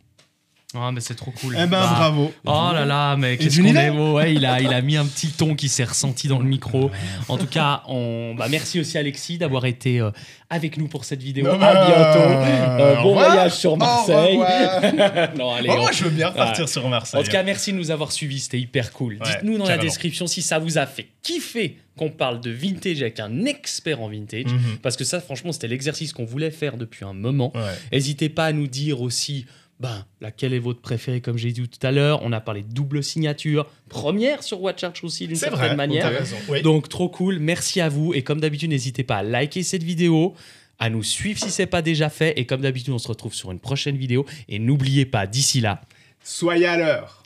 Ah, 0.76 0.90
mais 0.92 1.00
c'est 1.00 1.14
trop 1.14 1.30
cool. 1.30 1.54
Eh 1.56 1.66
ben, 1.66 1.68
Bah, 1.68 1.90
bravo. 1.94 2.32
Oh 2.46 2.70
là 2.72 2.84
là, 2.84 3.16
mais 3.16 3.36
qu'est-ce 3.36 3.60
qu'on 3.60 3.74
est 3.76 3.90
beau. 3.90 4.14
Ouais, 4.16 4.34
il 4.34 4.44
a, 4.44 4.60
il 4.60 4.72
a 4.72 4.80
mis 4.82 4.96
un 4.96 5.06
petit 5.06 5.28
ton 5.28 5.54
qui 5.54 5.68
s'est 5.68 5.84
ressenti 5.84 6.26
dans 6.28 6.38
le 6.38 6.44
micro. 6.46 6.90
En 7.28 7.38
tout 7.38 7.46
cas, 7.46 7.82
on, 7.88 8.34
bah, 8.36 8.46
merci 8.50 8.80
aussi 8.80 8.98
Alexis 8.98 9.38
d'avoir 9.38 9.64
été 9.66 10.00
euh, 10.00 10.10
avec 10.50 10.76
nous 10.76 10.88
pour 10.88 11.04
cette 11.04 11.22
vidéo. 11.22 11.44
Non, 11.44 11.60
à 11.60 11.86
bientôt. 11.86 12.18
Euh, 12.20 12.98
au 12.98 13.02
bon 13.04 13.12
voyage 13.14 13.52
sur 13.54 13.76
Marseille. 13.76 14.36
non, 15.38 15.52
allez, 15.54 15.68
Oh, 15.70 15.74
on- 15.76 15.80
moi, 15.82 15.92
je 15.92 16.04
veux 16.04 16.10
bien 16.10 16.28
repartir 16.28 16.64
Ouais. 16.64 16.70
sur 16.70 16.88
Marseille. 16.88 17.20
En 17.20 17.24
tout 17.24 17.30
cas, 17.30 17.42
merci 17.42 17.72
de 17.72 17.76
nous 17.78 17.90
avoir 17.90 18.12
suivis, 18.12 18.40
c'était 18.40 18.58
hyper 18.60 18.92
cool. 18.92 19.14
Ouais, 19.14 19.20
Dites-nous 19.30 19.58
dans 19.58 19.68
la 19.68 19.78
description 19.78 20.26
si 20.26 20.42
ça 20.42 20.58
vous 20.58 20.78
a 20.78 20.86
fait 20.86 21.08
kiffer 21.22 21.78
qu'on 21.96 22.10
parle 22.10 22.40
de 22.40 22.50
vintage 22.50 23.00
avec 23.02 23.20
un 23.20 23.44
expert 23.44 24.00
en 24.00 24.08
vintage. 24.08 24.46
Mhm. 24.46 24.78
Parce 24.82 24.96
que 24.96 25.04
ça, 25.04 25.20
franchement, 25.20 25.52
c'était 25.52 25.68
l'exercice 25.68 26.12
qu'on 26.12 26.24
voulait 26.24 26.50
faire 26.50 26.76
depuis 26.76 27.04
un 27.04 27.12
moment. 27.12 27.52
Ouais. 27.54 27.60
N'hésitez 27.92 28.28
pas 28.28 28.46
à 28.46 28.52
nous 28.52 28.66
dire 28.66 29.00
aussi 29.00 29.46
ben, 29.80 30.04
laquelle 30.20 30.54
est 30.54 30.58
votre 30.58 30.80
préférée, 30.80 31.20
comme 31.20 31.36
j'ai 31.36 31.52
dit 31.52 31.68
tout 31.68 31.84
à 31.86 31.90
l'heure? 31.90 32.20
On 32.22 32.32
a 32.32 32.40
parlé 32.40 32.62
de 32.62 32.72
double 32.72 33.02
signature, 33.02 33.66
première 33.88 34.42
sur 34.42 34.60
Watch 34.62 34.82
Arch 34.84 35.02
aussi, 35.04 35.26
d'une 35.26 35.36
C'est 35.36 35.46
certaine 35.46 35.66
vrai. 35.68 35.76
manière. 35.76 36.04
t'as 36.10 36.18
raison. 36.18 36.36
Oui. 36.48 36.62
Donc, 36.62 36.88
trop 36.88 37.08
cool. 37.08 37.38
Merci 37.38 37.80
à 37.80 37.88
vous. 37.88 38.14
Et 38.14 38.22
comme 38.22 38.40
d'habitude, 38.40 38.70
n'hésitez 38.70 39.02
pas 39.04 39.16
à 39.16 39.22
liker 39.22 39.62
cette 39.62 39.82
vidéo, 39.82 40.34
à 40.78 40.90
nous 40.90 41.02
suivre 41.02 41.38
si 41.38 41.50
ce 41.50 41.62
n'est 41.62 41.66
pas 41.66 41.82
déjà 41.82 42.08
fait. 42.08 42.38
Et 42.38 42.46
comme 42.46 42.60
d'habitude, 42.62 42.92
on 42.94 42.98
se 42.98 43.08
retrouve 43.08 43.34
sur 43.34 43.50
une 43.50 43.58
prochaine 43.60 43.96
vidéo. 43.96 44.24
Et 44.48 44.58
n'oubliez 44.58 45.06
pas, 45.06 45.26
d'ici 45.26 45.60
là, 45.60 45.80
Soyez 46.22 46.66
à 46.66 46.76
l'heure. 46.78 47.22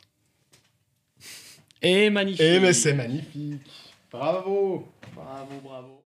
et 1.81 2.09
magnifique. 2.09 2.41
Eh, 2.41 2.59
mais 2.59 2.73
c'est 2.73 2.93
magnifique. 2.93 3.61
Bravo. 4.11 4.87
Bravo, 5.15 5.53
bravo. 5.63 5.97